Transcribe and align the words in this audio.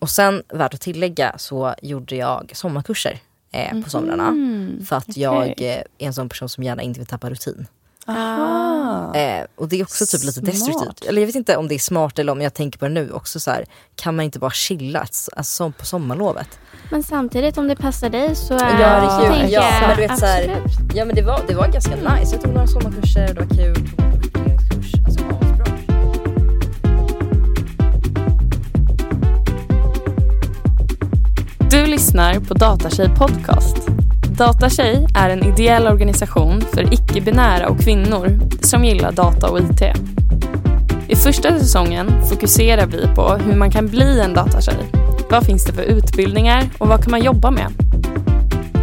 och 0.00 0.10
sen 0.10 0.42
värt 0.48 0.74
att 0.74 0.80
tillägga 0.80 1.34
så 1.38 1.74
gjorde 1.82 2.16
jag 2.16 2.50
sommarkurser 2.54 3.18
eh, 3.52 3.82
på 3.84 3.90
somrarna. 3.90 4.28
Mm, 4.28 4.84
För 4.88 4.96
att 4.96 5.16
jag 5.16 5.46
eh, 5.46 5.76
är 5.76 5.84
en 5.98 6.14
sån 6.14 6.28
person 6.28 6.48
som 6.48 6.64
gärna 6.64 6.82
inte 6.82 7.00
vill 7.00 7.06
tappa 7.06 7.30
rutin. 7.30 7.66
Aha. 8.06 9.14
Eh, 9.14 9.44
och 9.56 9.68
det 9.68 9.80
är 9.80 9.82
också 9.82 10.06
typ 10.06 10.24
lite 10.24 10.32
Smart. 10.40 10.46
destruktivt. 10.46 11.04
Eller 11.08 11.20
jag 11.22 11.26
vet 11.26 11.34
inte 11.34 11.56
om 11.56 11.68
det 11.68 11.74
är 11.74 11.78
smart 11.78 12.18
eller 12.18 12.32
om 12.32 12.40
jag 12.40 12.54
tänker 12.54 12.78
på 12.78 12.84
det 12.84 12.90
nu 12.94 13.10
också 13.12 13.40
så 13.40 13.50
här, 13.50 13.64
kan 13.94 14.16
man 14.16 14.24
inte 14.24 14.38
bara 14.38 14.50
chilla 14.50 15.00
alltså, 15.00 15.30
som 15.42 15.72
på 15.72 15.86
sommarlovet? 15.86 16.58
Men 16.90 17.02
samtidigt 17.02 17.58
om 17.58 17.68
det 17.68 17.76
passar 17.76 18.08
dig 18.10 18.36
så 18.36 18.54
Ja, 18.54 18.60
är 18.66 18.76
det 18.78 18.84
är 19.06 19.20
kul. 19.20 19.38
tänker 19.38 19.54
Ja, 19.54 19.70
men 19.80 19.96
du 19.96 20.02
vet 20.08 20.18
så 20.18 20.26
här-. 20.26 20.62
Ja 20.94 21.04
men 21.04 21.14
det 21.16 21.22
var, 21.22 21.40
det 21.48 21.54
var 21.54 21.68
ganska 21.68 21.96
nice. 21.96 22.34
Jag 22.34 22.42
tog 22.42 22.52
några 22.54 22.66
sommarkurser, 22.66 23.26
det 23.34 23.40
var 23.40 23.48
kul. 23.56 24.09
Du 31.70 31.86
lyssnar 31.86 32.40
på 32.40 32.54
Datatjej 32.54 33.10
Podcast. 33.18 33.76
Datatjej 34.38 35.06
är 35.14 35.30
en 35.30 35.44
ideell 35.44 35.86
organisation 35.86 36.60
för 36.60 36.94
icke-binära 36.94 37.68
och 37.68 37.80
kvinnor 37.80 38.40
som 38.62 38.84
gillar 38.84 39.12
data 39.12 39.50
och 39.50 39.58
IT. 39.58 39.82
I 41.08 41.16
första 41.16 41.58
säsongen 41.58 42.26
fokuserar 42.28 42.86
vi 42.86 43.14
på 43.14 43.28
hur 43.28 43.56
man 43.56 43.70
kan 43.70 43.86
bli 43.86 44.20
en 44.20 44.34
datatjej. 44.34 44.90
Vad 45.30 45.46
finns 45.46 45.64
det 45.64 45.72
för 45.72 45.82
utbildningar 45.82 46.64
och 46.78 46.88
vad 46.88 47.02
kan 47.02 47.10
man 47.10 47.22
jobba 47.22 47.50
med? 47.50 47.72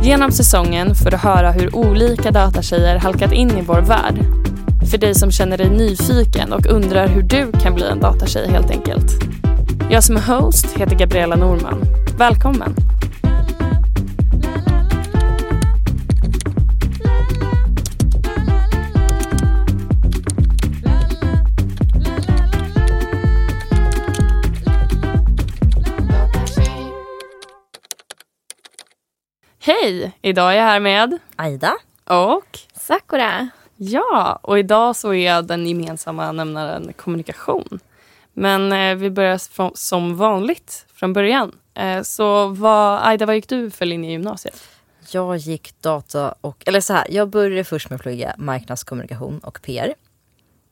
Genom 0.04 0.31
säsongen 0.31 0.95
får 0.95 1.12
du 1.12 1.17
höra 1.17 1.52
hur 1.52 1.76
olika 1.76 2.31
datatjejer 2.31 2.98
halkat 2.98 3.31
in 3.31 3.58
i 3.58 3.62
vår 3.62 3.81
värld. 3.81 4.16
För 4.92 4.98
dig 4.98 5.16
som 5.16 5.31
känner 5.31 5.58
dig 5.58 5.70
nyfiken 5.70 6.54
och 6.54 6.66
undrar 6.66 7.08
hur 7.08 7.22
du 7.22 7.52
kan 7.52 7.76
bli 7.76 7.86
en 7.86 8.00
datatjej 8.00 8.50
helt 8.50 8.72
enkelt. 8.72 9.12
Jag 9.89 10.03
som 10.03 10.17
är 10.17 10.21
host 10.21 10.77
heter 10.77 10.95
Gabriella 10.95 11.35
Norman. 11.35 11.81
Välkommen! 12.17 12.75
Hej! 29.59 30.11
Idag 30.22 30.53
är 30.53 30.58
jag 30.58 30.64
här 30.64 30.80
med 30.80 31.20
Aida? 31.36 31.73
och 32.08 32.59
Sakura. 32.73 33.49
ja, 33.75 34.39
och 34.42 34.59
idag 34.59 34.95
så 34.95 35.14
är 35.14 35.42
den 35.42 35.67
gemensamma 35.67 36.31
nämnaren 36.31 36.94
kommunikation. 36.94 37.80
Men 38.39 38.71
eh, 38.71 38.95
vi 38.95 39.09
börjar 39.09 39.38
från, 39.38 39.71
som 39.75 40.17
vanligt 40.17 40.85
från 40.93 41.13
början. 41.13 41.52
Eh, 41.73 42.02
så 42.02 42.47
vad, 42.47 43.07
Aida, 43.07 43.25
vad 43.25 43.35
gick 43.35 43.49
du 43.49 43.71
för 43.71 43.85
linje 43.85 44.09
i 44.09 44.13
gymnasiet? 44.13 44.63
Jag 45.11 45.38
gick 45.38 45.81
data 45.81 46.35
och, 46.41 46.63
eller 46.65 46.81
så 46.81 46.93
här, 46.93 47.08
jag 47.09 47.30
började 47.30 47.63
först 47.63 47.89
med 47.89 47.95
att 47.95 48.02
plugga 48.02 48.35
marknadskommunikation 48.38 49.39
och 49.39 49.59
PR. 49.61 49.93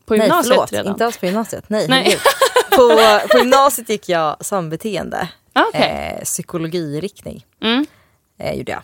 På 0.06 0.14
Nej 0.14 0.22
gymnasiet 0.22 0.54
förlåt, 0.54 0.74
redan? 0.74 0.92
inte 0.92 1.06
alls 1.06 1.18
på 1.18 1.26
gymnasiet. 1.26 1.70
Nej, 1.70 1.88
Nej. 1.90 2.18
på, 2.70 2.90
på 3.32 3.38
gymnasiet 3.38 3.90
gick 3.90 4.10
jag 4.10 4.46
sambeteende. 4.46 5.30
Ah, 5.54 5.64
Okej. 5.70 6.16
Eh, 6.20 6.24
psykologiriktning 6.24 7.46
Mm. 7.62 7.86
eh, 8.40 8.54
gjorde 8.58 8.72
jag. 8.72 8.82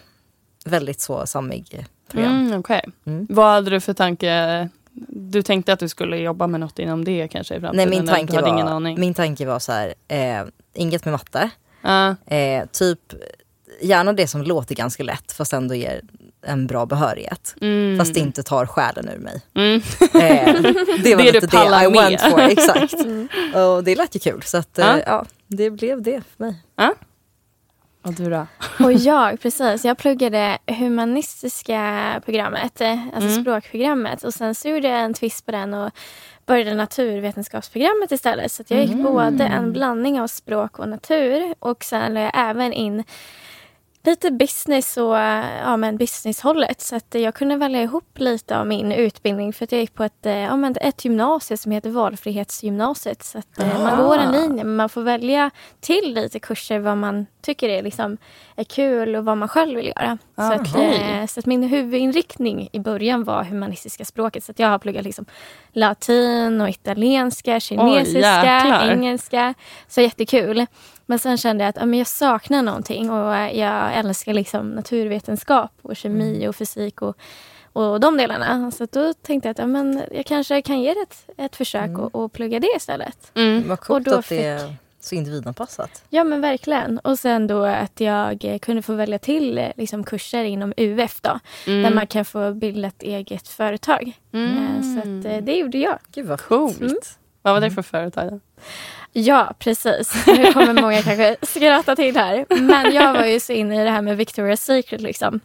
Väldigt 0.65 1.01
så 1.01 1.25
sammig 1.27 1.85
program. 2.11 2.45
Mm, 2.47 2.59
okej. 2.59 2.85
Mm. 3.05 3.27
Vad 3.29 3.45
hade 3.53 3.69
du 3.69 3.79
för 3.79 3.93
tanke? 3.93 4.69
Du 5.07 5.41
tänkte 5.41 5.73
att 5.73 5.79
du 5.79 5.89
skulle 5.89 6.17
jobba 6.17 6.47
med 6.47 6.59
något 6.59 6.79
inom 6.79 7.05
det 7.05 7.27
kanske 7.27 7.55
i 7.55 7.59
framtiden? 7.59 7.89
Nej 7.89 7.99
min 7.99 8.07
tanke, 8.07 8.41
var, 8.41 8.49
aning? 8.49 8.99
min 8.99 9.13
tanke 9.13 9.45
var 9.45 9.59
så 9.59 9.71
här, 9.71 9.93
eh, 10.07 10.43
inget 10.73 11.05
med 11.05 11.11
matte. 11.11 11.49
Ja. 11.81 12.15
Eh, 12.35 12.65
typ 12.71 12.99
gärna 13.81 14.13
det 14.13 14.27
som 14.27 14.41
låter 14.43 14.75
ganska 14.75 15.03
lätt 15.03 15.31
fast 15.31 15.53
ändå 15.53 15.75
ger 15.75 16.01
en 16.45 16.67
bra 16.67 16.85
behörighet. 16.85 17.55
Mm. 17.61 17.97
Fast 17.99 18.13
det 18.13 18.19
inte 18.19 18.43
tar 18.43 18.65
själen 18.65 19.09
ur 19.09 19.17
mig. 19.19 19.41
Mm. 19.55 19.81
Eh, 19.99 20.61
det 21.03 21.15
var 21.15 21.23
Det 21.23 21.31
lite 21.31 21.47
det 21.47 21.85
I 21.85 21.89
med. 21.89 21.91
went 21.91 22.21
for, 22.21 22.39
exakt. 22.39 22.93
Och 23.55 23.83
det 23.83 23.95
lät 23.95 24.15
ju 24.15 24.19
kul 24.19 24.41
så 24.43 24.57
att, 24.57 24.79
eh, 24.79 24.97
Ja. 25.05 25.25
det 25.47 25.69
blev 25.69 26.01
det 26.01 26.21
för 26.37 26.43
mig. 26.45 26.55
Och 28.01 28.13
du 28.13 28.29
då? 28.29 28.47
Och 28.85 28.93
jag, 28.93 29.41
precis. 29.41 29.85
Jag 29.85 29.97
pluggade 29.97 30.57
humanistiska 30.67 32.21
programmet, 32.25 32.81
eh, 32.81 33.03
alltså 33.13 33.29
Mm. 33.29 33.41
språkprogrammet. 33.43 34.23
Och 34.23 34.33
sen 34.33 34.55
så 34.55 34.67
gjorde 34.69 34.87
jag 34.87 34.99
en 35.01 35.13
twist 35.13 35.45
på 35.45 35.51
den 35.51 35.73
och 35.73 35.91
började 36.45 36.73
naturvetenskapsprogrammet 36.75 38.11
istället. 38.11 38.51
Så 38.51 38.63
jag 38.67 38.79
gick 38.85 38.95
både 38.95 39.43
en 39.43 39.73
blandning 39.73 40.21
av 40.21 40.27
språk 40.27 40.79
och 40.79 40.89
natur. 40.89 41.55
Och 41.59 41.83
sen 41.83 42.13
la 42.13 42.19
jag 42.19 42.31
även 42.33 42.73
in 42.73 43.03
lite 44.03 44.31
business 44.31 44.97
och 44.97 45.15
ja, 45.15 45.77
men 45.77 45.97
businesshållet. 45.97 46.81
Så 46.81 46.95
att 46.95 47.15
jag 47.15 47.35
kunde 47.35 47.57
välja 47.57 47.81
ihop 47.81 48.19
lite 48.19 48.57
av 48.57 48.67
min 48.67 48.91
utbildning. 48.91 49.53
För 49.53 49.63
att 49.63 49.71
jag 49.71 49.81
gick 49.81 49.93
på 49.93 50.03
ett, 50.03 50.25
eh, 50.25 50.37
ja, 50.37 50.55
men 50.55 50.75
ett 50.81 51.05
gymnasium 51.05 51.57
som 51.57 51.71
heter 51.71 51.89
Valfrihetsgymnasiet. 51.89 53.23
Så 53.23 53.37
att 53.37 53.59
eh, 53.59 53.83
man 53.83 53.97
går 53.97 54.17
en 54.17 54.31
linje 54.31 54.63
men 54.63 54.75
man 54.75 54.89
får 54.89 55.01
välja 55.01 55.51
till 55.79 56.13
lite 56.13 56.39
kurser 56.39 56.79
vad 56.79 56.97
man 56.97 57.25
tycker 57.41 57.69
är, 57.69 57.83
liksom, 57.83 58.17
är 58.55 58.63
kul 58.63 59.15
och 59.15 59.25
vad 59.25 59.37
man 59.37 59.47
själv 59.47 59.75
vill 59.75 59.87
göra. 59.87 60.17
Så, 60.35 60.53
att, 60.53 60.75
eh, 60.75 61.25
så 61.27 61.39
att 61.39 61.45
min 61.45 61.63
huvudinriktning 61.63 62.69
i 62.73 62.79
början 62.79 63.23
var 63.23 63.43
humanistiska 63.43 64.05
språket. 64.05 64.43
Så 64.43 64.51
att 64.51 64.59
jag 64.59 64.67
har 64.67 64.79
pluggat 64.79 65.03
liksom 65.03 65.25
latin 65.71 66.61
och 66.61 66.69
italienska, 66.69 67.59
kinesiska, 67.59 68.19
jäklar. 68.19 68.89
engelska. 68.89 69.53
Så 69.87 70.01
jättekul. 70.01 70.65
Men 71.11 71.19
sen 71.19 71.37
kände 71.37 71.63
jag 71.63 71.69
att 71.69 71.75
ja, 71.75 71.85
men 71.85 71.99
jag 71.99 72.07
saknar 72.07 72.61
någonting 72.61 73.09
och 73.09 73.33
jag 73.35 73.95
älskar 73.95 74.33
liksom 74.33 74.69
naturvetenskap 74.69 75.71
och 75.81 75.95
kemi 75.95 76.47
och 76.47 76.55
fysik 76.55 77.01
och, 77.01 77.17
och 77.73 77.99
de 77.99 78.17
delarna. 78.17 78.71
Så 78.71 78.87
då 78.91 79.13
tänkte 79.13 79.47
jag 79.47 79.51
att 79.51 79.59
ja, 79.59 79.67
men 79.67 80.03
jag 80.11 80.25
kanske 80.25 80.61
kan 80.61 80.81
ge 80.81 80.93
det 80.93 80.99
ett, 80.99 81.25
ett 81.37 81.55
försök 81.55 81.97
och, 81.97 82.15
och 82.15 82.33
plugga 82.33 82.59
det 82.59 82.73
istället. 82.77 83.31
Mm. 83.35 83.67
Vad 83.67 83.79
coolt 83.79 84.05
då 84.05 84.15
att 84.15 84.29
det 84.29 84.43
är 84.43 84.75
så 84.99 85.15
individanpassat. 85.15 86.03
Ja 86.09 86.23
men 86.23 86.41
verkligen. 86.41 86.99
Och 86.99 87.19
sen 87.19 87.47
då 87.47 87.63
att 87.65 87.99
jag 87.99 88.57
kunde 88.61 88.81
få 88.81 88.93
välja 88.93 89.19
till 89.19 89.71
liksom, 89.77 90.03
kurser 90.03 90.43
inom 90.43 90.73
UF 90.77 91.21
då. 91.21 91.39
Mm. 91.67 91.83
Där 91.83 91.91
man 91.95 92.07
kan 92.07 92.25
få 92.25 92.53
bilda 92.53 92.87
ett 92.87 93.03
eget 93.03 93.47
företag. 93.47 94.13
Eh, 94.33 94.81
Så 94.81 94.99
att, 94.99 95.25
eh, 95.25 95.43
det 95.43 95.55
gjorde 95.55 95.77
jag. 95.77 95.99
Gud 96.11 96.25
vad 96.25 96.41
Coolt. 96.41 96.81
Mm. 96.81 96.95
Vad 97.41 97.53
var 97.53 97.61
det 97.61 97.71
för 97.71 97.81
företag? 97.81 98.31
då? 98.31 98.39
Ja, 99.13 99.53
precis. 99.59 100.27
Nu 100.27 100.53
kommer 100.53 100.81
många 100.81 101.01
kanske 101.01 101.35
skratta 101.41 101.95
till 101.95 102.15
här. 102.15 102.45
Men 102.61 102.93
jag 102.93 103.13
var 103.13 103.25
ju 103.25 103.39
så 103.39 103.53
inne 103.53 103.81
i 103.81 103.83
det 103.83 103.91
här 103.91 104.01
med 104.01 104.17
Victoria's 104.19 104.55
Secret 104.55 105.01
liksom. 105.01 105.39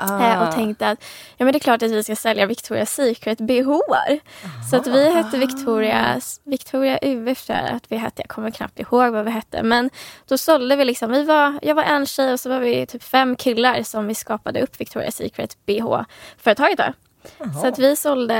Eh, 0.00 0.42
och 0.42 0.54
tänkte 0.54 0.88
att 0.88 1.04
ja, 1.36 1.44
men 1.44 1.52
det 1.52 1.58
är 1.58 1.60
klart 1.60 1.82
att 1.82 1.90
vi 1.90 2.02
ska 2.02 2.16
sälja 2.16 2.46
Victoria's 2.46 2.84
Secret 2.84 3.38
bhar. 3.38 4.20
Så 4.70 4.76
att 4.76 4.86
vi 4.86 5.10
hette 5.10 5.38
Victoria, 5.38 6.20
Victoria 6.44 6.98
tror 6.98 7.58
jag 7.58 7.76
att 7.76 7.92
vi 7.92 7.96
hette. 7.96 8.22
Jag 8.22 8.28
kommer 8.28 8.50
knappt 8.50 8.80
ihåg 8.80 9.12
vad 9.12 9.24
vi 9.24 9.30
hette. 9.30 9.62
Men 9.62 9.90
då 10.28 10.38
sålde 10.38 10.76
vi 10.76 10.84
liksom, 10.84 11.10
vi 11.10 11.24
var, 11.24 11.58
jag 11.62 11.74
var 11.74 11.82
en 11.82 12.06
tjej 12.06 12.32
och 12.32 12.40
så 12.40 12.48
var 12.48 12.60
vi 12.60 12.86
typ 12.86 13.02
fem 13.02 13.36
killar 13.36 13.82
som 13.82 14.06
vi 14.06 14.14
skapade 14.14 14.62
upp 14.62 14.76
Victoria's 14.80 15.10
Secret 15.10 15.56
bh-företaget 15.66 16.78
då. 16.78 16.92
Så 17.60 17.66
att 17.66 17.78
vi 17.78 17.96
sålde 17.96 18.34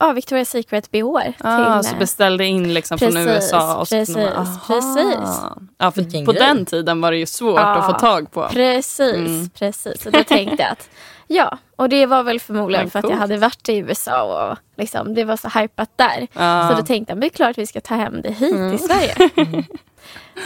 ja, 0.00 0.12
Victoria's 0.12 0.44
Secret 0.44 0.90
bh 0.90 1.04
Ah, 1.40 1.80
till... 1.82 1.88
så 1.88 1.94
eh, 1.94 1.98
beställde 1.98 2.44
in 2.44 2.74
liksom 2.74 2.98
från 2.98 3.12
Precis, 3.12 3.28
USA? 3.32 3.76
Och 3.76 3.88
precis, 3.88 4.16
Aha. 4.16 4.46
precis. 4.66 5.40
Ja, 5.78 5.90
för 5.90 6.02
Vilken 6.02 6.24
på 6.26 6.32
grej. 6.32 6.42
den 6.46 6.64
tiden 6.66 7.00
var 7.00 7.10
det 7.10 7.18
ju 7.18 7.26
svårt 7.26 7.60
Ja. 7.60 7.74
att 7.74 7.86
få 7.92 7.98
tag 7.98 8.30
på. 8.32 8.48
Precis, 8.48 9.14
Mm. 9.14 9.50
precis. 9.58 10.02
Så 10.02 10.10
då 10.10 10.24
tänkte 10.24 10.62
jag 10.62 10.72
att 10.72 10.88
ja, 11.26 11.58
och 11.76 11.88
det 11.88 12.06
var 12.06 12.22
väl 12.22 12.40
förmodligen 12.40 12.90
för 12.90 12.98
att 12.98 13.10
jag 13.10 13.16
hade 13.16 13.36
varit 13.38 13.68
i 13.68 13.76
USA 13.76 14.22
och 14.50 14.58
liksom, 14.76 15.14
det 15.14 15.24
var 15.24 15.36
så 15.36 15.48
hypat 15.60 15.90
där. 15.96 16.26
Ja. 16.32 16.68
Så 16.70 16.76
då 16.80 16.86
tänkte 16.86 17.10
jag, 17.10 17.16
men 17.16 17.20
det 17.20 17.26
är 17.26 17.36
klart 17.36 17.50
att 17.50 17.58
vi 17.58 17.66
ska 17.66 17.80
ta 17.80 17.94
hem 17.94 18.22
det 18.22 18.30
hit 18.30 18.54
Mm. 18.54 18.76
till 18.78 18.86
Sverige. 18.88 19.14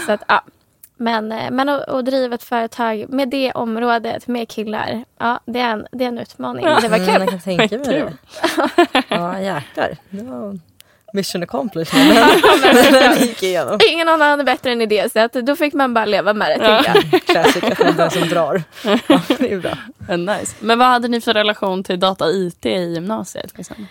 så 0.06 0.12
att 0.12 0.22
ja. 0.28 0.42
Men, 1.02 1.32
eh, 1.32 1.50
men 1.50 1.68
att, 1.68 1.88
att 1.88 2.04
driva 2.04 2.34
ett 2.34 2.42
företag 2.42 3.06
med 3.08 3.28
det 3.28 3.52
området, 3.52 4.26
med 4.26 4.48
killar, 4.48 5.04
ja, 5.18 5.40
det 5.46 5.60
är 5.60 5.70
en, 5.70 5.86
det 5.92 6.04
är 6.04 6.08
en 6.08 6.18
utmaning. 6.18 6.64
Men 6.64 6.82
det 6.82 6.88
var 6.88 6.96
Mm, 6.98 7.08
kul. 7.12 7.20
jag 7.20 7.28
kan 7.30 7.40
tänka 7.40 7.78
mig 7.78 7.86
det. 7.88 8.12
Ja 9.08 9.40
jäklar. 9.40 9.96
Det 10.10 10.22
var 10.22 10.58
mission 11.12 11.42
accomplished. 11.42 12.06
Men. 12.08 13.78
Ingen 13.92 14.08
annan 14.08 14.30
hade 14.30 14.44
bättre 14.44 14.72
än 14.72 14.80
idé, 14.82 15.08
så 15.12 15.18
att 15.18 15.32
då 15.32 15.56
fick 15.56 15.74
man 15.74 15.94
bara 15.94 16.04
leva 16.04 16.32
med 16.34 16.60
det. 16.60 16.82
Ja. 16.86 17.18
Klassiker 17.26 17.74
från 17.74 17.96
den 17.96 18.10
som 18.10 18.28
drar. 18.28 18.62
Ja, 19.08 19.20
det 19.38 19.52
är 19.52 19.58
bra. 19.58 20.16
Nice. 20.16 20.56
Men 20.60 20.78
vad 20.78 20.88
hade 20.88 21.08
ni 21.08 21.20
för 21.20 21.34
relation 21.34 21.84
till 21.84 22.00
data 22.00 22.24
och 22.24 22.30
IT 22.32 22.66
i 22.66 22.70
gymnasiet? 22.94 23.52
Liksom? 23.58 23.86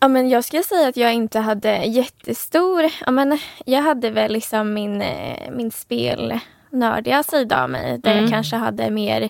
Ja, 0.00 0.08
men 0.08 0.28
jag 0.28 0.44
skulle 0.44 0.62
säga 0.62 0.88
att 0.88 0.96
jag 0.96 1.14
inte 1.14 1.38
hade 1.40 1.76
jättestor... 1.84 2.84
Ja, 3.06 3.10
men 3.10 3.38
jag 3.64 3.82
hade 3.82 4.10
väl 4.10 4.32
liksom 4.32 4.74
min, 4.74 5.02
eh, 5.02 5.50
min 5.52 5.70
spelnördiga 5.70 7.22
sida 7.22 7.62
av 7.62 7.70
mig. 7.70 7.98
Där 7.98 8.10
Mm. 8.10 8.22
jag 8.24 8.30
kanske 8.32 8.56
hade 8.56 8.90
mer... 8.90 9.28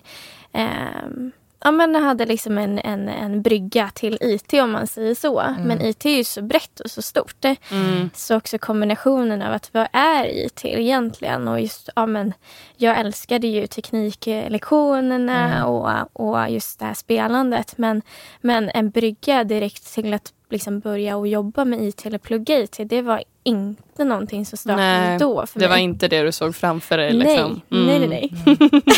ehm, 0.53 1.31
ja, 1.63 1.71
men 1.71 1.95
hade 1.95 2.25
liksom 2.25 2.57
en, 2.57 2.79
en, 2.79 3.09
en 3.09 3.41
brygga 3.41 3.89
till 3.93 4.17
IT 4.21 4.53
om 4.53 4.71
man 4.71 4.87
säger 4.87 5.15
så. 5.15 5.39
Mm. 5.39 5.61
Men 5.61 5.81
IT 5.81 6.05
är 6.05 6.09
ju 6.17 6.23
så 6.23 6.41
brett 6.41 6.79
och 6.79 6.91
så 6.91 7.01
stort. 7.01 7.45
Mm. 7.71 8.09
Så 8.15 8.35
också 8.37 8.57
kombinationen 8.57 9.41
av 9.41 9.53
att 9.53 9.69
vad 9.73 9.87
är 9.93 10.45
IT 10.45 10.65
egentligen? 10.65 11.47
Och 11.47 11.61
just, 11.61 11.89
ja, 11.95 12.05
men, 12.05 12.33
jag 12.77 12.99
älskade 12.99 13.47
ju 13.47 13.67
tekniklektionerna 13.67 15.53
Mm. 15.53 15.65
och, 15.65 15.89
och 16.13 16.49
just 16.49 16.79
det 16.79 16.85
här 16.85 16.93
spelandet. 16.93 17.77
Men, 17.77 18.01
men 18.41 18.69
en 18.73 18.89
brygga 18.89 19.43
direkt 19.43 19.93
till 19.93 20.13
att 20.13 20.33
liksom 20.49 20.79
börja 20.79 21.17
och 21.17 21.27
jobba 21.27 21.65
med 21.65 21.81
IT 21.81 22.05
eller 22.05 22.17
plugga 22.17 22.59
IT, 22.59 22.77
det 22.85 23.01
var 23.01 23.23
inte 23.43 24.03
någonting 24.03 24.45
som 24.45 24.57
startade 24.57 24.81
Nej, 24.87 25.19
då 25.19 25.45
för 25.45 25.59
Det 25.59 25.65
mig. 25.65 25.69
var 25.69 25.77
inte 25.77 26.07
det 26.07 26.21
du 26.23 26.31
såg 26.31 26.55
framför 26.55 26.97
dig? 26.97 27.13
Liksom. 27.13 27.61
nej, 27.69 27.99
nej, 27.99 28.29
Mm. 28.49 28.69
nej, 28.69 28.89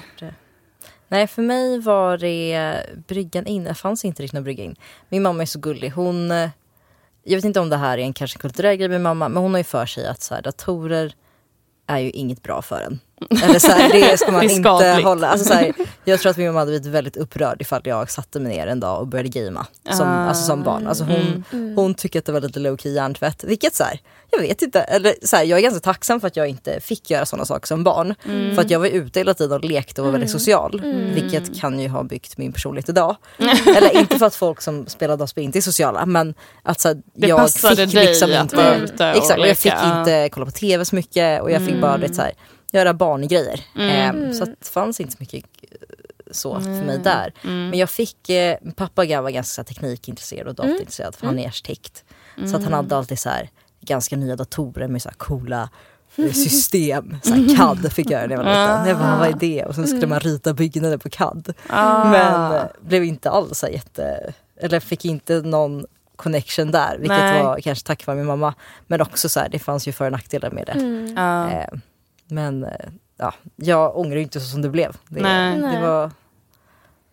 nej. 0.20 0.32
Nej, 1.12 1.26
för 1.26 1.42
mig 1.42 1.80
var 1.80 2.18
det 2.18 2.82
bryggan 3.06 3.46
in. 3.46 3.64
Det 3.64 3.74
fanns 3.74 4.04
inte 4.04 4.22
riktigt 4.22 4.34
någon 4.34 4.44
brygga 4.44 4.64
in. 4.64 4.76
Min 5.08 5.22
mamma 5.22 5.42
är 5.42 5.46
så 5.46 5.58
gullig. 5.58 5.90
Hon, 5.90 6.30
eh, 6.30 6.50
jag 7.22 7.36
vet 7.36 7.44
inte 7.44 7.60
om 7.60 7.68
det 7.68 7.76
här 7.76 7.98
är 7.98 8.02
en 8.02 8.12
kanske 8.12 8.38
kulturell 8.38 8.76
grej 8.76 8.88
med 8.88 9.00
mamma, 9.00 9.28
men 9.28 9.42
hon 9.42 9.52
har 9.52 9.58
ju 9.58 9.64
för 9.64 9.86
sig 9.86 10.06
att 10.06 10.22
så 10.22 10.34
här, 10.34 10.42
datorer 10.42 11.14
är 11.86 11.98
ju 11.98 12.10
inget 12.10 12.42
bra 12.42 12.62
för 12.62 12.80
en. 12.80 13.00
Eller 13.42 13.58
så 13.58 13.70
här, 13.72 13.92
det 13.92 14.18
ska 14.18 14.32
man 14.32 14.46
Det 14.46 14.52
inte 14.52 14.68
hålla. 15.04 15.28
Alltså, 15.28 15.46
så 15.48 15.54
här, 15.54 15.72
jag 16.04 16.20
tror 16.20 16.30
att 16.30 16.36
min 16.36 16.46
mamma 16.46 16.58
hade 16.58 16.70
blivit 16.70 16.86
väldigt 16.86 17.16
upprörd 17.16 17.62
ifall 17.62 17.80
jag 17.84 18.10
satte 18.10 18.40
mig 18.40 18.56
ner 18.56 18.66
en 18.66 18.80
dag 18.80 19.00
och 19.00 19.06
började 19.06 19.28
gamea 19.28 19.66
som, 19.92 20.08
Ah. 20.08 20.28
alltså, 20.28 20.44
som 20.44 20.62
barn. 20.62 20.86
Alltså, 20.86 21.04
hon, 21.04 21.44
Mm. 21.52 21.76
hon 21.76 21.94
tycker 21.94 22.18
att 22.18 22.24
det 22.24 22.32
var 22.32 22.40
lite 22.40 22.58
low 22.60 22.76
key 22.76 22.92
hjärntvätt. 22.92 23.44
Vilket 23.44 23.74
så 23.74 23.84
här, 23.84 24.00
jag 24.30 24.40
vet 24.40 24.62
inte. 24.62 24.80
Eller, 24.80 25.14
så 25.22 25.36
här, 25.36 25.44
jag 25.44 25.58
är 25.58 25.62
ganska 25.62 25.80
tacksam 25.80 26.20
för 26.20 26.26
att 26.26 26.36
jag 26.36 26.48
inte 26.48 26.80
fick 26.80 27.10
göra 27.10 27.26
sådana 27.26 27.44
saker 27.44 27.66
som 27.66 27.84
barn. 27.84 28.14
Mm. 28.24 28.54
För 28.54 28.62
att 28.62 28.70
jag 28.70 28.78
var 28.78 28.86
ute 28.86 29.20
hela 29.20 29.34
tiden 29.34 29.52
och 29.58 29.64
lekte 29.64 30.00
och 30.00 30.04
var 30.04 30.12
väldigt 30.12 30.30
social. 30.30 30.80
Mm. 30.84 31.14
Vilket 31.14 31.60
kan 31.60 31.80
ju 31.80 31.88
ha 31.88 32.02
byggt 32.02 32.38
min 32.38 32.52
personlighet 32.52 32.88
idag. 32.88 33.16
Eller 33.76 33.98
inte 33.98 34.18
för 34.18 34.26
att 34.26 34.34
folk 34.34 34.60
som 34.62 34.86
spelar 34.86 35.16
dataspel 35.16 35.44
inte 35.44 35.58
är 35.58 35.60
sociala 35.60 36.06
men 36.06 36.34
att 36.62 36.80
så 36.80 36.94
jag 37.14 37.50
fick 37.50 37.92
liksom 37.92 38.30
inte, 38.32 39.06
exakt, 39.14 39.38
och 39.40 39.48
jag 39.48 39.58
fick. 39.58 39.72
Mm. 39.72 39.98
inte 39.98 40.28
kolla 40.32 40.46
på 40.46 40.52
tv 40.52 40.84
så 40.84 40.96
mycket 40.96 41.42
och 41.42 41.50
jag 41.50 41.66
fick 41.66 41.80
bara 41.80 41.98
det, 41.98 42.14
så 42.14 42.22
här, 42.22 42.32
göra 42.72 42.94
barngrejer. 42.94 43.60
Mm. 43.76 44.24
Eh, 44.24 44.32
så 44.32 44.44
det 44.44 44.68
fanns 44.68 45.00
inte 45.00 45.12
så 45.12 45.16
mycket 45.20 45.44
eh, 45.62 45.68
så 46.30 46.54
för 46.60 46.68
mig 46.70 46.80
Mm. 46.80 47.02
där. 47.02 47.32
Mm. 47.44 47.68
Men 47.70 47.78
jag 47.78 47.90
fick, 47.90 48.28
eh, 48.30 48.56
pappa 48.76 49.20
var 49.20 49.30
ganska 49.30 49.64
teknikintresserad 49.64 50.48
och 50.48 50.54
dataintresserad 50.54 51.14
för 51.14 51.26
han 51.26 51.38
är 51.38 51.46
arkitekt. 51.46 52.04
Så 52.36 52.42
att 52.44 52.52
han 52.52 52.62
Mm. 52.62 52.72
hade 52.72 52.96
alltid 52.96 53.18
så 53.18 53.28
här, 53.28 53.50
ganska 53.80 54.16
nya 54.16 54.36
datorer 54.36 54.88
med 54.88 55.02
så 55.02 55.08
här 55.08 55.16
coola 55.16 55.68
eh, 56.16 56.32
system. 56.32 57.16
Så 57.22 57.34
här, 57.34 57.56
CAD 57.56 57.92
fick 57.92 58.10
jag 58.10 58.28
när 58.28 58.36
jag 58.36 58.44
var 58.44 58.50
liten. 58.50 58.88
Jag 58.88 58.98
bara, 58.98 59.18
vad 59.18 59.28
är 59.28 59.32
det? 59.32 59.64
Och 59.64 59.74
sen 59.74 59.86
skulle 59.86 60.06
man 60.06 60.20
rita 60.20 60.52
byggnader 60.54 60.96
på 60.98 61.10
CAD. 61.10 61.52
Ah. 61.68 62.04
Men 62.10 62.52
eh, 62.54 62.62
blev 62.80 63.04
inte 63.04 63.30
alls 63.30 63.58
så 63.58 63.66
jätte, 63.68 64.32
eller 64.56 64.80
fick 64.80 65.04
inte 65.04 65.40
någon 65.40 65.86
connection 66.16 66.70
där. 66.70 66.96
Vilket 66.98 67.18
Nej. 67.18 67.42
var 67.42 67.60
kanske 67.60 67.86
tack 67.86 68.06
vare 68.06 68.16
min 68.16 68.26
mamma. 68.26 68.54
Men 68.86 69.00
också 69.00 69.28
så 69.28 69.40
här, 69.40 69.48
det 69.48 69.58
fanns 69.58 69.88
ju 69.88 69.92
för 69.92 70.06
och 70.06 70.12
nackdelar 70.12 70.50
med 70.50 70.66
det. 70.66 70.72
Mm. 70.72 71.16
Eh, 71.50 71.66
men 72.30 72.64
eh, 72.64 72.70
ja, 73.18 73.34
jag 73.56 73.96
ångrar 73.98 74.16
ju 74.16 74.22
inte 74.22 74.40
så 74.40 74.46
som 74.46 74.62
det 74.62 74.68
blev. 74.68 74.96
Det, 75.08 75.20
Nej. 75.22 75.58
det 75.60 75.80
var 75.80 76.10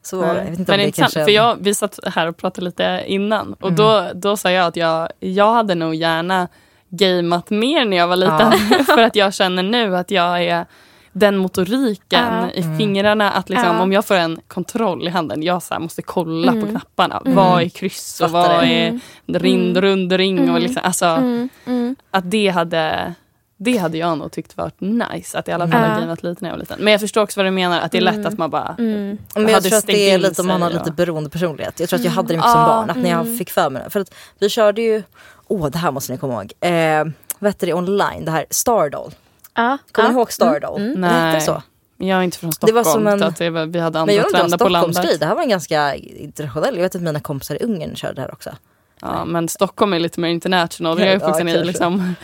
så 0.01 0.17
var 0.21 0.27
det. 0.27 0.39
Jag 0.43 0.49
vet 0.49 0.59
inte 0.59 0.71
Men 0.71 0.79
om 0.79 0.83
det 0.83 0.87
intressant, 0.87 1.13
kanske... 1.13 1.23
för 1.25 1.31
jag, 1.31 1.57
vi 1.59 1.73
satt 1.73 1.99
här 2.05 2.27
och 2.27 2.37
pratade 2.37 2.65
lite 2.65 3.03
innan 3.07 3.53
och 3.53 3.63
Mm. 3.67 3.75
då, 3.75 4.07
då 4.13 4.37
sa 4.37 4.51
jag 4.51 4.67
att 4.67 4.75
jag, 4.75 5.09
jag 5.19 5.53
hade 5.53 5.75
nog 5.75 5.95
gärna 5.95 6.47
gameat 6.89 7.49
mer 7.49 7.85
när 7.85 7.97
jag 7.97 8.07
var 8.07 8.15
liten. 8.15 8.51
för 8.85 9.01
att 9.01 9.15
jag 9.15 9.33
känner 9.33 9.63
nu 9.63 9.95
att 9.97 10.11
jag 10.11 10.43
är 10.43 10.65
den 11.11 11.37
motoriken 11.37 12.25
Ja. 12.33 12.49
i 12.53 12.61
Mm. 12.61 12.77
fingrarna. 12.77 13.31
Att 13.31 13.49
liksom, 13.49 13.75
Ja. 13.75 13.81
om 13.83 13.91
jag 13.93 14.05
får 14.05 14.15
en 14.15 14.39
kontroll 14.47 15.07
i 15.07 15.09
handen, 15.09 15.43
jag 15.43 15.63
så 15.63 15.73
här 15.73 15.81
måste 15.81 16.01
kolla 16.01 16.51
på 16.51 16.57
Mm. 16.57 16.69
knapparna. 16.69 17.21
Mm. 17.25 17.35
Vad 17.35 17.61
är 17.61 17.69
kryss 17.69 18.21
och 18.21 18.31
Fattar 18.31 18.53
vad 18.53 18.63
det. 18.63 18.87
är 18.87 18.99
rind, 19.39 19.77
rund 19.77 20.11
ring. 20.11 20.39
Och 20.39 20.47
Mm. 20.49 20.61
liksom, 20.61 20.81
alltså, 20.85 21.05
Mm. 21.05 21.49
Mm. 21.65 21.95
att 22.11 22.31
det 22.31 22.47
hade 22.49 23.13
det 23.57 23.77
hade 23.77 23.97
jag 23.97 24.17
nog 24.17 24.31
tyckt 24.31 24.57
varit 24.57 24.81
nice, 24.81 25.39
att 25.39 25.47
i 25.47 25.51
alla 25.51 25.67
fall 25.67 25.81
Ja. 26.01 26.05
ha 26.05 26.15
lite 26.21 26.43
när 26.43 26.49
jag 26.49 26.55
var 26.55 26.59
liten. 26.59 26.79
Men 26.79 26.91
jag 26.91 27.01
förstår 27.01 27.21
också 27.21 27.39
vad 27.39 27.45
du 27.45 27.51
menar, 27.51 27.79
att 27.81 27.91
det 27.91 27.97
är 27.97 28.01
lätt 28.01 28.15
Mm. 28.15 28.27
att 28.27 28.37
man 28.37 28.49
bara 28.49 28.75
Mm. 28.79 29.17
Men 29.35 29.47
jag 29.47 29.63
tror 29.63 29.77
att 29.77 29.87
det 29.87 30.11
är 30.11 30.17
lite 30.17 30.41
om 30.41 30.47
man 30.47 30.61
har 30.61 30.69
lite 30.69 30.91
beroende 30.91 31.29
personlighet. 31.29 31.79
Jag 31.79 31.89
tror 31.89 31.99
att 31.99 32.05
jag 32.05 32.11
hade 32.11 32.27
det 32.27 32.37
mycket 32.37 32.51
som 32.51 32.63
barn. 32.63 32.89
Att 32.89 32.97
när 32.97 33.09
jag 33.09 33.21
mm. 33.21 33.37
fick 33.37 33.49
för 33.49 33.69
mig 33.69 33.83
det. 33.83 33.89
För 33.89 33.99
att 33.99 34.13
vi 34.39 34.49
körde 34.49 34.81
ju, 34.81 35.03
åh 35.47 35.67
det 35.67 35.77
här 35.77 35.91
måste 35.91 36.11
ni 36.11 36.17
komma 36.17 36.33
ihåg. 36.33 36.53
Eh, 36.71 37.05
vad 37.39 37.49
hette 37.49 37.65
det 37.65 37.73
online? 37.73 38.25
Det 38.25 38.31
här 38.31 38.45
Stardoll. 38.49 39.11
Ja. 39.55 39.77
Kommer 39.91 40.09
ja. 40.09 40.11
ni 40.13 40.17
ihåg 40.19 40.31
Stardoll? 40.31 40.81
Mm. 40.81 41.01
Det 41.01 41.07
hette 41.07 41.45
så. 41.45 41.63
Jag 41.97 42.19
är 42.19 42.23
inte 42.23 42.37
från 42.37 42.49
Det 42.49 42.55
Stockholm, 42.55 42.75
var 42.75 42.83
som 42.93 43.07
en- 43.07 43.23
att 43.23 43.37
det 43.37 43.49
var, 43.49 43.65
vi 43.65 43.79
hade 43.79 43.93
Men 43.93 44.01
andra 44.01 44.13
jag 44.13 44.25
inte 44.25 44.35
om 44.35 44.39
trender 44.49 44.57
på 44.57 44.69
landet. 44.69 45.19
Det 45.19 45.25
här 45.25 45.35
var 45.35 45.41
en 45.41 45.49
ganska 45.49 45.95
internationell. 45.95 46.75
Jag 46.75 46.81
vet 46.81 46.95
att 46.95 47.01
mina 47.01 47.19
kompisar 47.19 47.55
i 47.55 47.63
Ungern 47.65 47.95
körde 47.95 48.13
det 48.13 48.21
här 48.21 48.31
också. 48.33 48.49
Ja, 49.01 49.25
men 49.25 49.47
Stockholm 49.49 49.93
är 49.93 49.99
lite 49.99 50.19
mer 50.19 50.29
international. 50.29 50.99
Ja, 50.99 51.05
Jag 51.05 51.13
är 51.13 51.17
uppvuxen 51.17 51.47
ja, 51.47 51.55
i, 51.55 51.63
liksom, 51.65 52.15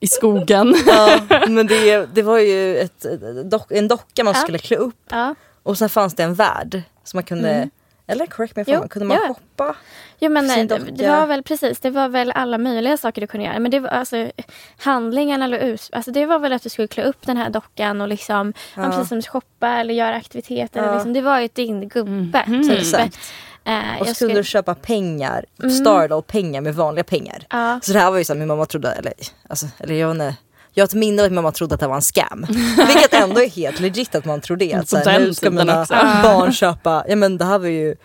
i 0.00 0.06
skogen. 0.06 0.74
Ja, 0.86 1.20
men 1.48 1.66
det, 1.66 2.06
det 2.14 2.22
var 2.22 2.38
ju 2.38 2.78
ett, 2.78 3.06
dock, 3.50 3.72
en 3.72 3.88
docka 3.88 4.24
man 4.24 4.34
Ja. 4.36 4.40
skulle 4.40 4.58
klä 4.58 4.76
upp 4.76 4.96
Ja. 5.10 5.34
och 5.62 5.78
sen 5.78 5.88
fanns 5.88 6.14
det 6.14 6.22
en 6.22 6.34
värld 6.34 6.82
som 7.04 7.16
man 7.16 7.24
kunde, 7.24 7.50
Mm. 7.50 7.70
eller 8.06 8.26
correct 8.26 8.56
me 8.56 8.62
if 8.62 8.68
I'm 8.68 8.76
wrong, 8.76 8.88
kunde 8.88 9.08
man 9.08 9.16
ja. 9.22 9.28
hoppa? 9.28 9.76
Jo 10.18 10.30
men 10.30 10.46
nej, 10.46 10.56
Sin 10.56 10.66
det, 10.66 10.78
det 10.78 11.08
var 11.08 11.26
väl 11.26 11.42
precis, 11.42 11.80
det 11.80 11.90
var 11.90 12.08
väl 12.08 12.30
alla 12.30 12.58
möjliga 12.58 12.96
saker 12.96 13.20
du 13.20 13.26
kunde 13.26 13.46
göra. 13.46 13.58
Men 13.58 13.70
det 13.70 13.80
var 13.80 13.88
alltså 13.88 14.30
handlingarna 14.78 15.44
eller 15.44 15.58
ut, 15.58 15.88
alltså 15.92 16.10
det 16.10 16.26
var 16.26 16.38
väl 16.38 16.52
att 16.52 16.62
du 16.62 16.68
skulle 16.68 16.88
klä 16.88 17.04
upp 17.04 17.26
den 17.26 17.36
här 17.36 17.50
dockan 17.50 18.00
och 18.00 18.08
liksom, 18.08 18.52
ja. 18.76 18.84
Precis 18.84 19.08
som 19.08 19.22
shoppa 19.22 19.68
eller 19.68 19.94
göra 19.94 20.14
aktiviteter. 20.16 20.82
Ja. 20.84 20.92
Liksom, 20.94 21.12
det 21.12 21.20
var 21.20 21.40
ju 21.40 21.48
din 21.52 21.88
gubbe. 21.88 22.44
Mhm. 22.46 22.68
Typ. 22.68 22.78
Exakt. 22.78 23.18
Eh, 23.66 23.72
Och 23.74 23.82
så 23.84 23.90
jag 23.90 23.98
kunde 23.98 24.14
skulle- 24.14 24.34
du 24.34 24.44
köpa 24.44 24.74
pengar, 24.74 25.44
Mm. 25.62 25.70
Stardoll 25.74 26.22
pengar 26.22 26.60
med 26.60 26.74
vanliga 26.74 27.04
pengar. 27.04 27.46
Ja. 27.50 27.80
Så 27.82 27.92
det 27.92 27.98
här 27.98 28.10
var 28.10 28.18
ju 28.18 28.24
så 28.24 28.32
här, 28.32 28.38
min 28.38 28.48
mamma 28.48 28.66
trodde, 28.66 28.92
eller, 28.92 29.12
alltså, 29.48 29.66
eller 29.78 29.94
jag 29.94 30.08
vet 30.08 30.14
inte, 30.14 30.36
jag 30.72 30.82
har 30.82 30.86
ett 30.86 30.94
minne 30.94 31.22
av 31.22 31.26
att 31.26 31.30
min 31.32 31.34
mamma 31.36 31.52
trodde 31.52 31.74
att 31.74 31.80
det 31.80 31.86
var 31.86 31.94
en 31.96 32.02
scam. 32.02 32.46
Vilket 32.86 33.14
ändå 33.14 33.40
är 33.42 33.48
helt 33.50 33.80
legit 33.80 34.14
att 34.14 34.24
man 34.24 34.40
tror 34.40 34.56
det. 34.56 34.74
Att, 34.74 34.80
På 34.80 34.86
så 34.86 34.96
här, 34.96 35.04
den 35.04 35.22
nu 35.22 35.34
ska 35.34 35.50
mina 35.50 35.80
också. 35.80 35.94
barn 36.22 36.52
köpa, 36.52 37.04
ja 37.08 37.16
men 37.16 37.38
det 37.38 37.44
här 37.44 37.58
var 37.58 37.66
ju 37.68 37.96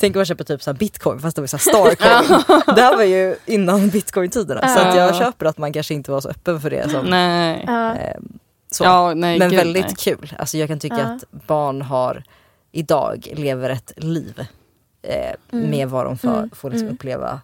Tänk 0.00 0.16
om 0.16 0.18
man 0.18 0.26
köper 0.26 0.44
typ 0.44 0.62
så 0.62 0.72
bitcoin 0.72 1.20
fast 1.20 1.36
det 1.36 1.42
var 1.42 1.46
så 1.46 1.58
starcoin. 1.58 2.42
det 2.76 2.82
här 2.82 2.96
var 2.96 3.02
ju 3.04 3.36
innan 3.46 3.88
bitcoin-tiderna. 3.90 4.60
Så 4.74 4.80
att 4.80 4.96
jag 4.96 5.08
Ja. 5.14 5.18
köper 5.18 5.46
att 5.46 5.58
man 5.58 5.72
kanske 5.72 5.94
inte 5.94 6.10
var 6.10 6.20
så 6.20 6.28
öppen 6.28 6.60
för 6.60 6.70
det. 6.70 6.90
Som, 6.90 7.06
Nej. 7.06 7.64
Ja. 7.66 7.94
eh, 7.94 8.16
så. 8.70 8.84
Ja, 8.84 9.14
nej, 9.14 9.38
Men 9.38 9.48
gud, 9.50 9.58
väldigt 9.58 9.86
nej. 9.86 9.94
kul. 9.98 10.34
Alltså 10.38 10.58
jag 10.58 10.68
kan 10.68 10.78
tycka 10.78 10.96
att 11.04 11.24
barn 11.46 11.82
har 11.82 12.22
idag 12.72 13.28
lever 13.36 13.70
ett 13.70 13.92
liv 13.96 14.46
eh, 15.08 15.34
Mm. 15.52 15.70
med 15.70 15.88
vad 15.88 16.06
de 16.06 16.18
får, 16.18 16.28
Mm. 16.36 16.50
får 16.50 16.70
liksom 16.70 16.86
Mm. 16.86 16.94
uppleva 16.94 17.40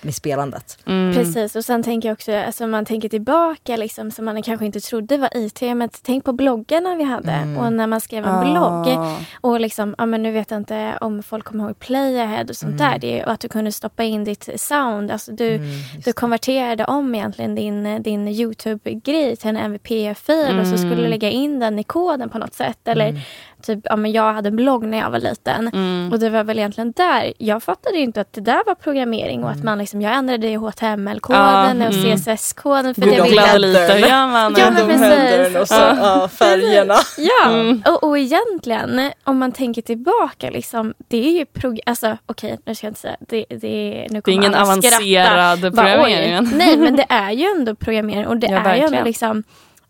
med 0.00 0.14
spelandet. 0.14 0.78
Mm. 0.86 1.14
Precis, 1.14 1.56
och 1.56 1.64
sen 1.64 1.82
tänker 1.82 2.08
jag 2.08 2.12
också, 2.14 2.32
alltså 2.36 2.66
man 2.66 2.84
tänker 2.84 3.08
tillbaka 3.08 3.76
liksom, 3.76 4.10
som 4.10 4.24
man 4.24 4.42
kanske 4.42 4.66
inte 4.66 4.80
trodde 4.80 5.16
var 5.16 5.28
IT, 5.36 5.60
men 5.74 5.88
tänk 6.02 6.24
på 6.24 6.32
bloggarna 6.32 6.94
vi 6.94 7.04
hade 7.04 7.32
Mm. 7.32 7.58
och 7.58 7.72
när 7.72 7.86
man 7.86 8.00
skrev 8.00 8.24
en 8.24 8.30
Ah. 8.34 8.44
blogg. 8.44 8.98
Och 9.40 9.60
liksom, 9.60 9.94
ja 9.98 10.06
men 10.06 10.22
nu 10.22 10.30
vet 10.32 10.50
jag 10.50 10.60
inte 10.60 10.98
om 11.00 11.22
folk 11.22 11.44
kommer 11.44 11.64
ihåg 11.64 11.78
Playahead 11.78 12.44
och 12.48 12.56
sånt 12.56 12.80
Mm. 12.80 12.90
där. 12.90 12.98
Det 12.98 13.20
är, 13.20 13.26
och 13.26 13.32
att 13.32 13.40
du 13.40 13.48
kunde 13.48 13.72
stoppa 13.72 14.02
in 14.04 14.24
ditt 14.24 14.48
sound. 14.56 15.10
Alltså 15.10 15.32
du, 15.32 15.54
Mm, 15.54 15.66
du 16.04 16.12
konverterade 16.12 16.84
om 16.84 17.14
egentligen 17.14 17.54
din, 17.54 18.02
din 18.02 18.28
Youtube-grej 18.28 19.36
till 19.36 19.48
en 19.48 19.56
MVP-fil 19.56 20.58
och 20.60 20.66
så 20.66 20.78
skulle 20.78 20.96
du 21.02 21.08
lägga 21.08 21.30
in 21.30 21.58
den 21.60 21.78
i 21.78 21.84
koden 21.84 22.28
på 22.28 22.38
något 22.38 22.54
sätt. 22.54 22.88
Eller 22.88 23.08
Mm. 23.08 23.20
Typ, 23.66 23.80
ja 23.84 23.96
men 23.96 24.12
jag 24.12 24.32
hade 24.32 24.48
en 24.48 24.56
blogg 24.56 24.84
när 24.84 24.98
jag 24.98 25.10
var 25.10 25.18
liten. 25.18 25.68
Mm. 25.68 26.12
Och 26.12 26.18
det 26.18 26.30
var 26.30 26.44
väl 26.44 26.58
egentligen 26.58 26.92
där, 26.96 27.32
jag 27.38 27.62
fattade 27.62 27.98
inte 27.98 28.20
att 28.20 28.32
det 28.32 28.40
där 28.40 28.62
var 28.66 28.74
programmering 28.74 29.44
och 29.44 29.50
att 29.50 29.62
man 29.64 29.78
liksom, 29.78 30.02
jag 30.02 30.14
ändrade 30.14 30.48
i 30.48 30.54
HTML-koden 30.56 31.80
Ja, 31.80 31.88
och 31.88 31.94
mm. 31.94 32.16
CSS-koden 32.18 32.94
för 32.94 33.06
jag 33.06 33.16
Googlade 33.16 33.28
ville 33.28 33.40
Header. 33.78 33.94
lite. 33.94 34.08
Ja, 34.08 34.26
man, 34.26 34.54
Ja, 34.58 34.70
men 34.70 34.88
De 34.88 34.94
precis. 34.98 35.56
och 35.60 35.68
så, 35.68 35.74
Ja. 35.74 35.96
ja, 36.20 36.28
färgerna. 36.28 36.94
Ja, 37.18 37.50
Mm. 37.50 37.82
och, 37.86 38.04
och 38.04 38.18
egentligen 38.18 39.10
om 39.24 39.38
man 39.38 39.52
tänker 39.52 39.82
tillbaka, 39.82 40.50
liksom, 40.50 40.94
det 41.08 41.26
är 41.28 41.30
ju 41.38 41.44
prog- 41.44 41.80
alltså 41.86 42.16
okej 42.26 42.58
nu 42.66 42.74
ska 42.74 42.86
jag 42.86 42.90
inte 42.90 43.00
säga, 43.00 43.16
det, 43.20 43.44
det, 43.48 44.04
är- 44.04 44.08
nu 44.10 44.20
det 44.24 44.30
är 44.30 44.34
ingen 44.34 44.52
skratta. 44.52 44.62
avancerad 44.62 45.60
Bara, 45.60 45.70
programmering. 45.70 46.38
oj. 46.38 46.48
Nej 46.54 46.76
men 46.76 46.96
det 46.96 47.06
är 47.08 47.30
ju 47.30 47.44
ändå 47.58 47.74
programmering 47.74 48.26
och 48.26 48.36
det 48.36 48.46
Ja, 48.46 48.52
är 48.58 48.62
ju 48.62 48.70
ändå 48.70 48.80
verkligen. 48.80 49.04
liksom, 49.04 49.42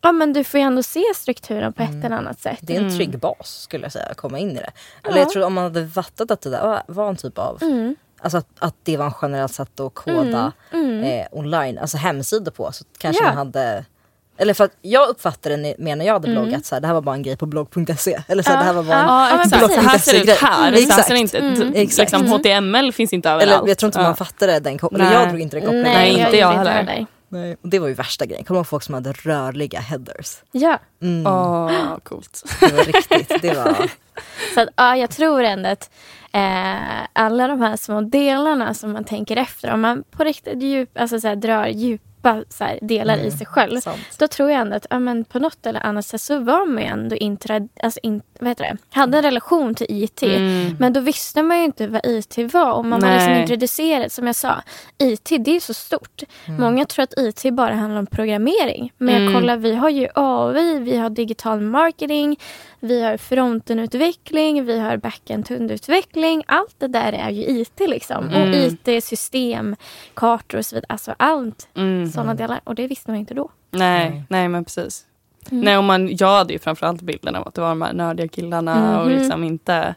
ja 0.05 0.13
men 0.13 0.33
du 0.33 0.45
får 0.45 0.61
ju 0.61 0.67
ändå 0.67 0.83
se 0.83 1.03
strukturen 1.15 1.73
på 1.73 1.83
ett 1.83 1.89
Mm. 1.91 2.05
eller 2.05 2.17
annat 2.17 2.41
sätt. 2.41 2.59
Det 2.61 2.73
är 2.75 2.79
en 2.81 2.85
Mm. 2.87 2.97
trygg 2.97 3.19
bas 3.19 3.61
skulle 3.63 3.85
jag 3.85 3.93
säga, 3.93 4.07
att 4.07 4.17
komma 4.17 4.39
in 4.39 4.51
i 4.51 4.55
det. 4.55 4.71
Eller 5.05 5.17
Ja. 5.17 5.23
jag 5.23 5.31
tror 5.31 5.45
om 5.45 5.55
man 5.55 5.65
hade 5.65 5.89
fattat 5.89 6.31
att 6.31 6.41
det 6.41 6.51
där 6.51 6.83
var- 6.87 7.09
en 7.09 7.17
typ 7.17 7.39
av, 7.39 7.59
Mm. 7.63 7.97
alltså 8.21 8.39
att, 8.39 8.47
att 8.59 8.75
det 8.83 8.97
var 8.97 9.07
en 9.07 9.13
generellt 9.23 9.53
sätt 9.55 9.81
att 9.81 9.95
koda 9.95 10.53
Mm. 10.73 11.03
eh, 11.05 11.27
online, 11.33 11.79
alltså 11.79 11.97
hemsidor 11.97 12.53
på 12.53 12.73
så 12.73 12.85
kanske 12.99 13.23
Ja. 13.23 13.29
man 13.29 13.37
hade 13.37 13.85
eller 14.37 14.55
för 14.55 14.65
att 14.65 14.71
jag 14.83 15.09
uppfattade 15.09 15.57
det 15.57 15.75
mer 15.79 15.97
när 15.97 16.05
jag 16.05 16.13
hade 16.13 16.29
Mm. 16.31 16.43
bloggat 16.43 16.67
så 16.67 16.75
här, 16.75 16.81
det 16.81 16.87
här 16.87 16.95
var 16.95 17.01
bara 17.01 17.15
en 17.15 17.23
grej 17.23 17.37
på 17.37 17.47
blogg.se. 17.47 18.23
Eller 18.29 18.43
så 18.43 18.51
här, 18.51 18.57
Ja, 18.57 18.61
det 18.61 18.67
här 18.67 18.73
var 18.73 18.83
bara 18.83 18.99
en, 18.99 19.07
ja. 19.07 19.43
Exakt. 19.45 19.75
Så 19.75 19.81
här 19.81 19.99
ser 19.99 20.13
det 20.13 20.33
ut 20.33 20.39
här. 20.39 20.69
Mm. 20.69 20.81
Så 20.81 20.93
här 20.93 21.03
ser 21.03 21.15
det 21.15 21.21
Exakt. 21.21 21.45
inte, 21.45 21.63
Mm. 21.63 21.73
Exakt. 21.77 22.13
liksom. 22.13 22.33
HTML 22.33 22.93
finns 22.93 23.13
inte 23.13 23.31
överallt. 23.31 23.53
eller 23.61 23.69
jag 23.69 23.79
tror 23.79 23.89
inte 23.89 23.99
Ja. 23.99 24.03
man 24.03 24.17
fattade 24.17 24.61
den 24.61 24.79
kopplingen, 24.79 25.13
jag 25.13 25.29
drog 25.29 25.41
inte 25.41 25.57
den 25.57 25.65
kopplingen. 25.65 25.93
Nej, 25.93 26.19
inte 26.21 26.37
jag 26.37 26.53
heller. 26.53 27.07
Nej. 27.29 27.57
Och 27.63 27.69
det 27.69 27.79
var 27.79 27.89
ju 27.89 27.95
värsta 27.95 28.27
grejen. 28.27 28.45
Kommer 28.45 28.59
du 28.59 28.61
ihåg 28.61 28.67
folk 28.67 28.83
som 28.83 28.95
hade 28.95 29.13
rörliga 29.13 29.81
headers? 29.81 30.43
Ja. 30.53 30.79
Mm. 31.03 31.27
Åh, 31.27 31.99
coolt. 32.03 32.43
Det 32.61 32.73
var 32.73 32.85
riktigt. 32.85 33.43
Det 33.43 33.55
var... 33.55 33.91
Så 34.55 34.61
att, 34.61 34.69
ja, 34.77 34.97
jag 34.97 35.11
tror 35.11 35.43
ändå 35.43 35.69
att 35.69 35.91
eh, 36.33 37.07
alla 37.13 37.49
de 37.49 37.61
här 37.61 37.77
små 37.77 38.01
delarna 38.01 38.75
som 38.75 38.93
man 38.93 39.05
tänker 39.05 39.37
efter, 39.37 39.73
om 39.73 39.81
man 39.81 40.05
på 40.11 40.25
riktigt 40.25 40.63
djup, 40.63 40.99
alltså 40.99 41.21
så 41.21 41.29
här, 41.29 41.37
drar 41.37 41.67
djupa 42.25 42.45
så 42.49 42.65
här, 42.65 42.79
delar 42.83 43.19
i 43.19 43.31
sig 43.31 43.47
själv. 43.47 43.81
sant. 43.81 43.99
Då 44.19 44.29
tror 44.29 44.51
jag 44.51 44.61
ändå 44.61 44.77
att 44.77 44.87
ja, 44.91 44.99
men 44.99 45.25
på 45.25 45.39
något 45.39 45.67
eller 45.67 45.87
annat 45.87 46.07
sätt 46.07 46.21
så 46.21 46.39
var 46.39 46.67
man 46.67 46.83
ju 46.83 46.89
ändå 46.89 47.17
intra, 47.17 47.61
alltså 47.83 48.01
in, 48.03 48.23
vad 48.41 48.49
heter 48.49 48.65
det? 48.65 48.77
hade 48.99 49.17
en 49.19 49.23
relation 49.23 49.75
till 49.75 49.87
IT. 49.89 50.23
Mm. 50.23 50.77
Men 50.79 50.93
då 50.93 51.01
visste 51.01 51.43
man 51.43 51.59
ju 51.59 51.65
inte 51.65 51.87
vad 51.87 52.01
IT 52.07 52.39
var. 52.55 52.73
Och 52.73 52.85
man 52.85 53.01
var 53.01 53.11
liksom 53.13 53.33
Nej. 53.33 53.41
introducerad, 53.43 54.13
som 54.13 54.27
jag 54.27 54.37
sa, 54.37 54.63
IT 54.99 55.33
det 55.45 55.57
är 55.57 55.61
så 55.61 55.75
stort. 55.75 56.23
Många 56.59 56.85
tror 56.87 57.03
att 57.03 57.15
IT 57.19 57.53
bara 57.55 57.75
handlar 57.75 57.99
om 57.99 58.07
programmering. 58.07 58.93
Men 58.99 59.15
Mm. 59.15 59.35
kolla, 59.35 59.57
vi 59.57 59.75
har 59.75 59.89
ju 59.91 60.09
AI, 60.15 60.79
vi 60.79 60.97
har 60.97 61.11
digital 61.11 61.61
marketing, 61.61 62.37
vi 62.85 63.03
har 63.03 63.17
frontenutveckling, 63.17 64.65
vi 64.65 64.79
har 64.81 64.97
backend-utveckling. 64.97 66.43
Allt 66.47 66.75
det 66.79 66.87
där 66.89 67.13
är 67.13 67.31
ju 67.31 67.43
IT 67.43 67.81
liksom. 67.81 68.29
Mm. 68.29 68.51
Och 68.51 68.57
IT, 68.89 69.05
system, 69.05 69.77
kartor 70.15 70.59
och 70.59 70.67
så 70.67 70.77
vidare. 70.77 70.87
Alltså 70.89 71.15
allt 71.17 71.69
Mm. 71.77 72.09
sådana 72.13 72.35
delar. 72.35 72.61
Och 72.65 72.75
det 72.75 72.87
visste 72.87 73.11
man 73.11 73.21
inte 73.21 73.35
då. 73.35 73.51
Nej, 73.71 74.11
Nej. 74.11 74.23
nej 74.29 74.49
men 74.49 74.65
precis. 74.65 75.05
Mm. 75.51 75.65
Nej, 75.65 75.79
och 75.79 75.85
man, 75.85 76.17
jag 76.17 76.29
hade 76.39 76.53
ju 76.53 76.59
framförallt 76.59 77.03
bilden 77.03 77.37
av 77.37 77.49
att 77.49 77.55
det 77.55 77.61
var 77.61 77.69
de 77.69 77.83
här 77.83 77.93
nördiga 77.93 78.29
killarna 78.29 79.01
och 79.01 79.07
Mhm. 79.11 79.19
liksom 79.19 79.45
inte 79.45 79.95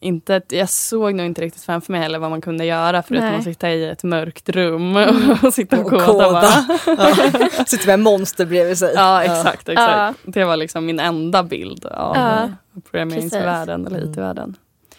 inte, 0.00 0.42
jag 0.48 0.68
såg 0.68 1.14
nog 1.14 1.26
inte 1.26 1.40
riktigt 1.42 1.62
framför 1.62 1.92
mig 1.92 2.00
heller 2.00 2.18
vad 2.18 2.30
man 2.30 2.40
kunde 2.40 2.64
göra 2.64 3.02
förutom 3.02 3.34
att 3.34 3.44
sitta 3.44 3.70
i 3.70 3.84
ett 3.88 4.02
mörkt 4.02 4.48
rum 4.48 4.96
och 5.42 5.54
sitta 5.54 5.80
och 5.80 5.92
Och 5.92 6.00
koda. 6.00 6.24
koda. 6.24 6.64
Ja. 7.58 7.64
Sitter 7.66 7.86
med 7.86 8.00
monster 8.00 8.46
bredvid 8.46 8.78
sig. 8.78 8.92
Ja, 8.94 9.22
exakt. 9.22 9.68
exakt. 9.68 9.96
Ja. 9.96 10.14
Det 10.24 10.44
var 10.44 10.56
liksom 10.56 10.86
min 10.86 11.00
enda 11.00 11.42
bild 11.42 11.86
av 11.86 12.16
Ja, 12.16 12.42
eh, 12.44 12.50
programmeringsvärlden 12.90 13.86
eller 13.86 14.04
IT-världen. 14.04 14.56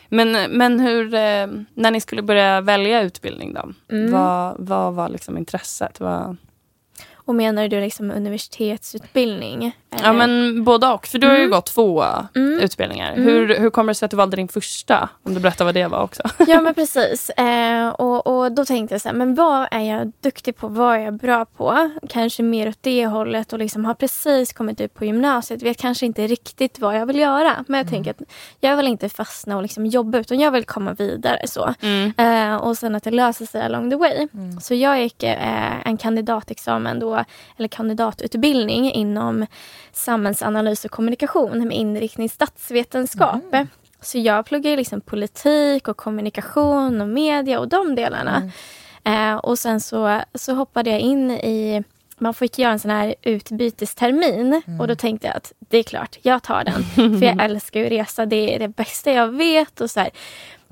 Men, 0.09 0.51
men 0.57 0.79
hur, 0.79 1.13
eh, 1.13 1.47
när 1.73 1.91
ni 1.91 2.01
skulle 2.01 2.21
börja 2.21 2.61
välja 2.61 3.01
utbildning 3.01 3.53
då? 3.53 3.69
Mm. 3.95 4.11
Vad, 4.11 4.55
vad 4.59 4.93
var 4.93 5.09
liksom 5.09 5.37
intresset? 5.37 5.99
Vad... 5.99 6.37
Och 7.31 7.35
menar 7.35 7.67
du 7.67 7.81
liksom 7.81 8.11
universitetsutbildning? 8.11 9.71
Ja 9.89 9.97
Eller? 9.99 10.13
men 10.13 10.63
både 10.63 10.87
och, 10.87 11.07
för 11.07 11.19
du 11.19 11.27
har 11.27 11.33
ju 11.33 11.39
Mm. 11.39 11.51
gått 11.51 11.65
två 11.65 12.03
Mm. 12.35 12.59
utbildningar. 12.59 13.11
Mm. 13.13 13.23
Hur, 13.23 13.59
hur 13.59 13.69
kommer 13.69 13.91
det 13.91 13.95
sig 13.95 14.05
att 14.05 14.11
du 14.11 14.17
valde 14.17 14.35
din 14.37 14.47
första? 14.47 15.09
Om 15.25 15.33
du 15.33 15.39
berättar 15.39 15.65
vad 15.65 15.73
det 15.73 15.87
var 15.87 16.03
också. 16.03 16.23
Ja 16.47 16.61
men 16.61 16.73
precis. 16.73 17.29
Eh, 17.29 17.89
och, 17.89 18.27
och 18.27 18.51
då 18.51 18.65
tänkte 18.65 18.93
jag 18.93 19.01
så 19.01 19.09
här, 19.09 19.15
men 19.15 19.35
vad 19.35 19.67
är 19.71 19.79
jag 19.79 20.11
duktig 20.21 20.55
på? 20.57 20.67
Vad 20.67 20.95
är 20.95 20.99
jag 20.99 21.13
bra 21.13 21.45
på? 21.45 21.89
Kanske 22.09 22.43
mer 22.43 22.69
åt 22.69 22.77
det 22.81 23.05
hållet 23.05 23.53
och 23.53 23.59
liksom 23.59 23.85
har 23.85 23.93
precis 23.93 24.53
kommit 24.53 24.81
ut 24.81 24.93
på 24.93 25.05
gymnasiet. 25.05 25.61
Vet 25.63 25.77
kanske 25.77 26.05
inte 26.05 26.27
riktigt 26.27 26.79
vad 26.79 26.95
jag 26.95 27.05
vill 27.05 27.19
göra. 27.19 27.65
Men 27.67 27.77
jag 27.77 27.89
tänker 27.89 28.11
att 28.11 28.21
jag 28.59 28.77
vill 28.77 28.87
inte 28.87 29.09
fastna 29.09 29.55
och 29.55 29.61
liksom 29.61 29.85
jobba 29.85 30.17
utan 30.17 30.39
jag 30.39 30.51
vill 30.51 30.63
komma 30.65 30.93
vidare. 30.93 31.47
så. 31.47 31.73
Eh, 32.17 32.55
och 32.55 32.77
sen 32.77 32.95
att 32.95 33.03
det 33.03 33.11
löser 33.11 33.45
sig 33.45 33.61
along 33.61 33.89
the 33.89 33.95
way. 33.95 34.27
Så 34.61 34.73
jag 34.75 35.01
gick 35.01 35.23
eh, 35.23 35.87
en 35.87 35.97
kandidatexamen 35.97 36.99
då, 36.99 37.20
eller 37.57 37.67
kandidatutbildning 37.67 38.91
inom 38.91 39.45
samhällsanalys 39.91 40.85
och 40.85 40.91
kommunikation 40.91 41.67
med 41.67 41.77
inriktning 41.77 42.29
statsvetenskap. 42.29 43.55
Så 44.01 44.17
jag 44.17 44.45
pluggar 44.45 44.77
liksom 44.77 45.01
politik 45.01 45.87
och 45.87 45.97
kommunikation 45.97 47.01
och 47.01 47.07
media 47.07 47.59
och 47.59 47.67
de 47.67 47.95
delarna. 47.95 48.51
Eh, 49.03 49.35
och 49.35 49.59
sen 49.59 49.81
så, 49.81 50.21
så 50.35 50.53
hoppade 50.53 50.89
jag 50.89 50.99
in 50.99 51.31
i 51.31 51.83
man 52.21 52.33
fick 52.33 52.59
göra 52.59 52.71
en 52.71 52.79
sån 52.79 52.91
här 52.91 53.15
utbytestermin 53.21 54.61
och 54.79 54.87
då 54.87 54.95
tänkte 54.95 55.27
jag 55.27 55.37
att 55.37 55.53
det 55.59 55.77
är 55.77 55.83
klart, 55.83 56.17
jag 56.21 56.43
tar 56.43 56.63
den. 56.63 56.83
För 57.19 57.25
jag 57.25 57.43
älskar 57.43 57.79
ju 57.79 57.89
resa, 57.89 58.25
det 58.25 58.55
är 58.55 58.59
det 58.59 58.67
bästa 58.67 59.11
jag 59.11 59.27
vet. 59.27 59.81
Och 59.81 59.91
så 59.91 59.99
här, 59.99 60.09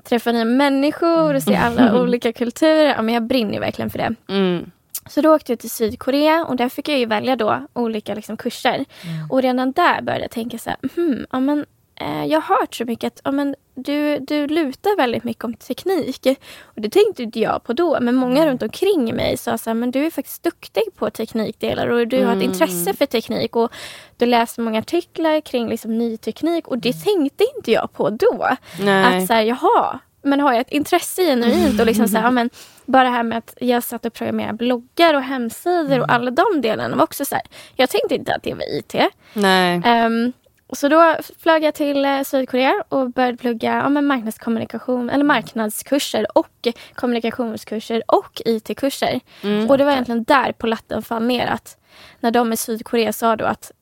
träffa 0.04 0.32
nya 0.32 0.44
människor 0.44 1.34
och 1.34 1.42
se 1.42 1.56
alla 1.56 2.00
olika 2.02 2.32
kulturer. 2.32 2.94
Ja, 2.96 3.02
men 3.02 3.14
jag 3.14 3.22
brinner 3.22 3.60
verkligen 3.60 3.90
för 3.90 3.98
det. 3.98 4.14
Mm. 4.28 4.70
Så 5.10 5.20
då 5.20 5.34
åkte 5.34 5.52
jag 5.52 5.58
till 5.58 5.70
Sydkorea 5.70 6.44
och 6.44 6.56
där 6.56 6.68
fick 6.68 6.88
jag 6.88 6.98
ju 6.98 7.06
välja 7.06 7.36
då 7.36 7.66
olika 7.72 8.14
liksom, 8.14 8.36
kurser. 8.36 8.84
Och 9.30 9.42
redan 9.42 9.72
där 9.72 10.02
började 10.02 10.24
jag 10.24 10.30
tänka 10.30 10.58
så 10.58 10.70
här, 10.70 10.78
hmm, 10.94 11.26
ja, 11.30 11.40
men, 11.40 11.66
eh, 11.94 12.24
jag 12.24 12.40
har 12.40 12.60
hört 12.60 12.74
så 12.74 12.84
mycket 12.84 13.06
att 13.12 13.20
ja, 13.24 13.30
men, 13.30 13.54
du, 13.74 14.18
du 14.18 14.46
lutar 14.46 14.96
väldigt 14.96 15.24
mycket 15.24 15.44
om 15.44 15.54
teknik. 15.54 16.26
Och 16.62 16.80
det 16.80 16.90
tänkte 16.90 17.22
inte 17.22 17.40
jag 17.40 17.64
på 17.64 17.72
då, 17.72 17.98
men 18.00 18.14
många 18.14 18.46
runt 18.46 18.62
omkring 18.62 19.16
mig 19.16 19.36
sa 19.36 19.58
så 19.58 19.70
här, 19.70 19.74
men 19.74 19.90
du 19.90 20.06
är 20.06 20.10
faktiskt 20.10 20.42
duktig 20.42 20.82
på 20.96 21.10
teknikdelar 21.10 21.86
och 21.86 22.08
du 22.08 22.24
har 22.24 22.36
ett 22.36 22.42
intresse 22.42 22.94
för 22.94 23.06
teknik 23.06 23.56
och 23.56 23.72
du 24.16 24.26
läser 24.26 24.62
många 24.62 24.78
artiklar 24.78 25.40
kring 25.40 25.68
liksom, 25.68 25.98
ny 25.98 26.16
teknik 26.16 26.68
och 26.68 26.78
det 26.78 26.92
tänkte 26.92 27.44
inte 27.56 27.72
jag 27.72 27.92
på 27.92 28.10
då. 28.10 28.48
Nej. 28.80 29.22
Att 29.22 29.26
så 29.26 29.32
här, 29.32 29.42
jaha, 29.42 30.00
men 30.22 30.40
har 30.40 30.52
jag 30.52 30.60
ett 30.60 30.72
intresse 30.72 31.22
genuint 31.22 31.80
och 31.80 31.86
liksom 31.86 32.08
så 32.08 32.16
här, 32.16 32.24
ja, 32.24 32.30
men 32.30 32.50
bara 32.90 33.04
det 33.04 33.10
här 33.10 33.22
med 33.22 33.38
att 33.38 33.54
jag 33.60 33.82
satt 33.82 34.06
och 34.06 34.12
programmerade 34.12 34.54
bloggar 34.54 35.14
och 35.14 35.22
hemsidor 35.22 36.00
och 36.00 36.12
alla 36.12 36.30
de 36.30 36.60
delarna 36.60 36.96
var 36.96 37.04
också 37.04 37.24
så 37.24 37.34
här. 37.34 37.44
Jag 37.76 37.90
tänkte 37.90 38.14
inte 38.14 38.34
att 38.34 38.42
det 38.42 38.54
var 38.54 38.78
IT. 38.78 38.94
Nej. 39.32 39.82
Ehm, 39.84 40.32
så 40.72 40.88
då 40.88 41.16
flög 41.38 41.64
jag 41.64 41.74
till 41.74 42.04
eh, 42.04 42.22
Sydkorea 42.22 42.84
och 42.88 43.10
började 43.10 43.36
plugga 43.36 43.74
ja, 43.74 43.88
men 43.88 44.06
marknadskommunikation 44.06 45.10
eller 45.10 45.24
marknadskurser 45.24 46.38
och 46.38 46.68
kommunikationskurser 46.94 48.02
och 48.06 48.42
IT-kurser. 48.44 49.20
Och 49.68 49.78
det 49.78 49.84
var 49.84 49.92
egentligen 49.92 50.24
där 50.24 50.52
på 50.52 50.66
latten 50.66 51.02
fall 51.02 51.26
ner 51.26 51.46
att 51.46 51.76
när 52.20 52.30
de 52.30 52.52
i 52.52 52.56
Sydkorea 52.56 53.12
sa 53.12 53.36
då 53.36 53.44
att 53.44 53.72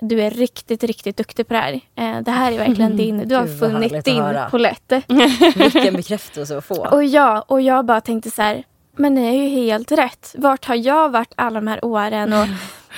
du 0.00 0.20
är 0.22 0.30
riktigt, 0.30 0.84
riktigt 0.84 1.16
duktig 1.16 1.48
på 1.48 1.54
det 1.54 1.60
här. 1.60 1.72
Eh, 1.72 2.20
det 2.20 2.30
här 2.30 2.52
är 2.52 2.58
verkligen 2.58 2.96
din, 2.96 3.28
du 3.28 3.34
har 3.34 3.46
Gud, 3.46 3.58
funnit 3.58 4.04
din 4.04 4.24
polett. 4.50 4.92
Vilken 5.56 5.94
bekräftelse 5.96 6.58
att 6.58 6.64
få. 6.64 6.86
Och 6.86 7.04
jag, 7.04 7.44
och 7.46 7.60
jag 7.60 7.84
bara 7.84 8.00
tänkte 8.00 8.30
så 8.30 8.42
här, 8.42 8.64
men 8.96 9.14
det 9.14 9.20
är 9.20 9.32
ju 9.32 9.48
helt 9.48 9.92
rätt. 9.92 10.34
Vart 10.38 10.64
har 10.64 10.74
jag 10.74 11.08
varit 11.08 11.32
alla 11.36 11.60
de 11.60 11.66
här 11.66 11.84
åren? 11.84 12.32
Och, 12.32 12.46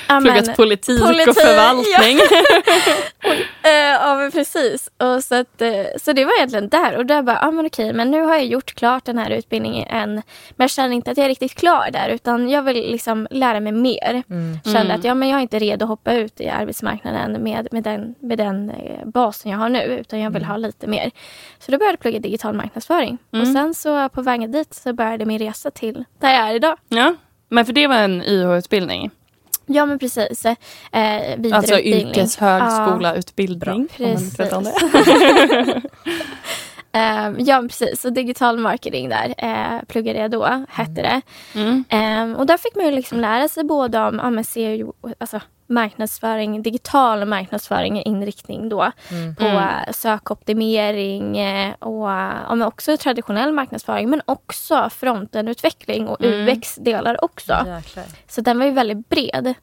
ja, 0.09 0.21
men- 0.21 0.23
Pluggat 0.35 0.57
politik, 0.57 1.01
och 1.01 1.07
politik, 1.07 1.35
förvaltning. 1.35 2.19
Eh, 3.65 3.71
ja 3.73 4.15
men 4.17 4.31
precis. 4.31 4.91
Och 4.99 5.25
så, 5.25 5.35
att, 5.35 5.63
eh, 5.63 5.71
så 6.03 6.13
det 6.13 6.25
var 6.25 6.33
egentligen 6.37 6.69
där. 6.69 6.97
Och 6.97 7.07
där 7.07 7.23
bara, 7.23 7.39
ja 7.43 7.51
men 7.51 7.67
okej, 7.67 7.93
men 7.93 8.11
nu 8.11 8.21
har 8.23 8.35
jag 8.35 8.45
gjort 8.45 8.75
klart 8.75 9.05
den 9.05 9.19
här 9.19 9.31
utbildningen 9.31 9.89
än. 9.89 10.15
Men 10.15 10.23
jag 10.57 10.71
känner 10.71 10.95
inte 10.95 11.11
att 11.11 11.17
jag 11.17 11.25
är 11.25 11.29
riktigt 11.29 11.55
klar 11.55 11.89
där. 11.93 12.09
Utan 12.09 12.49
jag 12.51 12.63
vill 12.63 12.77
liksom 12.91 13.29
lära 13.31 13.61
mig 13.61 13.73
mer. 13.73 14.23
Kände 14.73 14.95
att 14.95 15.05
ja, 15.05 15.15
men 15.15 15.29
jag 15.29 15.39
är 15.39 15.43
inte 15.43 15.59
redo 15.59 15.85
att 15.85 15.89
hoppa 15.89 16.13
ut 16.15 16.41
i 16.41 16.49
arbetsmarknaden 16.49 17.43
med, 17.43 17.69
med 17.73 17.83
den, 17.83 18.15
med 18.21 18.39
den 18.39 18.71
eh, 18.71 19.05
basen 19.07 19.53
jag 19.53 19.59
har 19.59 19.69
nu. 19.69 19.83
Utan 19.83 20.21
jag 20.21 20.31
vill 20.31 20.45
ha 20.45 20.57
lite 20.57 20.87
mer. 20.87 21.11
Så 21.59 21.73
då 21.73 21.79
började 21.79 21.93
jag 21.93 22.01
plugga 22.01 22.19
digital 22.19 22.55
marknadsföring. 22.55 23.19
Och 23.31 23.47
sen 23.47 23.75
så 23.75 24.09
på 24.09 24.23
vägen 24.23 24.53
dit 24.53 24.75
så 24.75 24.93
började 24.93 25.25
min 25.25 25.39
resa 25.39 25.71
till 25.71 26.05
där 26.21 26.31
jag 26.33 26.49
är 26.51 26.55
idag. 26.55 26.77
Ja. 26.89 27.15
Men 27.49 27.67
för 27.67 27.73
det 27.73 27.87
var 27.87 27.97
en 27.97 28.23
YH-utbildning? 28.23 29.11
Ja 29.67 29.87
men 29.87 29.99
precis. 29.99 30.45
Eh. 30.45 30.57
Alltså 31.53 31.81
yrkeshögskola-utbildning? 31.81 33.89
man 33.97 34.37
precis. 34.37 34.53
om. 34.53 34.67
Eh, 36.95 37.31
ja, 37.39 37.63
precis. 37.63 38.01
Så 38.01 38.11
digital 38.11 38.59
marketing 38.59 39.09
där 39.09 39.35
eh, 39.39 39.83
pluggade 39.89 40.19
jag 40.19 40.31
då, 40.31 40.65
hette 40.69 41.03
det. 41.03 41.21
Mm. 41.55 41.85
Eh, 41.89 42.33
och 42.39 42.47
där 42.47 42.57
fick 42.57 42.75
man 42.75 42.85
ju 42.85 42.93
liksom 42.93 43.21
lära 43.21 43.49
sig 43.49 43.65
både 43.65 44.01
om 44.01 44.21
ja, 44.23 44.31
men 44.31 44.45
alltså 45.19 45.41
marknadsföring, 45.73 46.63
digital 46.63 47.25
marknadsföring 47.25 48.03
inriktning 48.03 48.69
då 48.69 48.91
på 49.39 49.45
Mm. 49.45 49.57
eh, 49.57 49.93
sökoptimering 49.93 51.39
eh, 51.39 51.75
och 51.79 52.09
ja, 52.09 52.55
men 52.55 52.63
också 52.63 52.97
traditionell 52.97 53.53
marknadsföring 53.53 54.11
men 54.11 54.23
också 54.25 54.91
frontenutveckling 54.91 56.09
och 56.09 56.25
Mm. 56.25 56.49
UX-delar 56.49 57.25
också. 57.25 57.53
Jäklar. 57.67 58.05
Så 58.29 58.41
den 58.41 58.59
var 58.59 58.67
ju 58.67 58.73
väldigt 58.73 59.09
bred. 59.09 59.55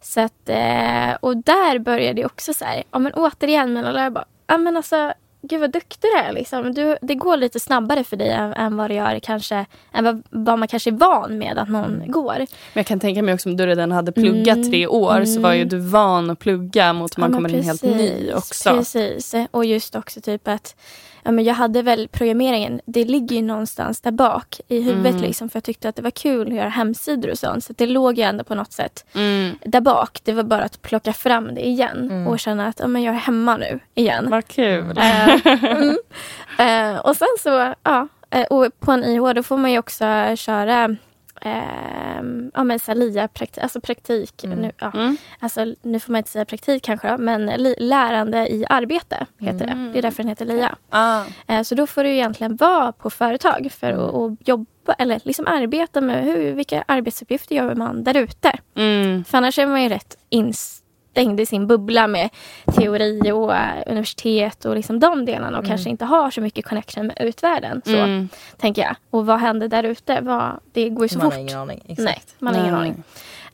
Så 0.00 0.20
att, 0.20 0.48
eh, 0.48 1.12
och 1.20 1.36
där 1.36 1.78
började 1.78 2.12
det 2.22 2.26
också 2.26 2.54
så 2.54 2.64
här, 2.64 2.82
ja 2.90 2.98
men 2.98 3.12
återigen 3.12 3.72
mina 3.72 3.90
lärare 3.92 4.10
bara, 4.10 4.24
ja 4.46 4.58
men 4.58 4.76
alltså 4.76 5.12
gud 5.42 5.60
vad 5.60 5.70
duktig 5.72 5.98
du 6.00 6.18
är 6.18 6.32
liksom. 6.32 6.74
Du, 6.74 6.96
det 7.02 7.14
går 7.14 7.36
lite 7.36 7.60
snabbare 7.60 8.04
för 8.04 8.16
dig 8.16 8.28
än, 8.30 8.52
än 8.52 8.76
vad 8.76 8.90
det 8.90 8.94
gör 8.94 9.18
kanske, 9.18 9.66
än 9.92 10.04
vad, 10.04 10.22
vad 10.30 10.58
man 10.58 10.68
kanske 10.68 10.90
är 10.90 10.92
van 10.92 11.38
med 11.38 11.58
att 11.58 11.68
någon 11.68 12.02
går. 12.06 12.36
Men 12.38 12.46
jag 12.72 12.86
kan 12.86 13.00
tänka 13.00 13.22
mig 13.22 13.34
också 13.34 13.48
om 13.48 13.56
du 13.56 13.66
redan 13.66 13.92
hade 13.92 14.12
pluggat 14.12 14.56
Mm. 14.56 14.70
tre 14.70 14.86
år 14.86 15.24
så 15.24 15.40
var 15.40 15.52
ju 15.52 15.64
du 15.64 15.78
van 15.78 16.30
att 16.30 16.38
plugga 16.38 16.92
mot 16.92 17.10
att 17.12 17.16
man 17.16 17.30
Ja, 17.30 17.36
kommer 17.36 17.54
in 17.54 17.62
helt 17.62 17.82
ny 17.82 17.90
precis, 18.10 18.34
också. 18.34 18.70
Precis, 18.70 19.34
och 19.50 19.64
just 19.64 19.94
också 19.96 20.20
typ 20.20 20.48
att 20.48 20.76
ja, 21.22 21.30
men 21.30 21.44
jag 21.44 21.54
hade 21.54 21.82
väl 21.82 22.08
programmeringen, 22.08 22.80
det 22.84 23.04
ligger 23.04 23.36
ju 23.36 23.42
någonstans 23.42 24.00
där 24.00 24.10
bak 24.10 24.60
i 24.68 24.80
huvudet 24.82 25.12
Mm. 25.12 25.22
liksom 25.22 25.48
för 25.48 25.56
jag 25.56 25.64
tyckte 25.64 25.88
att 25.88 25.96
det 25.96 26.02
var 26.02 26.10
kul 26.10 26.48
att 26.48 26.54
göra 26.54 26.68
hemsidor 26.68 27.30
och 27.30 27.38
sånt. 27.38 27.64
Så 27.64 27.72
det 27.76 27.86
låg 27.86 28.18
ju 28.18 28.24
ändå 28.24 28.44
på 28.44 28.54
något 28.54 28.72
sätt 28.72 29.04
Mm. 29.14 29.58
där 29.64 29.80
bak. 29.80 30.20
Det 30.24 30.32
var 30.32 30.42
bara 30.42 30.62
att 30.64 30.82
plocka 30.82 31.12
fram 31.12 31.54
det 31.54 31.66
igen 31.66 32.26
och 32.26 32.38
känna 32.40 32.66
att 32.66 32.80
ja, 32.80 32.86
men 32.86 33.02
jag 33.02 33.14
är 33.14 33.18
hemma 33.18 33.56
nu 33.56 33.80
igen. 33.94 34.30
Vad 34.30 34.46
kul. 34.48 34.98
Mm. 34.98 35.96
Eh, 36.58 36.98
och 37.00 37.16
sen 37.16 37.28
så, 37.42 37.74
ja, 37.82 38.08
eh, 38.30 38.42
och 38.46 38.80
på 38.80 38.92
en 38.92 39.04
IH 39.04 39.32
då 39.34 39.42
får 39.42 39.56
man 39.56 39.72
ju 39.72 39.78
också 39.78 40.04
köra 40.36 40.96
ehm, 41.40 42.50
ja, 42.54 42.64
men 42.64 42.78
så 42.78 42.90
här, 42.90 42.98
LIA, 42.98 43.28
praktik, 43.28 43.62
alltså 43.62 43.80
praktik. 43.80 44.44
Mm. 44.44 44.58
Nu, 44.58 44.72
ja. 44.78 44.90
Mm. 44.94 45.16
alltså, 45.40 45.74
nu 45.82 46.00
får 46.00 46.12
man 46.12 46.18
inte 46.18 46.30
säga 46.30 46.44
praktik 46.44 46.82
kanske 46.82 47.08
då, 47.10 47.18
men 47.18 47.46
li, 47.46 47.74
lärande 47.78 48.48
i 48.48 48.64
arbete 48.68 49.26
heter 49.38 49.64
Mm. 49.66 49.86
det. 49.86 49.92
Det 49.92 49.98
är 49.98 50.02
därför 50.02 50.22
den 50.22 50.28
heter 50.28 50.44
LIA. 50.46 50.76
Ah. 50.90 51.22
Eh, 51.46 51.62
så 51.62 51.74
då 51.74 51.86
får 51.86 52.04
du 52.04 52.10
egentligen 52.10 52.56
vara 52.56 52.92
på 52.92 53.10
företag 53.10 53.68
för 53.80 53.92
Mm. 53.92 54.04
att 54.04 54.14
att 54.14 54.48
jobba 54.48 54.92
eller 54.98 55.20
liksom 55.24 55.46
arbeta 55.46 56.00
med 56.00 56.24
hur, 56.24 56.52
vilka 56.52 56.84
arbetsuppgifter 56.88 57.54
gör 57.54 57.74
man 57.74 58.04
där 58.04 58.16
ute. 58.16 58.52
Mm. 58.76 59.24
För 59.24 59.38
annars 59.38 59.58
är 59.58 59.66
man 59.66 59.82
ju 59.82 59.88
rätt 59.88 60.16
instängd 61.14 61.40
i 61.40 61.46
sin 61.46 61.66
bubbla 61.66 62.06
med 62.06 62.30
teori 62.76 63.32
och 63.32 63.54
eh, 63.54 63.82
universitet 63.86 64.64
och 64.64 64.74
liksom 64.76 65.00
de 65.00 65.24
delarna 65.24 65.58
och 65.58 65.66
kanske 65.66 65.90
inte 65.90 66.04
har 66.04 66.30
så 66.30 66.40
mycket 66.40 66.64
connection 66.66 67.06
med 67.06 67.16
utvärlden. 67.20 67.82
Så 67.84 67.96
Mm. 67.96 68.28
tänker 68.56 68.82
jag. 68.82 68.96
Och 69.10 69.26
vad 69.26 69.38
händer 69.40 69.68
där 69.68 69.84
ute? 69.84 70.20
Vad- 70.20 70.60
Det 70.72 70.88
går 70.88 71.04
ju 71.04 71.08
så 71.08 71.18
Man 71.18 71.24
fort. 71.26 71.32
har 71.34 71.40
ingen 71.40 71.58
aning. 71.58 71.84
Exakt. 71.88 72.06
Nej, 72.06 72.18
man 72.38 72.54
har 72.54 72.62
ingen 72.62 72.74
aning. 72.74 73.02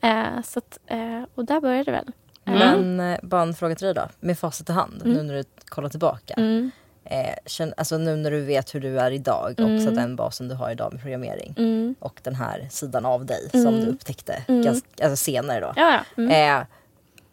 Eh, 0.00 0.42
så 0.44 0.58
att, 0.58 0.78
eh, 0.86 1.22
och 1.34 1.44
där 1.44 1.60
började 1.60 1.84
det 1.84 1.90
väl. 1.90 2.06
Men 2.44 3.00
eh, 3.00 3.18
bara 3.22 3.42
en 3.42 3.54
fråga 3.54 3.74
till 3.74 3.84
dig 3.84 3.94
då. 3.94 4.08
Med 4.20 4.38
facit 4.38 4.68
i 4.70 4.72
hand, 4.72 5.02
nu 5.04 5.22
när 5.22 5.34
du 5.34 5.44
kollar 5.68 5.88
tillbaka. 5.88 6.34
Mm. 6.36 6.70
Eh, 7.04 7.34
känn, 7.46 7.74
alltså 7.76 7.98
nu 7.98 8.16
när 8.16 8.30
du 8.30 8.40
vet 8.44 8.74
hur 8.74 8.80
du 8.80 8.98
är 9.00 9.10
idag 9.10 9.54
så 9.56 9.90
den 9.90 10.16
basen 10.16 10.48
du 10.48 10.54
har 10.54 10.70
idag 10.70 10.92
med 10.92 11.02
programmering. 11.02 11.54
Mm. 11.58 11.94
Och 11.98 12.20
den 12.22 12.34
här 12.34 12.66
sidan 12.70 13.04
av 13.04 13.26
dig 13.26 13.48
som 13.50 13.80
du 13.80 13.86
upptäckte 13.86 14.42
ganska, 14.48 14.88
alltså 15.04 15.16
senare 15.16 15.60
då. 15.60 15.72
Ja, 15.76 15.92
ja. 16.16 16.22
Mm. 16.22 16.60
Eh, 16.60 16.66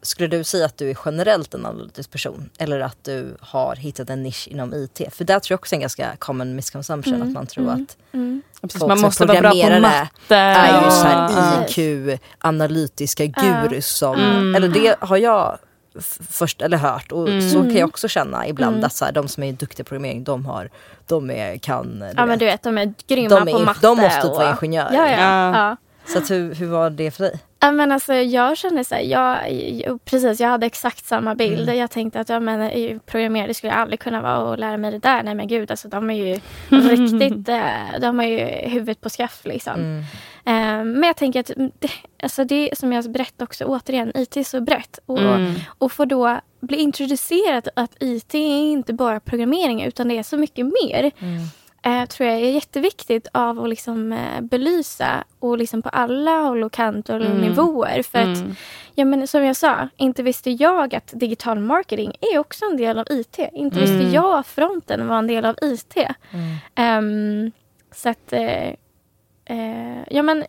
skulle 0.01 0.27
du 0.27 0.43
säga 0.43 0.65
att 0.65 0.77
du 0.77 0.89
är 0.89 0.97
generellt 1.05 1.53
en 1.53 1.65
analytisk 1.65 2.11
person? 2.11 2.49
Eller 2.57 2.79
att 2.79 3.03
du 3.03 3.37
har 3.39 3.75
hittat 3.75 4.09
en 4.09 4.23
nisch 4.23 4.47
inom 4.51 4.73
IT? 4.73 5.01
För 5.13 5.23
där 5.23 5.39
tror 5.39 5.53
jag 5.53 5.59
också 5.59 5.73
är 5.75 5.77
en 5.77 5.81
ganska 5.81 6.15
common 6.19 6.55
misconsumption. 6.55 7.21
Att 7.21 7.31
man 7.31 7.47
tror 7.47 7.69
att 7.71 7.97
Mm. 8.13 8.41
Precis, 8.61 8.79
folk 8.79 8.87
man 8.89 9.01
måste 9.01 9.25
vara 9.25 9.39
bra 9.41 9.51
på 9.51 9.79
matte. 9.79 10.35
är 10.35 10.83
ju 10.83 10.91
så 10.91 11.03
här 11.03 11.29
Ja. 11.35 11.65
IQ, 11.67 12.19
analytiska 12.39 13.25
gurus 13.25 13.87
som, 13.97 14.15
Mm. 14.19 14.55
eller 14.55 14.67
det 14.67 14.95
har 14.99 15.17
jag 15.17 15.57
först 16.29 16.61
eller 16.61 16.77
hört 16.77 17.11
och 17.11 17.27
Mm. 17.29 17.49
så 17.49 17.61
kan 17.61 17.75
jag 17.75 17.89
också 17.89 18.07
känna 18.07 18.47
ibland 18.47 18.85
att 18.85 18.93
så 18.93 19.05
här, 19.05 19.11
de 19.11 19.27
som 19.27 19.43
är 19.43 19.51
duktiga 19.53 19.83
på 19.83 19.87
programmering 19.87 20.23
de 20.23 20.45
har, 20.45 20.69
de 21.07 21.29
är, 21.31 21.57
kan, 21.57 21.99
du 21.99 22.11
ja 22.17 22.25
men 22.25 22.39
du 22.39 22.45
vet, 22.45 22.63
de 22.63 22.77
är 22.77 22.93
grymma 23.07 23.29
de, 23.29 23.47
är, 23.47 23.51
på 23.51 23.59
in- 23.59 23.65
matte. 23.65 23.79
de 23.81 23.97
måste 23.97 24.21
typ 24.21 24.31
och, 24.31 24.37
vara 24.37 24.49
ingenjörer. 24.51 24.93
Ja, 24.93 25.07
ja. 25.11 25.17
Ja. 25.19 25.57
ja. 25.57 25.75
Så 26.13 26.17
att 26.17 26.31
hur, 26.31 26.55
hur 26.55 26.67
var 26.67 26.89
det 26.89 27.11
för 27.11 27.23
dig? 27.23 27.39
Ja, 27.63 27.71
men 27.71 27.91
alltså, 27.91 28.13
jag 28.13 28.57
kände 28.57 28.83
så 28.83 28.95
här, 28.95 29.01
jag, 29.01 30.05
precis, 30.05 30.39
jag 30.39 30.49
hade 30.49 30.65
exakt 30.65 31.05
samma 31.05 31.35
bild. 31.35 31.61
Mm. 31.61 31.77
Jag 31.77 31.91
tänkte 31.91 32.19
att 32.19 32.29
ja, 32.29 32.39
men, 32.39 32.61
eh, 32.61 32.97
programmerare 33.05 33.53
skulle 33.53 33.73
jag 33.73 33.79
aldrig 33.81 33.99
kunna 33.99 34.21
vara 34.21 34.39
och 34.39 34.59
lära 34.59 34.77
mig 34.77 34.91
det 34.91 34.99
där. 34.99 35.23
Nej 35.23 35.35
men 35.35 35.47
gud, 35.47 35.71
alltså, 35.71 35.87
de 35.87 36.09
är 36.09 36.13
ju 36.13 36.39
riktigt, 36.69 37.49
eh, 37.49 37.99
de 38.01 38.19
har 38.19 38.25
ju 38.25 38.39
huvudet 38.69 39.01
på 39.01 39.09
skaff 39.09 39.41
liksom. 39.43 39.73
Mm. 39.75 39.99
Eh, 40.45 40.85
men 40.85 41.03
jag 41.03 41.17
tänker 41.17 41.39
att 41.39 41.49
mm, 41.49 41.71
det, 41.79 41.91
alltså 42.23 42.43
det 42.43 42.69
som 42.77 42.93
jag 42.93 43.11
berättade 43.11 43.43
också, 43.43 43.65
återigen, 43.65 44.11
IT 44.15 44.37
är 44.37 44.43
så 44.43 44.61
brett. 44.61 44.99
Och, 45.05 45.19
Mm. 45.19 45.53
och 45.77 45.91
få 45.91 46.05
då 46.05 46.39
bli 46.61 46.77
introducerad 46.77 47.67
att 47.75 47.91
IT 47.99 48.35
är 48.35 48.71
inte 48.71 48.93
bara 48.93 49.19
programmering 49.19 49.83
utan 49.83 50.07
det 50.07 50.17
är 50.17 50.23
så 50.23 50.37
mycket 50.37 50.65
mer. 50.65 51.11
Mm. 51.19 51.39
Eh, 51.83 52.05
tror 52.05 52.29
jag 52.29 52.39
är 52.39 52.51
jätteviktigt 52.51 53.27
av 53.31 53.59
att 53.59 53.69
liksom, 53.69 54.13
eh, 54.13 54.41
belysa 54.41 55.23
och 55.39 55.57
liksom 55.57 55.81
på 55.81 55.89
alla 55.89 56.31
håll 56.41 56.63
och 56.63 56.71
kanter 56.71 57.19
och 57.19 57.25
Mm. 57.25 57.37
nivåer. 57.41 58.03
För 58.03 58.19
att, 58.19 58.37
Mm. 58.37 58.55
ja, 58.95 59.05
men 59.05 59.27
som 59.27 59.45
jag 59.45 59.55
sa, 59.55 59.89
inte 59.97 60.23
visste 60.23 60.51
jag 60.51 60.95
att 60.95 61.11
digital 61.15 61.59
marketing 61.59 62.11
är 62.33 62.37
också 62.39 62.65
en 62.65 62.77
del 62.77 62.99
av 62.99 63.05
IT. 63.09 63.39
Inte 63.53 63.79
Mm. 63.79 63.99
visste 63.99 64.15
jag 64.15 64.39
att 64.39 64.47
fronten 64.47 65.07
var 65.07 65.17
en 65.17 65.27
del 65.27 65.45
av 65.45 65.55
IT. 65.61 65.95
Mm. 66.31 66.55
Ehm, 66.75 67.51
så 67.91 68.09
att, 68.09 68.33
eh, 68.33 68.69
eh, 69.45 70.03
ja 70.09 70.23
men 70.23 70.45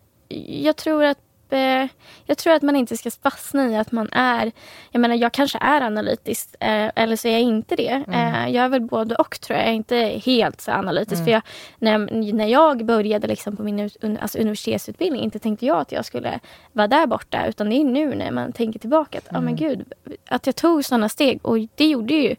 jag 0.47 0.77
tror 0.77 1.05
att 1.05 1.19
eh, 1.53 1.89
jag 2.25 2.39
tror 2.39 2.53
att 2.53 2.63
man 2.63 2.77
inte 2.77 2.97
ska 2.97 3.11
fastna 3.11 3.69
i 3.69 3.77
att 3.77 3.93
man 3.93 4.09
är, 4.13 4.53
jag 4.91 5.01
menar 5.01 5.15
jag 5.15 5.33
kanske 5.33 5.59
är 5.61 5.81
analytisk 5.81 6.55
eh, 6.61 6.91
eller 6.95 7.17
så 7.17 7.29
är 7.29 7.33
jag 7.33 7.41
inte 7.41 7.77
det. 7.77 8.05
Eh, 8.13 8.49
jag 8.49 8.65
är 8.65 8.69
väl 8.69 8.81
både 8.81 9.15
och 9.15 9.41
tror 9.41 9.59
jag, 9.59 9.67
jag 9.67 9.71
är 9.71 9.77
inte 9.77 9.97
helt 10.25 10.61
så 10.61 10.71
analytisk. 10.71 11.25
För 11.25 11.31
jag, 11.31 11.43
när, 11.79 12.33
när 12.33 12.47
jag 12.47 12.85
började 12.85 13.27
liksom 13.27 13.57
på 13.57 13.63
min 13.63 13.91
un, 14.01 14.19
alltså 14.19 14.39
universitetsutbildning 14.39 15.23
inte 15.23 15.39
tänkte 15.39 15.67
jag 15.67 15.79
att 15.79 15.93
jag 15.93 16.05
skulle 16.05 16.41
vara 16.73 16.89
där 16.89 17.07
borta. 17.07 17.47
Utan 17.47 17.71
det 17.71 17.77
är 17.77 17.85
nu 17.85 18.15
när 18.15 18.31
man 18.31 18.53
tänker 18.53 18.79
tillbaka 18.79 19.19
att, 19.19 19.29
ja 19.31 19.41
men 19.41 19.57
gud, 19.57 19.93
att 20.29 20.47
jag 20.47 20.57
tog 20.57 20.85
sådana 20.85 21.09
steg 21.09 21.39
och 21.43 21.59
det 21.75 21.87
gjorde 21.87 22.15
ju 22.15 22.37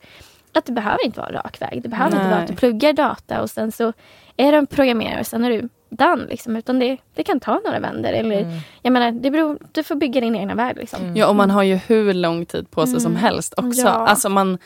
att 0.58 0.65
det 0.65 0.72
behöver 0.72 1.05
inte 1.05 1.20
vara 1.20 1.32
rak 1.32 1.62
väg. 1.62 1.84
Det 1.84 1.89
behöver 1.89 2.12
inte 2.12 2.27
vara 2.27 2.36
Nej. 2.36 2.43
att 2.43 2.47
du 2.47 2.56
pluggar 2.56 2.93
data 2.93 3.41
och 3.41 3.49
sen 3.49 3.71
så 3.71 3.93
är 4.38 4.52
du 4.52 4.58
en 4.58 4.67
programmerare 4.67 5.24
sen 5.24 5.43
är 5.43 5.50
du 5.50 5.69
done. 5.89 6.26
Liksom. 6.30 6.56
Utan 6.56 6.80
det, 6.80 6.98
det 7.15 7.24
kan 7.24 7.39
ta 7.39 7.62
några 7.65 7.80
vändor. 7.80 8.10
Eller, 8.10 8.62
jag 8.82 8.93
menar, 8.93 9.12
det 9.12 9.32
beror, 9.32 9.58
du 9.72 9.84
får 9.84 9.96
bygga 9.96 10.22
din 10.22 10.36
egna 10.36 10.56
väg. 10.56 10.78
Liksom. 10.78 11.15
Ja, 11.15 11.28
och 11.28 11.36
man 11.36 11.52
har 11.52 11.63
ju 11.63 11.76
hur 11.76 12.13
lång 12.13 12.46
tid 12.46 12.72
på 12.72 12.88
sig 12.88 13.00
som 13.02 13.15
helst 13.15 13.54
också. 13.58 13.82
Ja. 13.82 13.89
Alltså 13.89 14.30
man, 14.30 14.58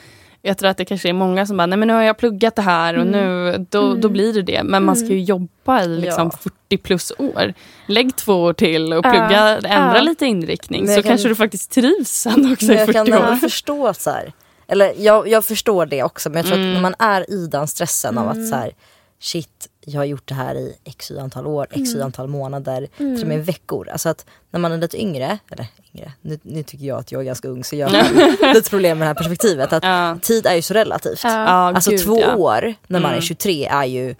jag 0.41 0.57
tror 0.57 0.69
att 0.69 0.77
det 0.77 0.85
kanske 0.85 1.09
är 1.09 1.13
många 1.13 1.45
som 1.45 1.57
bara, 1.57 1.65
nej 1.65 1.77
men 1.77 1.87
nu 1.87 1.93
har 1.93 2.01
jag 2.01 2.17
pluggat 2.17 2.55
det 2.55 2.61
här 2.61 2.97
och 2.97 3.07
nu, 3.07 3.55
då, 3.69 3.93
då 3.95 4.09
blir 4.09 4.33
det 4.33 4.41
det. 4.41 4.63
Men 4.63 4.85
man 4.85 4.95
ska 4.95 5.07
ju 5.07 5.21
jobba 5.23 5.83
i 5.83 5.87
liksom 5.87 6.29
Ja. 6.33 6.37
40 6.69 6.77
plus 6.77 7.11
år. 7.17 7.53
Lägg 7.87 8.15
två 8.15 8.33
år 8.43 8.53
till 8.53 8.93
och 8.93 9.03
plugga, 9.03 9.57
ändra 9.57 9.95
Ja. 9.95 10.01
lite 10.01 10.25
inriktning. 10.25 10.81
Men 10.81 10.87
Så 10.93 10.97
jag 10.97 11.03
kan- 11.03 11.09
kanske 11.11 11.27
du 11.27 11.35
faktiskt 11.35 11.71
trivs 11.71 12.09
sen 12.11 12.51
också 12.53 12.65
Men 12.65 12.75
i 12.75 12.77
jag 12.79 12.85
40 12.85 12.93
kan 12.93 13.13
ändå 13.13 13.31
år. 13.31 13.35
förstå 13.35 13.93
så 13.93 14.09
här, 14.11 14.33
eller 14.67 14.93
jag, 14.97 15.27
jag 15.27 15.45
förstår 15.45 15.85
det 15.85 16.03
också 16.03 16.29
men 16.29 16.37
jag 16.37 16.45
tror 16.45 16.57
Mm. 16.57 16.69
att 16.69 16.73
när 16.73 16.81
man 16.81 16.95
är 16.99 17.31
i 17.31 17.47
den 17.47 17.67
stressen 17.67 18.17
av 18.17 18.29
att 18.29 18.47
så 18.49 18.55
här, 18.55 18.71
shit 19.19 19.67
jag 19.85 19.99
har 19.99 20.05
gjort 20.05 20.27
det 20.27 20.33
här 20.35 20.55
i 20.55 20.77
x 20.83 21.11
y 21.11 21.17
antal 21.19 21.47
år, 21.47 21.67
x 21.71 21.77
Mm. 21.89 21.99
y 21.99 22.01
antal 22.01 22.27
månader, 22.27 22.87
till 22.97 23.21
och 23.21 23.27
med 23.27 23.45
veckor. 23.45 23.89
Alltså 23.89 24.09
att 24.09 24.25
när 24.51 24.59
man 24.59 24.71
är 24.71 24.77
lite 24.77 25.01
yngre, 25.01 25.37
eller 25.51 25.67
yngre, 25.95 26.11
nu, 26.21 26.39
nu 26.43 26.63
tycker 26.63 26.85
jag 26.85 26.99
att 26.99 27.11
jag 27.11 27.21
är 27.21 27.25
ganska 27.25 27.47
ung 27.47 27.63
så 27.63 27.75
jag 27.75 27.89
har 27.89 28.53
lite 28.53 28.69
problem 28.69 28.97
med 28.99 29.05
det 29.05 29.09
här 29.09 29.15
perspektivet. 29.15 29.73
Att 29.73 29.83
Ja. 29.83 30.17
tid 30.21 30.45
är 30.45 30.55
ju 30.55 30.61
så 30.61 30.73
relativt. 30.73 31.23
Ja. 31.23 31.29
Alltså 31.47 31.89
gud, 31.91 32.03
två 32.03 32.19
ja. 32.21 32.35
år 32.35 32.73
när 32.87 32.99
man 32.99 33.11
är 33.11 33.15
Mm. 33.15 33.21
23 33.21 33.65
är 33.65 33.85
ju 33.85 34.15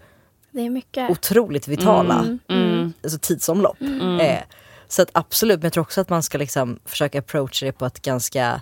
Det 0.52 0.62
är 0.62 0.70
mycket. 0.70 1.10
otroligt 1.10 1.68
vitala 1.68 2.38
Mm. 2.50 2.94
alltså 3.04 3.20
tidsomlopp. 3.20 3.82
Eh, 4.22 4.40
så 4.88 5.02
att 5.02 5.10
absolut, 5.12 5.58
men 5.60 5.64
jag 5.66 5.74
tror 5.74 5.82
också 5.84 6.02
att 6.02 6.10
man 6.10 6.24
ska 6.24 6.38
liksom 6.38 6.80
försöka 6.86 7.20
approacha 7.20 7.66
det 7.66 7.72
på 7.72 7.86
ett 7.86 8.02
ganska, 8.02 8.62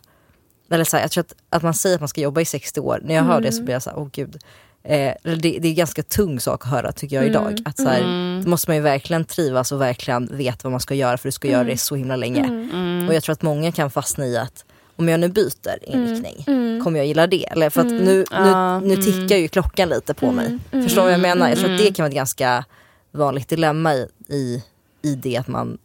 eller 0.72 0.84
så 0.84 0.98
här, 0.98 1.04
jag 1.04 1.12
tror 1.12 1.22
att, 1.24 1.34
att 1.50 1.64
man 1.64 1.74
säger 1.74 1.96
att 1.96 2.02
man 2.02 2.08
ska 2.08 2.22
jobba 2.22 2.42
i 2.42 2.46
60 2.46 2.80
år, 2.80 3.00
när 3.04 3.16
jag 3.16 3.24
hör 3.24 3.42
det 3.42 3.52
så 3.52 3.64
blir 3.64 3.74
jag 3.76 3.84
så 3.84 3.90
här, 3.90 4.00
åh 4.00 4.08
gud. 4.12 4.38
Eh, 4.88 5.14
det, 5.24 5.38
det 5.38 5.66
är 5.66 5.66
en 5.66 5.76
ganska 5.76 6.04
tung 6.04 6.40
sak 6.40 6.66
att 6.66 6.72
höra 6.72 6.92
tycker 6.92 7.16
jag 7.16 7.26
idag. 7.26 7.58
Att 7.66 7.78
så 7.78 7.90
här, 7.90 8.42
Då 8.44 8.50
måste 8.50 8.70
man 8.70 8.76
ju 8.76 8.82
verkligen 8.82 9.26
trivas 9.26 9.72
och 9.72 9.82
verkligen 9.82 10.38
veta 10.38 10.60
vad 10.64 10.72
man 10.72 10.80
ska 10.80 10.96
göra 10.96 11.18
för 11.18 11.28
du 11.28 11.32
ska 11.32 11.48
göra 11.48 11.64
det 11.64 11.78
så 11.78 11.96
himla 11.96 12.16
länge. 12.16 12.44
Mm. 12.44 13.08
Och 13.08 13.14
jag 13.14 13.24
tror 13.24 13.34
att 13.34 13.42
många 13.42 13.72
kan 13.72 13.92
fastna 13.92 14.26
i 14.26 14.38
att 14.38 14.66
om 14.96 15.10
jag 15.10 15.20
nu 15.20 15.30
byter 15.30 15.78
inriktning, 15.82 16.44
kommer 16.84 17.00
jag 17.00 17.08
gilla 17.08 17.28
det? 17.28 17.46
Eller 17.46 17.70
för 17.70 17.82
att 17.82 17.88
nu, 17.88 18.26
nu, 18.32 18.88
nu 18.88 18.96
tickar 18.96 19.38
ju 19.38 19.48
klockan 19.48 19.90
lite 19.90 20.14
på 20.14 20.32
mig. 20.32 20.58
Förstår 20.72 21.02
du 21.02 21.06
vad 21.06 21.14
jag 21.14 21.20
menar? 21.20 21.50
Jag 21.50 21.58
tror 21.58 21.72
att 21.72 21.78
det 21.78 21.94
kan 21.94 22.04
vara 22.04 22.08
ett 22.10 22.16
ganska 22.16 22.66
vanligt 23.12 23.50
dilemma 23.50 23.94
i, 23.96 24.08
i, 24.30 24.64
i 25.02 25.16
det 25.16 25.38
att 25.38 25.48
man 25.48 25.78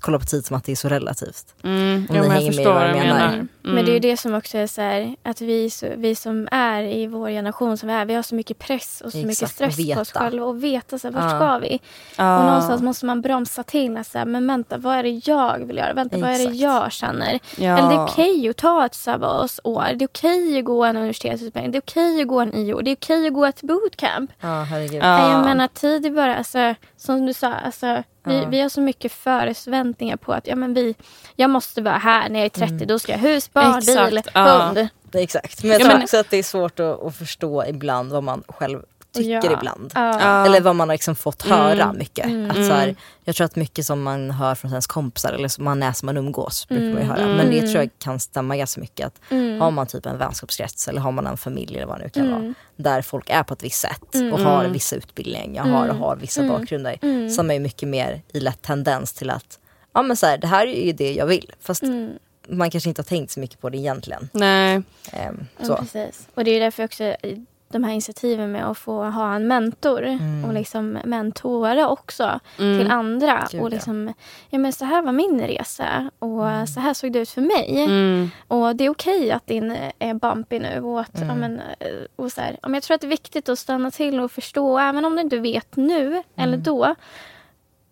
kollar 0.00 0.18
på 0.18 0.24
tid 0.24 0.46
som 0.46 0.56
att 0.56 0.64
det 0.64 0.72
är 0.72 0.76
så 0.76 0.88
relativt. 0.88 1.54
Mm. 1.64 2.06
Om 2.10 2.16
Ja, 2.16 2.22
ni 2.22 2.28
hänger 2.28 2.46
med 2.46 2.54
förstår 2.54 2.72
vad 2.74 2.82
jag 2.82 2.92
menar. 2.96 3.14
menar. 3.30 3.46
Men 3.62 3.84
det 3.84 3.90
är 3.90 3.94
ju 3.94 3.98
det 3.98 4.16
som 4.16 4.34
också 4.34 4.58
är 4.58 4.66
så 4.66 4.80
här, 4.80 5.16
att 5.22 5.40
vi, 5.40 5.70
vi 5.96 6.14
som 6.14 6.48
är 6.52 6.82
i 6.82 7.06
vår 7.06 7.28
generation 7.28 7.76
som 7.78 7.88
vi 7.88 7.94
är, 7.94 8.04
vi 8.04 8.14
har 8.14 8.22
så 8.22 8.34
mycket 8.34 8.58
press 8.58 9.00
och 9.04 9.12
så 9.12 9.18
mycket 9.18 9.32
Exakt, 9.32 9.52
stress 9.54 9.78
och 9.78 9.84
på 9.94 10.00
oss 10.00 10.08
veta. 10.10 10.20
själva 10.20 10.46
och 10.46 10.64
veta 10.64 10.98
så 10.98 11.06
här, 11.08 11.14
vart 11.14 11.32
Ja. 11.32 11.38
ska 11.38 11.58
vi? 11.58 11.80
Ja. 12.16 12.38
Och 12.38 12.44
någonstans 12.46 12.82
måste 12.82 13.06
man 13.06 13.20
bromsa 13.22 13.62
till. 13.62 13.96
att 13.96 14.06
Så 14.06 14.18
här, 14.18 14.24
men 14.24 14.46
vänta, 14.46 14.78
vad 14.78 14.96
är 14.96 15.02
det 15.02 15.20
jag 15.28 15.66
vill 15.66 15.76
göra? 15.76 15.92
Vänta, 15.92 16.18
vad 16.18 16.30
är 16.30 16.34
det 16.38 16.42
Exakt. 16.42 16.56
jag 16.56 16.92
känner? 16.92 17.38
Ja. 17.56 17.78
Eller 17.78 17.88
det 17.88 17.94
är 17.94 18.04
okej 18.04 18.48
att 18.48 18.56
ta 18.56 18.86
ett 18.86 18.94
sabbatsår. 18.94 19.84
Det 19.94 20.04
är 20.04 20.08
okej 20.08 20.58
att 20.58 20.64
gå 20.64 20.84
en 20.84 20.96
universitetsutbildning. 20.96 21.72
Det 21.72 21.78
är 21.78 21.82
okej 21.82 22.22
att 22.22 22.28
gå 22.28 22.40
en 22.40 22.54
IO. 22.54 22.80
Det 22.80 22.90
är 22.90 22.96
okej 22.96 23.26
att 23.26 23.34
gå 23.34 23.44
ett 23.46 23.62
bootcamp. 23.62 24.30
Ja, 24.40 24.62
herregud. 24.70 25.02
Ja. 25.02 25.30
Jag 25.32 25.44
menar 25.44 25.68
tid 25.68 26.06
är 26.06 26.10
bara, 26.10 26.36
alltså, 26.36 26.74
som 27.06 27.26
du 27.26 27.32
sa, 27.32 27.52
alltså, 27.52 28.02
vi, 28.24 28.38
Ja. 28.38 28.46
vi 28.48 28.60
har 28.60 28.68
så 28.68 28.80
mycket 28.80 29.12
förväntningar 29.12 30.16
på 30.16 30.32
att 30.32 30.46
ja, 30.46 30.56
men 30.56 30.74
vi, 30.74 30.94
jag 31.36 31.50
måste 31.50 31.82
vara 31.82 31.94
här 31.98 32.28
när 32.28 32.38
jag 32.38 32.44
är 32.46 32.48
30. 32.50 32.74
Mm. 32.74 32.86
Då 32.86 32.98
ska 32.98 33.12
jag 33.12 33.18
ha 33.18 33.28
hus, 33.28 33.52
barn, 33.52 33.78
Exakt, 33.78 34.10
bil, 34.10 34.20
ja. 34.34 34.62
hund. 34.74 34.88
Exakt, 35.12 35.62
men 35.62 35.72
jag 35.72 35.80
Ja, 35.80 35.84
tror 35.84 35.94
men- 35.94 36.02
också 36.02 36.16
att 36.16 36.30
det 36.30 36.36
är 36.36 36.42
svårt 36.42 36.80
att, 36.80 37.02
att 37.02 37.16
förstå 37.16 37.64
ibland 37.66 38.12
vad 38.12 38.22
man 38.22 38.42
själv 38.48 38.82
tycker 39.22 39.50
Ja. 39.50 39.58
ibland. 39.58 39.92
Ja. 39.94 40.20
Ja. 40.20 40.46
Eller 40.46 40.60
vad 40.60 40.76
man 40.76 40.88
har 40.88 40.94
liksom 40.94 41.16
fått 41.16 41.42
höra 41.42 41.92
mycket. 41.92 42.24
Mm. 42.26 42.50
Att 42.50 42.56
så 42.56 42.72
här, 42.72 42.94
jag 43.24 43.36
tror 43.36 43.44
att 43.44 43.56
mycket 43.56 43.86
som 43.86 44.02
man 44.02 44.30
hör 44.30 44.54
från 44.54 44.70
ens 44.70 44.86
kompisar 44.86 45.32
eller 45.32 45.48
som 45.48 45.64
man 45.64 45.80
läser 45.80 46.06
man 46.06 46.16
umgås 46.16 46.68
brukar 46.68 46.84
man 46.92 47.02
ju 47.02 47.08
höra. 47.08 47.26
Men 47.36 47.50
det 47.50 47.60
tror 47.60 47.76
jag 47.82 47.90
kan 47.98 48.20
stämma 48.20 48.56
ganska 48.56 48.80
mycket. 48.80 49.06
Att 49.06 49.20
Har 49.60 49.70
man 49.70 49.86
typ 49.86 50.06
en 50.06 50.18
vänskapskrets 50.18 50.88
eller 50.88 51.00
har 51.00 51.12
man 51.12 51.26
en 51.26 51.36
familj 51.36 51.76
eller 51.76 51.86
vad 51.86 51.98
det 51.98 52.04
nu 52.04 52.10
kan 52.10 52.30
vara. 52.32 52.54
Där 52.76 53.02
folk 53.02 53.30
är 53.30 53.42
på 53.42 53.54
ett 53.54 53.64
visst 53.64 53.80
sätt 53.80 54.14
och 54.32 54.40
har 54.40 54.64
vissa 54.64 54.96
utbildningar 54.96 55.64
har, 55.64 55.88
och 55.88 55.96
har 55.96 56.16
vissa 56.16 56.42
bakgrunder. 56.48 56.96
Så 57.28 57.40
är 57.40 57.44
man 57.44 57.54
ju 57.56 57.60
mycket 57.60 57.88
mer 57.88 58.22
i 58.32 58.40
lätt 58.40 58.62
tendens 58.62 59.12
till 59.12 59.30
att 59.30 59.58
ja 59.94 60.02
men 60.02 60.16
så 60.16 60.26
här, 60.26 60.38
det 60.38 60.46
här 60.46 60.66
är 60.66 60.86
ju 60.86 60.92
det 60.92 61.12
jag 61.14 61.26
vill. 61.26 61.52
Fast 61.60 61.82
man 62.48 62.70
kanske 62.70 62.88
inte 62.88 63.00
har 63.02 63.04
tänkt 63.04 63.30
så 63.32 63.40
mycket 63.40 63.60
på 63.60 63.68
det 63.70 63.78
egentligen. 63.78 64.28
Nej. 64.32 64.82
Ehm, 65.12 65.46
Ja, 65.58 65.66
så. 65.66 65.76
precis. 65.76 66.28
Och 66.34 66.44
det 66.44 66.50
är 66.50 66.60
därför 66.60 66.84
också 66.84 67.16
de 67.68 67.84
här 67.84 67.92
initiativen 67.92 68.52
med 68.52 68.66
att 68.70 68.78
få 68.78 69.04
ha 69.04 69.34
en 69.34 69.48
mentor 69.48 70.02
Mm. 70.02 70.44
och 70.44 70.54
liksom 70.54 70.98
mentora 71.04 71.88
också 71.88 72.40
Mm. 72.58 72.78
till 72.78 72.90
andra. 72.90 73.46
Gud, 73.50 73.60
och 73.62 73.70
liksom, 73.70 74.12
ja, 74.50 74.58
men 74.58 74.72
så 74.72 74.84
här 74.84 75.02
var 75.02 75.12
min 75.12 75.40
resa 75.40 76.10
och 76.18 76.68
så 76.68 76.80
här 76.80 76.94
såg 76.94 77.12
det 77.12 77.18
ut 77.18 77.30
för 77.30 77.40
mig. 77.40 77.84
Mm. 77.84 78.30
Och 78.48 78.76
det 78.76 78.84
är 78.84 78.90
okej 78.90 79.30
att 79.32 79.46
din 79.46 79.76
är 79.98 80.14
bumpy 80.14 80.58
nu. 80.58 80.80
Och 80.80 81.00
att, 81.00 81.10
ja, 81.28 81.34
men, 81.34 81.60
eh, 81.78 81.86
och 82.16 82.32
så 82.32 82.40
här, 82.40 82.50
ja, 82.62 82.68
men 82.68 82.74
jag 82.74 82.82
tror 82.82 82.94
att 82.94 83.00
det 83.00 83.06
är 83.06 83.08
viktigt 83.08 83.48
att 83.48 83.58
stanna 83.58 83.90
till 83.90 84.20
och 84.20 84.32
förstå, 84.32 84.78
även 84.78 85.04
om 85.04 85.14
du 85.16 85.20
inte 85.22 85.38
vet 85.38 85.76
nu 85.76 86.22
eller 86.36 86.56
då. 86.56 86.94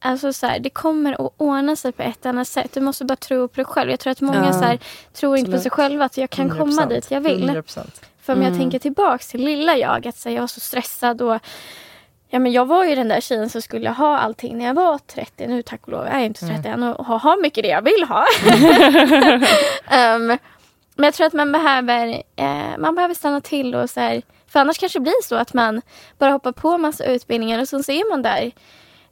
Alltså 0.06 0.32
så 0.32 0.46
här, 0.46 0.58
det 0.58 0.70
kommer 0.70 1.26
att 1.26 1.34
ordna 1.36 1.76
sig 1.76 1.92
på 1.92 2.02
ett 2.02 2.26
annat 2.26 2.48
sätt. 2.48 2.72
Du 2.74 2.80
måste 2.80 3.04
bara 3.04 3.16
tro 3.16 3.48
på 3.48 3.54
dig 3.56 3.64
själv. 3.64 3.90
Jag 3.90 4.00
tror 4.00 4.10
att 4.10 4.20
många 4.20 4.44
Ja, 4.46 4.52
så 4.52 4.58
här, 4.64 4.78
tror 5.12 5.36
inte 5.36 5.50
på 5.52 5.58
sig 5.58 5.70
själva 5.70 6.04
att 6.04 6.16
jag 6.16 6.30
kan 6.30 6.50
komma 6.50 6.82
100%. 6.82 6.88
dit 6.88 7.10
jag 7.10 7.20
vill. 7.20 7.50
100%. 7.50 8.00
För 8.24 8.32
om 8.32 8.38
Mm. 8.38 8.52
jag 8.52 8.60
tänker 8.60 8.78
tillbaks 8.78 9.28
till 9.28 9.44
lilla 9.44 9.76
jag, 9.76 10.06
att 10.06 10.16
så 10.16 10.30
jag 10.30 10.40
var 10.40 10.46
så 10.46 10.60
stressad 10.60 11.22
och 11.22 11.38
Ja, 12.28 12.38
men 12.38 12.52
jag 12.52 12.66
var 12.66 12.84
ju 12.84 12.94
den 12.94 13.08
där 13.08 13.20
tjejen 13.20 13.50
som 13.50 13.62
skulle 13.62 13.90
ha 13.90 14.18
allting 14.18 14.58
när 14.58 14.64
jag 14.66 14.74
var 14.74 14.98
30. 14.98 15.46
Nu 15.46 15.62
tack 15.62 15.82
och 15.82 15.88
lov 15.92 16.06
jag 16.06 16.14
är 16.14 16.24
inte 16.24 16.46
30 16.46 16.68
än 16.68 16.82
och 16.82 17.06
har, 17.06 17.18
har 17.18 17.42
mycket 17.42 17.62
det 17.64 17.68
jag 17.68 17.82
vill 17.82 18.04
ha. 18.08 18.26
Ehm, 19.96 20.26
men 20.96 21.04
jag 21.04 21.14
tror 21.14 21.26
att 21.26 21.32
man 21.32 21.52
behöver, 21.52 22.22
eh, 22.36 22.78
man 22.78 22.94
behöver 22.94 23.14
stanna 23.14 23.40
till 23.40 23.74
och 23.74 23.90
så 23.90 24.00
här, 24.00 24.22
för 24.46 24.60
annars 24.60 24.78
kanske 24.78 24.98
det 24.98 25.02
blir 25.02 25.22
så 25.24 25.34
att 25.36 25.54
man 25.54 25.82
bara 26.18 26.30
hoppar 26.32 26.52
på 26.52 26.78
massa 26.78 27.04
utbildningar 27.04 27.60
och 27.60 27.68
så 27.68 27.82
ser 27.82 28.10
man 28.10 28.22
där 28.22 28.50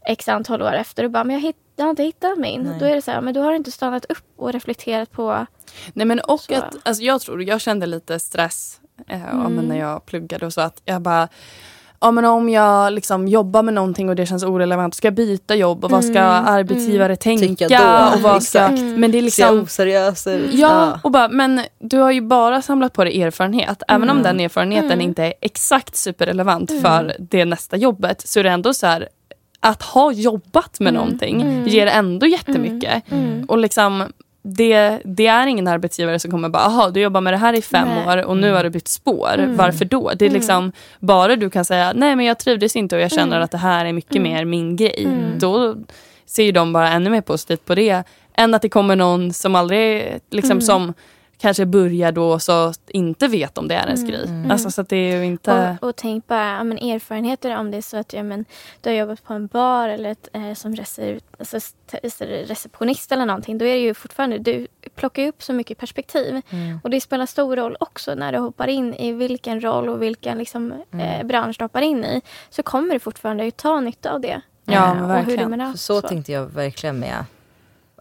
x 0.07 0.29
antal 0.29 0.63
år 0.63 0.73
efter 0.73 1.05
och 1.05 1.11
bara, 1.11 1.25
men 1.25 1.35
jag, 1.37 1.41
hitt, 1.43 1.57
jag 1.77 1.85
har 1.85 1.91
inte 1.91 2.03
hittat 2.03 2.39
min. 2.39 2.63
Nej. 2.63 2.77
Då 2.81 2.87
är 2.87 2.95
det 2.95 3.03
så 3.03 3.11
här, 3.11 3.21
men 3.21 3.35
då 3.35 3.43
har 3.43 3.51
du 3.51 3.57
inte 3.57 3.73
stannat 3.73 4.05
upp 4.05 4.25
och 4.37 4.53
reflekterat 4.53 5.13
på 5.13 5.47
Nej 5.93 6.07
men 6.07 6.21
och 6.21 6.41
Så. 6.41 6.55
att, 6.55 6.77
alltså 6.83 7.03
jag 7.03 7.21
tror, 7.21 7.43
jag 7.43 7.61
kände 7.61 7.87
lite 7.87 8.19
stress 8.19 8.81
eh, 9.13 9.35
Mm. 9.35 9.53
men 9.55 9.65
när 9.65 9.79
jag 9.79 10.07
pluggade 10.07 10.47
och 10.47 10.53
så 10.53 10.61
att 10.61 10.83
jag 10.85 11.03
bara 11.03 11.29
Ja 12.05 12.11
men 12.11 12.25
om 12.25 12.49
jag 12.49 12.93
liksom 12.93 13.29
jobbar 13.29 13.63
med 13.63 13.75
någonting 13.75 14.09
och 14.09 14.17
det 14.17 14.27
känns 14.27 14.43
orelevant, 14.45 14.95
ska 14.95 15.07
jag 15.07 15.15
byta 15.15 15.55
jobb 15.55 15.85
och 15.85 15.91
vad 15.91 16.05
ska 16.05 16.19
Mm. 16.19 16.45
arbetsgivare 16.47 17.17
tänka? 17.17 17.47
Tycka 17.69 18.09
då, 18.11 18.17
och 18.17 18.21
vad 18.23 18.43
ska. 18.43 18.59
Mm. 18.61 19.01
Men 19.01 19.11
det 19.13 19.19
är 19.19 19.23
liksom 19.23 19.61
oseriös 19.61 20.27
ut. 20.27 20.55
Ja, 20.55 21.01
och 21.03 21.11
bara, 21.11 21.29
men 21.29 21.61
du 21.79 21.99
har 21.99 22.11
ju 22.11 22.21
bara 22.21 22.63
samlat 22.63 22.93
på 22.93 23.05
dig 23.05 23.23
erfarenhet. 23.23 23.83
Även 23.89 24.11
om 24.11 24.19
Mm. 24.19 24.23
den 24.23 24.41
erfarenheten 24.41 24.91
Mm. 24.93 25.01
inte 25.01 25.23
är 25.25 25.35
exakt 25.41 25.97
superrelevant 25.97 26.71
för 26.83 27.17
det 27.19 27.45
nästa 27.45 27.77
jobbet 27.77 28.29
så 28.29 28.41
är 28.41 28.45
det 28.45 28.51
ändå 28.51 28.75
så 28.75 28.87
här 28.87 29.09
att 29.61 29.83
ha 29.83 30.13
jobbat 30.13 30.81
med 30.81 30.91
Mm. 30.91 31.03
någonting 31.05 31.43
Mm. 31.43 31.67
ger 31.69 31.87
ändå 31.87 32.27
jättemycket. 32.27 33.03
Mm. 33.13 33.45
Och 33.49 33.59
liksom 33.59 34.13
det, 34.43 34.99
det 35.05 35.27
är 35.27 35.47
ingen 35.47 35.69
arbetsgivare 35.69 36.19
som 36.19 36.31
kommer 36.31 36.49
bara, 36.49 36.63
aha 36.63 36.91
du 36.91 37.01
jobbar 37.01 37.21
med 37.21 37.33
det 37.33 37.37
här 37.37 37.53
i 37.53 37.63
fem 37.63 37.89
Nej. 37.89 38.07
år 38.09 38.25
och 38.25 38.37
nu 38.37 38.53
har 38.53 38.65
du 38.65 38.71
bytt 38.71 38.89
spår. 38.89 39.35
Mm. 39.39 39.57
Varför 39.57 39.85
då? 39.85 40.11
Det 40.17 40.25
är 40.25 40.29
Mm. 40.29 40.39
liksom 40.41 40.73
bara 41.01 41.37
du 41.37 41.51
kan 41.51 41.65
säga, 41.65 41.93
nej 41.97 42.17
men 42.17 42.27
jag 42.27 42.39
trivdes 42.39 42.77
inte 42.77 42.97
och 42.97 43.03
jag 43.03 43.11
känner 43.13 43.37
Mm. 43.37 43.43
att 43.45 43.51
det 43.51 43.59
här 43.59 43.85
är 43.85 43.93
mycket 43.93 44.17
Mm. 44.17 44.33
mer 44.33 44.45
min 44.45 44.77
grej. 44.77 45.05
Mm. 45.07 45.39
Då 45.39 45.77
ser 46.27 46.43
ju 46.45 46.53
de 46.53 46.73
bara 46.73 46.89
ännu 46.89 47.11
mer 47.11 47.21
positivt 47.21 47.65
på 47.65 47.75
det 47.75 48.03
än 48.35 48.55
att 48.55 48.63
det 48.63 48.69
kommer 48.69 48.97
någon 48.97 49.33
som 49.33 49.55
aldrig, 49.55 50.19
liksom 50.31 50.51
Mm. 50.51 50.61
som 50.63 50.95
kanske 51.43 51.67
börjar 51.67 52.13
då 52.13 52.39
så 52.39 52.73
inte 52.89 53.29
vet 53.29 53.59
om 53.59 53.69
det 53.69 53.75
är 53.75 53.85
ens 53.87 54.01
Mm. 54.01 54.11
grej. 54.13 54.25
Mm. 54.29 54.51
Alltså 54.51 54.71
så 54.71 54.81
att 54.81 54.89
det 54.89 54.97
är 54.97 55.17
ju 55.17 55.25
inte... 55.25 55.77
Och, 55.83 55.89
och 55.89 55.97
tänk 55.97 56.27
bara 56.27 56.49
ja, 56.57 56.65
men 56.65 56.79
erfarenheter 56.79 57.57
om 57.57 57.71
det 57.71 57.77
är 57.77 57.83
så 57.83 57.97
att 57.97 58.13
ja, 58.13 58.23
men, 58.23 58.45
du 58.81 58.91
har 58.91 58.97
jobbat 58.97 59.25
på 59.25 59.35
en 59.35 59.47
bar 59.47 59.89
eller 59.89 60.11
ett, 60.11 60.29
eh, 60.33 60.55
som 60.55 60.75
rece, 60.77 61.21
alltså, 61.39 61.57
st- 61.57 62.45
receptionist 62.49 63.13
eller 63.13 63.27
någonting. 63.27 63.59
Då 63.59 63.65
är 63.65 63.75
det 63.75 63.81
ju 63.81 63.95
fortfarande, 63.95 64.39
du 64.39 64.67
plockar 64.95 65.27
upp 65.29 65.43
så 65.43 65.53
mycket 65.53 65.79
perspektiv. 65.79 66.41
Mm. 66.51 66.81
Och 66.85 66.91
det 66.91 67.01
spelar 67.01 67.27
stor 67.27 67.57
roll 67.57 67.77
också 67.81 68.15
när 68.15 68.33
du 68.33 68.39
hoppar 68.39 68.69
in 68.69 68.95
i 68.95 69.13
vilken 69.13 69.61
roll 69.65 69.89
och 69.89 70.03
vilken 70.03 70.39
liksom, 70.39 70.73
eh, 70.93 71.27
bransch 71.27 71.57
du 71.59 71.65
hoppar 71.65 71.83
in 71.83 72.05
i. 72.05 72.21
Så 72.51 72.63
kommer 72.63 72.95
du 72.95 72.99
fortfarande 73.01 73.47
att 73.49 73.57
ta 73.57 73.81
nytta 73.81 74.13
av 74.13 74.21
det. 74.21 74.41
Ja, 74.65 74.73
Eh, 74.91 74.95
men 74.95 75.03
och 75.05 75.09
hur 75.11 75.15
verkligen. 75.15 75.45
du 75.45 75.57
menar, 75.57 75.71
För 75.71 75.79
så 75.79 76.01
tänkte 76.01 76.33
jag 76.33 76.47
verkligen 76.47 76.99
med, 76.99 77.25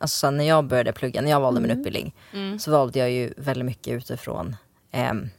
alltså 0.02 0.18
så 0.20 0.32
när 0.32 0.44
jag 0.48 0.66
började 0.66 0.92
plugga, 0.94 1.22
när 1.22 1.30
jag 1.32 1.40
valde 1.40 1.62
min 1.62 1.72
Mm. 1.72 1.80
utbildning, 1.80 2.16
Mm. 2.34 2.60
så 2.60 2.72
valde 2.72 3.00
jag 3.00 3.12
ju 3.12 3.34
väldigt 3.38 3.66
mycket 3.66 3.94
utifrån, 3.94 4.56
ehm, 4.92 5.30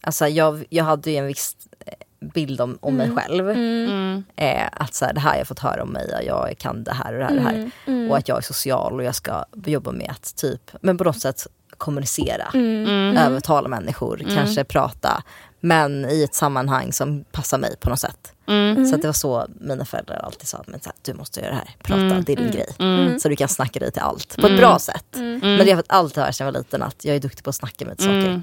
alltså 0.00 0.26
jag, 0.28 0.64
jag 0.68 0.84
hade 0.84 1.10
ju 1.10 1.16
en 1.16 1.26
viss 1.26 1.56
eh, 1.86 1.92
bild 2.34 2.60
om, 2.60 2.78
om 2.80 2.94
Mm. 3.00 3.14
mig 3.14 3.24
själv. 3.24 3.50
Mm. 3.50 3.90
Mm. 3.90 4.24
Eh, 4.36 4.68
att 4.72 4.94
så 4.94 5.04
här, 5.04 5.12
det 5.12 5.20
här 5.20 5.30
har 5.30 5.38
jag 5.38 5.46
fått 5.48 5.58
höra 5.58 5.82
om 5.82 5.88
mig, 5.92 6.14
och 6.14 6.22
jag 6.26 6.58
kan 6.58 6.84
det 6.84 6.92
här 6.92 7.12
och 7.12 7.18
det 7.18 7.24
här 7.24 7.30
och 7.30 7.36
det 7.36 7.42
här. 7.42 7.70
Mm. 7.86 8.10
Och 8.10 8.16
att 8.16 8.28
jag 8.28 8.38
är 8.38 8.42
social 8.42 8.92
och 8.92 9.04
jag 9.04 9.14
ska 9.14 9.44
jobba 9.64 9.92
med 9.92 10.10
att 10.10 10.36
typ, 10.36 10.70
men 10.80 10.98
på 10.98 11.04
något 11.04 11.20
sätt 11.20 11.46
kommunicera. 11.78 12.50
Mm. 12.54 12.86
Mm. 12.86 13.16
Övertala 13.16 13.68
människor, 13.68 14.20
Mm. 14.22 14.34
kanske 14.36 14.64
prata. 14.64 15.22
Men 15.64 16.04
i 16.10 16.22
ett 16.22 16.34
sammanhang 16.34 16.92
som 16.92 17.24
passar 17.32 17.58
mig 17.58 17.76
på 17.80 17.90
något 17.90 18.00
sätt. 18.00 18.32
Mm. 18.48 18.86
Så 18.86 18.94
att 18.94 19.02
det 19.02 19.08
var 19.08 19.12
så 19.12 19.46
mina 19.60 19.84
föräldrar 19.84 20.16
alltid 20.16 20.48
sa, 20.48 20.64
men 20.66 20.80
så 20.80 20.86
här, 20.88 20.94
du 21.02 21.14
måste 21.14 21.40
göra 21.40 21.50
det 21.50 21.56
här, 21.56 21.70
prata, 21.82 22.00
Mm. 22.00 22.24
det 22.24 22.32
är 22.32 22.36
din 22.36 22.44
Mm. 22.46 22.56
grej. 22.56 22.68
Mm. 22.78 23.20
Så 23.20 23.28
du 23.28 23.36
kan 23.36 23.48
snacka 23.48 23.78
dig 23.80 23.92
till 23.92 24.02
allt, 24.02 24.36
på 24.36 24.46
Mm. 24.46 24.54
ett 24.54 24.60
bra 24.60 24.78
sätt. 24.78 25.04
Men 25.12 25.40
det 25.40 25.58
har 25.58 25.66
jag 25.66 25.82
alltid 25.86 26.22
hört 26.24 26.34
sedan 26.34 26.46
jag 26.46 26.52
var 26.52 26.58
liten, 26.60 26.82
att 26.82 27.04
jag 27.04 27.16
är 27.16 27.20
duktig 27.20 27.44
på 27.44 27.50
att 27.50 27.56
snacka 27.56 27.84
mig 27.86 27.96
till 27.96 28.04
saker. 28.06 28.42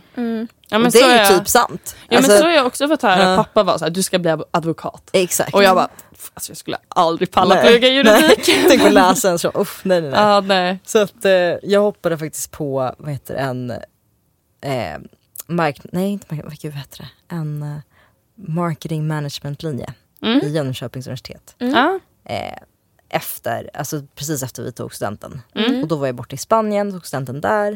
Ja, 0.70 0.80
det 0.80 0.92
så 0.92 0.98
är 0.98 1.12
ju 1.12 1.18
jag- 1.18 1.38
typ 1.39 1.50
sant. 1.50 1.96
Ja 2.10 2.18
Alltså, 2.18 2.32
men 2.32 2.39
så 2.39 2.46
har 2.46 2.52
jag 2.52 2.65
också 2.68 2.88
fått 2.88 3.02
höra, 3.02 3.30
Ja. 3.30 3.36
pappa 3.36 3.63
var 3.63 3.78
så 3.78 3.86
här, 3.86 3.92
du 3.92 4.04
ska 4.04 4.20
bli 4.20 4.38
advokat. 4.52 5.10
Exakt. 5.13 5.54
Och 5.54 5.63
jag 5.63 5.76
bara, 5.76 5.88
"Pff, 5.88 6.09
alltså 6.34 6.50
jag 6.52 6.58
skulle 6.58 6.78
aldrig 6.90 7.32
palla 7.32 7.56
Nej. 7.56 7.68
plugga 7.68 7.88
juridik. 7.88 8.46
Tänk 8.68 8.82
att 8.82 8.94
läsa 8.94 9.30
en 9.32 9.40
så, 9.40 9.52
uff, 9.56 9.82
nej 9.86 10.02
nej 10.02 10.12
nej. 10.12 10.20
Ja, 10.20 10.42
nej. 10.42 10.80
Så 10.86 11.00
att 11.00 11.26
eh, 11.26 11.32
jag 11.64 11.82
hoppade 11.82 12.18
faktiskt 12.18 12.52
på, 12.52 12.96
vad 12.98 13.12
heter 13.12 13.34
det, 13.34 13.40
en 13.40 13.72
eh, 14.62 15.00
mark... 15.48 15.80
Nej 15.92 16.10
inte 16.12 16.36
mark... 16.36 16.44
Vad 16.64 16.74
heter 16.76 16.98
det? 17.30 17.36
En 17.36 17.64
eh, 17.64 17.78
marketing 18.36 19.08
management 19.08 19.64
linje 19.64 19.94
Mm. 20.22 20.40
i 20.40 20.50
Jönköpings 20.50 21.08
universitet. 21.08 21.56
Mm. 21.60 21.74
Ja. 21.74 22.00
Eh, 22.34 22.58
efter, 23.10 23.70
alltså 23.74 24.02
precis 24.16 24.44
efter 24.44 24.64
vi 24.64 24.72
tog 24.72 24.96
studenten. 24.96 25.42
Mm. 25.56 25.82
Och 25.82 25.88
då 25.88 25.96
var 25.96 26.06
jag 26.06 26.16
borta 26.16 26.34
i 26.36 26.38
Spanien, 26.38 26.92
tog 26.92 27.06
studenten 27.08 27.42
där. 27.42 27.72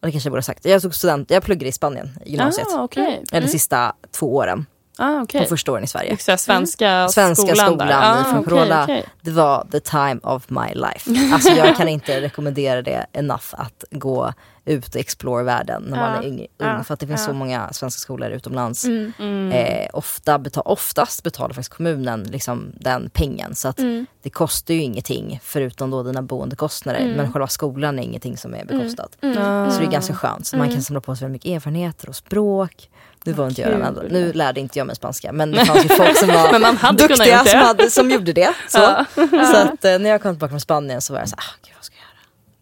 Och 0.00 0.06
det 0.06 0.12
kanske 0.12 0.26
jag 0.26 0.32
borde 0.32 0.38
ha 0.38 0.42
sagt. 0.42 0.64
Jag 0.64 0.82
tog 0.82 0.94
student, 0.94 1.30
jag 1.30 1.42
pluggade 1.42 1.68
i 1.68 1.72
Spanien 1.72 2.18
i 2.24 2.30
gymnasiet. 2.30 2.66
Ah, 2.74 2.82
okej. 2.82 3.22
Eller 3.30 3.40
Mm. 3.40 3.48
sista 3.50 3.92
två 4.10 4.34
åren. 4.36 4.66
Ah, 4.98 5.20
okej. 5.22 5.40
De 5.40 5.46
första 5.46 5.72
åren 5.72 5.84
i 5.84 5.86
Sverige. 5.86 6.12
Extra 6.12 6.36
svenska, 6.38 7.08
Svenska 7.08 7.42
skolan, 7.54 7.66
skolan 7.66 7.88
där. 7.88 8.00
Ah, 8.02 8.24
okej, 8.30 8.44
Corolla. 8.44 8.82
okej. 8.84 9.04
Det 9.20 9.30
var 9.30 9.66
the 9.72 9.80
time 9.80 10.20
of 10.22 10.50
my 10.50 10.74
life. 10.74 11.32
Alltså 11.34 11.50
jag 11.50 11.76
kan 11.76 11.88
inte 11.88 12.20
rekommendera 12.20 12.82
det 12.82 13.06
enough 13.12 13.44
att 13.52 13.84
gå 13.90 14.32
ut 14.64 14.88
och 14.94 14.96
explore 15.00 15.42
världen 15.44 15.82
när 15.82 15.96
man 15.96 16.12
Ja. 16.14 16.22
är 16.22 16.28
ung. 16.28 16.46
Ja. 16.58 16.84
För 16.84 16.94
att 16.94 17.00
det 17.00 17.06
finns 17.06 17.24
så 17.24 17.32
många 17.32 17.72
svenska 17.72 17.98
skolor 17.98 18.30
utomlands. 18.30 18.84
Mm. 18.84 19.12
Mm. 19.18 19.52
Eh, 19.52 19.88
ofta 19.92 20.38
betal, 20.38 20.62
oftast 20.66 21.22
betalar 21.22 21.48
faktiskt 21.54 21.74
kommunen 21.76 22.22
liksom 22.22 22.72
den 22.80 23.10
pengen. 23.10 23.54
Så 23.54 23.68
att 23.68 23.78
Mm. 23.78 24.06
det 24.22 24.30
kostar 24.30 24.74
ju 24.74 24.82
ingenting 24.82 25.40
förutom 25.42 25.90
då 25.90 26.02
dina 26.02 26.22
boendekostnader. 26.22 27.00
Mm. 27.00 27.12
Men 27.16 27.32
själva 27.32 27.46
skolan 27.48 27.98
är 27.98 28.02
ingenting 28.02 28.36
som 28.36 28.54
är 28.54 28.64
bekostat. 28.64 29.18
Mm. 29.22 29.38
Ah. 29.42 29.70
Så 29.70 29.78
det 29.80 29.86
är 29.86 29.90
ganska 29.90 30.14
skönt. 30.14 30.46
Så 30.46 30.56
man 30.56 30.66
Mm. 30.66 30.74
kan 30.76 30.82
samla 30.82 31.00
på 31.00 31.16
sig 31.16 31.24
väldigt 31.24 31.44
mycket 31.44 31.56
erfarenheter 31.56 32.08
och 32.08 32.16
språk. 32.16 32.90
Nu 33.24 33.32
var 33.32 33.48
inte 33.48 33.60
jag 33.60 33.70
den 33.70 33.82
enda. 33.82 34.02
Nu 34.02 34.32
lärde 34.32 34.60
inte 34.60 34.78
jag 34.78 34.86
mig 34.86 34.96
spanska 34.96 35.32
men 35.32 35.50
det 35.50 35.66
fanns 35.66 35.84
ju 35.84 35.88
folk 35.88 36.16
som 36.18 36.28
var 36.28 36.52
Men 36.52 36.60
man 36.62 36.76
hade 36.76 37.08
duktiga 37.08 37.42
det. 37.42 37.50
som, 37.50 37.60
hade, 37.60 37.90
som 37.90 38.10
gjorde 38.10 38.32
det. 38.32 38.54
Så, 38.68 38.78
Ja. 38.78 39.04
så 39.52 39.56
att 39.56 39.84
eh, 39.84 39.98
när 39.98 40.10
jag 40.10 40.22
kom 40.22 40.34
tillbaka 40.34 40.50
från 40.50 40.60
Spanien 40.60 41.00
så 41.02 41.12
var 41.12 41.20
jag 41.20 41.28
så 41.28 41.36
här, 41.38 41.44
ah, 41.44 41.54
gud 41.66 41.74
vad 41.76 41.84
ska 41.84 41.94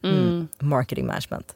jag 0.03 0.11
göra? 0.13 0.19
Mm. 0.23 0.49
Marketing 0.59 1.07
management. 1.07 1.55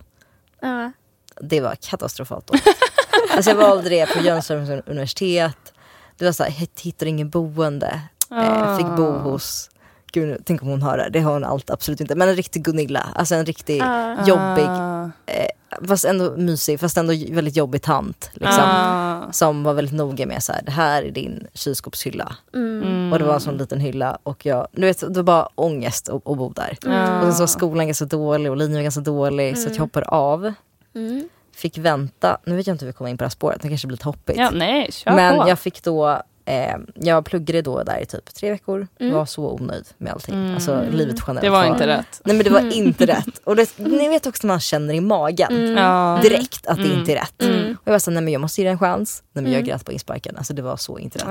Ja. 0.61 0.93
Det 1.41 1.61
var 1.61 1.75
katastrofalt 1.81 2.47
dåligt. 2.47 2.67
alltså 3.37 3.51
jag 3.51 3.57
valde 3.57 3.89
det 3.91 4.07
på 4.15 4.21
Jönköpings 4.23 4.83
universitet. 4.87 5.73
Det 6.19 6.25
var 6.25 6.33
så 6.33 6.43
här, 6.45 6.51
hittade 6.83 7.09
ingen 7.09 7.31
boende. 7.31 8.01
Eh, 8.31 8.77
fick 8.77 8.87
bo 8.87 9.07
Ah. 9.13 9.19
hos, 9.19 9.71
gud 10.15 10.43
tänk 10.45 10.63
om 10.63 10.69
hon 10.69 10.83
hör 10.83 10.99
det, 10.99 11.09
det 11.11 11.21
har 11.21 11.33
hon 11.33 11.45
allt 11.45 11.71
absolut 11.71 12.01
inte. 12.01 12.15
Men 12.15 12.29
en 12.29 12.37
riktig 12.37 12.63
Gunilla, 12.65 13.09
alltså 13.15 13.35
en 13.35 13.47
riktig 13.47 13.79
Ja. 13.81 14.27
jobbig, 14.27 14.65
Ah. 14.69 15.11
eh, 15.27 15.87
fast 15.89 16.05
ändå 16.05 16.37
mysig, 16.37 16.81
fast 16.81 16.97
ändå 16.97 17.13
väldigt 17.31 17.57
jobbig 17.57 17.83
tant. 17.83 18.31
Liksom. 18.35 18.65
Ah. 18.67 19.33
Som 19.33 19.63
var 19.65 19.75
väldigt 19.75 19.95
noga 19.95 20.27
med 20.27 20.43
så 20.43 20.53
här, 20.53 20.63
det 20.63 20.71
här 20.73 21.03
är 21.03 21.11
din 21.11 21.47
kylskåpshylla. 21.55 22.37
Mm. 22.55 22.83
Mm. 22.83 23.13
Och 23.13 23.19
det 23.19 23.25
var 23.25 23.35
en 23.35 23.41
sån 23.41 23.57
liten 23.57 23.81
hylla 23.81 24.19
och 24.23 24.47
jag, 24.47 24.69
du 24.73 24.81
vet, 24.87 25.01
det 25.01 25.09
var 25.17 25.23
bara 25.23 25.49
ångest 25.55 26.09
att, 26.09 26.15
att 26.29 26.39
bo 26.39 26.53
där. 26.53 26.79
Ah. 26.87 27.19
Och 27.19 27.23
sen 27.25 27.35
så 27.35 27.43
var 27.43 27.47
skolan 27.47 27.87
ganska 27.87 28.05
dålig 28.05 28.51
och 28.51 28.57
linjen 28.57 28.77
var 28.79 28.83
ganska 28.83 29.01
dålig 29.01 29.59
så 29.59 29.63
att 29.63 29.67
jag 29.67 29.77
Mm. 29.77 29.81
hoppade 29.83 30.07
av. 30.07 30.53
Mm. 30.95 31.29
Fick 31.57 31.79
vänta, 31.79 32.39
nu 32.47 32.57
vet 32.57 32.67
jag 32.67 32.75
inte 32.75 32.85
hur 32.85 32.93
vi 32.93 32.97
kommer 32.97 33.11
in 33.11 33.19
på 33.19 33.23
det 33.25 33.27
här 33.27 33.31
spåret, 33.31 33.63
det 33.63 33.69
kanske 33.69 33.87
blir 33.87 33.95
lite 33.97 34.05
hoppigt. 34.09 34.39
Ja, 34.39 34.51
nej, 34.51 34.93
kör 34.93 35.11
Men 35.13 35.39
på. 35.39 35.49
jag 35.49 35.59
fick 35.59 35.83
då 35.83 36.23
Eh, 36.47 36.77
jag 36.95 37.25
pluggade 37.25 37.63
då 37.63 37.83
där 37.83 37.99
i 38.03 38.07
typ 38.07 38.35
tre 38.35 38.51
veckor. 38.51 38.87
Mm. 39.01 39.15
Var 39.15 39.27
så 39.27 39.51
onöjd 39.51 39.85
med 39.99 40.13
allting. 40.13 40.55
Alltså 40.55 40.83
livet 40.91 41.17
generellt. 41.27 41.41
Det 41.41 41.51
var 41.51 41.65
inte 41.65 41.87
rätt. 41.87 42.21
Nej 42.25 42.37
men 42.37 42.45
det 42.45 42.51
var 42.51 42.73
inte 42.75 43.07
rätt. 43.07 43.39
Och 43.45 43.57
det, 43.57 43.79
ni 43.79 44.09
vet 44.09 44.27
också 44.27 44.47
när 44.47 44.55
man 44.55 44.61
känner 44.61 44.95
i 44.95 45.01
magen 45.01 45.53
Mm. 45.77 46.21
Direkt 46.23 46.67
att 46.67 46.77
det 46.77 46.85
Mm. 46.85 46.99
inte 46.99 47.13
är 47.13 47.17
rätt. 47.17 47.43
Mm. 47.43 47.71
Och 47.81 47.89
jag 47.89 47.93
var 47.93 47.99
såhär, 47.99 48.15
nej 48.15 48.23
men 48.25 48.33
jag 48.33 48.41
måste 48.41 48.61
ge 48.61 48.67
det 48.67 48.71
en 48.73 48.79
chans. 48.79 49.23
Nej 49.33 49.43
men 49.43 49.53
jag 49.53 49.59
Mm. 49.61 49.69
grät 49.71 49.85
på 49.85 49.93
insparken. 49.93 50.37
Alltså 50.37 50.55
det 50.55 50.63
var 50.63 50.77
så 50.77 50.99
inte 50.99 51.19
rätt. 51.19 51.29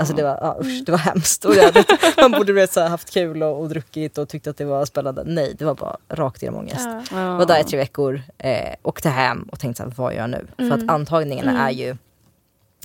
Alltså 0.00 0.14
det 0.14 0.22
var, 0.22 0.38
ja, 0.42 0.56
usch, 0.60 0.84
det 0.86 0.92
var 0.92 0.98
hemskt. 0.98 1.44
Och 1.44 1.54
jag, 1.54 1.72
vet, 1.72 1.86
man 2.20 2.30
borde 2.32 2.52
vet, 2.52 2.72
så 2.72 2.80
här, 2.80 2.88
haft 2.88 3.10
kul 3.10 3.42
och, 3.42 3.60
och 3.60 3.68
druckit 3.68 4.18
och 4.18 4.28
tyckte 4.28 4.50
att 4.50 4.56
det 4.56 4.64
var 4.64 4.84
spännande. 4.84 5.22
Nej, 5.26 5.54
det 5.58 5.64
var 5.64 5.74
bara 5.74 5.96
rakt 6.08 6.42
igenom 6.42 6.60
ångest. 6.60 6.88
Var 7.12 7.46
där 7.46 7.60
i 7.60 7.64
tre 7.64 7.78
veckor, 7.78 8.22
eh, 8.38 8.74
åkte 8.82 9.08
hem 9.08 9.42
och 9.52 9.60
tänkte 9.60 9.82
så 9.82 9.88
här, 9.88 9.94
vad 9.96 10.14
gör 10.14 10.20
jag 10.20 10.30
nu? 10.30 10.46
För 10.56 10.62
Mm. 10.64 10.78
att 10.84 10.90
antagningarna 10.94 11.50
Mm. 11.50 11.62
är 11.62 11.70
ju, 11.70 11.96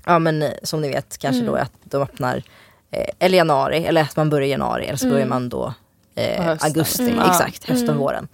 ja 0.06 0.20
men 0.20 0.42
eh, 0.42 0.52
som 0.64 0.82
ni 0.82 0.90
vet 0.90 1.18
kanske 1.18 1.42
Mm. 1.42 1.52
då 1.54 1.60
att 1.60 1.72
de 1.84 2.02
öppnar 2.02 2.44
eh, 2.92 3.08
eller 3.20 3.38
januari, 3.38 3.86
eller 3.86 4.02
att 4.02 4.16
man 4.16 4.30
börjar 4.30 4.48
i 4.48 4.52
januari 4.52 4.86
eller 4.86 4.98
så 4.98 5.06
Mm. 5.06 5.14
börjar 5.16 5.28
man 5.28 5.50
då 5.50 5.74
eh, 6.16 6.50
augusti, 6.60 7.10
Mm. 7.10 7.20
exakt, 7.30 7.64
hösten 7.70 7.90
och 7.90 7.96
Mm. 7.96 7.98
våren. 7.98 8.28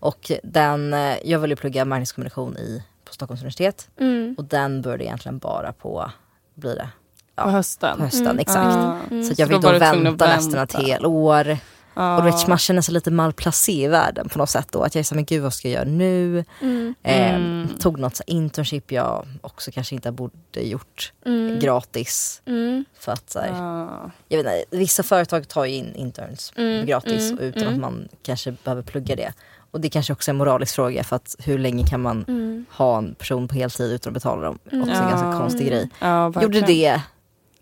Och 0.00 0.30
den, 0.42 0.94
eh, 0.94 1.16
jag 1.24 1.38
ville 1.38 1.56
plugga 1.56 1.84
marknadskommunikation 1.84 2.56
i, 2.56 2.82
på 3.04 3.12
Stockholms 3.14 3.40
universitet 3.40 3.88
Mm. 4.00 4.34
och 4.38 4.44
den 4.44 4.82
började 4.82 5.04
egentligen 5.04 5.38
bara 5.38 5.72
på, 5.72 6.10
blir 6.54 6.74
det, 6.74 6.88
På 7.34 7.50
hösten. 7.50 7.96
på 7.96 8.02
hösten, 8.04 8.26
Mm. 8.26 8.38
exakt. 8.38 8.76
Ja. 8.76 8.96
Mm. 9.10 9.24
Så 9.24 9.34
jag 9.36 9.48
fick 9.48 9.60
då 9.62 9.68
då 9.68 9.74
att 9.76 9.82
vänta 9.82 10.26
nästan 10.26 10.52
vänta. 10.52 10.78
ett 10.78 10.86
helt 10.86 11.04
år. 11.04 11.58
Och 11.96 12.22
du 12.24 12.30
vet, 12.30 12.46
man 12.46 12.58
känner 12.58 12.82
sig 12.82 12.94
lite 12.94 13.10
malplacé 13.10 13.84
i 13.84 13.88
världen 13.88 14.28
på 14.28 14.38
något 14.38 14.50
sätt 14.50 14.68
då. 14.72 14.82
Att 14.82 14.94
jag 14.94 15.00
är 15.00 15.04
såhär, 15.04 15.16
men 15.16 15.24
gud 15.24 15.42
vad 15.42 15.54
ska 15.54 15.68
jag 15.68 15.74
göra 15.74 15.84
nu? 15.96 16.44
Mm. 16.62 16.94
Eh. 17.02 17.76
Tog 17.78 17.98
något 17.98 18.16
så 18.16 18.22
här 18.26 18.34
internship 18.34 18.92
jag 18.92 19.26
också 19.40 19.70
kanske 19.70 19.94
inte 19.94 20.12
borde 20.12 20.34
gjort 20.60 21.12
Mm. 21.26 21.58
gratis. 21.58 22.42
Mm. 22.46 22.84
För 22.98 23.12
att 23.12 23.30
så 23.30 23.38
här, 23.40 23.48
Ja. 23.48 24.10
jag 24.28 24.42
vet 24.42 24.46
inte, 24.46 24.76
vissa 24.76 25.02
företag 25.02 25.48
tar 25.48 25.64
ju 25.64 25.74
in 25.74 25.94
interns 25.94 26.52
Mm, 26.56 26.86
gratis 26.86 27.30
mm, 27.30 27.44
utan 27.44 27.62
mm. 27.62 27.74
att 27.74 27.80
man 27.80 28.08
kanske 28.22 28.52
behöver 28.64 28.82
plugga 28.82 29.16
det. 29.16 29.32
Och 29.70 29.80
det 29.80 29.88
kanske 29.88 30.12
också 30.12 30.30
är 30.30 30.32
en 30.32 30.36
moralisk 30.36 30.74
fråga 30.74 31.04
för 31.04 31.16
att 31.16 31.36
hur 31.38 31.58
länge 31.58 31.86
kan 31.86 32.02
man 32.02 32.24
Mm. 32.28 32.66
ha 32.72 32.98
en 32.98 33.14
person 33.14 33.48
på 33.48 33.54
heltid 33.54 33.92
utan 33.92 34.10
att 34.10 34.14
betala 34.14 34.42
dem? 34.42 34.58
Mm. 34.72 34.88
Också 34.88 35.02
en 35.02 35.08
ganska 35.10 35.32
konstig 35.38 35.66
grej. 35.66 35.90
Ja, 36.00 36.32
Gjorde 36.42 36.60
det, 36.60 37.00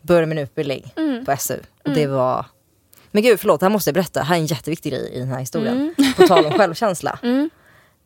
började 0.03 0.27
min 0.27 0.39
utbildning 0.39 0.93
Mm. 0.97 1.25
på 1.25 1.37
SU 1.39 1.59
och 1.85 1.91
det 1.91 2.07
var 2.07 2.47
men 3.15 3.23
gud 3.23 3.41
förlåt, 3.41 3.63
här 3.63 3.69
måste 3.69 3.89
jag 3.91 3.95
berätta. 3.95 4.23
Här 4.23 4.35
är 4.37 4.41
en 4.41 4.47
jätteviktig 4.47 4.93
grej 4.93 5.11
i 5.13 5.19
den 5.19 5.29
här 5.29 5.41
historien. 5.41 5.95
Mm. 5.99 6.13
På 6.17 6.27
tal 6.27 6.47
om 6.47 6.53
självkänsla. 6.59 7.19
Mm. 7.23 7.51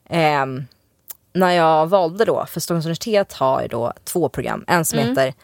Ehm, 0.08 0.64
när 1.32 1.50
jag 1.50 1.86
valde 1.86 2.24
då, 2.24 2.46
för 2.46 2.60
Stockholms 2.60 2.84
universitet 2.84 3.32
har 3.32 3.62
ju 3.62 3.68
då 3.68 3.92
två 4.04 4.28
program. 4.28 4.64
En 4.66 4.84
som 4.84 4.98
Mm. 4.98 5.08
heter 5.10 5.34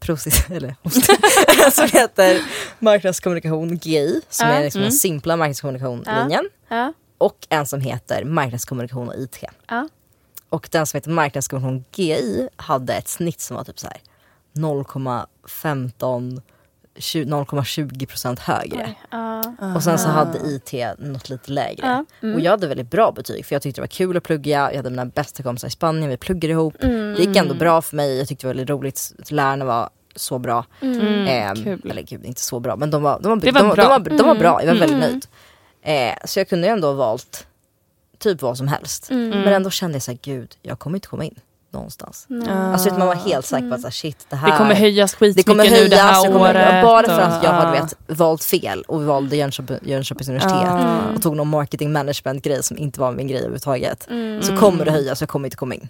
Procis, 0.00 0.50
eller, 0.50 0.74
som 1.70 1.88
heter 1.98 2.40
marknadskommunikation 2.78 3.76
GI, 3.82 4.20
som 4.30 4.48
Ja. 4.48 4.54
är 4.54 4.62
liksom 4.64 4.78
Mm. 4.80 4.90
den 4.90 4.98
simpla 4.98 5.36
marknadskommunikation-linjen. 5.36 6.48
Ja. 6.68 6.92
Och 7.18 7.46
en 7.48 7.66
som 7.66 7.80
heter 7.80 8.24
marknadskommunikation 8.24 9.08
och 9.08 9.14
IT. 9.16 9.38
Ja. 9.68 9.88
Och 10.48 10.68
den 10.70 10.86
som 10.86 10.96
heter 10.98 11.10
marknadskommunikation 11.10 11.84
GI 11.94 12.48
hade 12.56 12.94
ett 12.94 13.08
snitt 13.08 13.40
som 13.40 13.56
var 13.56 13.64
typ 13.64 13.78
så 13.78 13.86
här 13.86 14.00
0,15 14.54 16.40
20 16.40 16.42
0,20 16.98 18.06
procent 18.06 18.38
högre. 18.38 18.84
Oj. 18.86 18.98
Ja. 19.10 19.42
Och 19.76 19.82
sen 19.82 19.98
så 19.98 20.08
hade 20.08 20.38
IT 20.38 20.72
något 20.98 21.28
lite 21.30 21.52
lägre. 21.52 21.86
Ja, 21.86 22.04
mm. 22.22 22.34
Och 22.34 22.40
jag 22.40 22.50
hade 22.50 22.66
väldigt 22.66 22.90
bra 22.90 23.12
betyg 23.12 23.46
för 23.46 23.54
jag 23.54 23.62
tyckte 23.62 23.78
det 23.80 23.82
var 23.82 23.88
kul 23.88 24.16
att 24.16 24.22
plugga. 24.22 24.70
Jag 24.70 24.76
hade 24.76 24.90
mina 24.90 25.04
bästa 25.06 25.42
kompisar 25.42 25.68
i 25.68 25.70
Spanien, 25.70 26.10
vi 26.10 26.16
pluggade 26.16 26.52
ihop. 26.52 26.74
Mm. 26.84 27.14
Det 27.14 27.22
gick 27.24 27.36
ändå 27.36 27.54
bra 27.54 27.82
för 27.82 27.96
mig, 27.96 28.18
jag 28.18 28.28
tyckte 28.28 28.42
det 28.46 28.48
var 28.48 28.54
väldigt 28.54 28.70
roligt. 28.70 29.12
Lärarna 29.28 29.64
var 29.64 29.90
så 30.16 30.38
bra. 30.38 30.64
Mm, 30.80 31.26
Ehm, 31.28 31.64
kul. 31.64 31.90
eller 31.90 32.02
gud, 32.02 32.24
inte 32.24 32.40
så 32.40 32.60
bra 32.60 32.76
men 32.76 32.90
de 32.90 33.02
var, 33.02 33.20
de 33.20 33.28
var, 33.28 33.36
Det 33.36 33.52
var 33.52 33.60
de, 33.62 33.68
bra. 33.74 33.84
De, 33.84 33.88
var, 33.88 34.18
de 34.18 34.26
var 34.26 34.34
bra, 34.34 34.62
jag 34.62 34.66
var 34.72 34.80
väldigt 34.80 34.90
Mm. 34.98 35.00
nöjd. 35.10 35.26
Eh, 35.82 36.14
så 36.24 36.40
jag 36.40 36.48
kunde 36.48 36.66
ju 36.66 36.72
ändå 36.72 36.86
ha 36.88 36.94
valt 36.94 37.46
typ 38.18 38.42
vad 38.42 38.56
som 38.58 38.68
helst. 38.68 39.10
Mm. 39.10 39.28
Men 39.28 39.52
ändå 39.52 39.70
kände 39.70 39.94
jag 39.96 40.02
såhär, 40.02 40.18
gud 40.22 40.56
jag 40.62 40.78
kommer 40.78 40.96
inte 40.96 41.08
komma 41.08 41.24
in 41.24 41.34
någonstans. 41.70 42.24
Nej. 42.28 42.48
Alltså 42.50 42.88
vet, 42.88 42.98
man 42.98 43.06
var 43.08 43.14
helt 43.14 43.46
säker 43.46 43.68
på 43.68 43.74
att 43.74 43.80
så 43.80 43.86
här, 43.86 43.92
shit 43.92 44.26
det 44.30 44.36
här 44.36 44.48
Mm. 44.48 44.58
Det 44.58 44.64
kommer 44.64 44.74
höjas 44.74 45.12
det 45.12 45.18
skitmycket 45.18 45.46
kommer 45.46 45.64
nu 45.64 45.70
höjas, 45.70 45.90
det 45.90 45.96
här 45.96 46.26
det 46.26 46.32
kommer, 46.32 46.50
året. 46.54 46.84
bara 46.84 47.06
för 47.06 47.20
att 47.20 47.42
jag 47.44 47.54
ja. 47.54 47.70
vet, 47.70 48.18
valt 48.18 48.44
fel 48.44 48.82
och 48.82 49.02
valde 49.02 49.36
Jönköping, 49.36 49.76
Jönköpings 49.82 50.28
universitet 50.28 50.62
Ja. 50.64 50.98
och 51.14 51.22
tog 51.22 51.36
någon 51.36 51.48
marketing 51.48 51.92
management 51.92 52.44
grej 52.44 52.62
som 52.62 52.78
inte 52.78 53.00
var 53.00 53.12
min 53.12 53.26
grej 53.28 53.38
överhuvudtaget. 53.38 54.06
Mm. 54.10 54.42
Så 54.42 54.56
kommer 54.56 54.84
det 54.84 54.90
höjas, 54.90 55.20
jag 55.20 55.28
kommer 55.28 55.46
inte 55.46 55.56
komma 55.56 55.74
in. 55.74 55.88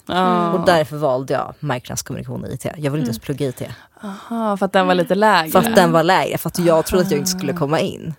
Och 0.54 0.66
därför 0.66 0.96
valde 0.96 1.32
jag 1.34 1.54
marknadskommunikation 1.60 2.44
och 2.44 2.50
IT. 2.50 2.64
Jag 2.76 2.90
vill 2.90 3.00
inte 3.00 3.08
ens 3.08 3.18
plugga 3.18 3.46
IT. 3.48 3.62
Aha, 4.02 4.56
för 4.56 4.66
att 4.66 4.72
den 4.72 4.86
var 4.86 4.94
lite 4.94 5.14
lägre. 5.14 5.50
För 5.50 5.58
att 5.58 5.74
den 5.76 5.92
var 5.92 6.02
lägre, 6.02 6.38
för 6.38 6.48
att 6.48 6.58
jag 6.58 6.86
trodde 6.86 7.04
att 7.04 7.10
jag 7.10 7.18
inte 7.18 7.30
skulle 7.30 7.52
komma 7.52 7.80
in. 7.80 8.14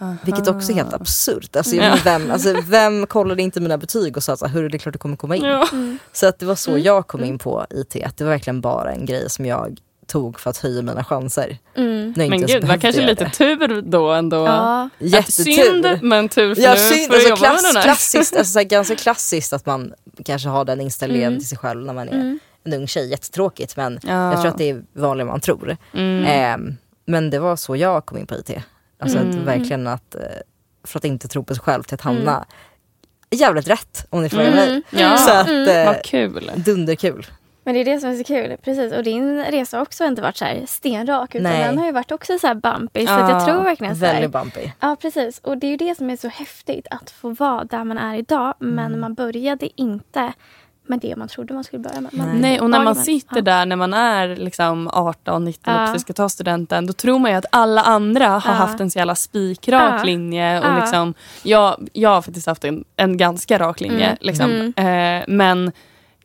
Mm. 0.00 0.16
Vilket 0.24 0.48
också 0.48 0.72
är 0.72 0.76
helt 0.76 0.94
absurt. 0.94 1.56
Alltså, 1.56 1.76
Ja. 1.76 1.98
vem, 2.04 2.30
alltså, 2.30 2.54
vem 2.66 3.06
kollade 3.06 3.42
inte 3.42 3.60
mina 3.60 3.78
betyg 3.78 4.16
och 4.16 4.22
sa 4.22 4.32
att 4.32 4.54
hur 4.54 4.68
det 4.68 4.76
är 4.76 4.78
klart 4.78 4.92
du 4.92 4.98
kommer 4.98 5.16
komma 5.16 5.36
in. 5.36 5.44
Ja. 5.44 5.68
Så 6.12 6.26
att 6.26 6.38
det 6.38 6.46
var 6.46 6.54
så 6.54 6.78
jag 6.78 7.06
kom 7.06 7.24
in 7.24 7.38
på 7.38 7.66
IT. 7.70 8.04
Att 8.04 8.16
det 8.16 8.24
var 8.24 8.30
verkligen 8.30 8.60
bara 8.60 8.92
en 8.92 9.06
grej 9.06 9.30
som 9.30 9.46
jag 9.46 9.78
tog 10.06 10.40
för 10.40 10.50
att 10.50 10.56
höja 10.58 10.82
mina 10.82 11.04
chanser. 11.04 11.58
Mm. 11.76 12.14
Men 12.16 12.30
gud, 12.30 12.60
det 12.62 12.66
var 12.66 12.76
kanske 12.76 13.06
lite 13.06 13.24
det. 13.24 13.30
tur 13.30 13.82
då 13.82 14.12
ändå. 14.12 14.36
Ja. 14.46 14.88
Jättetur. 14.98 15.44
Synd 15.44 15.86
men 16.02 16.28
tur 16.28 16.54
för 16.54 16.62
Ja, 16.62 16.70
nu 16.74 16.78
synd, 16.78 17.10
du 17.12 17.16
alltså, 17.16 17.36
klass, 17.36 17.82
klassiskt, 17.82 18.36
alltså, 18.36 18.52
så 18.52 18.58
här, 18.58 18.64
ganska 18.66 18.96
klassiskt 19.04 19.52
att 19.52 19.66
man 19.66 19.92
kanske 20.24 20.48
har 20.48 20.64
den 20.64 20.80
inställningen 20.80 21.26
Mm. 21.28 21.38
till 21.40 21.48
sig 21.48 21.58
själv 21.58 21.84
när 21.86 21.92
man 21.94 22.08
är 22.08 22.12
Mm. 22.12 22.38
en 22.64 22.72
ung 22.72 22.86
tjej. 22.86 23.10
Jättetråkigt 23.10 23.76
men 23.76 24.00
Ja. 24.02 24.32
jag 24.32 24.40
tror 24.40 24.50
att 24.50 24.58
det 24.58 24.70
är 24.70 24.82
vanligare 24.92 25.20
än 25.28 25.32
man 25.32 25.40
tror. 25.40 25.76
Mm. 25.94 26.24
Ehm, 26.24 26.76
men 27.06 27.30
det 27.30 27.38
var 27.38 27.56
så 27.56 27.76
jag 27.76 28.06
kom 28.06 28.18
in 28.18 28.26
på 28.26 28.34
IT. 28.34 28.50
Alltså 28.98 29.18
Mm. 29.18 29.30
att 29.30 29.36
verkligen 29.36 29.86
att, 29.86 30.14
eh, 30.14 30.20
för 30.84 30.98
att 30.98 31.04
inte 31.04 31.28
tro 31.28 31.44
på 31.44 31.54
sig 31.54 31.62
själv 31.62 31.82
till 31.82 31.94
att 31.94 32.00
hamna 32.00 32.44
jävligt 33.30 33.68
rätt 33.68 34.06
om 34.10 34.22
ni 34.22 34.28
frågar 34.28 34.50
mig. 34.50 34.68
Mm. 34.68 34.82
Ja. 34.90 35.16
Så 35.18 35.30
att, 35.32 35.48
Mm. 35.48 35.68
eh, 35.68 35.86
Vad 35.86 36.02
kul. 36.04 36.50
dunderkul. 36.56 37.26
Men 37.64 37.74
det 37.74 37.80
är 37.80 37.84
det 37.84 38.00
som 38.00 38.10
är 38.10 38.16
så 38.16 38.24
kul. 38.24 38.56
Precis. 38.64 38.92
Och 38.92 39.02
din 39.04 39.44
resa 39.44 39.76
har 39.76 39.82
också 39.82 40.04
inte 40.04 40.22
varit 40.22 40.36
så 40.36 40.44
här 40.44 40.62
stenrak. 40.66 41.34
Utan 41.34 41.52
Nej. 41.52 41.64
den 41.64 41.78
har 41.78 41.86
ju 41.86 41.92
varit 41.92 42.12
också 42.12 42.38
så 42.38 42.46
här 42.46 42.54
bumpy. 42.54 43.06
Så 43.06 43.12
att 43.12 43.30
jag 43.30 43.40
Ja, 43.40 43.46
tror 43.46 43.62
verkligen 43.64 43.96
så 43.96 44.04
här, 44.04 44.12
Väldigt 44.12 44.30
bumpy. 44.32 44.70
Ja 44.80 44.96
precis. 45.00 45.38
Och 45.38 45.58
det 45.58 45.66
är 45.66 45.70
ju 45.70 45.76
det 45.76 45.94
som 45.94 46.10
är 46.10 46.16
så 46.16 46.28
häftigt. 46.28 46.86
Att 46.90 47.10
få 47.10 47.28
vara 47.30 47.64
där 47.64 47.84
man 47.84 47.98
är 47.98 48.16
idag. 48.18 48.54
Mm. 48.60 48.74
Men 48.74 49.00
man 49.00 49.14
började 49.14 49.80
inte 49.80 50.32
med 50.88 51.00
det 51.00 51.16
man 51.16 51.28
trodde 51.28 51.54
man 51.54 51.64
skulle 51.64 51.82
börja 51.82 52.00
med. 52.00 52.14
Man, 52.14 52.40
Nej, 52.40 52.60
och 52.60 52.70
när 52.70 52.84
man 52.84 52.94
sitter 52.96 53.42
där 53.42 53.66
när 53.66 53.76
man 53.76 53.94
är 53.94 54.36
liksom 54.36 54.88
18, 54.92 55.44
19 55.44 55.74
Ja. 55.74 55.94
och 55.94 56.00
ska 56.00 56.12
ta 56.12 56.28
studenten 56.28 56.86
då 56.86 56.92
tror 56.92 57.18
man 57.18 57.30
ju 57.30 57.36
att 57.36 57.46
alla 57.52 57.82
andra 57.82 58.28
har 58.28 58.54
haft 58.54 58.80
en 58.80 58.90
så 58.90 58.98
jävla 58.98 59.14
spikrak 59.14 60.04
linje. 60.04 60.60
Och 60.60 60.80
liksom, 60.80 61.14
jag, 61.42 61.88
jag 61.92 62.10
har 62.10 62.22
faktiskt 62.22 62.46
haft 62.46 62.64
en, 62.64 62.84
en 62.96 63.16
ganska 63.16 63.58
rak 63.58 63.80
linje. 63.80 64.06
Mm. 64.06 64.18
Liksom. 64.20 64.50
Mm. 64.50 65.20
Eh, 65.20 65.24
men 65.28 65.72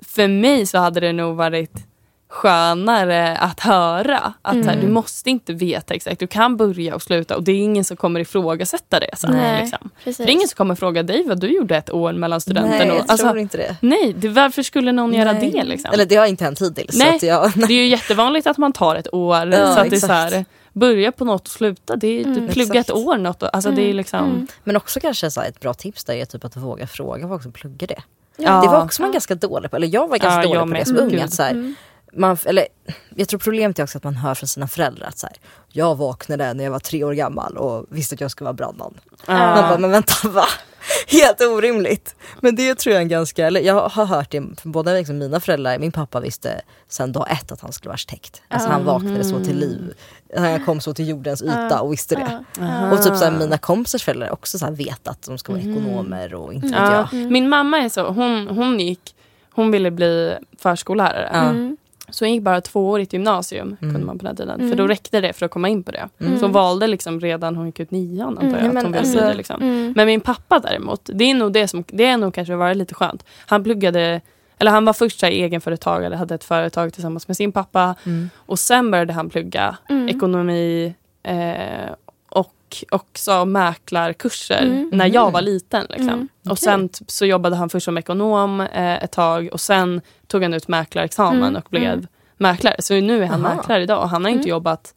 för 0.08 0.28
mig 0.28 0.66
så 0.66 0.78
hade 0.78 1.00
det 1.00 1.14
nog 1.14 1.36
varit 1.36 1.91
skönare 2.32 3.36
att 3.38 3.60
höra 3.60 4.34
att 4.42 4.54
så 4.56 4.64
här, 4.64 4.74
Mm. 4.74 4.86
du 4.86 4.92
måste 4.92 5.30
inte 5.30 5.54
veta 5.54 5.94
exakt. 5.94 6.20
Du 6.20 6.28
kan 6.28 6.58
börja 6.58 6.96
och 6.96 7.02
sluta 7.02 7.36
och 7.36 7.44
det 7.44 7.52
är 7.52 7.56
ingen 7.56 7.84
som 7.84 7.98
kommer 7.98 8.20
ifrågasätta 8.20 9.00
det. 9.00 9.10
sen. 9.18 9.32
Nej, 9.32 9.62
liksom. 9.62 9.90
Det 10.04 10.20
är 10.24 10.30
ingen 10.30 10.48
som 10.48 10.56
kommer 10.56 10.76
fråga 10.76 11.04
dig 11.04 11.24
vad 11.28 11.40
du 11.40 11.48
gjorde 11.48 11.78
ett 11.78 11.94
år 11.94 12.14
mellan 12.14 12.42
studenten 12.42 12.78
Nej, 12.78 12.88
jag 12.88 12.98
och... 12.98 13.10
Alltså, 13.10 13.28
tror 13.28 13.40
inte 13.40 13.58
det. 13.58 13.76
nej, 13.82 14.14
det, 14.18 14.30
varför 14.30 14.64
skulle 14.64 14.92
någon 14.92 15.14
göra 15.14 15.32
Nej. 15.34 15.52
det? 15.52 15.64
Liksom? 15.64 15.92
Eller 15.94 16.06
det 16.06 16.16
har 16.16 16.26
inte 16.26 16.44
hänt 16.44 16.62
hittills. 16.62 16.96
Nej. 17.00 17.20
Så 17.20 17.26
jag, 17.26 17.52
Det 17.56 17.64
är 17.74 17.78
ju 17.78 17.88
jättevanligt 17.88 18.48
att 18.48 18.58
man 18.58 18.74
tar 18.74 18.96
ett 18.96 19.14
år. 19.14 19.48
Ja, 19.54 19.74
så 19.76 19.80
att 19.80 19.90
det 19.90 19.96
är 19.96 20.00
så 20.00 20.08
här, 20.08 20.46
börja 20.74 21.12
på 21.12 21.26
något 21.26 21.42
och 21.42 21.48
sluta. 21.54 21.96
Det 21.96 22.08
är, 22.08 22.26
Mm. 22.26 22.34
du 22.48 22.54
plugga 22.54 22.80
Exakt. 22.80 22.90
ett 22.90 22.96
år 22.96 23.18
något. 23.18 23.44
Alltså 23.44 23.72
det 23.72 23.82
är 23.82 23.86
Mm, 23.86 23.98
liksom... 23.98 24.20
mm. 24.26 24.48
Men 24.64 24.76
också 24.78 25.00
kanske 25.00 25.32
så 25.32 25.42
här, 25.42 25.48
ett 25.50 25.60
bra 25.60 25.74
tips 25.74 26.04
där 26.04 26.14
är 26.14 26.26
typ 26.26 26.46
att 26.46 26.58
våga 26.58 26.88
fråga 26.88 27.28
folk 27.28 27.44
som 27.44 27.52
pluggar 27.52 27.88
det. 27.88 28.02
Ja. 28.38 28.62
Det 28.62 28.68
var 28.68 28.84
också 28.84 29.02
man 29.02 29.12
ganska 29.12 29.36
dålig 29.36 29.72
på, 29.72 29.78
eller 29.78 29.88
jag 29.88 30.08
var 30.08 30.18
ganska 30.18 30.42
Ja, 30.42 30.48
dålig 30.48 30.60
jag 30.60 30.68
på 30.68 30.74
det 30.74 30.86
som 30.86 30.98
ung. 30.98 31.20
Att 31.22 31.34
så 31.34 31.44
här, 31.44 31.52
Mm. 31.52 31.76
Man, 32.14 32.38
eller, 32.46 32.68
jag 33.16 33.28
tror 33.28 33.40
problemet 33.40 33.80
är 33.80 33.84
också 33.84 33.98
att 33.98 34.04
man 34.04 34.16
hör 34.16 34.36
från 34.36 34.48
sina 34.48 34.68
föräldrar 34.68 35.08
att 35.08 35.18
så 35.18 35.28
här, 35.28 35.36
jag 35.70 35.96
vaknade 35.96 36.54
när 36.54 36.64
jag 36.64 36.72
var 36.72 36.80
tre 36.80 37.04
år 37.04 37.14
gammal 37.14 37.58
och 37.58 37.86
visste 37.90 38.16
att 38.16 38.22
jag 38.22 38.32
skulle 38.32 38.46
vara 38.46 38.54
brandman. 38.54 38.94
Man 39.28 39.38
Ja. 39.38 39.56
bara, 39.70 39.78
men 39.78 39.92
vänta 39.92 40.28
va? 40.30 40.46
Helt 41.08 41.42
orimligt. 41.42 42.16
Men 42.40 42.56
det 42.56 42.76
tror 42.76 42.92
jag 42.94 42.98
är 43.00 43.02
en 43.04 43.08
ganska, 43.10 43.48
eller 43.48 43.62
jag 43.62 43.90
har 43.90 44.06
hört 44.06 44.32
det 44.32 44.44
från 44.62 44.72
båda 44.72 44.94
liksom 44.94 45.18
mina 45.18 45.40
föräldrar, 45.40 45.80
min 45.80 45.92
pappa 45.92 46.20
visste 46.20 46.62
sen 46.88 47.12
dag 47.12 47.28
ett 47.32 47.52
att 47.52 47.62
han 47.62 47.72
skulle 47.74 47.90
vara 47.90 47.94
arkitekt. 47.94 48.42
Alltså 48.48 48.70
han 48.70 48.86
vaknade 48.86 49.24
så 49.24 49.40
till 49.44 49.58
liv, 49.58 49.94
han 50.38 50.66
kom 50.66 50.82
så 50.82 50.94
till 50.94 51.08
jordens 51.10 51.42
yta 51.42 51.82
och 51.82 51.94
visste 51.94 52.16
det. 52.16 52.44
Och 52.92 53.04
typ 53.04 53.16
så 53.18 53.24
här, 53.26 53.32
mina 53.32 53.58
kompisars 53.58 54.04
föräldrar 54.04 54.30
också 54.32 54.60
så 54.60 54.66
här 54.66 54.72
vet 54.74 55.08
att 55.08 55.22
de 55.24 55.38
ska 55.38 55.52
vara 55.52 55.62
ekonomer 55.62 56.34
och 56.34 56.54
inte 56.54 56.68
vet 56.68 56.76
Ja. 56.78 57.08
jag. 57.12 57.32
Min 57.32 57.50
mamma 57.50 57.78
är 57.78 57.90
så, 57.90 58.08
hon, 58.12 58.48
hon 58.48 58.80
gick, 58.80 59.16
hon 59.54 59.72
ville 59.72 59.92
bli 59.92 60.36
förskollärare. 60.60 61.28
Mm. 61.28 61.78
Så 62.12 62.26
hon 62.26 62.34
gick 62.34 62.42
bara 62.44 62.62
tvåårigt 62.62 63.14
gymnasium 63.14 63.68
Mm. 63.82 63.94
kunde 63.94 64.08
man 64.08 64.20
på 64.20 64.26
den 64.26 64.36
tiden. 64.36 64.56
Mm. 64.60 64.70
För 64.70 64.78
då 64.78 64.88
räckte 64.88 65.22
det 65.22 65.34
för 65.34 65.46
att 65.46 65.52
komma 65.52 65.70
in 65.70 65.84
på 65.84 65.92
det. 65.92 66.10
Mm. 66.20 66.40
Så 66.40 66.46
hon 66.46 66.52
valde 66.52 66.88
liksom 66.88 67.20
redan 67.20 67.56
hon 67.56 67.66
gick 67.66 67.80
ut 67.80 67.92
nian 67.92 68.38
antar 68.38 68.44
jag 68.48 68.58
Mm. 68.58 68.68
att 68.68 68.74
Men 68.74 68.84
hon 68.84 68.92
ville 68.92 69.00
alltså- 69.00 69.20
det. 69.20 69.34
Liksom. 69.34 69.62
Mm. 69.62 69.94
Men 69.96 70.06
min 70.08 70.22
pappa 70.22 70.60
däremot, 70.60 71.10
det 71.14 71.24
är 71.24 71.34
nog 71.34 71.54
det 71.54 71.68
som, 71.68 71.84
det 71.88 72.06
är 72.06 72.18
nog 72.18 72.34
kanske 72.34 72.56
varit 72.56 72.78
lite 72.78 72.94
skönt. 72.96 73.26
Han 73.46 73.64
pluggade 73.64 74.22
eller 74.58 74.72
han 74.72 74.86
var 74.86 74.94
först 74.94 75.20
så 75.20 75.26
här, 75.26 75.34
egenföretagare, 75.34 76.16
hade 76.16 76.36
ett 76.36 76.44
företag 76.44 76.94
tillsammans 76.94 77.28
med 77.28 77.38
sin 77.38 77.52
pappa. 77.52 77.96
Mm. 78.06 78.30
Och 78.36 78.60
sen 78.60 78.92
började 78.92 79.14
han 79.14 79.30
plugga 79.30 79.78
Mm. 79.90 80.10
ekonomi 80.10 80.94
eh, 81.24 81.92
och 82.30 82.54
också 82.92 83.46
mäklarkurser 83.46 84.62
Mm. 84.64 84.90
när 84.94 85.06
jag 85.14 85.32
var 85.32 85.42
liten. 85.42 85.86
Liksom. 85.90 86.10
Mm. 86.10 86.28
Och 86.50 86.60
sen 86.60 86.90
t- 86.90 87.06
så 87.08 87.26
jobbade 87.26 87.56
han 87.56 87.70
först 87.70 87.86
som 87.86 87.98
ekonom 87.98 88.62
eh, 88.62 89.04
ett 89.04 89.12
tag 89.12 89.50
och 89.52 89.62
sen 89.62 90.02
tog 90.32 90.44
han 90.44 90.54
ut 90.54 90.68
mäklarexamen 90.68 91.44
Mm. 91.44 91.56
och 91.56 91.68
blev 91.70 91.84
Mm. 91.94 92.08
mäklare. 92.38 92.76
Så 92.80 92.94
nu 92.94 93.24
är 93.24 93.28
han 93.28 93.46
Aha. 93.46 93.56
mäklare 93.56 93.84
idag 93.84 94.02
och 94.04 94.10
han 94.10 94.24
har 94.24 94.30
inte 94.32 94.40
Mm. 94.42 94.50
jobbat 94.50 94.94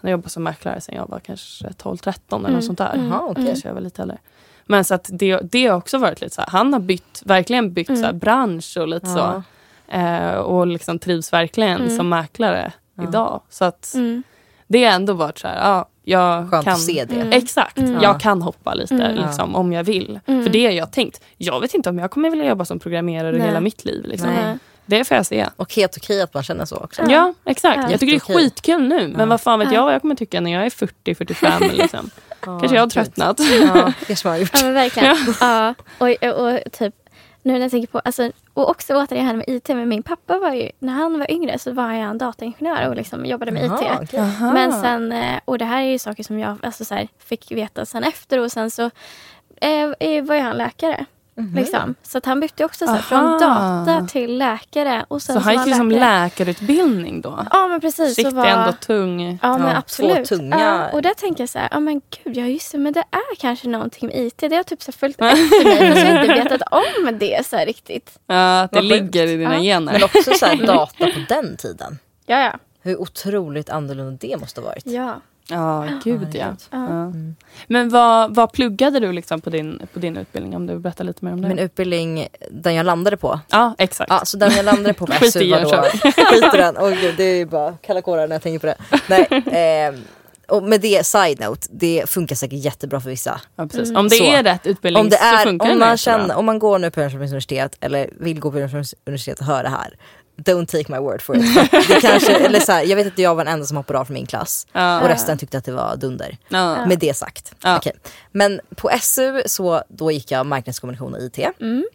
han 0.00 0.08
har 0.08 0.12
jobbat 0.12 0.32
som 0.32 0.42
mäklare 0.42 0.80
sedan 0.80 0.94
jag 0.94 1.08
var 1.08 1.18
kanske 1.20 1.68
12-13 1.72 2.38
eller 2.40 2.48
Mm. 2.48 2.52
något 2.54 2.64
sånt 2.64 2.78
där. 2.78 2.94
Mm. 2.94 3.06
Jaha, 3.08 3.22
okej. 3.30 3.46
Kanske 3.46 3.68
jag 3.68 3.74
var 3.74 3.80
lite 3.80 4.02
äldre. 4.02 4.18
Men 4.66 4.84
så 4.84 4.94
att 4.94 5.10
det, 5.12 5.40
det 5.42 5.66
har 5.66 5.76
också 5.76 5.98
varit 5.98 6.20
lite 6.20 6.34
så 6.34 6.40
här, 6.40 6.48
han 6.50 6.72
har 6.72 6.80
bytt, 6.80 7.22
verkligen 7.24 7.72
bytt 7.72 7.88
Mm. 7.88 8.00
så 8.00 8.06
här, 8.06 8.12
bransch 8.12 8.76
och 8.80 8.88
lite 8.88 9.06
Ja. 9.08 9.42
så. 9.88 9.96
Eh, 9.96 10.34
och 10.34 10.66
liksom 10.66 10.98
trivs 10.98 11.32
verkligen 11.32 11.80
Mm. 11.80 11.96
som 11.96 12.08
mäklare 12.08 12.72
Ja. 12.94 13.02
idag. 13.02 13.40
Så 13.48 13.64
att 13.64 13.92
Mm. 13.94 14.22
det 14.66 14.84
har 14.84 14.92
ändå 14.92 15.12
varit 15.12 15.38
så 15.38 15.48
här, 15.48 15.56
ja, 15.70 15.88
jag 16.04 16.50
Skönt 16.50 16.64
kan... 16.64 16.72
att 16.74 16.80
se 16.80 17.04
det. 17.04 17.14
Mm. 17.14 17.32
Exakt, 17.32 17.78
Mm. 17.78 18.02
jag 18.02 18.20
kan 18.20 18.42
hoppa 18.42 18.74
lite 18.74 18.94
Mm. 18.94 19.14
liksom, 19.26 19.56
om 19.56 19.72
jag 19.72 19.84
vill. 19.84 20.20
Mm. 20.26 20.42
För 20.44 20.50
det 20.50 20.64
har 20.64 20.72
jag 20.72 20.92
tänkt. 20.92 21.24
Jag 21.36 21.60
vet 21.60 21.74
inte 21.74 21.90
om 21.90 21.98
jag 21.98 22.10
kommer 22.10 22.30
vilja 22.30 22.46
jobba 22.48 22.64
som 22.64 22.78
programmerare 22.78 23.32
Nej. 23.38 23.46
hela 23.46 23.60
mitt 23.60 23.84
liv. 23.84 24.04
Liksom. 24.04 24.30
Nej. 24.30 24.58
Det 24.88 25.04
får 25.04 25.16
jag 25.16 25.26
se. 25.26 25.46
Och 25.56 25.74
helt 25.74 25.96
okej 25.96 26.22
att 26.22 26.34
man 26.34 26.42
känner 26.42 26.64
så 26.64 26.76
också. 26.76 27.02
Ja. 27.02 27.08
Ja, 27.10 27.34
exakt. 27.44 27.76
Ja. 27.82 27.90
Jag 27.90 28.00
tycker 28.00 28.12
det 28.26 28.32
är 28.32 28.38
skitkul 28.38 28.88
nu. 28.88 29.08
Men 29.08 29.20
Ja. 29.20 29.26
vad 29.26 29.40
fan 29.40 29.58
vet 29.58 29.68
Ja. 29.68 29.74
jag 29.74 29.84
vad 29.84 29.94
jag 29.94 30.00
kommer 30.00 30.14
tycka 30.14 30.40
när 30.40 30.50
jag 30.52 30.66
är 30.66 30.70
40-45. 30.70 31.72
liksom. 31.76 32.10
Kanske 32.40 32.74
jag 32.76 32.82
har 32.82 32.88
tröttnat. 32.90 33.40
Ja, 33.40 33.92
kanske 34.06 34.28
man 34.28 34.32
har 34.34 34.40
gjort. 34.40 34.50
Ja 34.54 34.60
men 34.62 34.74
verkligen. 34.74 35.16
ja. 35.40 35.74
Och, 35.98 36.08
och, 36.08 36.48
och 36.52 36.72
typ 36.72 36.94
nu 37.42 37.52
när 37.52 37.60
jag 37.60 37.70
tänker 37.70 37.88
på, 37.92 37.98
alltså, 37.98 38.30
och 38.54 38.70
också 38.70 38.94
återigen 38.94 39.36
med 39.36 39.44
IT, 39.48 39.68
men 39.68 39.88
min 39.88 40.02
pappa 40.02 40.38
var 40.38 40.52
ju, 40.52 40.70
när 40.78 40.92
han 40.92 41.18
var 41.18 41.30
yngre 41.30 41.58
så 41.58 41.72
var 41.72 41.84
han 42.02 42.18
dataingenjör 42.18 42.88
och 42.88 42.96
liksom 42.96 43.26
jobbade 43.26 43.50
med 43.50 43.64
Jaha, 43.64 44.02
IT. 44.02 44.08
okej. 44.08 44.20
Men 44.40 44.72
sen, 44.72 45.12
eh, 45.12 45.40
och 45.44 45.58
det 45.58 45.64
här 45.64 45.82
är 45.82 45.86
ju 45.86 45.98
saker 45.98 46.22
som 46.22 46.38
jag 46.38 46.56
alltså, 46.62 46.84
så 46.84 46.94
här, 46.94 47.08
fick 47.28 47.50
veta 47.52 47.86
sen 47.86 48.04
efter 48.04 48.38
och 48.38 48.52
sen 48.52 48.70
så 48.70 48.90
eh, 49.60 49.70
eh, 50.00 50.24
var 50.24 50.34
ju 50.34 50.40
han 50.40 50.56
läkare. 50.56 51.04
Mhm. 51.38 51.54
Liksom. 51.56 51.94
Så 52.02 52.18
att 52.18 52.26
han 52.26 52.40
bytte 52.40 52.64
också 52.64 52.86
så 52.86 52.92
här, 52.92 53.00
från 53.02 53.38
data 53.38 54.06
till 54.10 54.38
läkare. 54.38 55.04
Och 55.08 55.22
sen 55.22 55.34
Så 55.34 55.40
han 55.40 55.54
var 55.54 55.62
gick 55.62 55.66
liksom 55.66 55.90
läkarutbildning 55.90 57.20
då? 57.20 57.46
Ja 57.52 57.68
men 57.68 57.80
precis. 57.80 58.16
Shit, 58.16 58.28
så 58.30 58.34
var, 58.34 58.46
ändå 58.46 58.72
tung. 58.72 59.38
Ja 59.42 59.58
men 59.58 59.68
Ja, 59.70 59.76
absolut. 59.76 60.28
två 60.28 60.36
tunga- 60.36 60.60
Ja, 60.60 60.88
och 60.92 61.02
där 61.02 61.14
tänker 61.14 61.42
jag 61.42 61.48
så 61.48 61.58
här, 61.58 61.68
ja 61.70 61.80
men 61.80 62.00
gud, 62.24 62.36
ja 62.36 62.44
just 62.46 62.72
det, 62.72 62.78
men 62.78 62.92
det 62.92 63.00
är 63.10 63.36
kanske 63.38 63.68
någonting 63.68 64.08
med 64.08 64.16
IT. 64.26 64.38
Det 64.38 64.56
har 64.56 64.62
typ 64.62 64.82
så 64.82 64.90
här 64.92 64.98
följt 64.98 65.16
efter 65.22 65.64
mig 65.64 65.90
fast 65.92 66.04
jag 66.06 66.12
har 66.14 66.20
inte 66.22 66.34
vetat 66.34 66.62
om 66.70 67.18
det 67.18 67.46
så 67.46 67.56
här 67.56 67.66
riktigt. 67.66 68.18
Ja, 68.26 68.60
att 68.62 68.72
det 68.72 68.82
ligger 68.82 69.26
i 69.26 69.36
dina 69.36 69.54
Ja. 69.54 69.60
gener. 69.62 69.92
Men 69.92 70.04
också 70.04 70.32
så 70.34 70.46
här, 70.46 70.56
data 70.66 71.04
på 71.06 71.20
den 71.28 71.56
tiden. 71.56 71.98
Ja 72.26 72.38
ja. 72.40 72.52
Hur 72.82 73.00
otroligt 73.00 73.70
annorlunda 73.70 74.16
det 74.20 74.36
måste 74.40 74.60
ha 74.60 74.68
varit. 74.68 74.86
Ja. 74.86 75.20
Ja, 75.50 75.86
gud 76.04 76.28
ja. 76.34 76.46
Ja. 76.70 76.88
ja. 76.88 77.12
Men 77.66 77.88
vad, 77.88 78.34
vad 78.34 78.52
pluggade 78.52 79.00
du 79.00 79.12
liksom 79.12 79.40
på, 79.40 79.50
din, 79.50 79.82
på 79.92 79.98
din 79.98 80.16
utbildning? 80.16 80.56
Om 80.56 80.66
du 80.66 80.72
vill 80.72 80.82
berätta 80.82 81.02
lite 81.04 81.24
mer 81.24 81.32
om 81.32 81.40
det. 81.42 81.48
Min 81.48 81.58
utbildning, 81.58 82.28
den 82.50 82.74
jag 82.74 82.86
landade 82.86 83.16
på. 83.16 83.40
Ja, 83.50 83.74
exakt. 83.78 84.10
Ja, 84.10 84.24
så 84.24 84.36
den 84.36 84.50
jag 84.52 84.64
landade 84.64 84.94
på 84.94 85.06
på 85.06 85.12
Skit 85.12 85.32
SU 85.32 85.50
var 85.50 85.60
då... 85.60 85.82
Skit 86.12 86.54
i 86.54 86.56
den. 86.56 86.76
Åh 86.78 86.90
gud, 86.90 87.14
det 87.16 87.24
är 87.24 87.36
ju 87.36 87.46
bara 87.46 87.72
kalla 87.72 88.02
kårar 88.02 88.28
när 88.28 88.34
jag 88.34 88.42
tänker 88.42 88.58
på 88.58 88.66
det. 88.66 88.76
Nej, 89.06 89.44
ehm, 89.52 90.04
och 90.48 90.62
med 90.62 90.80
det, 90.80 91.06
side 91.06 91.40
note, 91.40 91.68
det 91.70 92.04
funkar 92.06 92.36
säkert 92.36 92.58
jättebra 92.64 93.00
för 93.00 93.10
vissa. 93.10 93.40
Ja, 93.56 93.66
precis. 93.66 93.88
Mm. 93.88 94.00
Om 94.00 94.08
det 94.08 94.16
Så. 94.16 94.24
är 94.24 94.42
rätt 94.42 94.66
utbildning 94.66 95.00
Om, 95.00 95.08
det 95.08 95.16
så 95.16 95.24
är, 95.24 95.44
funkar 95.44 95.66
om, 95.66 95.72
det 95.72 95.78
man 95.78 95.88
jättebra. 95.90 96.18
känner, 96.18 96.36
om 96.36 96.46
man 96.46 96.58
går 96.58 96.78
nu 96.78 96.90
på 96.90 97.00
Jönköpings 97.00 97.30
universitet 97.30 97.76
eller 97.80 98.10
vill 98.20 98.40
gå 98.40 98.50
på 98.50 98.58
Jönköpings 98.58 98.94
universitet 99.06 99.38
och 99.40 99.46
höra 99.46 99.62
det 99.62 99.68
här. 99.68 99.94
Don't 100.38 100.66
take 100.66 100.92
my 100.92 100.98
word 100.98 101.22
for 101.22 101.36
it. 101.36 101.70
Det 101.88 102.00
kanske, 102.00 102.36
eller 102.46 102.60
så 102.60 102.72
här, 102.72 102.84
jag 102.84 102.96
vet 102.96 103.06
att 103.06 103.18
jag 103.18 103.34
var 103.34 103.44
den 103.44 103.52
enda 103.54 103.66
som 103.66 103.76
hoppade 103.76 103.98
av 103.98 104.04
från 104.04 104.14
min 104.14 104.26
klass. 104.26 104.66
Ja. 104.72 105.00
Och 105.00 105.08
resten 105.08 105.38
tyckte 105.38 105.58
att 105.58 105.64
det 105.64 105.72
var 105.72 105.96
dunder. 105.96 106.36
Ja. 106.48 106.86
Med 106.86 106.98
det 106.98 107.14
sagt. 107.14 107.54
Ja. 107.62 107.76
Okej. 107.76 107.92
Men 108.32 108.60
på 108.76 108.90
SU 109.00 109.42
så 109.46 109.82
då 109.88 110.10
gick 110.10 110.30
jag 110.30 110.46
marknadskommunikation 110.46 111.14
och 111.14 111.20
IT. 111.20 111.38
Mm. 111.60 111.88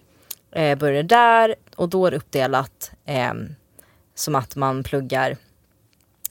Eh, 0.51 0.77
började 0.77 1.07
där 1.07 1.55
och 1.75 1.89
då 1.89 2.05
är 2.05 2.11
det 2.11 2.17
uppdelat 2.17 2.91
ehm, 3.05 3.55
som 4.15 4.35
att 4.35 4.55
man 4.55 4.83
pluggar 4.83 5.37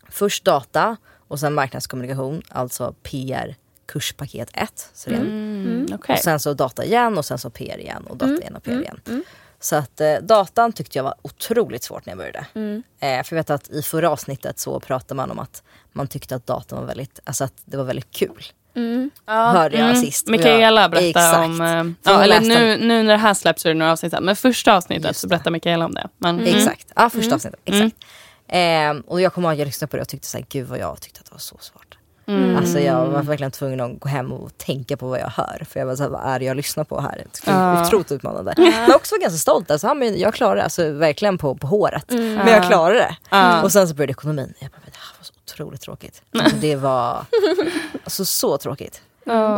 först 0.09 0.44
data 0.44 0.96
och 1.29 1.40
sen 1.40 1.55
marknadskommunikation, 1.55 2.42
alltså 2.48 2.94
PR 3.03 3.57
kurspaket 3.87 4.51
1. 4.53 4.90
Så 4.94 5.11
det 5.11 5.16
Mm, 5.16 5.87
okej. 5.92 6.12
och 6.12 6.18
sen 6.18 6.40
så 6.40 6.55
data 6.55 6.85
igen 6.85 7.18
och 7.18 7.25
sen 7.25 7.38
så 7.38 7.51
PR 7.51 7.79
igen 7.79 8.05
och 8.07 8.16
data 8.16 8.33
igen 8.40 8.57
och 8.57 8.62
PR 8.62 8.72
mm, 8.72 8.83
igen. 8.83 9.01
mm. 9.07 9.22
Så 9.62 9.77
att 9.77 10.01
eh, 10.01 10.14
datan 10.14 10.72
tyckte 10.72 10.98
jag 10.98 11.05
var 11.05 11.14
otroligt 11.22 11.83
svårt 11.83 12.07
när 12.07 12.11
jag 12.11 12.18
började. 12.18 12.46
Mm. 12.55 12.83
Eh, 13.01 13.22
för 13.25 13.37
jag 13.37 13.40
vet 13.40 13.51
att 13.51 13.68
i 13.70 13.83
förra 13.83 14.11
avsnittet 14.11 14.59
så 14.59 14.81
pratade 14.81 15.14
man 15.14 15.31
om 15.31 15.38
att 15.38 15.62
man 15.92 16.07
tyckte 16.09 16.35
att 16.37 16.46
datan 16.46 16.79
var 16.79 16.87
väldigt, 16.87 17.20
alltså 17.25 17.44
att 17.44 17.53
det 17.64 17.77
var 17.77 17.85
väldigt 17.85 18.11
kul. 18.11 18.44
Mm. 18.75 19.11
Hörde 19.27 19.79
jag 19.79 19.98
sist. 19.98 20.27
Och 20.27 20.33
Mikaela 20.33 20.88
berättade 20.88 21.09
Exakt. 21.09 21.38
om... 21.38 21.61
eh, 21.61 22.12
Ja, 22.12 22.25
eller 22.25 22.40
nu, 22.40 22.77
nu 22.87 23.03
när 23.03 23.12
det 23.12 23.18
här 23.18 23.35
släpps 23.35 23.62
så 23.62 23.68
är 23.68 23.72
det 23.75 23.79
några 23.79 23.92
avsnitt. 23.92 24.14
Men 24.22 24.37
första 24.37 24.77
avsnittet 24.77 25.16
så 25.16 25.27
det. 25.27 25.29
berättar 25.29 25.51
Mikaela 25.51 25.85
om 25.85 25.94
det. 25.94 26.09
Men, 26.18 26.40
mm. 26.40 26.57
Exakt, 26.57 26.92
ja 26.96 27.11
första 27.11 27.35
avsnittet. 27.35 27.61
Mm. 27.64 27.87
Exakt. 27.87 28.05
Ehm, 28.48 29.01
och 29.01 29.20
jag 29.20 29.33
kommer 29.35 29.48
ihåg 29.48 29.53
att 29.53 29.59
jag 29.59 29.66
lyssnade 29.66 29.90
på 29.90 29.96
det 29.96 30.03
och 30.03 30.09
tyckte 30.09 30.27
såhär, 30.29 30.46
gud 30.48 30.68
vad 30.68 30.79
jag 30.79 31.01
tyckte 31.01 31.20
att 31.20 31.27
det 31.27 31.33
var 31.33 31.38
så 31.38 31.57
svårt. 31.61 31.91
Mm. 32.26 32.56
Alltså 32.56 32.78
jag 32.78 33.06
var 33.06 33.22
verkligen 33.22 33.50
tvungen 33.50 33.80
att 33.80 34.00
gå 34.00 34.08
hem 34.08 34.32
och 34.32 34.58
tänka 34.58 34.96
på 34.96 35.08
vad 35.08 35.20
jag 35.20 35.28
hör. 35.30 35.66
För 35.68 35.80
jag 35.80 35.87
var 35.87 35.96
såhär, 35.96 36.11
vad 36.11 36.20
är 36.24 36.38
det 36.38 36.44
jag 36.44 36.56
lyssnar 36.56 36.85
på 36.85 37.00
här? 37.00 37.24
Ja. 37.46 37.87
Otroligt 37.87 38.12
utmanande. 38.12 38.54
Men 38.56 38.72
jag 38.88 38.96
också 38.96 39.14
var 39.14 39.20
ganska 39.20 39.38
stolt. 39.38 39.70
Alltså, 39.70 39.87
ja, 39.87 39.94
men 39.94 40.18
jag 40.18 40.35
klarade 40.35 40.61
det, 40.61 40.64
alltså, 40.64 40.92
verkligen 40.92 41.38
på, 41.38 41.54
på 41.54 41.66
håret. 41.66 42.11
Mm. 42.11 42.35
Men 42.35 42.48
jag 42.48 42.66
klarade 42.66 42.98
det. 42.98 43.16
Ja. 43.30 43.62
Och 43.62 43.72
sen 43.72 43.88
så 43.88 43.94
började 43.94 44.11
ekonomin. 44.11 44.54
Jag 44.58 44.70
bara, 44.70 44.80
men 44.82 44.90
det 44.90 44.98
här 44.98 45.18
var 45.18 45.24
så 45.24 45.32
otroligt 45.44 45.80
tråkigt. 45.80 46.22
Alltså, 46.38 46.56
det 46.56 46.76
var 46.76 47.24
alltså, 48.04 48.24
så 48.24 48.58
tråkigt. 48.58 49.02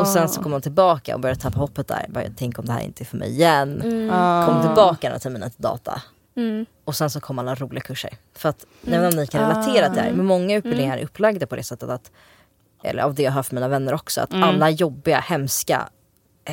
Och 0.00 0.06
sen 0.06 0.28
så 0.28 0.42
kom 0.42 0.50
man 0.50 0.62
tillbaka 0.62 1.14
och 1.14 1.20
började 1.20 1.40
tappa 1.40 1.58
hoppet 1.58 1.88
där. 1.88 2.06
Bara, 2.08 2.24
tänk 2.36 2.58
om 2.58 2.64
det 2.64 2.72
här 2.72 2.80
inte 2.80 3.02
är 3.02 3.06
för 3.06 3.16
mig 3.16 3.30
igen. 3.30 3.82
Mm. 3.82 4.46
Kom 4.46 4.62
tillbaka 4.62 5.08
några 5.08 5.18
terminer 5.18 5.48
till 5.48 5.62
data. 5.62 6.02
Mm. 6.36 6.66
Och 6.84 6.96
sen 6.96 7.10
så 7.10 7.20
kom 7.20 7.38
alla 7.38 7.54
roliga 7.54 7.80
kurser. 7.80 8.10
För 8.34 8.48
att, 8.48 8.66
jag 8.80 9.00
vet 9.00 9.06
inte 9.06 9.16
om 9.16 9.20
ni 9.20 9.26
kan 9.26 9.40
relatera 9.40 9.86
till 9.86 9.96
det 9.96 10.00
här, 10.02 10.12
men 10.12 10.26
många 10.26 10.56
utbildningar 10.56 10.98
är 10.98 11.04
upplagda 11.04 11.46
på 11.46 11.56
det 11.56 11.62
sättet 11.62 11.90
att, 11.90 12.10
eller 12.84 13.02
av 13.02 13.14
det 13.14 13.22
jag 13.22 13.32
hör 13.32 13.42
från 13.42 13.54
mina 13.54 13.68
vänner 13.68 13.94
också, 13.94 14.20
att 14.20 14.34
alla 14.34 14.70
jobbiga, 14.70 15.20
hemska, 15.20 15.88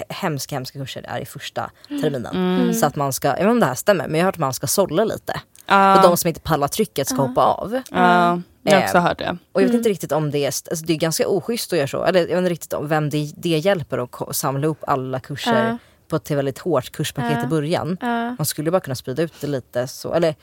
hemska, 0.10 0.56
hemska 0.56 0.80
kurser 0.80 1.06
är 1.08 1.20
i 1.20 1.26
första 1.26 1.72
terminen. 1.88 2.74
Så 2.74 2.86
att 2.86 2.96
man 2.96 3.14
ska, 3.14 3.28
jag 3.28 3.34
vet 3.34 3.42
inte 3.42 3.52
om 3.52 3.60
det 3.60 3.66
här 3.66 3.76
stämmer, 3.76 4.08
men 4.08 4.16
jag 4.16 4.22
har 4.22 4.28
hört 4.28 4.36
att 4.36 4.40
man 4.40 4.54
ska 4.54 4.68
sålla 4.68 5.04
lite. 5.04 5.42
Ja. 5.66 5.96
Och 5.96 6.02
de 6.02 6.18
som 6.18 6.28
inte 6.28 6.40
pallar 6.40 6.68
trycket 6.68 7.08
ska 7.08 7.22
hoppa 7.22 7.42
av. 7.42 7.82
Ja, 7.92 8.42
jag 8.64 8.74
har 8.74 8.84
också 8.84 8.98
Eh, 8.98 9.04
hört 9.04 9.18
det. 9.18 9.38
Och 9.52 9.62
jag 9.62 9.68
vet 9.68 9.76
inte 9.76 9.90
riktigt 9.90 10.12
om 10.12 10.32
det 10.32 10.38
är, 10.38 10.46
alltså 10.48 10.86
det 10.86 10.94
är 10.94 10.98
ganska 10.98 11.28
oschysst 11.28 11.74
att 11.74 11.78
göra 11.78 11.88
så. 11.88 12.04
Eller 12.04 12.20
jag 12.20 12.28
vet 12.28 12.38
inte 12.38 12.50
riktigt 12.50 12.74
om 12.74 12.88
vem 12.88 13.10
det, 13.10 13.32
det 13.38 13.50
hjälper 13.58 13.98
att 14.04 14.36
samla 14.36 14.68
upp 14.68 14.84
alla 14.88 15.20
kurser 15.20 15.78
på 16.08 16.16
ett 16.16 16.32
väldigt 16.32 16.60
hårt 16.60 16.92
kurspaket 16.92 17.44
i 17.44 17.48
början. 17.48 17.98
Ja. 18.02 18.36
Man 18.38 18.46
skulle 18.46 18.72
bara 18.72 18.82
kunna 18.82 18.96
sprida 18.96 19.24
ut 19.24 19.34
det 19.42 19.48
lite 19.48 19.88
så. 19.88 20.14
Eller, 20.14 20.36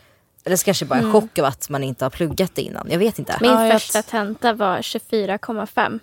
eller 0.45 0.57
så 0.57 0.65
kanske 0.65 0.85
bara 0.85 0.99
en 0.99 1.13
chock 1.13 1.39
av 1.39 1.45
att 1.45 1.69
man 1.69 1.85
inte 1.85 2.05
har 2.05 2.11
pluggat 2.11 2.55
det 2.55 2.63
innan. 2.63 2.87
Jag 2.91 2.99
vet 2.99 3.19
inte. 3.19 3.37
Min 3.41 3.51
Ja, 3.51 3.67
jag- 3.67 3.73
första 3.73 4.03
tenta 4.03 4.53
var 4.53 4.83
24,5 4.83 6.01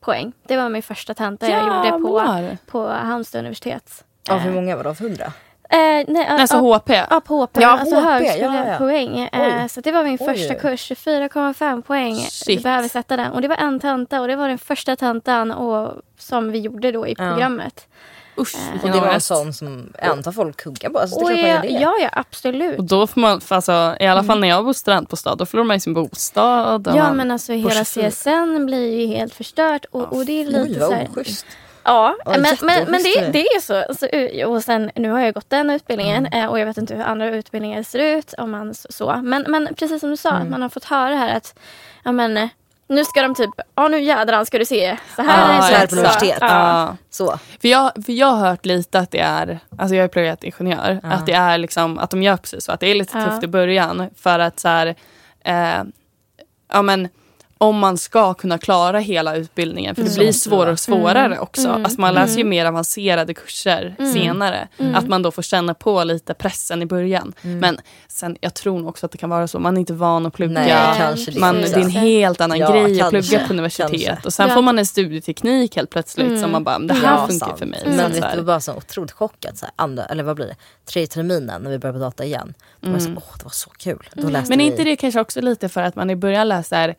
poäng. 0.00 0.32
Det 0.46 0.56
var 0.56 0.68
min 0.68 0.82
första 0.82 1.14
tenta 1.14 1.48
jag 1.50 1.66
gjorde 1.66 2.02
på, 2.02 2.56
på 2.66 2.86
Halmstad 2.88 3.38
universitet. 3.38 4.04
Av 4.30 4.38
hur 4.38 4.52
många 4.52 4.76
var 4.76 4.82
det? 4.84 4.90
Av 4.90 5.00
hundra? 5.00 5.32
Eh, 5.70 6.04
nej, 6.08 6.26
Alltså 6.28 6.56
ja, 6.56 6.76
HP. 6.76 6.90
Ja, 7.10 7.20
på 7.20 7.42
HP. 7.44 7.60
Ja, 7.60 7.68
alltså 7.78 7.96
HP, 7.96 8.04
ja, 8.40 8.48
högskolepoäng. 8.48 9.18
Eh, 9.18 9.66
så 9.66 9.80
det 9.80 9.92
var 9.92 10.04
min 10.04 10.18
Oj. 10.20 10.26
första 10.26 10.54
kurs. 10.54 10.90
24,5 10.92 11.82
poäng. 11.82 12.16
Shit. 12.16 12.58
Du 12.58 12.62
behöver 12.62 12.88
sätta 12.88 13.16
den. 13.16 13.32
Och 13.32 13.42
det 13.42 13.48
var 13.48 13.56
en 13.56 13.80
tenta 13.80 14.20
och 14.20 14.28
det 14.28 14.36
var 14.36 14.48
den 14.48 14.58
första 14.58 14.96
tentan 14.96 15.50
och, 15.52 15.92
som 16.18 16.52
vi 16.52 16.58
gjorde 16.58 16.92
då 16.92 17.06
i 17.06 17.14
Ja. 17.18 17.48
Usch, 18.38 18.54
Eh, 18.54 18.84
Och 18.84 18.90
det 18.90 19.00
var 19.00 19.08
en 19.08 19.20
sån 19.20 19.52
som 19.52 19.92
jag 20.02 20.08
antar 20.10 20.32
folk 20.32 20.56
kuggar 20.56 20.90
på. 20.90 20.98
Alltså, 20.98 21.18
det 21.18 21.24
är 21.24 21.24
Och 21.24 21.38
klart 21.38 21.64
man 21.64 21.72
gör 21.72 21.78
det. 21.78 21.82
ja, 21.84 21.94
ja, 22.00 22.08
absolut. 22.12 22.78
Och 22.78 22.84
då 22.84 23.06
får 23.06 23.20
man, 23.20 23.40
för 23.40 23.54
alltså, 23.54 23.96
i 24.00 24.06
alla 24.06 24.24
fall 24.24 24.40
när 24.40 24.48
jag 24.48 24.64
bor 24.64 24.72
studentbostad, 24.72 25.34
då 25.36 25.46
förlorar 25.46 25.66
man 25.66 25.76
ju 25.76 25.80
sin 25.80 25.94
bostad. 25.94 26.86
Ja 26.94 27.02
man- 27.02 27.16
men 27.16 27.30
alltså 27.30 27.52
hela 27.52 27.84
24. 27.84 28.10
CSN 28.10 28.66
blir 28.66 29.00
ju 29.00 29.06
helt 29.06 29.34
förstört 29.34 29.84
och, 29.90 30.12
och 30.12 30.26
det 30.26 30.42
är 30.42 30.46
lite 30.46 30.60
Oj 30.62 30.74
så 30.80 30.92
här. 30.92 31.08
Ja, 31.84 32.16
Ja, 32.24 32.30
men, 32.38 32.56
men, 32.62 32.90
men 32.90 33.02
det, 33.02 33.20
det. 33.20 33.30
det 33.32 33.40
är 33.46 33.60
så. 33.60 33.74
Alltså, 33.88 34.06
och 34.46 34.64
sen, 34.64 34.90
nu 34.94 35.10
har 35.10 35.20
jag 35.20 35.34
gått 35.34 35.50
den 35.50 35.70
utbildningen 35.70 36.26
Mm. 36.26 36.44
eh, 36.44 36.50
och 36.50 36.58
jag 36.60 36.66
vet 36.66 36.76
inte 36.78 36.94
hur 36.94 37.02
andra 37.04 37.30
utbildningar 37.30 37.82
ser 37.82 37.98
ut. 37.98 38.34
Om 38.38 38.50
man 38.50 38.74
så. 38.74 39.20
Men, 39.22 39.44
men 39.48 39.68
precis 39.74 40.00
som 40.00 40.10
du 40.10 40.16
sa, 40.16 40.30
Mm. 40.30 40.42
att 40.42 40.48
man 40.48 40.62
har 40.62 40.68
fått 40.68 40.84
höra 40.84 41.14
här 41.14 41.36
att 41.36 41.58
ja, 42.04 42.12
men, 42.12 42.36
eh, 42.36 42.48
nu 42.88 43.04
ska 43.04 43.22
de 43.22 43.34
typ, 43.34 43.50
ja 43.74 43.88
nu 43.88 44.00
jädrar 44.00 44.44
ska 44.44 44.58
du 44.58 44.64
se. 44.64 44.96
Så 45.16 45.22
här 45.22 45.38
Ja, 45.48 45.52
är 45.52 45.56
det 45.56 45.62
så 45.62 45.74
här 45.74 45.86
på 45.86 45.94
universitet. 45.96 46.38
Ja. 46.40 46.48
Ja. 46.48 46.96
Så. 47.10 47.38
För 47.60 47.68
jag, 47.68 47.92
för 48.06 48.12
jag 48.12 48.26
har 48.26 48.48
hört 48.48 48.66
lite 48.66 48.98
att 48.98 49.10
det 49.10 49.20
är, 49.20 49.58
alltså 49.78 49.94
jag 49.94 50.02
har 50.02 50.08
pluggat 50.08 50.44
ingenjör, 50.44 51.00
Ja. 51.02 51.08
att 51.08 51.26
det 51.26 51.32
är 51.32 51.58
liksom, 51.58 51.98
att 51.98 52.10
de 52.10 52.22
gör 52.22 52.36
precis 52.36 52.64
så, 52.64 52.72
att 52.72 52.80
det 52.80 52.86
är 52.86 52.94
lite 52.94 53.24
tufft 53.24 53.42
i 53.44 53.46
början 53.46 54.10
för 54.16 54.38
att 54.38 54.60
så 54.60 54.68
här, 54.68 54.94
eh, 55.44 55.82
ja 56.72 56.82
men 56.82 57.08
om 57.58 57.78
man 57.78 57.98
ska 57.98 58.34
kunna 58.34 58.58
klara 58.58 58.98
hela 58.98 59.36
utbildningen. 59.36 59.94
För 59.94 60.02
det 60.02 60.08
Mm. 60.08 60.18
blir 60.18 60.32
Så 60.32 60.50
svårare 60.50 60.72
och 60.72 60.78
svårare 60.80 61.24
Mm. 61.26 61.38
också. 61.40 61.68
Mm. 61.68 61.84
Alltså 61.84 62.00
man 62.00 62.14
läser 62.14 62.34
ju 62.34 62.40
Mm. 62.40 62.48
mer 62.50 62.64
avancerade 62.66 63.34
kurser 63.34 63.96
Mm. 63.98 64.12
senare. 64.12 64.68
Mm. 64.78 64.94
Att 64.94 65.08
man 65.08 65.22
då 65.22 65.30
får 65.30 65.42
känna 65.42 65.74
på 65.74 66.04
lite 66.04 66.34
pressen 66.34 66.82
i 66.82 66.86
början. 66.86 67.32
Men 67.42 67.78
sen, 68.08 68.36
jag 68.40 68.54
tror 68.54 68.78
nog 68.78 68.88
också 68.88 69.06
att 69.06 69.12
det 69.12 69.18
kan 69.18 69.30
vara 69.30 69.48
så. 69.48 69.58
Man 69.58 69.76
är 69.76 69.80
inte 69.80 69.92
van 69.92 70.26
att 70.26 70.32
plugga. 70.34 70.52
Nej, 70.52 71.14
det 71.26 71.40
man, 71.40 71.54
det 71.56 71.72
är 71.72 71.78
en 71.78 71.90
helt 71.90 72.40
annan 72.40 72.58
Ja, 72.58 72.70
grej 72.72 73.00
att 73.00 73.10
plugga 73.10 73.46
på 73.46 73.52
universitet. 73.52 73.90
kanske. 73.90 74.18
Och 74.24 74.32
sen 74.32 74.48
Ja. 74.48 74.54
får 74.54 74.62
man 74.62 74.78
en 74.78 74.86
studieteknik 74.86 75.76
helt 75.76 75.90
plötsligt 75.90 76.40
som 76.40 76.52
man 76.52 76.64
bara, 76.64 76.78
det 76.78 76.94
här 76.94 77.12
Ja, 77.16 77.26
funkar 77.26 77.46
sant. 77.46 77.58
för 77.58 77.66
mig. 77.66 77.82
Men 77.86 78.12
vet 78.12 78.24
du, 78.34 78.40
var 78.42 78.60
så 78.60 78.74
otroligt 78.74 79.12
chockad. 79.12 79.58
Så 79.58 79.64
här, 79.66 79.72
andra, 79.76 80.04
eller 80.04 80.22
vad 80.22 80.36
blir 80.36 80.46
det? 80.46 80.56
Tredje 80.84 81.06
terminen 81.06 81.62
när 81.62 81.70
vi 81.70 81.78
började 81.78 81.98
på 81.98 82.04
data 82.04 82.24
igen. 82.24 82.54
Då 82.80 82.90
var 82.90 82.98
så, 82.98 83.08
åh 83.08 83.22
det 83.38 83.44
var 83.44 83.50
så 83.50 83.70
kul. 83.70 84.08
Men 84.14 84.60
är 84.60 84.60
inte 84.60 84.84
det 84.84 84.96
kanske 84.96 85.20
också 85.20 85.40
lite 85.40 85.68
för 85.68 85.82
att 85.82 85.94
man 85.96 86.10
i 86.10 86.16
början 86.16 86.48
läser 86.48 86.94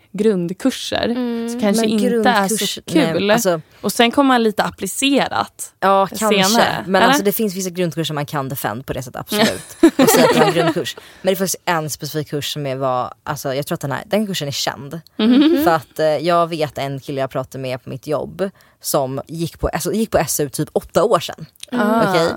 grundkurser? 0.50 1.06
Mm. 1.06 1.50
Så 1.50 1.60
kanske 1.60 1.86
inte 1.86 2.30
är 2.30 2.48
så 2.48 2.82
kul. 2.82 3.28
Nej, 3.28 3.32
alltså, 3.32 3.62
och 3.82 3.92
sen 3.92 4.12
kommer 4.12 4.28
man 4.28 4.44
lite 4.44 4.64
applicerat. 4.64 5.74
ja, 5.80 6.08
kanske. 6.08 6.44
senare, 6.44 6.84
Men 6.88 6.96
eller? 6.96 7.08
alltså, 7.08 7.24
det 7.24 7.32
finns 7.32 7.56
vissa 7.56 7.70
grundkurser 7.70 8.14
man 8.14 8.26
kan 8.26 8.50
defend 8.50 8.86
på 8.86 8.94
det 8.94 9.04
sättet, 9.04 9.20
absolut. 9.20 9.78
och 9.98 10.10
säga 10.10 10.26
att 10.26 10.34
det 10.34 10.40
var 10.40 10.48
en 10.48 10.54
grundkurs. 10.54 10.96
Men 11.22 11.34
det 11.34 11.38
finns 11.38 11.56
en 11.66 11.90
specifik 11.90 12.30
kurs 12.30 12.54
som 12.54 12.66
är, 12.66 12.76
var, 12.76 13.14
alltså, 13.24 13.54
jag 13.54 13.68
tror 13.68 13.74
att 13.74 13.82
den, 13.82 13.92
här, 13.92 14.04
den 14.06 14.28
kursen 14.28 14.48
är 14.48 14.52
känd. 14.52 15.02
Mhm. 15.18 15.64
För 15.64 15.72
att 15.72 16.00
eh, 16.00 16.06
jag 16.06 16.48
vet 16.48 16.78
en 16.78 17.00
kille 17.00 17.22
jag 17.22 17.30
pratade 17.30 17.62
med 17.62 17.84
på 17.84 17.90
mitt 17.90 18.08
jobb 18.08 18.50
som 18.82 19.22
gick 19.28 19.60
på, 19.60 19.68
alltså, 19.68 19.94
gick 19.94 20.12
på 20.12 20.26
SU 20.28 20.50
typ 20.50 20.70
åtta 20.74 21.04
år 21.04 21.20
sedan. 21.20 21.46
Ah. 21.72 22.10
Okej? 22.10 22.28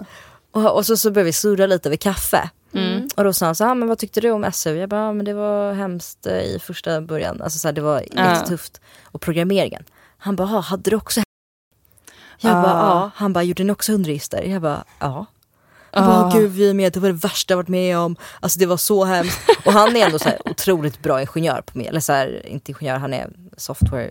Och, 0.52 0.76
och 0.76 0.86
så, 0.86 0.96
så 0.96 1.10
började 1.10 1.26
vi 1.26 1.32
surra 1.32 1.66
lite 1.66 1.88
över 1.88 1.96
kaffe. 1.96 2.50
Och 3.16 3.24
då 3.24 3.32
sa 3.32 3.46
han 3.46 3.54
så 3.54 3.64
här, 3.64 3.70
ah, 3.70 3.74
men 3.74 3.88
vad 3.88 3.98
tyckte 3.98 4.20
du 4.20 4.30
om 4.30 4.52
SU? 4.52 4.76
Jag 4.76 4.88
bara, 4.88 5.08
ah, 5.08 5.12
men 5.12 5.24
det 5.24 5.34
var 5.34 5.72
hemskt 5.72 6.26
eh, 6.26 6.38
i 6.40 6.58
första 6.62 7.00
början. 7.00 7.42
Alltså 7.42 7.58
så 7.58 7.68
här, 7.68 7.72
det 7.72 7.80
var 7.80 8.02
Ja. 8.12 8.32
jättetufft. 8.32 8.80
Och 9.04 9.20
programmeringen. 9.20 9.84
Han 10.18 10.36
bara, 10.36 10.48
ah, 10.56 10.60
hade 10.60 10.90
du 10.90 10.96
också 10.96 11.20
Jag 12.40 12.52
Ah. 12.56 12.62
bara, 12.62 12.72
ja. 12.72 13.10
Han 13.14 13.32
bara, 13.32 13.44
gjorde 13.44 13.64
ni 13.64 13.72
också 13.72 13.92
hundregister? 13.92 14.42
Jag 14.42 14.62
bara, 14.62 14.84
ja. 14.98 15.26
Han 15.94 16.06
bara. 16.06 16.26
"Åh, 16.26 16.32
gud 16.36 16.50
vi 16.50 16.70
är 16.70 16.74
med, 16.74 16.92
det 16.92 17.00
var 17.00 17.08
det 17.08 17.14
värsta 17.14 17.52
jag 17.52 17.56
varit 17.56 17.68
med 17.68 17.98
om. 17.98 18.16
Alltså 18.40 18.58
det 18.58 18.66
var 18.66 18.76
så 18.76 19.04
hemskt. 19.04 19.40
Och 19.66 19.72
han 19.72 19.96
är 19.96 20.06
ändå 20.06 20.18
så 20.18 20.30
otroligt 20.44 21.02
bra 21.02 21.22
ingenjör 21.22 21.62
på 21.66 21.78
mig. 21.78 21.86
Eller 21.86 22.00
så 22.00 22.12
här, 22.12 22.46
inte 22.46 22.70
ingenjör, 22.72 22.96
han 22.98 23.14
är 23.14 23.30
software 23.56 24.10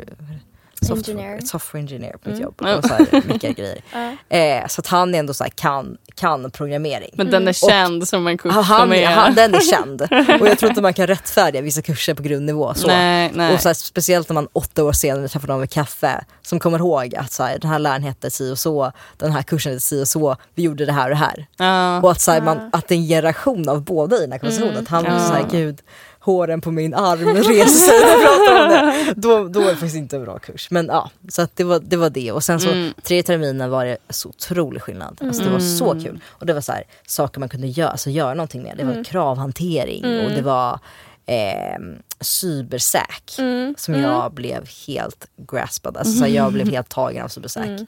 Software, 0.86 1.42
software 1.46 1.82
engineer 1.82 2.12
på 2.18 2.30
mitt 2.30 2.40
Mm. 2.40 2.42
jobb. 2.42 2.78
Och 2.78 2.86
så 2.86 2.94
här, 2.94 3.28
mycket 3.28 3.58
grejer. 3.58 3.82
Eh, 4.30 4.68
så 4.68 4.82
att 4.82 4.88
han 4.88 5.16
är 5.16 5.20
ändå 5.20 5.34
så 5.34 5.44
här, 5.44 5.52
kan, 5.52 5.98
kan 6.16 6.52
programmering. 6.52 7.10
Men 7.14 7.30
den 7.30 7.48
är 7.48 7.54
känd 7.54 8.08
som 8.08 8.28
en 8.28 8.38
kurs 8.38 8.54
Han, 8.54 8.64
han, 8.64 8.82
som 8.82 8.94
är... 8.94 9.06
han, 9.06 9.36
den 9.36 9.56
är 9.56 9.60
känd. 9.60 10.02
Och 10.42 10.48
jag 10.48 10.60
tror 10.60 10.70
inte 10.70 10.82
man 10.82 10.94
kan 10.94 11.08
rättfärdiga 11.08 11.62
vissa 11.62 11.82
kurser 11.82 12.14
på 12.14 12.24
grundnivå. 12.24 12.74
Så. 12.74 12.88
Nej, 12.88 13.32
nej. 13.34 13.54
Och 13.54 13.62
så 13.62 13.70
här, 13.70 13.74
speciellt 13.74 14.30
när 14.30 14.34
man 14.34 14.48
åtta 14.54 14.84
år 14.84 14.92
senare 14.94 15.28
träffar 15.28 15.48
någon 15.48 15.60
vid 15.62 15.70
kaffe 15.70 16.24
som 16.42 16.60
kommer 16.60 16.80
ihåg 16.80 17.16
att 17.16 17.32
så 17.32 17.44
här, 17.44 17.58
den 17.60 17.72
här 17.72 17.80
läraren 17.80 18.04
hette 18.04 18.32
si 18.32 18.52
och 18.52 18.60
så, 18.60 18.92
den 19.18 19.32
här 19.32 19.42
kursen 19.42 19.72
hette 19.72 19.82
si 19.86 20.04
och 20.04 20.08
så, 20.08 20.36
vi 20.56 20.64
gjorde 20.64 20.86
det 20.86 20.92
här 20.94 21.04
och 21.04 21.10
det 21.10 21.16
här. 21.16 21.46
ja. 21.58 22.02
Och 22.02 22.12
att, 22.12 22.22
så 22.22 22.32
här, 22.32 22.42
man, 22.42 22.70
att 22.74 22.88
det 22.88 22.96
är 22.96 23.00
en 23.00 23.08
generation 23.08 23.70
av 23.70 23.82
båda 23.84 24.18
i 24.18 24.20
den 24.20 24.32
här 24.32 24.40
konversationen. 24.40 24.72
Mm. 24.74 24.84
Att 24.84 24.90
han 24.90 25.06
Ja. 25.06 25.20
så 25.20 25.34
här, 25.34 25.46
gud, 25.52 25.82
håren 26.24 26.62
på 26.62 26.72
min 26.72 26.94
arm 26.94 27.36
reser 27.36 27.66
sig 27.68 28.00
när 28.00 28.08
jag 28.08 28.22
pratar 28.22 28.64
om 28.64 28.70
det. 28.70 29.14
Då, 29.16 29.48
då 29.48 29.60
är 29.62 29.66
det 29.66 29.72
faktiskt 29.72 29.96
inte 29.96 30.16
en 30.16 30.24
bra 30.24 30.40
kurs. 30.40 30.68
Men 30.72 30.86
ja, 30.86 31.10
så 31.30 31.42
att 31.42 31.56
det, 31.56 31.64
var, 31.64 31.80
det 31.80 31.98
var 31.98 32.10
det. 32.10 32.32
Och 32.32 32.44
sen 32.44 32.60
så 32.60 32.70
Mm. 32.72 32.94
tredje 33.04 33.24
terminen 33.24 33.70
var 33.70 33.86
det 33.86 33.98
så 34.10 34.30
otrolig 34.30 34.82
skillnad. 34.82 35.18
Alltså, 35.22 35.44
det 35.44 35.50
var 35.50 35.60
så 35.60 35.92
Mm. 35.92 36.04
kul. 36.04 36.20
Och 36.28 36.46
det 36.46 36.54
var 36.54 36.62
så 36.62 36.72
här, 36.72 36.84
saker 37.08 37.40
man 37.40 37.50
kunde 37.50 37.68
göra, 37.68 37.90
alltså, 37.90 38.10
göra 38.10 38.34
någonting 38.34 38.64
med. 38.64 38.78
Det 38.78 38.84
var 38.84 38.92
Mm. 38.92 39.04
kravhantering 39.04 40.04
och 40.06 40.10
Mm. 40.12 40.36
det 40.36 40.42
var 40.42 40.80
eh, 41.26 41.80
cybersäk. 42.20 43.36
Mm. 43.38 43.76
Som 43.78 43.94
Mm. 43.94 44.06
jag 44.12 44.34
blev 44.34 44.70
helt 44.88 45.26
graspad. 45.38 45.98
Alltså, 45.98 46.14
så 46.14 46.24
här, 46.26 46.32
jag 46.32 46.54
blev 46.54 46.70
helt 46.70 46.90
tagen 46.90 47.24
av 47.24 47.28
cybersäk. 47.28 47.66
Mm. 47.66 47.86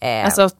Eh, 0.00 0.24
Alltså, 0.24 0.50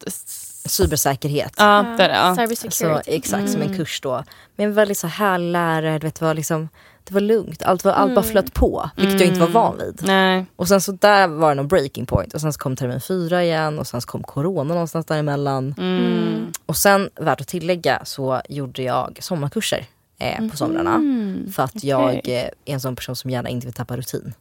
cybersäkerhet. 0.67 1.53
ja, 1.57 1.95
det 1.99 2.05
är 2.05 2.09
det. 2.09 2.15
Ja. 2.15 2.35
Så, 2.35 2.41
Cybersecurity. 2.57 3.11
exakt, 3.17 3.51
som 3.51 3.63
en 3.63 3.77
kurs 3.77 4.01
då. 4.01 4.25
Men 4.57 4.67
en 4.67 4.75
väldigt 4.75 4.99
så 4.99 5.07
här 5.07 5.39
lärare, 5.39 5.99
du 5.99 6.07
vet, 6.07 6.15
det 6.15 6.25
var 6.25 6.35
liksom 6.35 6.69
det 7.11 7.15
var 7.15 7.21
lugnt, 7.21 7.63
allt, 7.63 7.85
var, 7.85 7.93
allt 7.93 8.15
bara 8.15 8.21
Mm. 8.21 8.31
flöt 8.31 8.55
på, 8.55 8.91
vilket 8.97 9.21
jag 9.21 9.29
inte 9.29 9.41
var 9.41 9.47
Mm. 9.47 9.53
van 9.63 9.79
vid. 9.79 10.01
Nej. 10.03 10.47
Och 10.57 10.69
sen 10.69 10.81
så 10.81 10.93
där 10.93 11.29
var 11.29 11.49
det 11.49 11.55
någon 11.55 11.69
breaking 11.69 12.07
point 12.07 12.35
och 12.35 12.41
sen 12.41 12.53
så 12.53 12.59
kom 12.59 12.77
termin 12.77 13.01
fyra 13.01 13.45
igen 13.45 13.79
och 13.79 13.87
sen 13.87 14.01
så 14.01 14.09
kom 14.09 14.23
corona 14.23 14.75
någonstans 14.75 15.07
däremellan. 15.07 15.75
Mm. 15.79 16.53
Och 16.67 16.77
sen, 16.77 17.11
värt 17.21 17.41
att 17.41 17.49
tillägga, 17.49 18.05
så 18.05 18.41
gjorde 18.49 18.83
jag 18.83 19.19
sommarkurser 19.21 19.87
eh, 20.19 20.49
på 20.49 20.57
somrarna. 20.57 20.95
Mm. 20.95 21.53
För 21.53 21.63
att 21.63 21.85
jag 21.85 22.15
eh, 22.15 22.45
är 22.45 22.51
en 22.65 22.81
sån 22.81 22.97
person 22.97 23.17
som 23.17 23.31
gärna 23.31 23.49
inte 23.49 23.67
vill 23.67 23.75
tappa 23.75 23.97
rutin. 23.97 24.35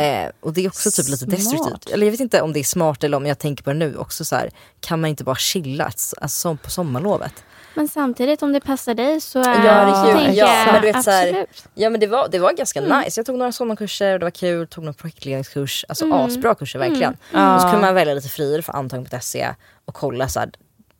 Eh, 0.00 0.30
och 0.40 0.52
det 0.52 0.64
är 0.64 0.68
också 0.68 0.90
typ 0.90 1.08
lite 1.08 1.26
destruktivt. 1.26 1.90
Eller 1.90 2.06
jag 2.06 2.10
vet 2.10 2.20
inte 2.20 2.42
om 2.42 2.52
det 2.52 2.60
är 2.60 2.64
smart 2.64 3.04
eller 3.04 3.16
om 3.16 3.26
jag 3.26 3.38
tänker 3.38 3.64
på 3.64 3.70
det 3.70 3.76
nu 3.78 3.96
också 3.96 4.24
så 4.24 4.36
här, 4.36 4.50
kan 4.80 5.00
man 5.00 5.10
inte 5.10 5.24
bara 5.24 5.36
chilla 5.36 5.84
alltså, 5.84 6.16
som 6.28 6.56
på 6.58 6.70
sommarlovet? 6.70 7.32
Men 7.78 7.88
samtidigt 7.88 8.42
om 8.42 8.52
det 8.52 8.60
passar 8.60 8.94
dig 8.94 9.20
så 9.20 9.38
är 9.38 9.44
Ja, 9.44 9.60
det 9.62 9.68
är 9.68 10.04
kul. 10.06 10.16
tänker 10.24 10.32
Ja, 10.40 10.56
jag 10.64 10.72
men 10.72 10.82
du 10.82 10.92
vet 10.92 11.04
så 11.04 11.10
här- 11.10 11.28
absolut. 11.28 11.64
Ja 11.74 11.90
men 11.90 12.00
det 12.00 12.06
var, 12.06 12.28
det 12.28 12.38
var 12.38 12.52
ganska 12.52 12.80
Mm. 12.80 13.00
nice. 13.00 13.18
Jag 13.20 13.26
tog 13.26 13.38
några 13.38 13.52
sommarkurser 13.52 14.12
och 14.12 14.18
det 14.18 14.24
var 14.26 14.30
kul, 14.30 14.66
tog 14.66 14.84
någon 14.84 14.94
projektledningskurs. 14.94 15.84
Alltså 15.88 16.04
Mm. 16.04 16.18
asbra 16.18 16.54
kurser 16.54 16.78
verkligen. 16.78 17.16
Ja. 17.32 17.54
Och 17.54 17.60
så 17.62 17.68
kunde 17.68 17.86
man 17.86 17.94
välja 17.94 18.14
lite 18.14 18.28
friare 18.28 18.62
för 18.62 18.72
antagning.se 18.72 19.48
och 19.84 19.94
kolla 19.94 20.28
så 20.28 20.40
här, 20.40 20.50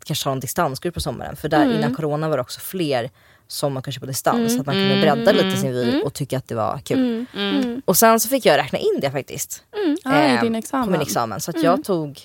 kanske 0.04 0.24
ta 0.24 0.32
en 0.32 0.40
distanskurs 0.40 0.94
på 0.94 1.00
sommaren. 1.00 1.36
För 1.36 1.48
där 1.48 1.62
Mm. 1.64 1.76
innan 1.76 1.94
corona 1.94 2.28
var 2.28 2.36
det 2.36 2.40
också 2.42 2.60
fler 2.60 3.10
sommarkurser 3.48 4.00
på 4.00 4.06
distans. 4.06 4.36
Mm. 4.38 4.48
Så 4.48 4.60
att 4.60 4.66
man 4.66 4.74
kunde 4.74 4.94
Mm. 4.94 5.00
bredda 5.24 5.32
lite 5.32 5.56
sin 5.60 5.72
vy 5.72 5.88
Mm. 5.88 6.02
och 6.02 6.14
tycka 6.14 6.38
att 6.38 6.48
det 6.48 6.54
var 6.54 6.78
kul. 6.84 6.98
Mm. 6.98 7.26
Mm. 7.36 7.56
Mm. 7.64 7.82
Och 7.84 7.96
sen 7.96 8.20
så 8.20 8.28
fick 8.28 8.46
jag 8.46 8.58
räkna 8.58 8.78
in 8.78 8.98
det 9.00 9.10
faktiskt. 9.10 9.62
I 9.76 10.08
Eh, 10.08 10.40
din 10.42 10.52
På 10.52 10.58
examen. 10.58 10.92
min 10.92 11.00
examen. 11.00 11.40
Så 11.40 11.50
att 11.50 11.56
Mm. 11.56 11.66
jag 11.66 11.84
tog, 11.84 12.20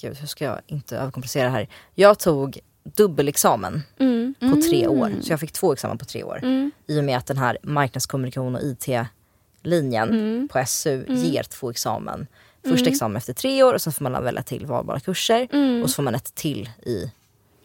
gud 0.00 0.16
hur 0.16 0.26
ska 0.26 0.44
jag 0.44 0.60
inte 0.66 0.96
överkomplicera 0.96 1.44
det 1.44 1.50
här. 1.50 1.68
Jag 1.94 2.18
tog 2.18 2.58
dubbelexamen 2.94 3.82
Mm. 3.98 4.34
på 4.40 4.62
tre 4.62 4.84
Mm. 4.84 4.98
år. 5.00 5.12
Så 5.22 5.32
jag 5.32 5.40
fick 5.40 5.52
två 5.52 5.72
examen 5.72 5.98
på 5.98 6.04
tre 6.04 6.22
år. 6.24 6.40
Mm. 6.42 6.70
I 6.86 7.00
och 7.00 7.04
med 7.04 7.16
att 7.18 7.26
den 7.26 7.38
här 7.38 7.58
marknadskommunikation 7.62 8.54
och 8.56 8.62
IT-linjen 8.62 10.08
Mm. 10.10 10.48
på 10.52 10.58
SU 10.58 11.04
Mm. 11.08 11.16
ger 11.24 11.42
två 11.42 11.70
examen. 11.70 12.26
Första 12.62 12.80
Mm. 12.84 12.92
examen 12.92 13.16
efter 13.16 13.32
tre 13.32 13.62
år 13.62 13.74
och 13.74 13.82
sen 13.82 13.92
får 13.92 14.02
man 14.04 14.24
välja 14.24 14.42
till 14.42 14.66
valbara 14.66 15.00
kurser. 15.00 15.48
Mm. 15.52 15.82
Och 15.82 15.90
så 15.90 15.94
får 15.94 16.02
man 16.02 16.14
ett 16.14 16.34
till 16.34 16.70
i 16.86 17.10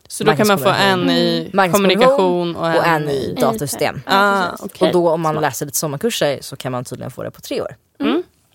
Så 0.07 0.23
då 0.23 0.33
kan 0.35 0.47
man 0.47 0.59
få 0.59 0.69
en 0.69 1.09
i 1.09 1.51
kommunikation 1.71 2.55
och 2.55 2.67
en, 2.69 2.77
och 2.77 2.85
en 2.85 3.09
i 3.09 3.35
datasystem. 3.41 4.01
Ah, 4.05 4.47
okej. 4.59 4.87
Och 4.87 4.93
då 4.93 5.09
om 5.09 5.21
man 5.21 5.35
läser 5.35 5.65
lite 5.65 5.77
sommarkurser 5.77 6.37
så 6.41 6.55
kan 6.55 6.71
man 6.71 6.85
tydligen 6.85 7.11
få 7.11 7.23
det 7.23 7.31
på 7.31 7.41
tre 7.41 7.61
år. 7.61 7.75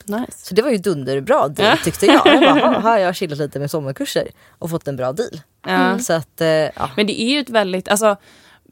Mm. 0.09 0.21
Nice. 0.21 0.47
Så 0.47 0.55
det 0.55 0.63
var 0.63 0.71
ju 0.71 0.79
dunderbra 0.79 1.49
deal 1.49 1.79
tyckte 1.79 2.07
jag. 2.07 2.27
jag 2.27 2.41
bara, 2.41 2.53
"Ha, 2.61 2.71
här 2.73 2.81
har 2.91 2.99
jag 2.99 3.17
chillat 3.17 3.39
lite 3.39 3.59
med 3.59 3.71
sommarkurser 3.71 4.29
och 4.59 4.71
fått 4.71 4.89
en 4.89 4.97
bra 4.97 5.13
deal. 5.13 5.41
Ja. 5.67 5.99
Så 5.99 6.13
att, 6.13 6.41
eh, 6.41 6.47
ja. 6.49 6.91
Men 6.97 7.07
det 7.07 7.21
är 7.23 7.29
ju 7.31 7.41
ett 7.41 7.51
väldigt, 7.51 7.89
alltså 7.89 8.17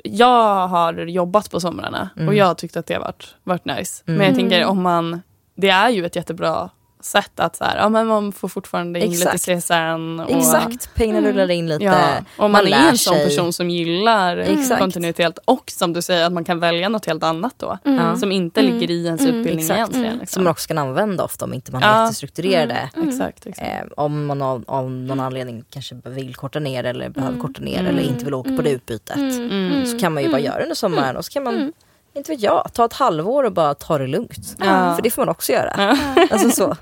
jag 0.05 0.69
har 0.69 0.95
jobbat 0.95 1.51
på 1.51 1.61
somrarna 1.61 2.11
och 2.15 2.21
Mm. 2.21 2.37
jag 2.37 2.59
tyckte 2.59 2.79
att 2.79 2.87
det 2.87 2.95
har 2.95 3.01
varit, 3.01 3.35
varit 3.45 3.65
nice. 3.65 4.03
Mm. 4.07 4.19
Men 4.19 4.27
jag 4.27 4.37
tänker 4.37 4.57
Mm. 4.57 4.69
om 4.69 4.83
man, 4.83 5.23
det 5.57 5.69
är 5.69 5.89
ju 5.91 6.07
ett 6.07 6.17
jättebra 6.17 6.71
sätt 7.07 7.41
att 7.41 7.57
så 7.57 7.65
här, 7.65 7.77
ja 7.77 7.89
men 7.89 8.07
man 8.07 8.33
får 8.33 8.49
fortfarande 8.49 9.01
in 9.05 9.13
Exakt. 9.13 9.47
lite 9.49 9.61
CSN. 9.61 10.21
Och, 10.21 10.31
Exakt, 10.31 10.95
pengarna 10.95 11.19
Mm. 11.19 11.31
rullar 11.33 11.51
in 11.51 11.69
lite. 11.69 11.85
Ja, 11.85 11.95
om 12.37 12.53
man, 12.53 12.65
man 12.65 12.67
är 12.73 12.89
en 12.89 12.99
sån 12.99 13.15
sig. 13.15 13.25
person 13.25 13.53
som 13.53 13.71
gillar 13.71 14.37
Exakt. 14.37 14.81
kontinuitet 14.81 15.39
och 15.45 15.71
som 15.71 15.93
du 15.93 16.03
säger 16.03 16.27
att 16.27 16.33
man 16.33 16.45
kan 16.45 16.61
välja 16.61 16.89
något 16.89 17.07
helt 17.07 17.23
annat 17.23 17.55
då. 17.57 17.79
Mm. 17.85 18.05
Ja. 18.07 18.17
Som 18.17 18.33
inte 18.33 18.61
Mm. 18.61 18.73
ligger 18.75 18.91
i 18.95 19.07
ens 19.07 19.21
Mm. 19.21 19.35
utbildning 19.35 19.65
Exakt. 19.65 19.77
egentligen. 19.79 20.07
Mm. 20.07 20.19
Liksom. 20.21 20.35
Som 20.35 20.45
man 20.45 20.51
också 20.51 20.69
kan 20.69 20.79
använda 20.79 21.25
ofta 21.25 21.45
om 21.45 21.55
inte 21.55 21.73
man 21.73 21.81
Ja. 21.83 21.89
är 21.89 22.03
jättestrukturerade. 22.05 22.91
Mm. 22.97 23.09
Exakt, 23.09 23.47
exakt. 23.47 23.69
Eh, 23.69 23.87
om 23.97 24.27
man 24.27 24.43
av, 24.43 24.65
av 24.67 24.91
någon 24.91 25.21
anledning 25.21 25.65
kanske 25.71 25.95
vill 26.05 26.35
korta 26.35 26.59
ner 26.59 26.85
eller 26.85 27.09
behöver 27.09 27.39
korta 27.39 27.61
ner 27.63 27.81
Mm. 27.81 27.87
eller 27.87 28.03
inte 28.03 28.25
vill 28.25 28.35
åka 28.35 28.57
på 28.57 28.63
det 28.63 28.71
utbytet. 28.71 29.17
Mm. 29.17 29.51
Mm. 29.51 29.87
Så 29.87 29.99
kan 29.99 30.15
man 30.15 30.23
ju 30.23 30.29
bara 30.29 30.41
göra 30.41 30.57
det 30.57 30.63
under 30.63 30.75
sommaren 30.77 31.17
och 31.17 31.25
så 31.25 31.33
kan 31.33 31.45
man, 31.45 31.55
Mm. 31.57 31.73
Inte 32.17 32.33
vet 32.33 32.41
jag, 32.43 32.71
ta 32.75 32.85
ett 32.85 32.93
halvår 32.93 33.45
och 33.45 33.53
bara 33.53 33.75
ta 33.75 33.99
det 33.99 34.07
lugnt. 34.07 34.57
Ja. 34.59 34.95
För 34.95 35.03
det 35.03 35.11
får 35.11 35.23
man 35.23 35.29
också 35.29 35.53
göra. 35.53 35.75
Ja. 35.79 36.27
Alltså 36.31 36.51
så. 36.51 36.77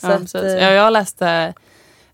så 0.00 0.06
Ja, 0.06 0.12
att, 0.14 0.34
eh, 0.34 0.42
ja, 0.42 0.70
jag 0.70 0.92
läste 0.92 1.54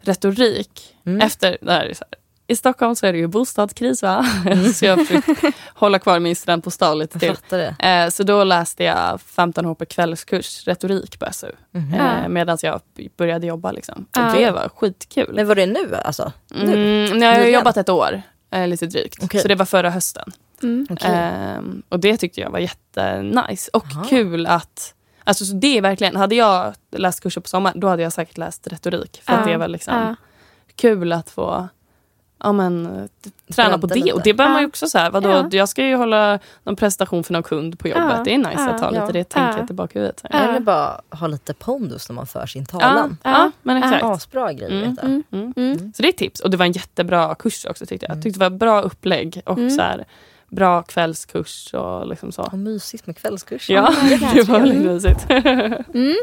retorik 0.00 0.94
Mm. 1.06 1.20
efter, 1.20 1.58
det 1.60 1.72
här 1.72 1.84
är 1.86 1.94
så 1.94 2.04
här, 2.10 2.18
i 2.46 2.56
Stockholm 2.56 2.96
så 2.96 3.06
är 3.06 3.12
det 3.12 3.18
ju 3.18 3.26
bostadskris 3.26 4.02
va? 4.02 4.26
Mm. 4.46 4.72
så 4.72 4.84
jag 4.84 5.06
fick 5.08 5.24
hålla 5.74 5.98
kvar 5.98 6.18
min 6.18 6.36
studentbostad 6.36 6.94
lite 6.94 7.18
till. 7.18 7.36
Eh, 7.78 8.08
så 8.08 8.22
då 8.22 8.44
läste 8.44 8.84
jag 8.84 9.20
15 9.20 9.64
HP 9.64 9.84
kvällskurs 9.88 10.66
retorik 10.66 11.18
på 11.18 11.26
SU. 11.32 11.46
Ja. 11.72 11.80
Eh, 12.22 12.28
Medan 12.28 12.58
jag 12.62 12.80
började 13.16 13.46
jobba 13.46 13.72
liksom. 13.72 14.06
Och 14.16 14.32
det 14.38 14.50
var 14.50 14.68
skitkul. 14.76 15.30
Men 15.34 15.46
var 15.48 15.54
det 15.54 15.66
nu 15.66 15.94
alltså? 16.04 16.32
Nu? 16.48 17.06
Mm, 17.06 17.22
jag 17.22 17.28
har 17.28 17.38
Nyligen? 17.38 17.54
jobbat 17.58 17.76
ett 17.76 17.88
år, 17.88 18.22
eh, 18.50 18.66
lite 18.68 18.86
drygt. 18.86 19.18
Okej. 19.24 19.40
Så 19.40 19.48
det 19.48 19.54
var 19.54 19.66
förra 19.66 19.90
hösten. 19.90 20.32
Mm. 20.62 20.86
Okej. 20.90 21.10
Ehm, 21.14 21.82
och 21.88 22.00
det 22.00 22.16
tyckte 22.16 22.40
jag 22.40 22.50
var 22.50 22.58
jättenice. 22.58 23.70
Och 23.72 23.84
Aha. 23.94 24.04
kul 24.04 24.46
att... 24.46 24.94
Alltså 25.24 25.44
så 25.44 25.54
det 25.54 25.78
är 25.78 25.82
verkligen, 25.82 26.16
hade 26.16 26.34
jag 26.34 26.74
läst 26.90 27.20
kurser 27.22 27.40
på 27.40 27.48
sommaren 27.48 27.80
då 27.80 27.88
hade 27.88 28.02
jag 28.02 28.12
säkert 28.12 28.38
läst 28.38 28.66
retorik. 28.66 29.20
För 29.24 29.32
att 29.32 29.46
Ja. 29.46 29.52
det 29.52 29.58
var 29.58 29.68
liksom 29.68 29.94
Ja. 29.94 30.14
kul 30.76 31.12
att 31.12 31.30
få 31.30 31.68
ja, 32.42 32.52
men, 32.52 33.08
träna 33.54 33.78
på 33.78 33.86
Bredda 33.86 34.04
det. 34.06 34.12
Och 34.12 34.18
lite. 34.18 34.30
det 34.30 34.34
behöver 34.34 34.52
man 34.52 34.62
ju 34.62 34.68
också 34.68 34.86
så 34.86 34.98
här, 34.98 35.10
vadå, 35.10 35.28
Ja. 35.28 35.48
jag 35.52 35.68
ska 35.68 35.84
ju 35.86 35.94
hålla 35.96 36.38
någon 36.62 36.76
prestation 36.76 37.24
för 37.24 37.32
någon 37.32 37.42
kund 37.42 37.78
på 37.78 37.88
jobbet. 37.88 38.04
Ja. 38.16 38.22
Det 38.24 38.34
är 38.34 38.38
nice 38.38 38.52
Ja. 38.56 38.68
att 38.70 38.80
ha 38.80 38.90
lite 38.90 39.02
Ja. 39.06 39.12
det 39.12 39.24
tänket 39.24 39.56
Ja. 39.58 39.66
i 39.70 39.72
bakhuvudet. 39.74 40.22
Eller 40.30 40.60
bara 40.60 41.00
ha 41.10 41.26
lite 41.26 41.54
pondus 41.54 42.08
när 42.08 42.14
man 42.14 42.26
för 42.26 42.46
sin 42.46 42.66
Ja, 42.72 42.78
talan. 42.80 43.16
ja, 43.22 43.50
men 43.62 43.76
exakt. 43.76 44.04
Asbra 44.04 44.52
grejer 44.52 44.82
Mm. 44.82 44.90
vet. 44.94 45.04
Mm. 45.04 45.22
Mm. 45.32 45.52
Mm. 45.56 45.92
Så 45.92 46.02
det 46.02 46.08
är 46.08 46.12
tips. 46.12 46.40
Och 46.40 46.50
det 46.50 46.56
var 46.56 46.66
en 46.66 46.72
jättebra 46.72 47.34
kurs 47.34 47.66
också 47.66 47.86
tyckte 47.86 48.06
jag. 48.06 48.16
Jag 48.16 48.22
tyckte 48.22 48.38
det 48.40 48.44
var 48.50 48.58
bra 48.58 48.80
upplägg 48.82 49.42
och 49.46 49.58
Mm. 49.58 49.70
så 49.70 49.82
här, 49.82 50.04
bra 50.48 50.82
kvällskurs 50.82 51.74
och 51.74 52.06
liksom 52.06 52.32
så. 52.32 52.42
Och 52.42 52.58
mysigt 52.58 53.06
med 53.06 53.16
kvällskurs. 53.16 53.70
Ja, 53.70 53.82
verkligen. 53.82 54.34
det 54.34 54.42
var 54.42 54.58
väldigt 54.60 54.82
mysigt. 54.82 55.26
Mm. 55.94 56.16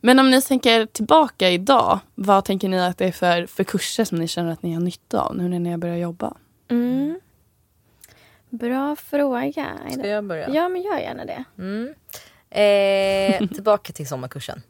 Men 0.00 0.18
om 0.18 0.30
ni 0.30 0.42
tänker 0.42 0.86
tillbaka 0.86 1.50
idag, 1.50 1.98
vad 2.14 2.44
tänker 2.44 2.68
ni 2.68 2.80
att 2.80 2.98
det 2.98 3.06
är 3.06 3.12
för, 3.12 3.46
för 3.46 3.64
kurser 3.64 4.04
som 4.04 4.18
ni 4.18 4.28
känner 4.28 4.52
att 4.52 4.62
ni 4.62 4.74
har 4.74 4.80
nytta 4.80 5.20
av 5.20 5.36
nu 5.36 5.48
när 5.48 5.58
ni 5.58 5.70
har 5.70 5.78
börjat 5.78 5.98
jobba? 5.98 6.36
Mm. 6.70 7.20
Bra 8.50 8.96
fråga. 8.96 9.66
Ska 9.92 10.06
jag 10.06 10.24
börja? 10.24 10.48
Ja, 10.50 10.68
men 10.68 10.82
gör 10.82 10.98
gärna 10.98 11.24
det. 11.24 11.44
Mm. 11.58 11.94
Eh, 12.50 13.48
tillbaka 13.54 13.92
till 13.92 14.08
sommarkursen. 14.08 14.62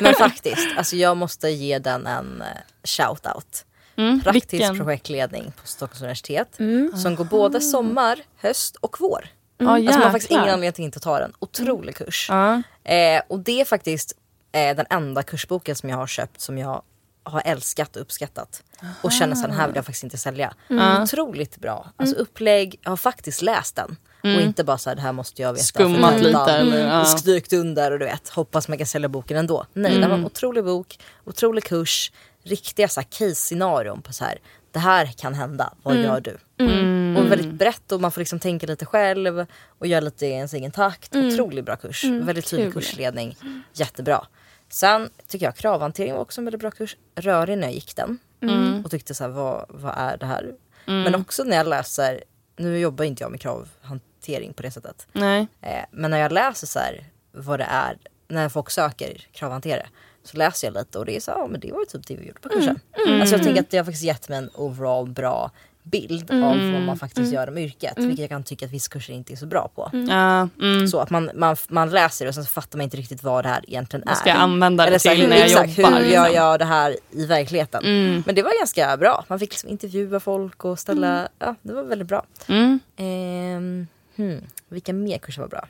Men 0.00 0.14
faktiskt, 0.14 0.68
alltså 0.76 0.96
jag 0.96 1.16
måste 1.16 1.48
ge 1.48 1.78
den 1.78 2.06
en 2.06 2.42
eh, 2.42 2.46
shout-out. 2.82 3.64
Mm, 3.96 4.20
Praktisk 4.22 4.52
vilken? 4.52 4.76
projektledning 4.76 5.52
på 5.60 5.66
Stockholms 5.66 6.00
universitet. 6.02 6.58
Mm. 6.58 6.96
Som 6.96 7.14
går 7.16 7.24
både 7.24 7.60
sommar, 7.60 8.18
höst 8.36 8.76
och 8.76 8.96
vår. 9.00 9.26
Ja, 9.58 9.70
Alltså 9.70 9.90
man 9.92 10.02
har 10.02 10.10
faktiskt 10.10 10.30
ingen 10.30 10.42
anledning 10.42 10.68
att 10.68 10.78
inte 10.78 11.00
ta 11.00 11.18
den. 11.18 11.32
Otrolig 11.38 11.96
kurs. 11.96 12.26
Ja. 12.30 12.62
Eh, 12.84 13.22
och 13.28 13.38
det 13.38 13.60
är 13.60 13.64
faktiskt 13.64 14.12
eh, 14.52 14.76
den 14.76 14.86
enda 14.90 15.22
kursboken 15.22 15.76
som 15.76 15.88
jag 15.88 15.96
har 15.96 16.06
köpt 16.06 16.40
som 16.40 16.58
jag 16.58 16.82
har 17.26 17.42
älskat 17.44 17.96
och 17.96 18.02
uppskattat. 18.02 18.62
Och 19.02 19.12
känner 19.12 19.36
att 19.36 19.42
den 19.42 19.50
här 19.50 19.66
vill 19.66 19.76
jag 19.76 19.84
faktiskt 19.84 20.04
inte 20.04 20.18
sälja. 20.18 20.54
Ja. 20.68 21.02
Otroligt 21.02 21.56
bra. 21.56 21.90
Alltså 21.96 22.16
upplägg, 22.16 22.78
jag 22.82 22.90
har 22.90 22.96
faktiskt 22.96 23.42
läst 23.42 23.76
den. 23.76 23.96
Och 24.22 24.28
inte 24.40 24.64
bara 24.64 24.78
så 24.78 24.90
här, 24.90 24.96
det 24.96 25.02
här 25.02 25.12
måste 25.12 25.42
jag 25.42 25.52
veta. 25.52 25.64
Skummat 25.64 26.20
lite, 26.20 26.38
eller? 26.52 26.86
Ja. 26.88 27.04
Strykt 27.04 27.52
under 27.52 27.90
och 27.90 27.98
du 27.98 28.04
vet, 28.04 28.28
hoppas 28.28 28.68
man 28.68 28.78
kan 28.78 28.86
sälja 28.86 29.08
boken 29.08 29.36
ändå. 29.36 29.66
Nej, 29.72 29.98
det 29.98 30.08
var 30.08 30.14
en 30.14 30.24
otrolig 30.24 30.64
bok, 30.64 30.98
otrolig 31.24 31.64
kurs, 31.64 32.12
riktiga 32.44 32.88
så 32.88 33.00
här 33.00 33.08
case-scenarion 33.10 34.02
på 34.02 34.12
så 34.12 34.24
här, 34.24 34.38
det 34.72 34.78
här 34.78 35.06
kan 35.06 35.34
hända, 35.34 35.74
vad 35.82 35.96
gör 35.96 36.20
du? 36.20 36.36
Mm. 36.64 37.16
Och 37.16 37.32
väldigt 37.32 37.52
brett 37.52 37.92
och 37.92 38.00
man 38.00 38.12
får 38.12 38.20
liksom 38.20 38.40
tänka 38.40 38.66
lite 38.66 38.86
själv 38.86 39.46
och 39.78 39.86
göra 39.86 40.00
lite 40.00 40.26
i 40.26 40.30
ens 40.30 40.54
egen 40.54 40.70
takt. 40.70 41.16
Otroligt 41.16 41.64
bra 41.64 41.76
kurs, 41.76 42.04
väldigt 42.04 42.46
tydlig 42.46 42.66
Kul. 42.66 42.82
kursledning, 42.82 43.36
jättebra. 43.72 44.26
Sen 44.68 45.10
tycker 45.28 45.46
jag 45.46 45.56
kravhantering 45.56 46.12
var 46.14 46.20
också 46.20 46.40
en 46.40 46.44
väldigt 46.44 46.60
bra 46.60 46.70
kurs. 46.70 46.96
Rörig 47.14 47.58
när 47.58 47.66
jag 47.66 47.74
gick 47.74 47.96
den 47.96 48.18
Mm. 48.42 48.84
och 48.84 48.90
tyckte 48.90 49.14
så 49.14 49.24
här, 49.24 49.30
vad, 49.30 49.64
vad 49.68 49.94
är 49.96 50.16
det 50.16 50.26
här? 50.26 50.54
Men 50.86 51.14
också 51.14 51.44
när 51.44 51.56
jag 51.56 51.66
läser, 51.66 52.24
nu 52.56 52.78
jobbar 52.78 53.04
inte 53.04 53.22
jag 53.24 53.30
med 53.30 53.40
kravhantering 53.40 54.52
på 54.52 54.62
det 54.62 54.70
sättet. 54.70 55.06
Nej. 55.12 55.46
Eh, 55.60 55.84
men 55.90 56.10
när 56.10 56.18
jag 56.18 56.32
läser 56.32 56.66
så 56.66 56.78
här 56.78 57.04
vad 57.32 57.60
det 57.60 57.64
är, 57.70 57.96
när 58.28 58.48
folk 58.48 58.70
söker 58.70 59.26
kravhanterare 59.32 59.86
så 60.24 60.36
läser 60.36 60.66
jag 60.66 60.74
lite 60.74 60.98
och 60.98 61.04
det 61.04 61.16
är 61.16 61.20
så 61.20 61.30
ja 61.30 61.46
men 61.46 61.60
det 61.60 61.72
var 61.72 61.80
ju 61.80 61.86
typ 61.86 62.06
det 62.06 62.16
vi 62.16 62.26
gjorde 62.26 62.40
på 62.40 62.48
kursen. 62.48 62.80
Alltså 63.20 63.36
jag 63.36 63.44
tänker 63.44 63.60
att 63.60 63.70
det 63.70 63.76
har 63.76 63.84
faktiskt 63.84 64.04
gett 64.04 64.28
mig 64.28 64.38
en 64.38 64.50
overall 64.54 65.08
bra 65.08 65.50
bild 65.84 66.30
av 66.30 66.72
vad 66.72 66.82
man 66.82 66.96
faktiskt 66.96 67.32
gör 67.32 67.50
med 67.50 67.62
yrket. 67.62 67.92
Vilket 67.96 68.18
jag 68.18 68.28
kan 68.28 68.44
tycka 68.44 68.66
att 68.66 68.72
vissa 68.72 68.90
kurser 68.90 69.12
inte 69.12 69.32
är 69.32 69.36
så 69.36 69.46
bra 69.46 69.70
på. 69.74 69.90
Mm. 69.92 70.88
Så 70.88 70.98
att 70.98 71.10
man, 71.10 71.30
man, 71.34 71.56
man 71.68 71.90
läser 71.90 72.24
det 72.24 72.28
och 72.28 72.34
sen 72.34 72.44
så 72.44 72.50
fattar 72.50 72.78
man 72.78 72.84
inte 72.84 72.96
riktigt 72.96 73.22
vad 73.22 73.44
det 73.44 73.48
här 73.48 73.64
egentligen 73.68 74.02
är. 74.02 74.06
Vad 74.06 74.16
ska 74.16 74.28
jag 74.28 74.38
använda 74.38 74.84
det 74.84 74.88
Eller 74.88 74.98
till 74.98 75.10
hur, 75.10 75.28
när 75.28 75.36
jag 75.36 75.46
exakt, 75.46 75.78
jobbar? 75.78 76.00
hur 76.00 76.08
gör 76.08 76.22
liksom? 76.22 76.36
jag 76.36 76.58
det 76.58 76.64
här 76.64 76.96
i 77.10 77.26
verkligheten? 77.26 77.84
Mm. 77.84 78.22
Men 78.26 78.34
det 78.34 78.42
var 78.42 78.58
ganska 78.58 78.96
bra. 78.96 79.24
Man 79.28 79.38
fick 79.38 79.50
liksom 79.50 79.70
intervjua 79.70 80.20
folk 80.20 80.64
och 80.64 80.78
ställa, 80.78 81.28
ja 81.38 81.54
det 81.62 81.72
var 81.72 81.82
väldigt 81.82 82.08
bra. 82.08 82.24
Mm. 82.46 82.80
Ehm, 82.96 83.86
hmm, 84.16 84.40
vilka 84.68 84.92
mer 84.92 85.18
kurser 85.18 85.42
var 85.42 85.48
bra? 85.48 85.68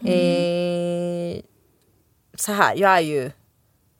Mm. 0.00 1.36
Eh, 1.36 1.42
så 2.34 2.52
här, 2.52 2.76
jag 2.76 2.90
är 2.90 3.00
ju, 3.00 3.30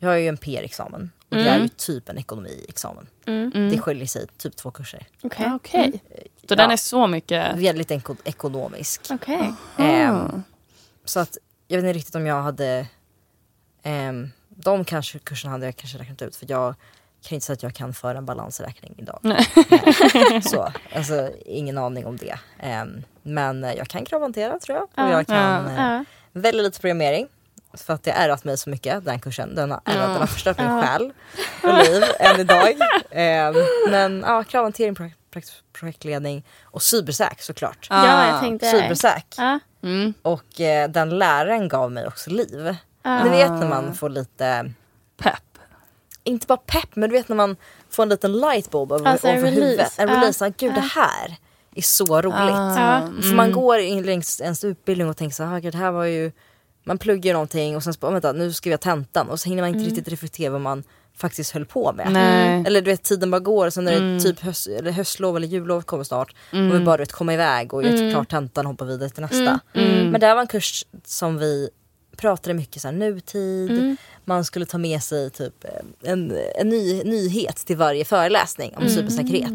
jag 0.03 0.15
är 0.15 0.19
ju 0.19 0.29
en 0.29 0.37
PR-examen. 0.37 1.11
Och 1.29 1.37
det 1.37 1.49
är 1.49 1.59
ju 1.59 1.69
typ 1.69 2.09
en 2.09 2.19
ekonomiexamen. 2.19 3.07
Mm. 3.27 3.71
Det 3.71 3.79
skiljer 3.79 4.07
sig 4.07 4.27
typ 4.37 4.57
två 4.57 4.71
kurser. 4.71 5.07
Okej. 5.23 5.45
Ja, 5.47 5.55
Okej. 5.57 5.93
Så 6.41 6.47
Ja. 6.49 6.57
den 6.57 6.71
är 6.71 6.77
så 6.77 7.07
mycket... 7.07 7.59
Väldigt 7.59 7.91
eko- 7.91 8.17
ekonomisk. 8.25 9.01
Okej. 9.11 9.53
Ehm, 9.79 10.43
så 11.05 11.21
att 11.21 11.39
jag 11.69 11.77
vet 11.79 11.85
inte 11.85 11.99
riktigt 11.99 12.15
om 12.15 12.27
jag 12.27 12.43
hade 12.43 12.87
ehm, 13.83 14.31
de 14.49 14.85
kanske 14.85 15.19
kurserna 15.19 15.53
hade 15.53 15.65
jag 15.67 15.77
kanske 15.77 15.99
räknat 15.99 16.23
ut 16.23 16.37
för 16.37 16.47
jag 16.51 16.75
kan 17.29 17.35
inte 17.37 17.47
säga 17.47 17.55
att 17.55 17.63
jag 17.63 17.75
kan 17.75 17.95
föra 17.95 18.19
en 18.19 18.27
balansräkning 18.27 18.95
idag. 18.99 19.19
Nej. 19.23 19.47
Nej. 20.15 20.43
Så, 20.45 20.73
alltså 20.95 21.31
ingen 21.47 21.79
aning 21.79 22.07
om 22.07 22.17
det. 22.17 22.39
Ehm, 22.61 23.03
men 23.23 23.63
jag 23.63 23.89
kan 23.89 24.05
kravhantera 24.05 24.59
tror 24.59 24.77
jag. 24.79 24.85
Och 24.85 24.91
Ja. 24.95 25.11
jag 25.11 25.27
kan 25.27 25.75
Ja. 25.75 25.95
Ja. 25.97 26.05
väldigt 26.33 26.65
lite 26.65 26.81
programmering. 26.81 27.29
För 27.75 27.95
att 27.95 28.03
det 28.03 28.11
har 28.11 28.19
ärrat 28.19 28.45
mig 28.45 28.59
så 28.59 28.71
mycket, 28.71 29.05
den 29.05 29.21
kursen. 29.21 29.55
Den 29.55 29.71
har, 29.71 29.81
ärrat, 29.85 30.09
den 30.09 30.21
har 30.21 30.27
förstört 30.27 30.59
min 30.59 30.67
Ja. 30.67 30.83
själ 30.83 31.13
och 31.63 31.85
liv 31.85 32.03
än 32.19 32.41
idag. 32.41 32.75
Ehm, 33.11 33.55
men 33.91 34.25
ja, 34.27 34.45
kravhantering, 34.45 34.95
projek- 34.95 35.15
projek- 35.35 35.63
projektledning 35.73 36.45
och 36.65 36.83
cybersäk 36.83 37.43
såklart. 37.43 37.87
ja, 37.91 38.29
jag 38.29 38.41
tänkte... 38.41 38.67
Cybersäk. 38.71 39.27
Ja. 39.37 39.59
Mm. 39.83 40.15
Och 40.23 40.61
eh, 40.61 40.89
den 40.91 41.19
läraren 41.19 41.69
gav 41.69 41.93
mig 41.93 42.07
också 42.07 42.31
liv. 42.31 42.77
Ja. 43.03 43.25
Ni 43.25 43.31
vet 43.31 43.51
när 43.51 43.69
man 43.69 43.95
får 43.95 44.09
lite, 44.09 44.73
Pepp. 45.19 45.59
inte 46.25 46.47
bara 46.47 46.57
pepp, 46.67 46.97
men 46.97 47.11
du 47.11 47.17
vet 47.17 47.29
när 47.29 47.37
man 47.37 47.57
får 47.91 48.03
en 48.03 48.09
liten 48.09 48.33
lightbulb 48.33 48.93
över, 48.93 49.07
Alltså 49.11 49.29
över 49.29 49.51
huvudet. 49.51 49.93
En 49.99 50.09
Ja. 50.09 50.15
release. 50.17 50.47
Ah, 50.47 50.49
Gud 50.57 50.71
Ja. 50.71 50.75
det 50.75 50.81
här 51.01 51.37
är 51.75 51.83
så 51.83 52.23
roligt. 52.23 52.35
Ah, 52.55 52.81
Ja. 52.81 53.23
För 53.23 53.35
man 53.35 53.53
går 53.53 53.79
in 53.79 54.03
längs 54.03 54.41
ens 54.41 54.65
utbildning 54.65 55.09
och 55.09 55.17
tänker 55.17 55.35
så 55.35 55.45
här, 55.45 55.61
det 55.61 55.75
här 55.79 55.91
var 55.91 56.05
ju, 56.05 56.33
man 56.85 56.99
pluggar 56.99 57.33
någonting 57.33 57.77
och 57.77 57.83
sen 57.83 57.95
så 57.95 58.11
vänta 58.11 58.33
nu 58.33 58.53
skriver 58.53 58.73
jag 58.73 58.81
tentan 58.81 59.29
och 59.29 59.41
så 59.41 59.49
hinner 59.49 59.63
man 59.63 59.75
inte 59.75 59.85
riktigt 59.85 60.09
reflektera 60.09 60.51
vad 60.51 60.61
man 60.61 60.85
faktiskt 61.17 61.51
höll 61.51 61.65
på 61.65 61.93
med. 61.93 62.13
Nej. 62.13 62.65
Eller 62.67 62.83
du 62.83 62.91
vet 62.91 63.03
tiden 63.03 63.31
bara 63.31 63.41
går 63.41 63.67
och 63.67 63.73
sen 63.73 63.89
är 63.89 64.01
det 64.01 64.21
typ 64.21 64.41
höst, 64.41 64.67
eller 64.67 64.91
höstlov 64.91 65.37
eller 65.37 65.49
jullov 65.49 65.83
kommer 65.83 66.05
snart. 66.05 66.35
Och 66.51 66.75
vi 66.75 66.81
bara 66.81 66.97
du 66.97 67.03
vet, 67.03 67.13
komma 67.13 67.35
iväg 67.35 67.75
och 67.75 67.83
göra 67.83 68.11
klart 68.11 68.31
tentan 68.31 68.67
och 68.67 68.73
hoppa 68.73 68.85
vidare 68.85 69.11
till 69.11 69.23
nästa. 69.23 69.61
Men 69.73 70.21
det 70.21 70.27
här 70.27 70.35
var 70.35 70.43
en 70.43 70.47
kurs 70.47 70.85
som 71.05 71.39
vi 71.39 71.69
pratade 72.17 72.55
mycket 72.55 72.83
så 72.83 72.89
här, 72.89 72.95
nutid, 72.95 73.97
man 74.25 74.45
skulle 74.45 74.67
ta 74.67 74.79
med 74.79 75.03
sig 75.03 75.31
typ 75.31 75.65
en, 76.03 76.37
en 76.55 76.69
ny, 76.69 77.03
nyhet 77.05 77.57
till 77.57 77.77
varje 77.77 78.05
föreläsning 78.05 78.75
om 78.77 78.89
cybersäkerhet. 78.89 79.53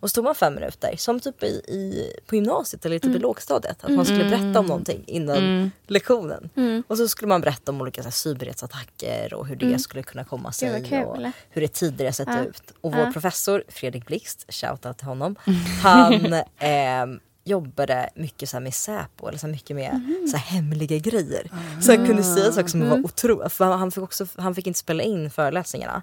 Och 0.00 0.10
så 0.10 0.14
tog 0.14 0.24
man 0.24 0.34
fem 0.34 0.54
minuter, 0.54 0.94
som 0.96 1.20
typ 1.20 1.42
i, 1.42 1.46
i, 1.46 2.12
på 2.26 2.34
gymnasiet 2.36 2.86
eller 2.86 2.98
typ 2.98 3.16
i 3.16 3.18
lågstadiet. 3.18 3.84
Att 3.84 3.90
man 3.90 4.04
skulle 4.04 4.24
berätta 4.24 4.58
om 4.60 4.66
någonting 4.66 5.04
innan 5.06 5.70
lektionen. 5.86 6.50
Och 6.88 6.96
så 6.96 7.08
skulle 7.08 7.28
man 7.28 7.40
berätta 7.40 7.72
om 7.72 7.80
olika 7.80 8.02
så 8.02 8.06
här, 8.06 8.12
cyberhetsattacker 8.12 9.34
och 9.34 9.46
hur 9.46 9.56
det 9.56 9.78
skulle 9.78 10.02
kunna 10.02 10.24
komma 10.24 10.52
sig. 10.52 10.72
Vad 10.72 10.80
och 10.82 10.88
kul. 11.16 11.30
hur 11.50 11.62
det 11.62 11.68
tidigare 11.68 12.12
sett 12.12 12.28
Ja. 12.28 12.44
ut. 12.44 12.72
Och 12.80 12.92
vår 12.94 13.12
professor 13.12 13.64
Fredrik 13.68 14.06
Blixt, 14.06 14.46
shoutout 14.48 14.98
till 14.98 15.06
honom. 15.06 15.36
Han 15.82 16.34
ehm, 16.58 17.20
jobbade 17.46 18.10
mycket 18.14 18.48
så 18.48 18.56
här 18.56 18.62
med 18.62 18.74
Säpo, 18.74 19.28
eller 19.28 19.38
så 19.38 19.46
här 19.46 19.52
mycket 19.52 19.76
med 19.76 20.00
så 20.30 20.36
här 20.36 20.56
hemliga 20.56 20.98
grejer. 20.98 21.50
Så 21.82 21.92
han 21.96 22.06
kunde 22.06 22.22
säga 22.22 22.52
saker 22.52 22.68
som 22.68 22.88
var 22.88 23.04
otroligt. 23.04 23.52
För 23.52 23.64
han 23.64 23.90
fick, 23.90 24.02
också, 24.02 24.26
han 24.36 24.54
fick 24.54 24.66
inte 24.66 24.78
spela 24.78 25.02
in 25.02 25.30
föreläsningarna. 25.30 26.02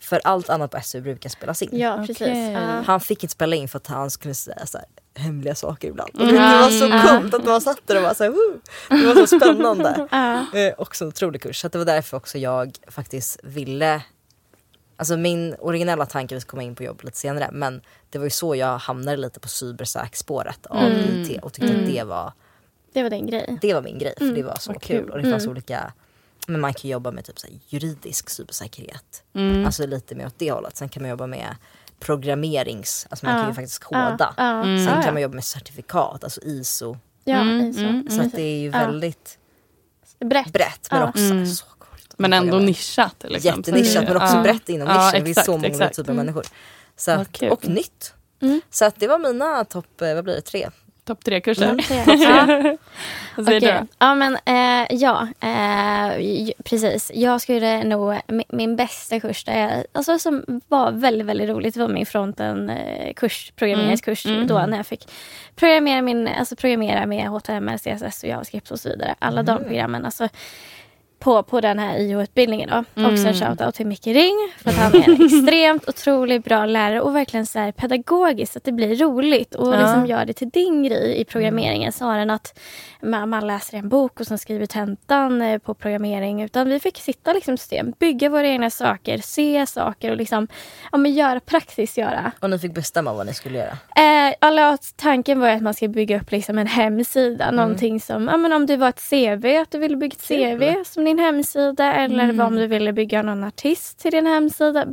För 0.00 0.20
allt 0.24 0.50
annat 0.50 0.70
på 0.70 0.80
SU 0.82 1.00
brukar 1.00 1.30
spelas 1.30 1.62
in. 1.62 1.68
Ja, 1.72 1.96
precis. 1.96 2.16
Okej. 2.20 2.52
Ja. 2.52 2.82
Han 2.86 3.00
fick 3.00 3.22
inte 3.22 3.32
spela 3.32 3.56
in 3.56 3.68
för 3.68 3.76
att 3.76 3.86
han 3.86 4.10
skulle 4.10 4.34
säga 4.34 4.66
så 4.66 4.78
här, 4.78 4.86
hemliga 5.14 5.54
saker 5.54 5.88
ibland. 5.88 6.10
Och 6.14 6.26
det 6.26 6.32
var 6.38 6.70
så 6.70 7.08
coolt 7.08 7.34
att 7.34 7.44
man 7.44 7.60
satt 7.60 7.80
där 7.86 7.96
och 7.96 8.02
var 8.02 8.14
så 8.14 8.24
här, 8.24 8.30
Woo! 8.30 8.60
Det 8.88 9.06
var 9.06 9.26
så 9.26 9.40
spännande. 9.40 10.08
Ja. 10.10 10.58
Eh, 10.58 10.74
också 10.78 11.04
en 11.04 11.08
otrolig 11.08 11.42
kurs. 11.42 11.60
Så 11.60 11.66
att 11.66 11.72
det 11.72 11.78
var 11.78 11.86
därför 11.86 12.16
också 12.16 12.38
jag 12.38 12.76
faktiskt 12.88 13.40
ville 13.42 14.02
Alltså 15.00 15.16
min 15.16 15.54
originella 15.58 16.06
tanke, 16.06 16.34
vi 16.34 16.40
ska 16.40 16.50
komma 16.50 16.62
in 16.62 16.74
på 16.74 16.82
jobb 16.84 17.04
lite 17.04 17.16
senare, 17.16 17.48
men 17.52 17.82
det 18.10 18.18
var 18.18 18.24
ju 18.26 18.30
så 18.30 18.54
jag 18.56 18.78
hamnade 18.78 19.16
lite 19.16 19.40
på 19.40 19.48
cybersäk-spåret 19.48 20.66
av 20.66 20.82
IT 20.92 21.42
och 21.42 21.52
tyckte 21.52 21.74
att 21.80 21.86
det 21.86 22.02
var, 22.04 22.32
Det 22.92 23.02
var 23.02 23.10
din 23.10 23.26
grej. 23.26 23.58
det 23.62 23.74
var 23.74 23.82
min 23.82 23.98
grej. 23.98 24.14
För 24.18 24.24
det 24.34 24.42
var 24.42 24.56
så 24.60 24.72
vad 24.72 24.82
kul. 24.82 25.02
kul. 25.04 25.10
Och 25.10 25.22
det 25.22 25.30
fanns 25.30 25.46
olika, 25.46 25.92
men 26.46 26.60
man 26.60 26.74
kan 26.74 26.90
jobba 26.90 27.10
med 27.10 27.24
typ 27.24 27.38
så 27.38 27.46
här 27.46 27.56
juridisk 27.68 28.30
cybersäkerhet. 28.30 29.22
Mm. 29.34 29.66
Alltså 29.66 29.86
lite 29.86 30.14
mer 30.14 30.26
åt 30.26 30.38
det 30.38 30.50
hållet. 30.52 30.76
Sen 30.76 30.88
kan 30.88 31.02
man 31.02 31.10
jobba 31.10 31.26
med 31.26 31.56
programmerings, 32.14 33.06
alltså 33.10 33.26
man 33.26 33.34
Ja. 33.34 33.40
kan 33.40 33.50
ju 33.50 33.54
faktiskt 33.54 33.78
koda. 33.84 34.34
Ja, 34.36 34.68
ja. 34.68 34.86
Sen 34.88 35.02
kan 35.02 35.14
man 35.14 35.22
jobba 35.22 35.34
med 35.34 35.44
certifikat, 35.44 36.24
alltså 36.24 36.40
ISO. 36.42 36.96
Ja, 37.24 37.40
Mm, 37.40 37.72
så. 37.72 37.80
mm, 37.80 38.10
Så 38.10 38.22
att 38.22 38.32
det 38.32 38.42
är 38.42 38.58
ju 38.60 38.66
Ja. 38.70 38.78
väldigt 38.78 39.38
Brett. 40.24 40.52
brett 40.52 40.88
men 40.90 41.00
Ja. 41.00 41.08
också 41.08 41.20
Mm. 41.22 41.46
så. 41.46 41.66
Men 42.20 42.32
ändå 42.32 42.58
nischat. 42.58 43.24
Liksom. 43.28 43.56
Jättenischat 43.56 44.04
men 44.04 44.16
också 44.16 44.36
Ja. 44.36 44.42
brett 44.42 44.68
inom 44.68 44.88
Ja, 44.88 44.94
nischen. 45.06 45.20
det 45.20 45.24
finns 45.24 45.28
exakt, 45.38 45.46
så 45.46 45.52
många 45.52 45.66
exakt. 45.66 45.96
typer 45.96 46.10
av 46.10 46.16
människor. 46.16 46.44
Så 46.96 47.10
att, 47.10 47.42
och 47.42 47.68
nytt. 47.68 48.14
Mm. 48.42 48.60
Så 48.70 48.84
att 48.84 48.94
det 49.00 49.06
var 49.08 49.18
mina 49.18 49.64
topp, 49.64 50.02
eh, 50.02 50.14
vad 50.14 50.24
blir 50.24 50.34
det, 50.34 50.40
tre? 50.40 50.68
topp 51.04 51.24
tre-kurser. 51.24 51.68
Mm, 51.68 51.80
ja. 52.20 52.76
Vad 53.36 53.46
säger 53.46 53.60
Okej. 53.60 53.78
du? 53.80 53.86
Ja, 53.98 54.14
men 54.14 54.36
eh, 54.44 54.86
ja, 54.96 55.28
eh, 55.40 56.50
precis. 56.64 57.10
Jag 57.14 57.40
skulle 57.40 57.84
nog, 57.84 58.16
min, 58.26 58.44
min 58.48 58.76
bästa 58.76 59.20
kurs 59.20 59.44
där 59.44 59.58
jag, 59.58 59.84
alltså, 59.92 60.18
som 60.18 60.60
var 60.68 60.92
väldigt, 60.92 61.26
väldigt 61.26 61.48
roligt 61.48 61.76
var 61.76 61.88
min 61.88 62.06
fronten-kurs, 62.06 63.52
programmeringskurs 63.56 64.26
Mm, 64.26 64.36
mm. 64.36 64.48
då 64.48 64.66
när 64.66 64.76
jag 64.76 64.86
fick 64.86 65.08
programmera, 65.56 66.02
min, 66.02 66.28
alltså, 66.28 66.56
programmera 66.56 67.06
med 67.06 67.28
HTML, 67.28 67.78
CSS 67.78 68.22
och 68.22 68.28
JavaScript 68.28 68.70
och 68.70 68.80
så 68.80 68.88
vidare. 68.88 69.14
Alla 69.18 69.42
de 69.42 69.58
programmen. 69.64 70.04
Alltså, 70.04 70.28
på, 71.20 71.42
på 71.42 71.60
den 71.60 71.78
här 71.78 71.98
IH-utbildningen. 71.98 72.70
Då. 72.94 73.04
Också 73.06 73.28
en 73.28 73.34
shoutout 73.34 73.74
till 73.74 73.86
Micke 73.86 74.06
Ring 74.06 74.52
för 74.58 74.70
att 74.70 74.76
han 74.76 74.94
är 74.94 75.08
en 75.08 75.24
extremt 75.26 75.88
otroligt 75.88 76.44
bra 76.44 76.66
lärare 76.66 77.00
och 77.00 77.16
verkligen 77.16 77.46
så 77.46 77.58
här 77.58 77.72
pedagogiskt, 77.72 78.56
att 78.56 78.64
det 78.64 78.72
blir 78.72 78.96
roligt 78.96 79.54
och 79.54 79.74
Ja. 79.74 79.80
liksom 79.80 80.06
gör 80.06 80.24
det 80.24 80.32
till 80.32 80.50
din 80.50 80.82
grej 80.82 81.20
i 81.20 81.24
programmeringen 81.24 81.92
snarare 81.92 82.22
än 82.22 82.30
att 82.30 82.58
man, 83.02 83.28
man 83.28 83.46
läser 83.46 83.78
en 83.78 83.88
bok 83.88 84.20
och 84.20 84.26
sen 84.26 84.38
skriver 84.38 84.66
tentan 84.66 85.42
eh, 85.42 85.58
på 85.58 85.74
programmering. 85.74 86.42
Utan 86.42 86.68
vi 86.68 86.80
fick 86.80 86.98
sitta 86.98 87.32
liksom 87.32 87.56
system, 87.56 87.92
bygga 87.98 88.28
våra 88.28 88.46
egna 88.46 88.70
saker, 88.70 89.18
se 89.18 89.66
saker 89.66 90.10
och 90.10 90.16
liksom, 90.16 90.48
ja, 90.92 90.98
men 90.98 91.12
göra 91.14 91.40
praxis. 91.40 91.98
göra. 91.98 92.32
Och 92.40 92.50
ni 92.50 92.58
fick 92.58 92.74
bestämma 92.74 93.12
vad 93.12 93.26
ni 93.26 93.34
skulle 93.34 93.58
göra. 93.58 94.28
Eh, 94.28 94.34
alla, 94.38 94.78
tanken 94.96 95.40
var 95.40 95.48
att 95.48 95.62
man 95.62 95.74
ska 95.74 95.88
bygga 95.88 96.20
upp 96.20 96.30
liksom 96.30 96.58
en 96.58 96.66
hemsida. 96.66 97.50
Någonting 97.50 98.00
som, 98.00 98.28
ja, 98.28 98.36
men 98.36 98.52
om 98.52 98.66
det 98.66 98.76
var 98.76 98.88
ett 98.88 99.10
CV, 99.10 99.46
att 99.62 99.70
du 99.70 99.78
ville 99.78 99.96
bygga 99.96 100.16
ett. 100.16 100.28
CV 100.28 100.84
som 100.84 101.04
din 101.10 101.18
hemsida. 101.18 101.92
Eller 101.92 102.32
vad 102.32 102.46
om 102.46 102.56
du 102.56 102.66
ville 102.66 102.92
bygga 102.92 103.22
någon 103.22 103.44
artist 103.44 103.98
till 103.98 104.10
din 104.10 104.26
hemsida. 104.26 104.86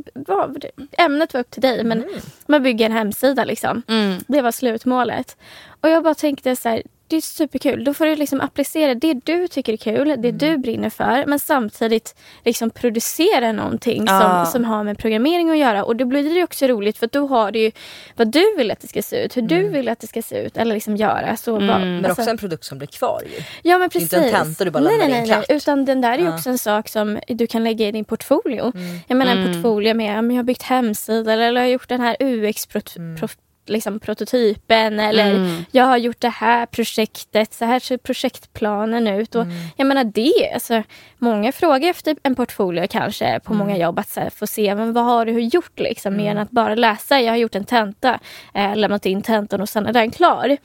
Ämnet 0.98 1.34
var 1.34 1.40
upp 1.40 1.50
till 1.50 1.62
dig 1.62 1.84
men 1.84 2.04
man 2.46 2.62
bygger 2.62 2.86
en 2.86 2.92
hemsida 2.92 3.44
liksom. 3.44 3.82
Mm. 3.88 4.18
Det 4.26 4.42
var 4.42 4.52
slutmålet. 4.52 5.36
Och 5.80 5.88
jag 5.88 6.04
bara 6.04 6.14
tänkte 6.14 6.56
så 6.56 6.68
här, 6.68 6.82
det 7.08 7.16
är 7.16 7.20
superkul. 7.20 7.84
Då 7.84 7.94
får 7.94 8.06
du 8.06 8.16
liksom 8.16 8.40
applicera 8.40 8.94
det 8.94 9.14
du 9.24 9.48
tycker 9.48 9.72
är 9.72 9.76
kul, 9.76 10.08
det 10.08 10.14
Mm. 10.28 10.38
du 10.38 10.56
brinner 10.58 10.90
för. 10.90 11.24
Men 11.26 11.38
samtidigt 11.38 12.14
liksom 12.44 12.70
producera 12.70 13.52
någonting 13.52 14.04
Ja. 14.06 14.44
som, 14.44 14.52
som 14.52 14.64
har 14.64 14.84
med 14.84 14.98
programmering 14.98 15.50
att 15.50 15.58
göra. 15.58 15.84
Och 15.84 15.96
då 15.96 16.04
blir 16.04 16.34
det 16.34 16.42
också 16.44 16.66
roligt 16.66 16.98
för 16.98 17.08
då 17.12 17.26
har 17.26 17.52
du 17.52 17.58
ju 17.58 17.70
vad 18.16 18.28
du 18.32 18.56
vill 18.56 18.70
att 18.70 18.80
det 18.80 18.88
ska 18.88 19.02
se 19.02 19.24
ut, 19.24 19.36
hur 19.36 19.42
du 19.42 19.68
vill 19.68 19.88
att 19.88 20.00
det 20.00 20.06
ska 20.06 20.22
se 20.22 20.38
ut 20.38 20.56
eller 20.56 20.74
liksom 20.74 20.96
göra. 20.96 21.36
Så 21.36 21.52
bara, 21.58 21.74
Mm. 21.76 21.94
Men 21.96 22.04
alltså- 22.06 22.20
också 22.22 22.30
en 22.30 22.38
produkt 22.38 22.64
som 22.64 22.78
blir 22.78 22.88
kvar 22.88 23.22
ju. 23.36 23.42
Ja 23.62 23.78
men 23.78 23.90
precis. 23.90 24.12
inte 24.12 24.26
en 24.26 24.32
tenta 24.44 24.64
du 24.64 24.70
bara 24.70 24.82
nej, 24.84 24.98
nej, 24.98 25.08
nej, 25.08 25.18
nej. 25.20 25.26
klart. 25.28 25.44
Utan 25.48 25.84
den 25.84 26.00
där 26.00 26.12
är 26.12 26.18
ju 26.18 26.24
Ja. 26.24 26.34
också 26.34 26.50
en 26.50 26.58
sak 26.58 26.88
som 26.88 27.18
du 27.28 27.46
kan 27.46 27.64
lägga 27.64 27.88
i 27.88 27.92
din 27.92 28.04
portfolio. 28.04 28.72
Jag 29.08 29.16
menar 29.16 29.36
en 29.36 29.52
portfolio 29.54 29.94
med, 29.94 30.24
jag 30.24 30.36
har 30.36 30.42
byggt 30.42 30.62
hemsida 30.62 31.32
eller 31.32 31.52
jag 31.52 31.60
har 31.60 31.66
gjort 31.66 31.88
den 31.88 32.00
här 32.00 32.16
UX-prototypen 32.20 33.28
liksom 33.68 34.00
prototypen 34.00 35.00
eller 35.00 35.34
Mm. 35.34 35.64
jag 35.70 35.84
har 35.84 35.96
gjort 35.96 36.20
det 36.20 36.28
här 36.28 36.66
projektet, 36.66 37.54
så 37.54 37.64
här 37.64 37.78
ser 37.80 37.96
projektplanen 37.96 39.06
ut. 39.08 39.34
Och 39.34 39.46
Jag 39.76 39.86
menar 39.86 40.04
det, 40.04 40.50
alltså, 40.54 40.82
många 41.18 41.52
frågar 41.52 41.90
efter 41.90 42.16
en 42.22 42.34
portfolio 42.34 42.86
kanske 42.90 43.40
på 43.44 43.54
många 43.54 43.76
jobb 43.76 43.98
att 43.98 44.08
så 44.08 44.20
här, 44.20 44.30
få 44.30 44.46
se 44.46 44.74
men 44.74 44.92
vad 44.92 45.04
har 45.04 45.26
du 45.26 45.40
gjort 45.40 45.78
liksom 45.80 46.16
mer 46.16 46.30
än 46.30 46.38
att 46.38 46.50
bara 46.50 46.74
läsa, 46.74 47.20
jag 47.20 47.32
har 47.32 47.36
gjort 47.36 47.54
en 47.54 47.64
tenta, 47.64 48.18
eh, 48.54 48.76
lämnat 48.76 49.06
in 49.06 49.22
tentan 49.22 49.60
och 49.60 49.68
sen 49.68 49.86
är 49.86 49.92
den 49.92 50.10
klar. 50.10 50.56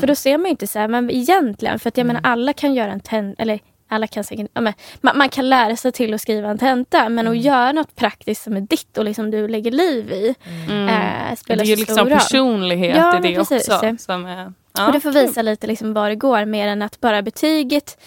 För 0.00 0.06
då 0.06 0.14
ser 0.14 0.38
man 0.38 0.44
ju 0.44 0.50
inte 0.50 0.66
så 0.66 0.78
här, 0.78 0.88
men 0.88 1.10
egentligen, 1.10 1.78
för 1.78 1.88
att 1.88 1.96
jag 1.96 2.06
menar 2.06 2.20
alla 2.24 2.52
kan 2.52 2.74
göra 2.74 2.92
en 2.92 3.00
tenta, 3.00 3.42
eller 3.42 3.58
alla 3.88 4.06
kan 4.06 4.24
säkert, 4.24 4.50
ja, 4.54 4.60
men, 4.60 4.72
man, 5.00 5.18
man 5.18 5.28
kan 5.28 5.48
lära 5.48 5.76
sig 5.76 5.92
till 5.92 6.14
att 6.14 6.20
skriva 6.20 6.48
en 6.50 6.58
tenta 6.58 7.08
men 7.08 7.26
att 7.28 7.38
göra 7.38 7.72
något 7.72 7.96
praktiskt 7.96 8.42
som 8.42 8.56
är 8.56 8.60
ditt 8.60 8.98
och 8.98 9.04
liksom 9.04 9.30
du 9.30 9.48
lägger 9.48 9.70
liv 9.70 10.12
i 10.12 10.34
Mm. 10.68 10.88
eh, 10.88 11.30
Det 11.30 11.36
spelar 11.36 11.64
är 11.64 11.68
ju 11.68 11.76
liksom 11.76 11.98
roll. 11.98 12.10
personlighet 12.10 12.96
Ja, 12.96 13.18
i 13.18 13.20
det 13.22 13.34
precis. 13.36 13.68
också. 13.68 13.96
Som 13.98 14.26
är, 14.26 14.52
ja. 14.72 14.86
och 14.86 14.92
det 14.92 15.00
får 15.00 15.10
visa 15.12 15.42
lite 15.42 15.66
liksom 15.66 15.92
vad 15.94 16.10
det 16.10 16.16
går 16.16 16.44
mer 16.44 16.68
än 16.68 16.82
att 16.82 17.00
bara 17.00 17.22
betyget 17.22 17.98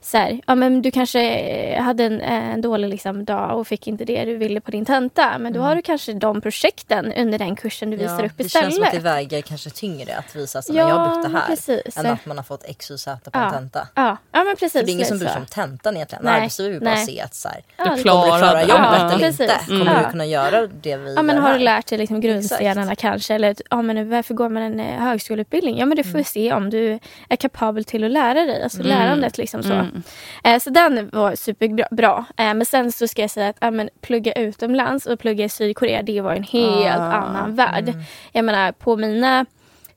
så 0.00 0.16
här, 0.18 0.40
ja, 0.46 0.54
men 0.54 0.82
du 0.82 0.90
kanske 0.90 1.80
hade 1.80 2.04
en, 2.04 2.20
en 2.20 2.60
dålig 2.60 2.88
liksom, 2.88 3.24
dag 3.24 3.58
och 3.58 3.66
fick 3.66 3.86
inte 3.86 4.04
det 4.04 4.24
du 4.24 4.36
ville 4.36 4.60
på 4.60 4.70
din 4.70 4.84
tenta. 4.84 5.38
Men 5.38 5.52
då 5.52 5.60
har 5.60 5.76
du 5.76 5.82
kanske 5.82 6.12
de 6.12 6.40
projekten 6.40 7.12
under 7.16 7.38
den 7.38 7.56
kursen 7.56 7.90
du 7.90 7.96
visar 7.96 8.24
upp 8.24 8.32
det 8.36 8.44
istället. 8.44 8.64
känns 8.64 8.74
som 8.74 8.84
att 8.84 8.92
det 8.92 8.98
väger 8.98 9.42
kanske 9.42 9.70
tyngre 9.70 10.16
att 10.16 10.36
visa 10.36 10.58
att 10.58 10.68
jag 10.68 10.84
har 10.84 11.14
byggt 11.16 11.32
det 11.32 11.38
här. 11.38 11.46
precis. 11.46 11.96
Än 11.96 12.06
att 12.06 12.26
man 12.26 12.36
har 12.36 12.44
fått 12.44 12.64
X, 12.64 12.90
Y, 12.90 12.98
Z 12.98 13.30
på 13.30 13.38
Ja. 13.38 13.46
en 13.46 13.52
tenta. 13.52 13.88
Ja, 13.94 14.16
ja 14.32 14.44
men 14.44 14.56
precis. 14.56 14.72
För 14.72 14.82
det 14.86 14.90
är 14.90 14.92
ingen 14.92 15.06
som 15.06 15.18
bryr 15.18 15.28
sig 15.28 15.36
om 15.38 15.46
tentan 15.46 15.94
egentligen. 15.96 16.24
Nej. 16.24 16.34
Arbetsgivare 16.34 16.72
vill 16.72 16.80
bara 16.84 16.96
se 16.96 17.20
att 17.20 17.34
så 17.34 17.48
här, 17.48 17.60
Ja, 17.76 17.92
Du 17.96 18.02
klarar 18.02 18.32
du 18.32 18.38
klara 18.38 18.52
det. 18.54 18.60
jobbet 18.60 18.72
Ja, 18.78 19.08
eller 19.10 19.18
precis. 19.18 19.40
inte? 19.40 19.54
Kommer 19.66 19.92
Ja. 20.00 20.04
du 20.06 20.10
kunna 20.10 20.26
göra 20.26 20.66
det 20.66 20.96
vi 20.96 21.14
Ja, 21.14 21.22
men 21.22 21.38
har 21.38 21.52
du 21.52 21.58
lärt 21.58 21.86
dig 21.86 21.98
liksom 21.98 22.20
grundstenarna 22.20 22.94
kanske? 22.94 23.34
Eller 23.34 23.56
ja, 23.70 23.82
men 23.82 24.10
varför 24.10 24.34
går 24.34 24.48
man 24.48 24.62
en 24.62 24.80
eh, 24.80 24.86
högskoleutbildning? 24.86 25.78
Ja, 25.78 25.86
men 25.86 25.96
du 25.96 26.02
får 26.04 26.10
Mm. 26.10 26.24
se 26.24 26.52
om 26.52 26.70
du 26.70 26.98
är 27.28 27.36
kapabel 27.36 27.84
till 27.84 28.04
att 28.04 28.10
lära 28.10 28.44
dig. 28.44 28.62
Alltså 28.62 28.82
lärandet 28.82 29.38
liksom 29.38 29.62
så. 29.62 29.85
Mm. 29.90 30.02
Eh, 30.44 30.58
så 30.60 30.70
den 30.70 31.10
var 31.12 31.34
superbra. 31.34 31.86
Bra. 31.90 32.24
Eh, 32.36 32.54
men 32.54 32.66
sen 32.66 32.92
så 32.92 33.08
ska 33.08 33.22
jag 33.22 33.30
säga 33.30 33.48
att 33.48 33.56
ja, 33.60 33.70
men, 33.70 33.88
plugga 34.00 34.32
utomlands 34.32 35.06
och 35.06 35.18
plugga 35.20 35.44
i 35.44 35.48
Sydkorea, 35.48 36.02
det 36.02 36.20
var 36.20 36.32
en 36.34 36.42
helt 36.42 37.00
Ah. 37.00 37.12
annan 37.12 37.54
värld. 37.54 37.92
Jag 38.32 38.44
menar 38.44 38.72
på 38.72 38.96
mina 38.96 39.46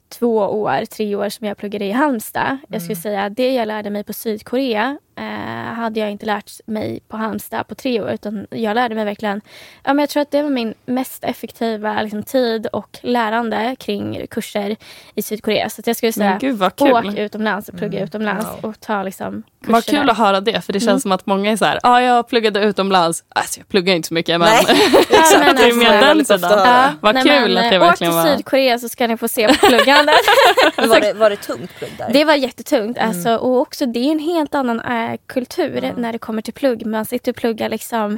två 0.09 0.35
år, 0.37 0.85
tre 0.85 1.15
år 1.15 1.29
som 1.29 1.47
jag 1.47 1.57
pluggade 1.57 1.85
i 1.85 1.91
Halmstad. 1.91 2.57
Jag 2.67 2.81
skulle 2.81 2.95
säga 2.95 3.23
att 3.23 3.35
det 3.35 3.53
jag 3.53 3.67
lärde 3.67 3.89
mig 3.89 4.03
på 4.03 4.13
Sydkorea 4.13 4.97
eh, 5.19 5.73
hade 5.73 5.99
jag 5.99 6.11
inte 6.11 6.25
lärt 6.25 6.51
mig 6.65 6.99
på 7.07 7.17
Halmstad 7.17 7.67
på 7.67 7.75
tre 7.75 8.01
år. 8.01 8.09
Utan 8.11 8.47
jag 8.49 8.75
lärde 8.75 8.95
mig 8.95 9.05
verkligen, 9.05 9.41
ja, 9.83 9.93
men 9.93 9.99
jag 9.99 10.09
tror 10.09 10.21
att 10.21 10.31
det 10.31 10.41
var 10.41 10.49
min 10.49 10.73
mest 10.85 11.23
effektiva 11.23 12.01
liksom, 12.01 12.23
tid 12.23 12.67
och 12.67 12.97
lärande 13.01 13.75
kring 13.79 14.27
kurser 14.29 14.75
i 15.15 15.21
Sydkorea. 15.21 15.69
Så 15.69 15.81
att 15.81 15.87
jag 15.87 15.95
skulle 15.95 16.11
säga, 16.11 16.29
Men 16.29 16.39
gud 16.39 16.57
vad 16.57 16.75
kul. 16.75 16.91
åk 16.91 17.15
utomlands 17.17 17.69
och 17.69 17.77
plugga 17.77 18.03
utomlands 18.03 18.45
Wow. 18.61 18.69
och 18.69 18.79
ta 18.79 19.03
liksom, 19.03 19.43
kurser 19.61 19.73
Vad 19.73 19.85
kul 19.85 20.05
där. 20.05 20.11
att 20.11 20.17
höra 20.17 20.41
det, 20.41 20.61
för 20.61 20.73
det 20.73 20.79
känns 20.79 20.89
Mm. 20.89 20.99
som 20.99 21.11
att 21.11 21.25
många 21.25 21.51
är 21.51 21.57
så 21.57 21.65
här, 21.65 21.79
ja 21.83 21.89
ah, 21.89 22.01
jag 22.01 22.27
pluggade 22.27 22.59
utomlands. 22.59 23.23
Alltså 23.29 23.59
jag 23.59 23.67
pluggar 23.67 23.95
inte 23.95 24.07
så 24.07 24.13
mycket 24.13 24.39
men 24.39 24.49
Nej, 24.49 24.63
Ja, 25.09 25.39
men 25.39 25.55
det 25.55 25.61
är 25.61 25.65
alltså- 25.65 25.75
mer 25.79 25.89
den 25.91 25.99
väldigt 25.99 26.31
ofta 26.31 26.49
sidan. 26.49 26.59
höra. 26.67 26.93
Vad 27.01 27.15
nej, 27.15 27.23
kul 27.23 27.53
men, 27.53 27.57
att 27.63 27.69
det 27.69 27.75
eh, 27.75 27.79
verkligen 27.81 28.13
Åk 28.13 28.19
till 28.23 28.29
var. 28.29 28.35
Sydkorea 28.37 28.79
så 28.79 28.89
ska 28.89 29.07
ni 29.07 29.17
få 29.17 29.27
se 29.27 29.47
på 29.53 29.67
pluggandet. 29.67 30.15
Var, 30.77 30.99
det, 31.01 31.13
var 31.13 31.29
det 31.29 31.35
tungt 31.35 31.75
plugg 31.77 31.91
där? 31.97 32.09
Det 32.13 32.25
var 32.25 32.33
jättetungt. 32.33 32.97
Alltså, 32.97 33.35
och 33.35 33.59
också 33.59 33.85
det 33.85 33.99
är 33.99 34.11
en 34.11 34.19
helt 34.19 34.55
annan 34.55 34.79
äh, 34.79 35.08
kultur 35.17 35.93
när 35.97 36.11
det 36.11 36.17
kommer 36.17 36.41
till 36.41 36.53
plugg. 36.53 36.85
Man 36.85 37.05
sitter 37.05 37.31
och 37.31 37.35
pluggar 37.35 37.69
liksom 37.69 38.17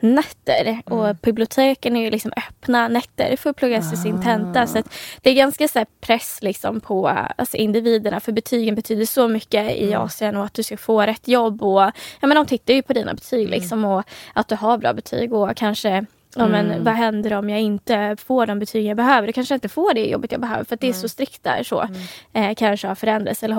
nätter 0.00 0.82
och 0.84 1.16
biblioteken 1.16 1.96
är 1.96 2.00
ju 2.00 2.10
liksom 2.10 2.32
öppna 2.36 2.88
nätter 2.88 3.36
för 3.36 3.50
att 3.50 3.56
plugga 3.56 3.82
sig 3.82 3.98
sin 3.98 4.22
tenta. 4.22 4.66
Så 4.66 4.78
att 4.78 4.94
det 5.22 5.30
är 5.30 5.34
ganska 5.34 5.68
så 5.68 5.84
press 6.00 6.38
liksom 6.42 6.80
på 6.80 7.08
alltså, 7.08 7.56
individerna 7.56 8.20
för 8.20 8.32
betygen 8.32 8.74
betyder 8.74 9.04
så 9.04 9.28
mycket 9.28 9.76
i 9.76 9.94
Asien 9.94 10.36
och 10.36 10.44
att 10.44 10.54
du 10.54 10.62
ska 10.62 10.76
få 10.76 11.02
rätt 11.02 11.28
jobb. 11.28 11.62
Och, 11.62 11.82
ja, 12.20 12.26
men 12.26 12.34
de 12.34 12.46
tittar 12.46 12.74
ju 12.74 12.82
på 12.82 12.92
dina 12.92 13.14
betyg 13.14 13.48
liksom, 13.48 13.84
och 13.84 14.02
att 14.34 14.48
du 14.48 14.54
har 14.54 14.78
bra 14.78 14.92
betyg 14.92 15.32
och 15.32 15.56
kanske 15.56 16.06
Ja, 16.36 16.48
men 16.48 16.84
Vad 16.84 16.94
händer 16.94 17.32
om 17.32 17.50
jag 17.50 17.60
inte 17.60 18.16
får 18.24 18.46
de 18.46 18.58
betyg 18.58 18.86
jag 18.86 18.96
behöver? 18.96 19.28
Jag 19.28 19.34
kanske 19.34 19.54
inte 19.54 19.68
får 19.68 19.94
det 19.94 20.06
jobbet 20.06 20.32
jag 20.32 20.40
behöver 20.40 20.64
för 20.64 20.74
att 20.74 20.80
det 20.80 20.88
är 20.88 20.92
så 20.92 21.08
strikt 21.08 21.44
där. 21.44 21.62
Så. 21.62 21.88
Eh, 22.32 22.54
kanske 22.54 22.88
har 22.88 22.94
förändrats 22.94 23.42
eller 23.42 23.54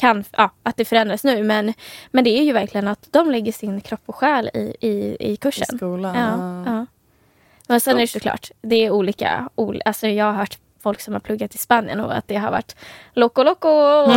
kan, 0.00 0.24
ja, 0.36 0.50
att 0.62 0.76
det 0.76 0.84
förändras 0.84 1.24
nu. 1.24 1.42
Men, 1.42 1.74
men 2.10 2.24
det 2.24 2.30
är 2.30 2.42
ju 2.42 2.52
verkligen 2.52 2.88
att 2.88 3.08
de 3.10 3.30
lägger 3.30 3.52
sin 3.52 3.80
kropp 3.80 4.02
och 4.06 4.14
själ 4.14 4.50
i, 4.54 4.76
i, 4.80 5.16
i 5.20 5.36
kursen. 5.36 5.74
I 5.74 5.76
skolan. 5.76 6.16
Ja, 6.16 6.72
ja. 6.72 6.86
Men 7.68 7.80
sen 7.80 7.96
är 7.96 8.00
det 8.00 8.06
såklart, 8.06 8.50
det 8.62 8.76
är 8.76 8.90
olika. 8.90 9.48
Ol, 9.54 9.82
alltså 9.84 10.06
jag 10.06 10.24
har 10.24 10.32
hört 10.32 10.58
folk 10.82 11.00
som 11.00 11.14
har 11.14 11.20
pluggat 11.20 11.54
i 11.54 11.58
Spanien 11.58 12.00
och 12.00 12.16
att 12.16 12.28
det 12.28 12.36
har 12.36 12.50
varit 12.50 12.76
loco 13.12 13.42
loco 13.42 13.68
och 13.68 14.08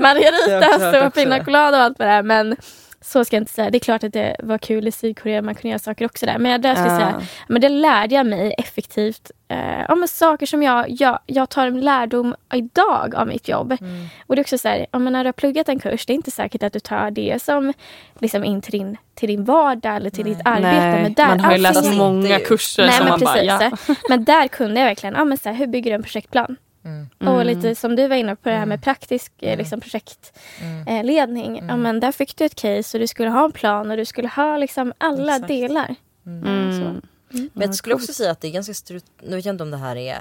margaritas 0.00 1.06
och 1.06 1.14
pina 1.14 1.44
colada 1.44 1.76
och 1.76 1.84
allt 1.84 1.98
vad 1.98 2.08
det 2.08 2.12
är. 2.12 2.22
Men 2.22 2.56
så 3.04 3.24
ska 3.24 3.36
jag 3.36 3.40
inte 3.42 3.52
säga. 3.52 3.70
Det 3.70 3.78
är 3.78 3.80
klart 3.80 4.04
att 4.04 4.12
det 4.12 4.36
var 4.38 4.58
kul 4.58 4.88
i 4.88 4.92
Sydkorea, 4.92 5.42
man 5.42 5.54
kunde 5.54 5.68
göra 5.68 5.78
saker 5.78 6.04
också 6.06 6.26
där. 6.26 6.38
Men 6.38 6.52
jag 6.52 6.62
där 6.62 6.74
ska 6.74 6.84
Ja. 6.84 6.96
säga, 6.98 7.22
men 7.48 7.60
det 7.60 7.68
lärde 7.68 8.14
jag 8.14 8.26
mig 8.26 8.54
effektivt. 8.58 9.30
Eh, 9.48 9.80
ja, 9.88 9.94
men 9.94 10.08
saker 10.08 10.46
som 10.46 10.62
jag, 10.62 10.86
jag, 10.90 11.18
jag 11.26 11.48
tar 11.48 11.66
en 11.66 11.80
lärdom 11.80 12.34
idag 12.54 13.14
av 13.14 13.26
mitt 13.26 13.48
jobb. 13.48 13.76
Mm. 13.80 14.06
Och 14.26 14.36
det 14.36 14.40
är 14.40 14.44
också 14.44 14.58
så 14.58 14.68
här, 14.68 14.86
ja, 14.92 14.98
men 14.98 15.12
när 15.12 15.24
du 15.24 15.28
har 15.28 15.32
pluggat 15.32 15.68
en 15.68 15.78
kurs, 15.78 16.06
det 16.06 16.12
är 16.12 16.14
inte 16.14 16.30
säkert 16.30 16.62
att 16.62 16.72
du 16.72 16.80
tar 16.80 17.10
det 17.10 17.42
som 17.42 17.72
liksom 18.18 18.44
in 18.44 18.62
till 18.62 18.72
din, 18.72 18.96
till 19.14 19.28
din 19.28 19.44
vardag 19.44 19.96
eller 19.96 20.10
till 20.10 20.24
ditt 20.24 20.40
arbete. 20.44 20.86
Nej, 20.90 21.02
men 21.02 21.12
där, 21.12 21.26
man 21.28 21.40
har 21.40 21.56
ju 21.56 21.66
allting- 21.66 21.82
läst 21.82 21.96
många 21.98 22.38
kurser 22.38 22.82
Nej, 22.86 22.92
som 22.92 23.04
men 23.04 23.10
man 23.10 23.20
bara, 23.20 23.34
precis. 23.34 23.86
ja. 23.88 23.94
Men 24.08 24.24
där 24.24 24.48
kunde 24.48 24.80
jag 24.80 24.86
verkligen, 24.86 25.14
ja, 25.14 25.24
men 25.24 25.38
så 25.38 25.48
här, 25.48 25.56
hur 25.56 25.66
bygger 25.66 25.90
du 25.90 25.94
en 25.94 26.02
projektplan? 26.02 26.56
Mm. 26.84 27.08
Och 27.28 27.44
lite 27.44 27.74
som 27.74 27.96
du 27.96 28.08
var 28.08 28.16
inne 28.16 28.36
på 28.36 28.48
det 28.48 28.54
här 28.54 28.66
med 28.66 28.82
praktisk 28.82 29.32
eh, 29.38 29.58
liksom, 29.58 29.80
projektledning. 29.80 31.64
Ja, 31.68 31.76
men 31.76 32.00
där 32.00 32.12
fick 32.12 32.36
du 32.36 32.44
ett 32.44 32.54
case 32.54 32.96
och 32.96 33.00
du 33.00 33.06
skulle 33.06 33.30
ha 33.30 33.44
en 33.44 33.52
plan 33.52 33.90
och 33.90 33.96
du 33.96 34.04
skulle 34.04 34.28
ha 34.28 34.56
liksom 34.56 34.92
alla 34.98 35.32
Exakt. 35.32 35.48
delar. 35.48 35.94
Mm. 36.26 37.00
Men 37.30 37.50
jag 37.66 37.74
skulle 37.74 37.94
också 37.94 38.12
säga 38.12 38.30
att 38.30 38.40
det 38.40 38.48
är 38.48 38.52
ganska 38.52 38.74
stereotypiskt. 38.74 39.22
Nu 39.28 39.36
vet 39.36 39.44
jag 39.44 39.52
inte 39.52 39.64
om 39.64 39.70
det 39.70 39.76
här 39.76 39.96
är... 39.96 40.18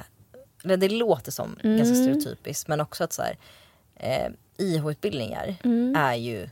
Eller 0.64 0.78
det 0.78 0.90
låter 0.90 1.32
som 1.32 1.58
ganska 1.64 1.96
stereotypiskt. 1.96 2.68
Men 2.68 2.82
också 2.82 3.04
att 3.04 3.14
så 3.14 3.22
här, 3.22 3.38
eh, 3.96 4.32
IH-utbildningar 4.58 5.56
är 5.96 6.16
ju 6.16 6.50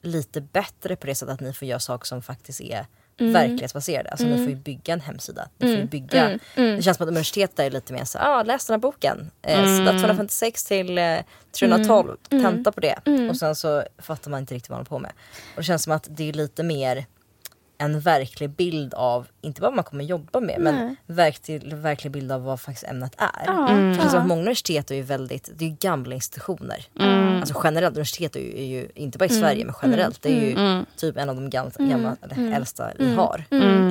lite 0.00 0.40
bättre 0.40 0.96
på 0.96 1.06
det 1.06 1.14
sättet 1.14 1.34
att 1.34 1.40
ni 1.40 1.52
får 1.52 1.68
göra 1.68 1.80
saker 1.80 2.06
som 2.06 2.22
faktiskt 2.22 2.60
är 2.60 2.86
verklighetsbaserade. 3.32 4.10
Alltså 4.10 4.26
ni 4.26 4.36
får 4.36 4.48
ju 4.48 4.54
bygga 4.56 4.92
en 4.92 5.00
hemsida. 5.00 5.48
Ni 5.58 5.66
får 5.66 5.76
ju 5.76 5.84
bygga, 5.88 6.24
Mm. 6.26 6.38
Mm. 6.56 6.76
Det 6.76 6.82
känns 6.82 6.96
som 6.96 7.04
att 7.04 7.08
universitetet 7.08 7.58
är 7.58 7.70
lite 7.70 7.92
mer 7.92 8.04
så 8.04 8.18
ah, 8.18 8.42
läs 8.42 8.66
den 8.66 8.74
här 8.74 8.78
boken. 8.78 9.30
Eh, 9.42 9.64
sida 9.78 9.90
256 9.98 10.64
till 10.64 10.98
eh, 10.98 11.16
312, 11.58 12.16
tenta 12.28 12.72
på 12.72 12.80
det. 12.80 12.98
Och 13.30 13.36
sen 13.36 13.56
så 13.56 13.82
fattar 13.98 14.30
man 14.30 14.40
inte 14.40 14.54
riktigt 14.54 14.70
vad 14.70 14.78
man 14.78 14.86
håller 14.88 14.98
på 14.98 15.02
med. 15.02 15.12
Och 15.54 15.56
det 15.56 15.62
känns 15.62 15.82
som 15.82 15.92
att 15.92 16.06
det 16.10 16.28
är 16.28 16.32
lite 16.32 16.62
mer 16.62 17.06
en 17.80 18.00
verklig 18.00 18.50
bild 18.50 18.94
av, 18.94 19.26
inte 19.40 19.62
vad 19.62 19.74
man 19.74 19.84
kommer 19.84 20.04
jobba 20.04 20.40
med, 20.40 20.60
men 20.60 20.96
verklig, 21.06 21.72
verklig 21.74 22.12
bild 22.12 22.32
av 22.32 22.42
vad 22.42 22.60
faktiskt 22.60 22.90
ämnet 22.90 23.14
är. 23.18 23.44
Som 23.44 24.08
ja. 24.12 24.18
att 24.18 24.26
många 24.26 24.40
universitet 24.40 24.90
är 24.90 24.94
ju 24.94 25.02
väldigt, 25.02 25.50
det 25.54 25.64
är 25.64 25.68
ju 25.68 25.76
gamla 25.80 26.14
institutioner. 26.14 26.86
Mm. 27.00 27.40
Alltså 27.40 27.60
generellt, 27.64 27.96
universitet 27.96 28.36
är 28.36 28.40
ju, 28.40 28.58
är 28.58 28.64
ju 28.64 28.88
inte 28.94 29.18
bara 29.18 29.24
i 29.24 29.28
Sverige 29.28 29.64
men 29.64 29.74
generellt, 29.82 30.22
det 30.22 30.28
är 30.28 30.40
ju 30.40 30.50
Mm. 30.50 30.86
typ 30.96 31.16
en 31.16 31.28
av 31.28 31.34
de 31.34 31.50
gamla, 31.50 31.70
gamla 31.78 32.16
eller 32.22 32.56
äldsta 32.56 32.90
vi 32.98 33.14
har 33.14 33.44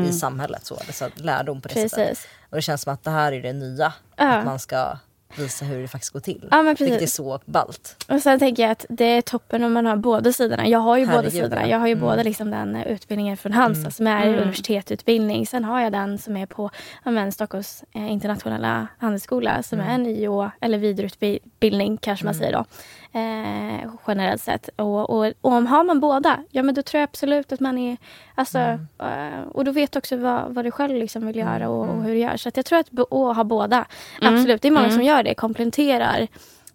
i 0.09 0.13
samhället. 0.13 0.65
Så, 0.65 0.77
så 0.91 1.05
att 1.05 1.19
lärdom 1.19 1.61
på 1.61 1.67
det 1.67 1.73
sättet. 1.73 2.07
Precis. 2.07 2.27
Och 2.49 2.55
det 2.55 2.61
känns 2.61 2.81
som 2.81 2.93
att 2.93 3.03
det 3.03 3.11
här 3.11 3.31
är 3.31 3.41
det 3.41 3.53
nya, 3.53 3.93
att 4.15 4.45
man 4.45 4.59
ska 4.59 4.97
visa 5.37 5.65
hur 5.65 5.81
det 5.81 5.87
faktiskt 5.87 6.13
går 6.13 6.19
till. 6.19 6.47
Ja, 6.51 6.61
men 6.63 6.75
precis. 6.75 6.87
Vilket 6.87 7.01
är 7.01 7.11
så 7.11 7.39
ballt. 7.45 8.05
Och 8.09 8.21
sen 8.21 8.39
tänker 8.39 8.63
jag 8.63 8.71
att 8.71 8.85
det 8.89 9.05
är 9.05 9.21
toppen 9.21 9.63
om 9.63 9.73
man 9.73 9.85
har 9.85 9.95
båda 9.95 10.33
sidorna. 10.33 10.67
Jag 10.67 10.79
har 10.79 10.97
ju 10.97 11.05
båda 11.05 11.15
Herregud, 11.17 11.31
sidorna. 11.33 11.61
ja. 11.61 11.67
Jag 11.67 11.79
har 11.79 11.87
ju 11.87 11.93
Mm. 11.93 12.05
både 12.05 12.23
liksom 12.23 12.51
den 12.51 12.75
eh, 12.75 12.87
utbildningen 12.87 13.37
från 13.37 13.51
Hansa 13.51 13.91
som 13.91 14.07
är 14.07 14.27
universitetsutbildning. 14.27 15.47
Sen 15.47 15.63
har 15.63 15.81
jag 15.81 15.91
den 15.91 16.17
som 16.17 16.37
är 16.37 16.45
på 16.45 16.69
men, 17.03 17.31
Stockholms 17.31 17.83
eh, 17.95 18.11
internationella 18.11 18.87
handelsskola 18.97 19.63
som 19.63 19.79
är 19.79 19.93
en 19.95 20.05
IO 20.05 20.51
eller 20.61 20.77
vidareutbildning 20.77 21.97
kanske 21.97 22.25
man 22.25 22.35
säger 22.35 22.53
då. 22.53 22.65
Eh, 23.11 23.89
generellt 24.07 24.41
sett. 24.41 24.69
Och, 24.75 25.09
och, 25.09 25.25
och 25.41 25.51
om 25.51 25.67
har 25.67 25.83
man 25.83 25.99
båda, 25.99 26.43
ja 26.49 26.63
men 26.63 26.75
då 26.75 26.81
tror 26.81 26.99
jag 26.99 27.07
absolut 27.07 27.51
att 27.51 27.59
man 27.59 27.77
är... 27.77 27.97
Alltså, 28.35 28.59
eh, 28.99 29.41
och 29.51 29.65
då 29.65 29.71
vet 29.71 29.91
du 29.91 29.99
också 29.99 30.17
vad, 30.17 30.53
vad 30.53 30.65
du 30.65 30.71
själv 30.71 30.95
liksom 30.95 31.27
vill 31.27 31.35
göra 31.35 31.69
och, 31.69 31.87
och 31.89 32.03
hur 32.03 32.13
du 32.13 32.19
gör. 32.19 32.37
Så 32.37 32.51
jag 32.55 32.65
tror 32.65 32.79
att 32.79 32.99
att 32.99 33.35
ha 33.35 33.43
båda, 33.43 33.85
absolut. 34.21 34.61
Det 34.61 34.67
är 34.67 34.71
många 34.71 34.91
som 34.91 35.03
gör 35.03 35.23
det, 35.23 35.33
kompletterar 35.33 36.27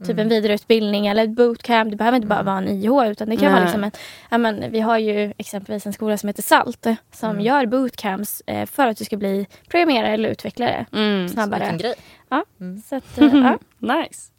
typ 0.07 0.19
en 0.19 0.29
vidareutbildning 0.29 1.07
eller 1.07 1.25
ett 1.25 1.31
bootcamp. 1.31 1.91
Det 1.91 1.97
behöver 1.97 2.17
inte 2.17 2.29
bara 2.29 2.43
vara 2.43 2.59
en 2.59 2.69
IH 2.69 3.11
utan 3.11 3.29
det 3.29 3.37
kan 3.37 3.53
vara 3.53 3.63
liksom 3.63 3.85
en, 3.85 3.91
ja, 4.31 4.39
men, 4.39 4.71
vi 4.71 4.81
har 4.81 4.99
ju 4.99 5.33
exempelvis 5.39 5.87
en 5.87 5.93
skola 5.93 6.19
som 6.19 6.29
heter 6.29 6.43
SALT 6.43 6.87
som 7.13 7.41
gör 7.41 7.67
bootcamps 7.67 8.43
eh, 8.47 8.67
för 8.67 8.87
att 8.87 8.97
du 8.97 9.05
ska 9.05 9.17
bli 9.17 9.47
programmerare 9.69 10.13
eller 10.15 10.29
utvecklare 10.29 10.87
Mm. 10.93 11.29
Snabbare. 11.29 11.95
Ja, 12.29 12.45
så 12.89 12.97
att, 12.97 13.19
eh, 13.19 13.35
ja. 13.35 13.59
Nice. 13.79 14.34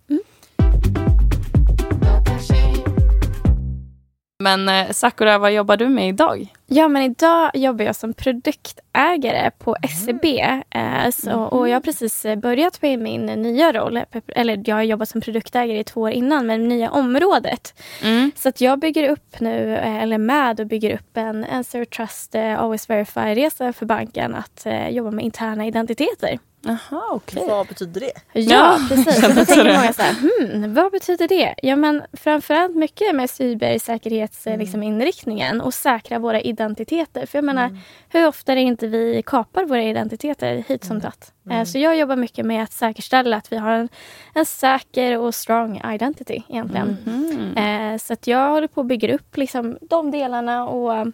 Men 4.45 4.69
eh, 4.69 4.91
Sakura, 4.91 5.37
vad 5.37 5.53
jobbar 5.53 5.77
du 5.77 5.89
med 5.89 6.09
idag? 6.09 6.53
ja, 6.67 6.87
men 6.87 7.01
idag 7.01 7.51
jobbar 7.53 7.85
jag 7.85 7.95
som 7.95 8.13
produktägare 8.13 9.51
på 9.57 9.75
SEB. 10.05 10.25
Eh, 10.69 11.09
så, 11.11 11.33
och 11.33 11.69
jag 11.69 11.75
har 11.75 11.81
precis 11.81 12.25
eh, 12.25 12.35
börjat 12.35 12.81
med 12.81 12.99
min 12.99 13.25
nya 13.25 13.73
roll. 13.73 13.99
Eller 14.27 14.63
jag 14.65 14.75
har 14.75 14.83
jobbat 14.83 15.09
som 15.09 15.21
produktägare 15.21 15.79
i 15.79 15.83
två 15.83 16.01
år 16.01 16.11
innan 16.11 16.45
med 16.45 16.59
det 16.59 16.65
nya 16.65 16.91
området. 16.91 17.81
Mm. 18.03 18.31
Så 18.35 18.49
att 18.49 18.61
jag 18.61 18.79
bygger 18.79 19.09
upp 19.09 19.39
nu, 19.39 19.77
eller 19.77 20.17
med 20.17 20.59
och 20.59 20.67
bygger 20.67 20.95
upp 20.95 21.17
en, 21.17 21.43
en 21.43 21.63
Zero 21.63 21.85
Trust 21.85 22.35
Always 22.35 22.89
Verify-resa 22.89 23.73
för 23.73 23.85
banken 23.85 24.35
att 24.35 24.67
jobba 24.89 25.11
med 25.11 25.25
interna 25.25 25.65
identiteter. 25.65 26.39
Jaha, 26.65 27.03
okej. 27.11 27.43
Vad 27.47 27.67
betyder 27.67 28.01
det? 28.01 28.11
Ja, 28.33 28.41
Ja, 28.41 28.79
precis. 28.89 29.21
då 29.21 29.45
tänker 29.45 29.63
det. 29.63 29.73
många 29.77 29.93
så 29.93 30.01
här, 30.01 30.13
hmm, 30.13 30.73
vad 30.73 30.91
betyder 30.91 31.27
det? 31.27 31.55
Ja, 31.63 31.75
men 31.75 32.01
framförallt 32.13 32.75
mycket 32.75 33.15
med 33.15 33.29
cybersäkerhetsinriktningen 33.29 34.95
Mm. 34.95 35.05
liksom, 35.05 35.61
och 35.61 35.73
säkra 35.73 36.19
våra 36.19 36.41
identiteter. 36.41 37.25
För 37.25 37.37
jag 37.37 37.45
menar, 37.45 37.65
Mm. 37.65 37.77
hur 38.09 38.27
ofta 38.27 38.51
är 38.51 38.55
det 38.55 38.61
inte 38.61 38.87
vi 38.87 39.23
kapar 39.25 39.65
våra 39.65 39.83
identiteter 39.83 40.63
hit 40.67 40.83
som 40.85 41.01
tatt? 41.01 41.31
Eh, 41.49 41.63
Så 41.63 41.77
jag 41.77 41.97
jobbar 41.97 42.15
mycket 42.15 42.45
med 42.45 42.63
att 42.63 42.71
säkerställa 42.73 43.37
att 43.37 43.51
vi 43.51 43.57
har 43.57 43.71
en, 43.71 43.89
en 44.33 44.45
säker 44.45 45.17
och 45.17 45.35
strong 45.35 45.81
identity 45.93 46.41
egentligen. 46.49 46.97
Mm. 47.05 47.93
Eh, 47.93 47.97
så 47.97 48.13
att 48.13 48.27
jag 48.27 48.49
håller 48.49 48.67
på 48.67 48.81
att 48.81 48.87
bygga 48.87 49.15
upp 49.15 49.37
liksom, 49.37 49.77
de 49.81 50.11
delarna 50.11 50.67
och 50.67 50.95
eh, 50.95 51.05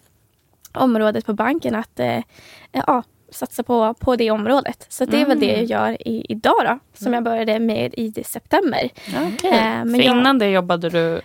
området 0.74 1.26
på 1.26 1.34
banken 1.34 1.76
att 1.76 2.00
eh, 2.00 2.20
ja, 2.72 3.04
satsa 3.32 3.64
på, 3.64 3.94
på 3.94 4.16
det 4.16 4.32
området. 4.32 4.86
Så 4.90 5.06
det 5.06 5.22
är 5.22 5.26
väl 5.26 5.40
det 5.40 5.46
jag 5.46 5.64
gör 5.64 6.08
i, 6.08 6.26
idag 6.30 6.56
då, 6.66 6.80
som 6.94 7.14
jag 7.14 7.24
började 7.24 7.60
med 7.60 7.94
i 7.98 8.24
september. 8.24 8.90
Okej. 9.36 9.52
Eh, 9.52 9.86
men 9.86 9.96
jag- 9.96 10.18
innan 10.18 10.40
det 10.40 10.50
jobbade 10.50 10.90
du... 10.90 11.22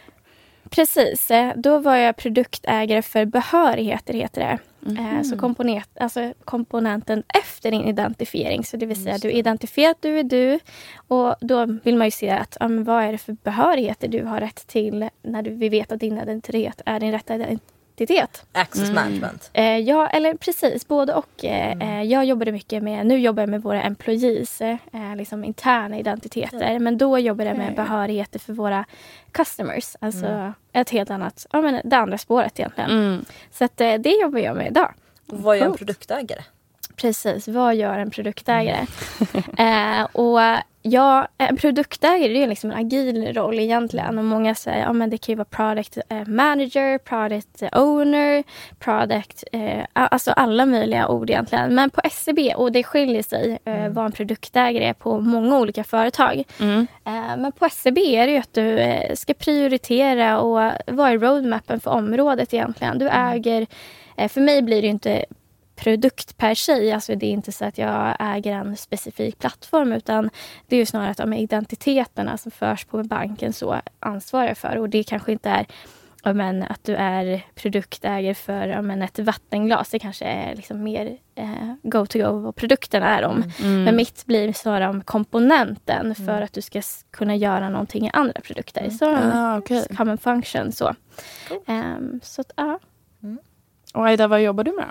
Precis, 0.70 1.30
eh, 1.30 1.52
då 1.56 1.78
var 1.78 1.96
jag 1.96 2.16
produktägare 2.16 3.02
för 3.02 3.24
behörigheter 3.24 4.14
heter 4.14 4.40
det. 4.40 4.58
Eh, 4.98 5.22
Så 5.22 5.38
komponent, 5.38 5.88
alltså 6.00 6.32
komponenten 6.44 7.22
efter 7.28 7.70
din 7.70 7.84
identifiering. 7.84 8.64
Så 8.64 8.76
det 8.76 8.86
vill 8.86 9.02
säga 9.02 9.18
du 9.18 9.30
identifierar 9.32 9.90
att 9.90 10.02
du 10.02 10.18
är 10.18 10.22
du 10.22 10.58
och 11.08 11.34
då 11.40 11.78
vill 11.84 11.96
man 11.96 12.06
ju 12.06 12.10
se 12.10 12.30
att 12.30 12.56
ja, 12.60 12.66
vad 12.70 13.04
är 13.04 13.12
det 13.12 13.18
för 13.18 13.32
behörigheter 13.32 14.08
du 14.08 14.22
har 14.24 14.40
rätt 14.40 14.66
till 14.66 15.08
när 15.22 15.42
du, 15.42 15.50
vi 15.50 15.68
vet 15.68 15.92
att 15.92 16.00
din 16.00 16.18
identitet 16.18 16.82
är 16.86 17.00
din 17.00 17.12
rätta 17.12 17.34
identitet. 17.96 18.46
Access 18.52 18.90
management. 18.90 19.50
Eh, 19.52 19.78
ja, 19.78 20.06
eller 20.06 20.34
precis, 20.34 20.88
både 20.88 21.14
och. 21.14 21.44
Eh, 21.44 21.78
eh, 21.80 22.02
jag 22.02 22.24
jobbade 22.24 22.52
mycket 22.52 22.82
med, 22.82 23.06
nu 23.06 23.18
jobbar 23.18 23.42
jag 23.42 23.50
med 23.50 23.62
våra 23.62 23.82
employees, 23.82 24.60
eh, 24.60 24.76
liksom 25.16 25.44
interna 25.44 25.98
identiteter. 25.98 26.78
Men 26.78 26.98
då 26.98 27.18
jobbade 27.18 27.50
jag 27.50 27.58
med 27.58 27.74
behörigheter 27.74 28.38
för 28.38 28.52
våra 28.52 28.84
customers. 29.32 29.96
Alltså 30.00 30.52
ett 30.72 30.90
helt 30.90 31.10
annat, 31.10 31.46
ja 31.52 31.60
men 31.60 31.80
det 31.84 31.96
andra 31.96 32.18
spåret 32.18 32.58
egentligen. 32.58 32.90
Mm. 32.90 33.24
Så 33.50 33.64
att, 33.64 33.80
eh, 33.80 33.94
det 33.94 34.10
jobbar 34.22 34.38
jag 34.38 34.56
med 34.56 34.66
idag. 34.66 34.94
Och 35.28 35.38
vad 35.38 35.58
gör 35.58 35.66
en 35.66 35.74
produktägare? 35.74 36.42
Precis, 36.96 37.48
vad 37.48 37.74
gör 37.74 37.98
en 37.98 38.10
produktägare? 38.10 38.86
eh, 39.58 40.02
och 40.12 40.40
ja, 40.86 41.28
en 41.38 41.56
produktägare 41.56 42.32
det 42.32 42.42
är 42.42 42.46
liksom 42.46 42.70
en 42.70 42.76
agil 42.78 43.32
roll 43.34 43.58
egentligen. 43.58 44.18
Och 44.18 44.24
många 44.24 44.54
säger 44.54 44.82
ja, 44.82 44.92
men 44.92 45.10
det 45.10 45.18
kan 45.18 45.32
ju 45.32 45.36
vara 45.36 45.44
product 45.44 45.98
eh, 46.08 46.26
manager, 46.26 46.98
product 46.98 47.62
owner, 47.72 48.44
product, 48.78 49.44
eh, 49.52 49.84
alltså 49.92 50.30
alla 50.30 50.66
möjliga 50.66 51.08
ord 51.08 51.30
egentligen. 51.30 51.74
Men 51.74 51.90
på 51.90 52.00
SCB, 52.04 52.54
och 52.54 52.72
det 52.72 52.82
skiljer 52.84 53.22
sig 53.22 53.58
eh, 53.64 53.88
vad 53.88 54.04
en 54.04 54.12
produktägare 54.12 54.84
är 54.84 54.92
på 54.92 55.20
många 55.20 55.58
olika 55.58 55.84
företag. 55.84 56.44
Mm. 56.60 56.86
Eh, 57.04 57.36
Men 57.36 57.52
på 57.52 57.64
SCB 57.66 58.16
är 58.16 58.26
det 58.26 58.32
ju 58.32 58.38
att 58.38 58.54
du 58.54 58.78
eh, 58.78 59.14
ska 59.14 59.34
prioritera 59.34 60.40
och 60.40 60.72
vad 60.86 61.10
är 61.10 61.18
roadmappen 61.18 61.80
för 61.80 61.90
området 61.90 62.54
egentligen. 62.54 62.98
Du 62.98 63.08
äger, 63.08 63.66
eh, 64.16 64.28
för 64.28 64.40
mig 64.40 64.62
blir 64.62 64.82
det 64.82 64.86
ju 64.86 64.92
inte 64.92 65.24
produkt 65.76 66.36
per 66.36 66.54
se. 66.54 66.92
Alltså 66.92 67.14
det 67.14 67.26
är 67.26 67.30
inte 67.30 67.52
så 67.52 67.64
att 67.64 67.78
jag 67.78 68.16
äger 68.20 68.52
en 68.56 68.76
specifik 68.76 69.38
plattform 69.38 69.92
utan 69.92 70.30
det 70.66 70.76
är 70.76 70.80
ju 70.80 70.86
snarare 70.86 71.10
att 71.10 71.16
de 71.16 71.32
identiteterna 71.32 72.36
som 72.38 72.50
förs 72.52 72.84
på 72.84 73.02
banken 73.02 73.52
så 73.52 73.80
ansvarar 74.00 74.54
för. 74.54 74.76
Och 74.76 74.88
det 74.88 75.02
kanske 75.02 75.32
inte 75.32 75.50
är 75.50 75.66
men, 76.34 76.62
att 76.62 76.84
du 76.84 76.94
är 76.94 77.42
produktägare 77.54 78.34
för 78.34 78.82
men, 78.82 79.02
ett 79.02 79.18
vattenglas. 79.18 79.90
Det 79.90 79.98
kanske 79.98 80.24
är 80.24 80.56
liksom 80.56 80.82
mer 80.82 81.16
eh, 81.34 81.74
go-to-go 81.82 82.38
vad 82.38 82.56
produkterna 82.56 83.18
är 83.18 83.24
om. 83.24 83.52
Men 83.84 83.96
mitt 83.96 84.26
blir 84.26 84.52
snarare 84.52 84.88
om 84.90 85.00
komponenten 85.00 86.14
för 86.14 86.42
att 86.42 86.52
du 86.52 86.62
ska 86.62 86.82
kunna 87.10 87.36
göra 87.36 87.68
någonting 87.68 88.06
i 88.06 88.10
andra 88.12 88.40
produkter. 88.40 88.90
Så 88.90 89.16
Ah, 89.34 89.58
okej. 89.58 89.86
common 89.96 90.18
function 90.18 90.72
så. 90.72 90.94
Ehm, 91.66 92.20
så 92.22 92.40
att, 92.40 92.52
ja. 92.56 92.78
Och 93.94 94.06
Aida, 94.06 94.28
vad 94.28 94.42
jobbar 94.42 94.64
du 94.64 94.72
med? 94.72 94.90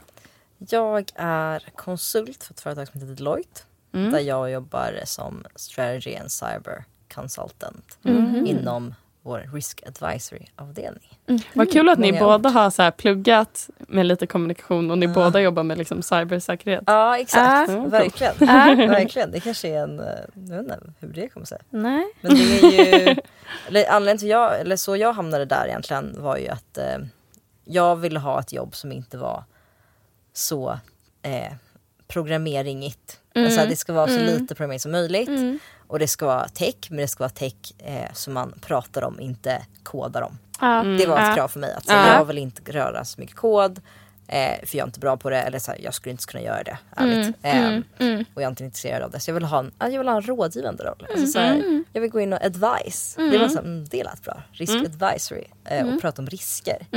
Jag 0.58 1.10
är 1.16 1.64
konsult 1.76 2.44
för 2.44 2.54
ett 2.54 2.62
företag 2.62 2.88
som 2.88 3.02
heter 3.02 3.14
Deloitte. 3.16 3.62
Mm. 3.94 4.12
Där 4.12 4.20
jag 4.20 4.52
jobbar 4.52 5.00
som 5.06 5.46
strategy 5.56 6.16
and 6.16 6.32
cyber 6.32 6.84
consultant 7.14 7.98
Mhm. 8.02 8.46
inom 8.48 8.96
vår 9.22 9.50
risk 9.54 9.84
advisory 9.88 10.46
avdelning. 10.56 11.20
Vad 11.54 11.72
kul 11.72 11.90
att 11.90 12.00
ni 12.00 12.12
Många 12.12 12.24
båda 12.24 12.50
har 12.50 12.70
så 12.70 12.82
här 12.82 12.92
pluggat 12.92 13.70
med 13.80 14.06
lite 14.06 14.28
kommunikation 14.28 14.92
och 14.92 14.98
ni 14.98 15.08
båda 15.08 15.42
jobbar 15.42 15.64
med 15.64 15.78
liksom 15.78 16.02
cybersäkerhet. 16.02 16.84
Ja 16.88 17.18
exakt, 17.20 17.72
Ja. 17.72 17.86
verkligen. 17.86 18.34
Ja. 18.40 18.46
verkligen. 18.88 19.32
Det 19.32 19.40
kanske 19.40 19.68
är 19.68 19.84
en, 19.84 20.00
eh, 20.00 20.06
jag 20.34 20.56
vet 20.56 20.60
inte 20.62 20.80
hur 21.00 21.14
det 21.14 21.28
kommer 21.30 21.46
sig. 21.46 21.58
Nej. 21.70 22.06
Men 22.22 22.36
det 22.36 22.42
är 22.60 23.08
ju, 23.10 23.16
eller 23.68 23.90
anledningen 23.92 24.18
till 24.18 24.28
jag, 24.30 24.60
eller 24.60 24.76
så 24.76 24.96
jag 24.98 25.14
hamnade 25.14 25.46
där 25.46 25.66
egentligen 25.68 26.16
var 26.22 26.38
ju 26.38 26.48
att 26.48 26.78
eh, 26.78 26.98
jag 27.66 27.96
ville 27.96 28.20
ha 28.20 28.40
ett 28.40 28.54
jobb 28.54 28.76
som 28.76 28.92
inte 28.92 29.18
var 29.18 29.44
så 30.38 30.80
eh, 31.22 31.54
programmeringigt. 32.08 33.20
Alltså, 33.36 33.66
det 33.70 33.76
ska 33.76 33.94
vara 33.94 34.08
så 34.08 34.20
lite 34.20 34.56
programmering 34.56 34.80
som 34.80 34.92
möjligt. 34.92 35.30
Och 35.88 36.00
det 36.00 36.08
ska 36.08 36.26
vara 36.26 36.48
tech, 36.48 36.76
men 36.90 36.98
det 36.98 37.08
ska 37.08 37.24
vara 37.24 37.30
tech 37.30 37.54
eh, 37.78 38.14
som 38.14 38.34
man 38.34 38.54
pratar 38.62 39.02
om, 39.04 39.20
inte 39.20 39.62
kodar 39.84 40.22
om. 40.22 40.38
Det 40.98 41.06
var 41.06 41.18
ett 41.18 41.28
Ja. 41.28 41.36
krav 41.36 41.48
för 41.48 41.60
mig. 41.60 41.74
Att, 41.74 41.86
så, 41.86 41.94
Ja. 41.94 42.14
Jag 42.18 42.26
vill 42.26 42.38
inte 42.38 42.72
röra 42.72 43.06
så 43.06 43.22
mycket 43.22 43.36
kod. 43.36 43.82
Eh, 44.28 44.66
för 44.66 44.78
jag 44.78 44.84
är 44.84 44.88
inte 44.88 45.00
bra 45.00 45.18
på 45.18 45.30
det 45.30 45.38
eller 45.42 45.60
så 45.60 45.72
här, 45.72 45.80
jag 45.84 45.94
skulle 45.94 46.12
inte 46.12 46.26
kunna 46.26 46.44
göra 46.44 46.64
det 46.64 46.78
ärligt. 46.98 47.36
Eh, 47.42 47.54
Och 48.34 48.42
jag 48.42 48.44
är 48.44 48.50
inte 48.50 48.64
intresserad 48.64 49.02
av 49.04 49.12
det. 49.12 49.20
Så 49.20 49.30
jag 49.30 49.34
vill 49.36 49.44
ha 49.44 49.60
en, 49.60 49.72
jag 49.80 49.90
vill 50.00 50.08
ha 50.08 50.16
en 50.16 50.22
rådgivande 50.22 50.84
roll. 50.84 51.08
Alltså, 51.12 51.28
så 51.28 51.40
här, 51.40 51.84
jag 51.94 52.02
vill 52.02 52.10
gå 52.12 52.20
in 52.20 52.34
och 52.34 52.44
advice. 52.46 53.16
Det 53.32 53.38
var 53.38 53.48
så 53.48 53.56
här, 53.56 53.64
mm, 53.64 53.86
det 53.86 54.04
lät 54.04 54.24
bra. 54.24 54.44
Risk 54.52 54.74
advisory. 54.76 55.44
Eh, 55.66 55.88
och 55.96 56.02
prata 56.02 56.22
om 56.22 56.28
risker. 56.28 56.88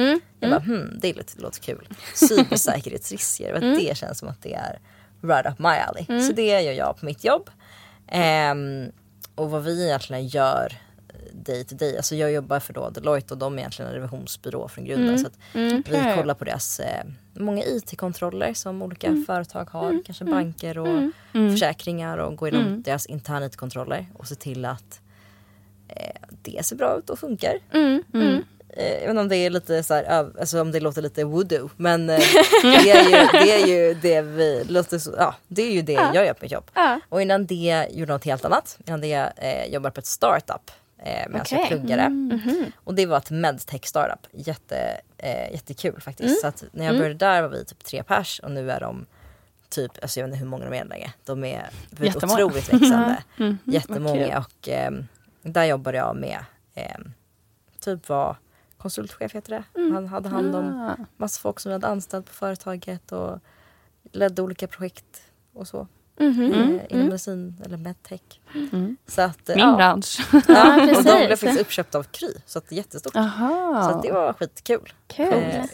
Jag 0.41 0.51
bara 0.51 0.61
hmm, 0.61 0.99
det 1.01 1.13
låter, 1.17 1.37
det 1.37 1.43
låter 1.43 1.61
kul. 1.61 1.89
Cybersäkerhetsrisker. 2.15 3.53
och 3.53 3.61
Det 3.61 3.97
känns 3.97 4.19
som 4.19 4.29
att 4.29 4.43
det 4.43 4.55
är 4.55 4.79
right 5.23 5.47
up 5.47 5.59
my 5.59 5.69
alley. 5.69 6.05
Så 6.27 6.33
det 6.33 6.63
gör 6.63 6.73
jag 6.73 6.97
på 7.01 7.05
mitt 7.07 7.25
jobb. 7.25 7.51
Ehm, 8.09 8.93
och 9.35 9.51
vad 9.51 9.63
vi 9.65 9.85
egentligen 9.85 10.27
gör 10.27 10.73
day 11.45 11.65
to 11.65 11.75
day. 11.75 11.97
Alltså 11.97 12.15
jag 12.15 12.33
jobbar 12.33 12.61
för 12.61 12.73
då 12.73 12.91
Deloitte 12.91 13.35
och 13.35 13.39
de 13.39 13.55
är 13.55 13.59
egentligen 13.59 13.91
en 13.91 13.95
revisionsbyrå 13.95 14.69
från 14.69 14.85
grunden. 14.85 15.19
Så 15.19 15.27
att 15.27 15.39
vi 15.53 15.83
kollar 16.17 16.35
på 16.35 16.45
deras 16.45 16.81
eh, 16.81 17.05
många 17.35 17.63
IT-kontroller 17.65 18.55
som 18.55 18.83
olika 18.83 19.25
företag 19.27 19.71
har. 19.71 20.03
Kanske 20.05 20.25
banker 20.25 20.79
och 20.79 21.11
försäkringar 21.33 22.19
och 22.19 22.37
går 22.37 22.49
igenom 22.49 22.83
deras 22.83 23.07
interna 23.07 23.47
IT-kontroller 23.47 24.07
och 24.15 24.27
se 24.27 24.35
till 24.35 24.65
att 24.65 25.01
eh, 25.89 26.21
det 26.43 26.67
ser 26.67 26.77
bra 26.77 26.99
ut 26.99 27.11
och 27.11 27.19
funkar. 27.19 27.59
Mm, 27.73 28.03
Eh, 28.79 28.93
jag 28.93 29.01
vet 29.01 29.11
inte 29.11 29.21
om 29.21 29.29
det 29.29 29.37
är 29.37 29.51
lite 29.51 29.83
så 29.83 29.95
här, 29.95 30.31
alltså 30.41 30.61
om 30.61 30.73
det 30.73 30.81
låter 30.81 31.03
lite 31.03 31.25
voodoo 31.25 31.71
men 31.77 32.11
eh, 32.11 32.17
det, 32.63 32.91
är 32.91 33.05
ju, 33.05 33.29
det 33.33 33.53
är 33.53 33.67
ju 33.67 33.95
det 33.95 34.23
vi 34.23 34.65
låter 34.69 34.99
så, 34.99 35.15
ja 35.19 35.35
det 35.49 35.63
är 35.63 35.73
ju 35.73 35.83
det 35.83 35.93
jag 35.93 36.27
gör 36.27 36.33
på 36.33 36.45
mitt 36.45 36.53
jobb. 36.53 36.71
Ja. 36.75 37.01
Och 37.09 37.23
innan 37.23 37.47
det 37.47 37.87
gjorde 37.91 38.13
jag 38.13 38.17
något 38.17 38.25
helt 38.25 38.45
annat. 38.45 38.79
Innan 38.87 39.01
det 39.01 39.33
eh, 39.37 39.73
jobbade 39.73 39.95
på 39.95 40.01
ett 40.01 40.07
startup 40.07 40.71
eh, 40.99 41.29
medan 41.29 41.47
jag 41.51 41.61
Okej. 41.61 41.69
pluggade. 41.69 42.11
Och 42.85 42.95
det 42.95 43.07
var 43.07 43.17
ett 43.17 43.31
medtech 43.31 43.85
startup. 43.85 44.27
Jätte, 44.33 45.01
eh, 45.19 45.53
jättekul 45.53 46.01
faktiskt. 46.01 46.41
Så 46.41 46.47
att 46.47 46.65
när 46.73 46.85
jag 46.85 46.97
började 46.97 47.15
där 47.15 47.43
var 47.43 47.49
vi 47.49 47.65
typ 47.65 47.85
tre 47.85 48.03
pers 48.03 48.41
och 48.45 48.51
nu 48.51 48.71
är 48.71 48.81
de 48.81 49.07
typ, 49.69 49.93
alltså 50.03 50.21
jag 50.21 50.27
vet 50.27 50.33
inte 50.35 50.45
hur 50.45 50.51
många 50.51 50.65
de 50.71 50.77
är 50.77 50.85
längre. 50.85 51.13
De 51.25 51.45
är 51.45 51.71
Jättemånga. 52.01 52.45
otroligt 52.45 52.73
växande. 52.73 53.19
vad 53.37 53.37
kul. 53.37 53.57
Jättemånga 53.65 54.39
och 54.39 54.69
ehm, 54.69 55.07
där 55.43 55.65
jobbade 55.65 55.99
jag 55.99 56.17
med 56.17 56.39
ehm, 56.75 57.13
typ 57.81 58.09
var 58.09 58.37
konsultchef 58.77 59.35
heter 59.35 59.51
det. 59.51 59.91
Han 59.95 60.07
hade 60.07 60.29
hand 60.29 60.55
om 60.57 60.81
Ah. 60.81 61.05
massa 61.17 61.41
folk 61.41 61.61
som 61.61 61.71
vi 61.71 61.75
hade 61.75 61.87
anställt 61.87 62.27
på 62.27 62.33
företaget 62.33 63.13
och 63.13 63.39
ledde 64.13 64.43
olika 64.43 64.67
projekt 64.67 65.23
och 65.53 65.69
så. 65.69 65.89
Eh, 66.21 66.27
inom 66.89 67.07
medicin 67.07 67.57
eller 67.65 67.77
medtech. 67.77 68.21
Så 69.07 69.23
att, 69.23 69.49
eh, 69.49 69.57
Min 69.57 69.65
ja. 69.65 69.77
bransch. 69.77 70.21
Ja, 70.49 70.75
och 70.97 71.05
de 71.05 71.27
blev 71.27 71.37
faktiskt 71.37 71.61
uppköpta 71.61 71.99
av 71.99 72.03
Kry. 72.03 72.29
Så 72.47 72.59
att 72.59 72.69
det 72.69 72.75
är 72.75 72.77
jättestort. 72.77 73.17
Aha. 73.17 73.89
Så 73.91 73.97
att 73.97 74.03
det 74.03 74.13
var 74.13 74.33
skitkul. 74.33 74.93
Kul. 75.07 75.33
Eh, 75.33 75.65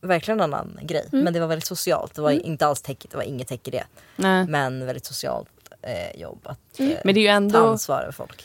verkligen 0.00 0.40
en 0.40 0.54
annan 0.54 0.78
grej. 0.82 1.08
Men 1.10 1.32
det 1.32 1.40
var 1.40 1.46
väldigt 1.46 1.66
socialt. 1.66 2.14
Det 2.14 2.22
var 2.22 2.30
inte 2.30 2.66
alls 2.66 2.82
tech, 2.82 2.96
det 3.10 3.16
var 3.16 3.24
inget 3.24 3.48
tech 3.48 3.60
i 3.64 3.70
det. 3.70 3.84
Nej. 4.16 4.46
Men 4.46 4.86
väldigt 4.86 5.04
socialt 5.06 5.48
eh, 5.82 6.20
jobb. 6.20 6.40
Att 6.42 6.80
eh, 6.80 6.88
Men 7.04 7.14
det 7.14 7.20
är 7.20 7.22
ju 7.22 7.28
ta 7.28 7.32
ändå, 7.34 7.66
ansvar 7.66 8.00
över 8.02 8.12
folk. 8.12 8.44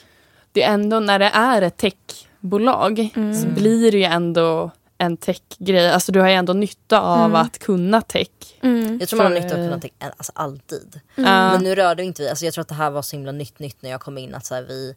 det 0.52 0.64
är 0.64 0.74
ändå 0.74 1.00
när 1.00 1.20
det 1.20 1.30
är 1.34 1.62
ett 1.62 1.78
techbolag 1.78 3.10
så 3.42 3.48
blir 3.48 3.92
det 3.92 3.98
ju 3.98 4.04
ändå 4.04 4.72
en 5.04 5.18
techgrej. 5.18 5.92
Alltså 5.92 6.12
du 6.12 6.20
har 6.20 6.28
ju 6.28 6.34
ändå 6.34 6.54
nytta 6.54 7.02
av 7.02 7.36
att 7.36 7.60
kunna 7.60 8.02
tech. 8.02 8.28
Mm. 8.62 9.00
Jag 9.00 9.10
tror 9.10 9.18
man 9.18 9.34
har 9.34 9.40
nytta 9.40 9.56
av 9.56 9.62
någonting 9.62 9.92
alltså 10.00 10.32
alltid. 10.36 11.00
Ja. 11.16 11.24
Men 11.24 11.64
nu 11.64 11.76
rörde 11.76 12.04
inte 12.04 12.22
vi, 12.22 12.30
alltså 12.30 12.46
jag 12.46 12.54
tror 12.54 12.62
att 12.62 12.68
det 12.68 12.76
här 12.76 12.90
var 12.90 13.02
så 13.02 13.16
himla 13.16 13.32
nytt 13.32 13.60
nytt 13.60 13.82
när 13.82 13.90
jag 13.90 14.02
kom 14.02 14.18
in 14.18 14.36
att 14.36 14.46
så 14.46 14.56
här, 14.56 14.62
vi 14.62 14.96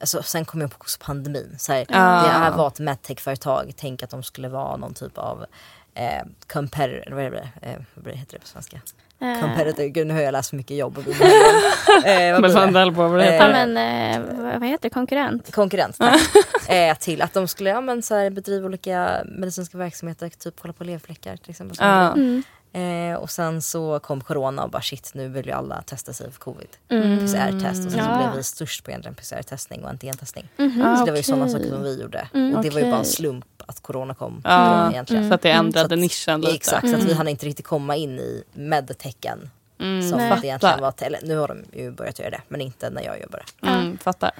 Alltså, 0.00 0.22
sen 0.22 0.44
kom 0.44 0.60
jag 0.60 0.70
på 0.70 0.76
också 0.76 0.98
pandemin. 1.00 1.56
Så 1.58 1.72
här. 1.72 1.84
Det 1.88 1.94
här 2.28 2.56
var 2.56 2.68
ett 2.68 2.78
medtech-företag. 2.78 3.72
Tänk 3.76 4.02
att 4.02 4.10
de 4.10 4.22
skulle 4.22 4.48
vara 4.48 4.76
någon 4.76 4.94
typ 4.94 5.18
av 5.18 5.46
eh, 5.94 6.22
competitor, 6.52 7.02
eller 7.06 7.16
vad 7.16 7.24
är 7.24 7.30
det, 7.30 7.48
eh, 7.62 7.80
vad 7.94 8.14
heter 8.14 8.32
det 8.32 8.38
på 8.38 8.46
svenska? 8.46 8.80
Eh, 9.20 9.40
Competitor, 9.40 9.84
gud 9.84 10.06
nu 10.06 10.14
har 10.14 10.20
jag 10.20 10.32
läst 10.32 10.50
för 10.50 10.56
mycket 10.56 10.76
jobb. 10.76 10.98
Och 10.98 11.04
eh, 12.06 12.40
vad 12.40 12.72
Men 12.72 12.94
på 12.94 13.08
vad 13.08 13.18
det 13.20 13.24
Eh, 13.26 13.32
heter. 13.32 13.46
Ja 13.60 13.66
men 13.66 13.76
eh, 14.16 14.42
vad 14.42 14.60
vad 14.60 14.68
heter 14.68 14.82
det? 14.82 14.90
konkurrent? 14.90 15.52
Konkurrens, 15.54 15.98
tack. 15.98 16.20
eh, 16.68 16.96
till 16.98 17.22
att 17.22 17.34
de 17.34 17.48
skulle 17.48 17.70
ja, 17.70 17.80
men, 17.80 18.02
så 18.02 18.14
här, 18.14 18.30
bedriva 18.30 18.66
olika 18.66 19.22
medicinska 19.26 19.78
verksamheter, 19.78 20.28
typ 20.28 20.54
kolla 20.60 20.72
på 20.72 20.84
levfläckar 20.84 21.36
till 21.36 21.50
exempel. 21.50 21.76
där. 21.76 22.42
Eh, 22.72 23.14
och 23.14 23.30
sen 23.30 23.62
så 23.62 23.98
kom 23.98 24.20
corona 24.20 24.64
och 24.64 24.70
bara 24.70 24.82
shit 24.82 25.10
nu 25.14 25.28
vill 25.28 25.46
ju 25.46 25.52
alla 25.52 25.82
testa 25.82 26.12
sig 26.12 26.30
för 26.32 26.38
covid. 26.40 26.68
PCR-test 26.88 27.86
och 27.86 27.92
sen 27.92 28.04
så 28.04 28.10
Ja. 28.10 28.18
blev 28.18 28.36
vi 28.36 28.42
störst 28.42 28.84
på 28.84 28.90
egentligen 28.90 29.14
PCR-testning 29.14 29.84
och 29.84 29.90
antigentestning. 29.90 30.48
Ah, 30.58 30.96
Så 30.96 31.04
det 31.04 31.10
var 31.10 31.16
ju 31.16 31.22
sådana 31.22 31.44
okej. 31.44 31.52
saker 31.54 31.68
som 31.68 31.82
vi 31.82 32.00
gjorde. 32.02 32.28
och 32.56 32.62
det 32.62 32.70
var 32.70 32.80
ju 32.80 32.90
bara 32.90 32.98
en 32.98 33.04
slump 33.04 33.59
att 33.70 33.82
corona 33.82 34.14
kom 34.14 34.40
Ja, 34.44 34.82
då, 34.86 34.90
egentligen. 34.92 35.28
Så 35.28 35.34
att 35.34 35.42
det 35.42 35.50
ändrade 35.50 35.88
Så 35.88 35.94
att- 35.94 36.00
nischen 36.00 36.40
lite. 36.40 36.54
Exakt, 36.54 36.90
så 36.90 36.96
att 36.96 37.02
vi 37.02 37.12
hann 37.14 37.28
inte 37.28 37.46
riktigt 37.46 37.66
komma 37.66 37.96
in 37.96 38.18
i 38.18 38.44
medtecken. 38.52 39.50
Mm, 39.80 40.08
Som 40.10 40.18
Nej. 40.18 40.38
det 40.40 40.46
egentligen 40.46 40.80
var, 40.80 40.94
eller 40.98 41.18
nu 41.22 41.36
har 41.36 41.48
de 41.48 41.64
ju 41.80 41.90
börjat 41.90 42.18
göra 42.18 42.30
det 42.30 42.40
men 42.48 42.60
inte 42.60 42.90
när 42.90 43.02
jag 43.02 43.20
jobbade. 43.20 43.44
Mm, 43.62 43.98
fattar. 43.98 44.30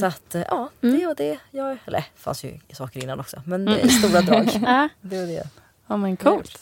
Så 0.00 0.06
att 0.06 0.34
ja, 0.50 0.70
det 0.80 1.06
var 1.06 1.14
det 1.14 1.38
jag, 1.50 1.78
eller 1.84 1.98
det 1.98 2.04
fanns 2.16 2.44
ju 2.44 2.58
saker 2.72 3.02
innan 3.02 3.20
också 3.20 3.42
men 3.46 3.64
det 3.64 3.80
är 3.80 3.88
stora 3.88 4.20
drag. 4.20 4.44
Det 5.00 5.20
var 5.20 5.26
det. 5.26 5.48
Ja 5.86 5.96
men 5.96 6.16
coolt. 6.16 6.58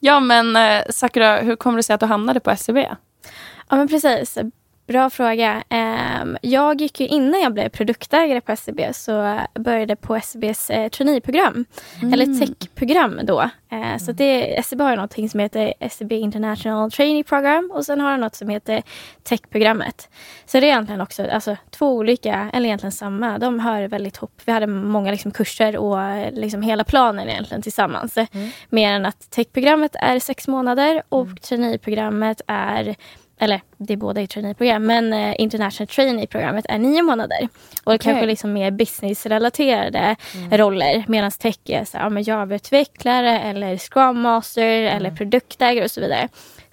Ja 0.00 0.20
men 0.20 0.56
eh, 0.56 0.82
Sakura, 0.90 1.36
hur 1.40 1.56
kommer 1.56 1.76
det 1.76 1.82
sig 1.82 1.94
att 1.94 2.00
du 2.00 2.06
hamnade 2.06 2.40
på 2.40 2.50
SCB? 2.50 2.88
Ja 3.68 3.76
men 3.76 3.88
precis. 3.88 4.38
Bra 4.86 5.10
fråga. 5.10 5.62
Ehm, 5.68 6.36
Jag 6.42 6.80
gick 6.80 7.00
ju 7.00 7.06
innan 7.06 7.40
jag 7.40 7.54
blev 7.54 7.68
produktägare 7.68 8.40
på 8.40 8.52
SCB 8.52 8.92
så 8.92 9.38
började 9.54 9.96
på 9.96 10.16
SCBs 10.16 10.70
eh, 10.70 10.88
traineeprogram. 10.88 11.64
Eller 12.12 12.40
techprogram 12.40 13.20
då. 13.22 13.40
Eh, 13.70 13.96
Så 14.00 14.12
det, 14.12 14.58
SCB 14.58 14.84
har 14.84 14.96
något 14.96 15.30
som 15.30 15.40
heter 15.40 15.74
SCB 15.80 16.16
International 16.18 16.90
Trainee 16.90 17.24
Program 17.24 17.70
och 17.74 17.84
sen 17.86 18.00
har 18.00 18.10
de 18.10 18.20
något 18.20 18.34
som 18.34 18.48
heter 18.48 18.82
techprogrammet. 19.22 20.08
Så 20.46 20.60
det 20.60 20.66
är 20.66 20.68
egentligen 20.68 21.00
också 21.00 21.26
alltså, 21.30 21.56
två 21.70 21.88
olika, 21.96 22.50
eller 22.52 22.66
egentligen 22.66 22.92
samma. 22.92 23.38
De 23.38 23.60
hör 23.60 23.88
väldigt 23.88 24.16
ihop. 24.16 24.42
Vi 24.44 24.52
hade 24.52 24.66
många 24.66 25.10
liksom, 25.10 25.30
kurser 25.30 25.76
och 25.76 25.98
liksom, 26.32 26.62
hela 26.62 26.84
planen 26.84 27.28
egentligen 27.28 27.62
tillsammans. 27.62 28.18
Mer 28.68 28.92
än 28.92 29.06
att 29.06 29.30
techprogrammet 29.30 29.96
är 30.00 30.18
sex 30.18 30.48
månader 30.48 31.02
och 31.08 31.42
traineeprogrammet 31.42 32.40
är 32.46 32.94
eller 33.38 33.60
det 33.78 33.92
är 33.92 33.96
båda 33.96 34.20
i 34.22 34.26
traineeprogram, 34.26 34.86
men 34.86 35.12
eh, 35.12 35.34
International 35.38 35.88
Trainee-programmet 35.88 36.66
är 36.68 36.78
nio 36.78 37.02
månader. 37.02 37.48
Och 37.84 37.92
det 37.92 37.98
kanske 37.98 38.26
liksom 38.26 38.52
mer 38.52 38.70
businessrelaterade 38.70 40.16
roller 40.50 41.04
medan 41.08 41.30
tech 41.30 41.58
är 41.64 41.84
så 41.84 41.96
ja, 41.96 42.08
men 42.08 42.22
Java-utvecklare 42.22 43.40
eller 43.40 43.76
Scrum 43.76 44.20
Master 44.20 44.82
eller 44.82 45.10
produktägare 45.10 45.84
och 45.84 45.90
så 45.90 46.00
vidare. 46.00 46.28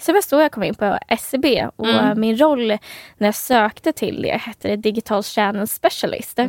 Det 0.05 0.13
var 0.13 0.21
så 0.21 0.41
jag 0.41 0.51
kom 0.51 0.63
in 0.63 0.75
på 0.75 0.97
SCB 1.07 1.67
och 1.75 1.87
eh, 1.87 2.15
min 2.15 2.37
roll 2.37 2.67
när 3.17 3.27
jag 3.27 3.35
sökte 3.35 3.91
till 3.91 4.21
det 4.21 4.37
hette 4.37 4.67
det 4.67 4.75
Digital 4.75 5.23
Channel 5.23 5.67
Specialist. 5.67 6.39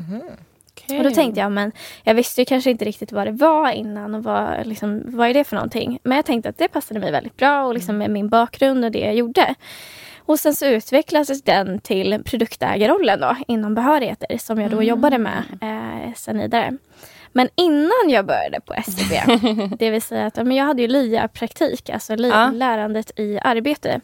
Och 0.88 1.04
då 1.04 1.10
tänkte 1.10 1.40
jag, 1.40 1.52
men 1.52 1.72
jag 2.02 2.14
visste 2.14 2.40
ju 2.40 2.44
kanske 2.44 2.70
inte 2.70 2.84
riktigt 2.84 3.12
vad 3.12 3.26
det 3.26 3.32
var 3.32 3.70
innan 3.70 4.14
och 4.14 4.22
vad, 4.22 4.66
liksom, 4.66 5.02
vad 5.04 5.28
är 5.28 5.34
det 5.34 5.44
för 5.44 5.56
någonting. 5.56 5.98
Men 6.02 6.16
jag 6.16 6.24
tänkte 6.24 6.48
att 6.48 6.58
det 6.58 6.68
passade 6.68 7.00
mig 7.00 7.12
väldigt 7.12 7.36
bra 7.36 7.64
och 7.64 7.74
liksom 7.74 7.98
med 7.98 8.10
min 8.10 8.28
bakgrund 8.28 8.84
och 8.84 8.90
det 8.90 8.98
jag 8.98 9.14
gjorde. 9.14 9.54
Och 10.18 10.38
sen 10.38 10.54
så 10.54 10.66
utvecklades 10.66 11.42
den 11.42 11.78
till 11.78 12.22
produktägarrollen 12.24 13.20
då 13.20 13.36
inom 13.46 13.74
behörigheter 13.74 14.38
som 14.38 14.60
jag 14.60 14.70
då 14.70 14.82
jobbade 14.82 15.18
med 15.18 15.42
eh, 15.60 16.14
sen 16.16 16.38
vidare. 16.38 16.76
Men 17.32 17.48
innan 17.54 18.08
jag 18.10 18.26
började 18.26 18.60
på 18.60 18.74
SCB, 18.74 19.20
det 19.78 19.90
vill 19.90 20.02
säga 20.02 20.26
att 20.26 20.36
men 20.36 20.52
jag 20.52 20.64
hade 20.64 20.82
ju 20.82 20.88
LIA-praktik, 20.88 21.90
alltså 21.90 22.16
li- 22.16 22.28
Ja. 22.28 22.50
lärandet 22.50 23.10
i 23.16 23.38
arbete. 23.42 24.00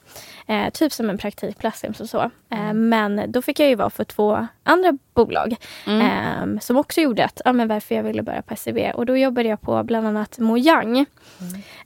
Eh, 0.47 0.71
typ 0.71 0.93
som 0.93 1.11
en 1.11 1.19
praktikplats 1.19 1.85
och 2.01 2.09
så. 2.09 2.21
Eh, 2.53 2.73
men 2.75 3.23
då 3.33 3.43
fick 3.43 3.61
jag 3.61 3.69
ju 3.69 3.75
vara 3.75 3.91
för 3.91 4.05
två 4.05 4.47
andra 4.65 4.93
bolag 5.15 5.57
eh, 5.87 6.59
som 6.61 6.77
också 6.77 7.01
gjorde 7.01 7.25
att, 7.25 7.41
ja, 7.45 7.53
men 7.53 7.69
varför 7.69 7.95
jag 7.95 8.03
ville 8.03 8.23
börja 8.23 8.43
på 8.43 8.55
SCB. 8.55 8.93
Och 8.93 9.07
då 9.07 9.17
jobbade 9.17 9.49
jag 9.49 9.61
på 9.61 9.83
bland 9.83 10.07
annat 10.07 10.39
Mojang 10.39 11.07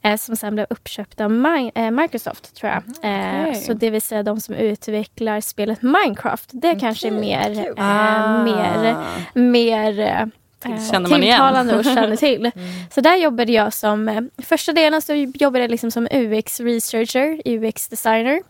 eh, 0.02 0.16
som 0.16 0.36
sen 0.36 0.54
blev 0.54 0.66
uppköpt 0.70 1.20
av 1.20 1.30
Mi- 1.30 1.70
eh, 1.74 1.90
Microsoft 1.90 2.54
tror 2.56 2.70
jag. 2.72 2.82
Eh, 3.12 3.40
Okej. 3.42 3.54
så 3.54 3.72
det 3.72 3.90
vill 3.90 4.02
säga 4.02 4.22
de 4.22 4.40
som 4.40 4.54
utvecklar 4.54 5.40
spelet 5.40 5.82
Minecraft. 5.82 6.50
Det 6.52 6.74
kanske 6.80 7.08
är 7.08 7.12
mer, 7.12 7.50
eh, 7.78 8.44
mer, 8.44 8.96
mer 9.34 10.00
eh, 10.00 10.26
Känner 10.62 11.08
man 11.08 11.22
igen. 11.22 11.34
tilltalande 11.36 11.76
och 11.78 11.84
känner 11.84 12.16
till. 12.16 12.50
Så 12.94 13.00
där 13.00 13.16
jobbade 13.16 13.52
jag 13.52 13.72
som, 13.72 14.08
eh, 14.08 14.20
första 14.38 14.72
delen 14.72 15.02
så 15.02 15.14
jobbade 15.34 15.64
jag 15.64 15.70
liksom 15.70 15.90
som 15.90 16.08
UX 16.12 16.60
researcher, 16.60 17.42
UX 17.44 17.88
designer 17.88 18.40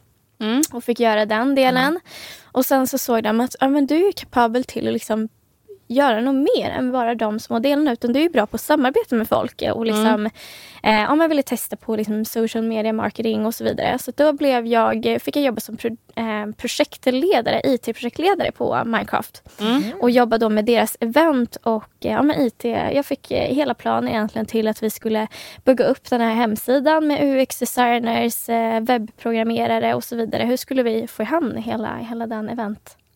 Mm. 0.40 0.62
och 0.72 0.84
fick 0.84 1.00
göra 1.00 1.26
den 1.26 1.54
delen. 1.54 2.00
Och 2.44 2.66
sen 2.66 2.86
så 2.86 2.98
såg 2.98 3.22
de 3.22 3.40
att 3.40 3.56
ja, 3.60 3.68
men 3.68 3.86
du 3.86 4.06
är 4.08 4.12
kapabel 4.12 4.64
till 4.64 4.86
att 4.86 4.92
liksom 4.92 5.28
göra 5.92 6.20
något 6.20 6.34
mer 6.56 6.70
än 6.70 6.92
bara 6.92 7.14
de 7.14 7.38
små 7.40 7.58
delarna. 7.58 7.92
Utan 7.92 8.12
du 8.12 8.22
är 8.22 8.28
bra 8.28 8.46
på 8.46 8.54
att 8.54 8.60
samarbeta 8.60 9.14
med 9.16 9.28
folk 9.28 9.62
och 9.74 9.86
liksom, 9.86 10.06
Mm. 10.82 11.04
eh, 11.04 11.12
om 11.12 11.18
man 11.18 11.28
ville 11.28 11.42
testa 11.42 11.76
på 11.76 11.96
liksom, 11.96 12.24
social 12.24 12.64
media 12.64 12.92
marketing 12.92 13.46
och 13.46 13.54
så 13.54 13.64
vidare. 13.64 13.98
Så 13.98 14.12
då 14.16 14.32
blev 14.32 14.66
jag, 14.66 15.18
fick 15.22 15.36
jag 15.36 15.44
jobba 15.44 15.60
som 15.60 15.76
pro, 15.76 15.96
eh, 16.16 16.52
projektledare, 16.56 17.60
IT-projektledare 17.64 18.52
på 18.52 18.82
Minecraft. 18.84 19.42
Mm. 19.60 19.82
Och 20.00 20.10
jobba 20.10 20.38
då 20.38 20.48
med 20.48 20.64
deras 20.64 20.96
event 21.00 21.56
och 21.62 21.84
eh, 22.00 22.12
ja, 22.12 22.22
med 22.22 22.40
IT. 22.46 22.64
Jag 22.94 23.06
fick 23.06 23.30
eh, 23.30 23.54
hela 23.54 23.74
planen 23.74 24.08
egentligen 24.08 24.46
till 24.46 24.68
att 24.68 24.82
vi 24.82 24.90
skulle 24.90 25.26
bygga 25.64 25.84
upp 25.84 26.10
den 26.10 26.20
här 26.20 26.34
hemsidan 26.34 27.06
med 27.06 27.20
UX-designers, 27.22 28.48
eh, 28.48 28.80
webbprogrammerare 28.80 29.94
och 29.94 30.04
så 30.04 30.16
vidare. 30.16 30.42
Hur 30.44 30.56
skulle 30.56 30.82
vi 30.82 31.06
få 31.06 31.22
i 31.22 31.26
hamn 31.26 31.56
hela, 31.56 31.96
hela 31.96 32.26
den 32.26 32.48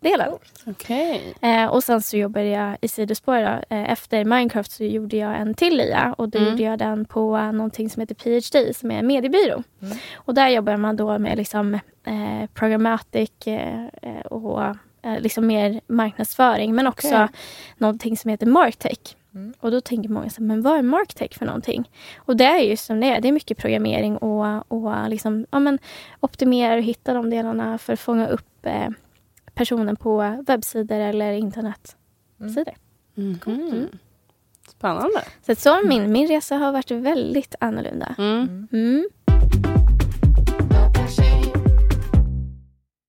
eventdelen? 0.00 0.38
Okej. 0.66 1.34
Eh, 1.40 1.66
och 1.66 1.84
sen 1.84 2.02
så 2.02 2.16
jobbade 2.16 2.46
jag 2.46 2.76
i 2.80 2.88
sidospår. 2.88 3.36
Då. 3.36 3.76
Eh, 3.76 3.90
efter 3.92 4.24
Minecraft 4.24 4.70
så 4.72 4.84
gjorde 4.84 5.16
jag 5.16 5.36
en 5.40 5.54
till 5.54 5.80
IA 5.80 6.14
och 6.18 6.28
då 6.28 6.38
Mm. 6.38 6.50
gjorde 6.50 6.62
jag 6.62 6.78
den 6.78 7.04
på 7.04 7.36
eh, 7.36 7.52
någonting 7.52 7.90
som 7.90 8.00
heter 8.00 8.14
PhD 8.14 8.74
som 8.74 8.90
är 8.90 8.98
en 8.98 9.06
mediebyrå. 9.06 9.62
Mm. 9.82 9.96
Och 10.14 10.34
där 10.34 10.48
jobbar 10.48 10.76
man 10.76 10.96
då 10.96 11.18
med 11.18 11.36
liksom, 11.38 11.74
eh, 12.04 12.46
programmatic 12.54 13.30
eh, 13.46 13.84
eh, 14.02 14.20
och 14.30 14.76
liksom 15.20 15.46
mer 15.46 15.80
marknadsföring 15.86 16.74
men 16.74 16.86
också 16.86 17.08
Okej. 17.08 17.28
någonting 17.76 18.16
som 18.16 18.30
heter 18.30 18.46
Marktech. 18.46 19.16
Mm. 19.34 19.54
Och 19.60 19.70
då 19.70 19.80
tänker 19.80 20.08
många 20.08 20.30
så 20.30 20.40
här, 20.40 20.46
men 20.46 20.62
vad 20.62 20.78
är 20.78 20.82
Marktech 20.82 21.38
för 21.38 21.46
någonting? 21.46 21.90
Och 22.18 22.36
det 22.36 22.44
är 22.44 22.58
ju 22.62 22.76
som 22.76 23.00
det 23.00 23.06
är. 23.06 23.20
Det 23.20 23.28
är 23.28 23.32
mycket 23.32 23.58
programmering 23.58 24.16
och, 24.16 24.72
och 24.72 25.08
liksom, 25.10 25.46
ja, 25.50 25.58
men 25.58 25.78
optimera 26.20 26.74
och 26.76 26.82
hitta 26.82 27.14
de 27.14 27.30
delarna 27.30 27.78
för 27.78 27.92
att 27.92 28.00
fånga 28.00 28.26
upp 28.28 28.66
personen 29.56 29.96
på 29.96 30.42
webbsidor 30.46 30.98
eller 31.00 31.32
internetsidor. 31.32 32.74
Mhm. 33.14 33.88
Spännande. 34.68 35.24
Så, 35.46 35.52
att 35.52 35.58
så 35.58 35.80
min, 35.84 36.12
min 36.12 36.28
resa 36.28 36.56
har 36.56 36.72
varit 36.72 36.90
väldigt 36.90 37.54
annorlunda. 37.60 38.14
Mm. 38.18 38.68
Mm. 38.72 39.08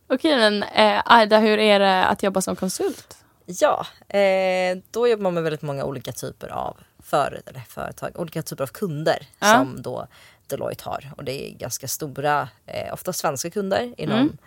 Okej, 0.09 0.37
men 0.37 0.63
eh, 0.63 1.01
Aida, 1.05 1.39
hur 1.39 1.59
är 1.59 1.79
det 1.79 2.05
att 2.05 2.23
jobba 2.23 2.41
som 2.41 2.55
konsult? 2.55 3.17
Ja, 3.45 3.85
eh, 4.17 4.77
då 4.91 5.07
jobbar 5.07 5.23
man 5.23 5.33
med 5.33 5.43
väldigt 5.43 5.61
många 5.61 5.85
olika 5.85 6.11
typer 6.11 6.47
av 6.47 6.77
för, 6.99 7.41
eller 7.45 7.59
företag, 7.59 8.11
olika 8.15 8.41
typer 8.41 8.63
av 8.63 8.67
kunder 8.67 9.27
Ja. 9.39 9.47
som 9.53 9.81
då 9.81 10.07
Deloitte 10.47 10.83
har. 10.89 11.11
Och 11.17 11.23
det 11.23 11.49
är 11.49 11.53
ganska 11.57 11.87
stora, 11.87 12.49
eh, 12.65 12.93
ofta 12.93 13.13
svenska 13.13 13.49
kunder 13.49 13.93
inom 13.97 14.17
Mm. 14.19 14.37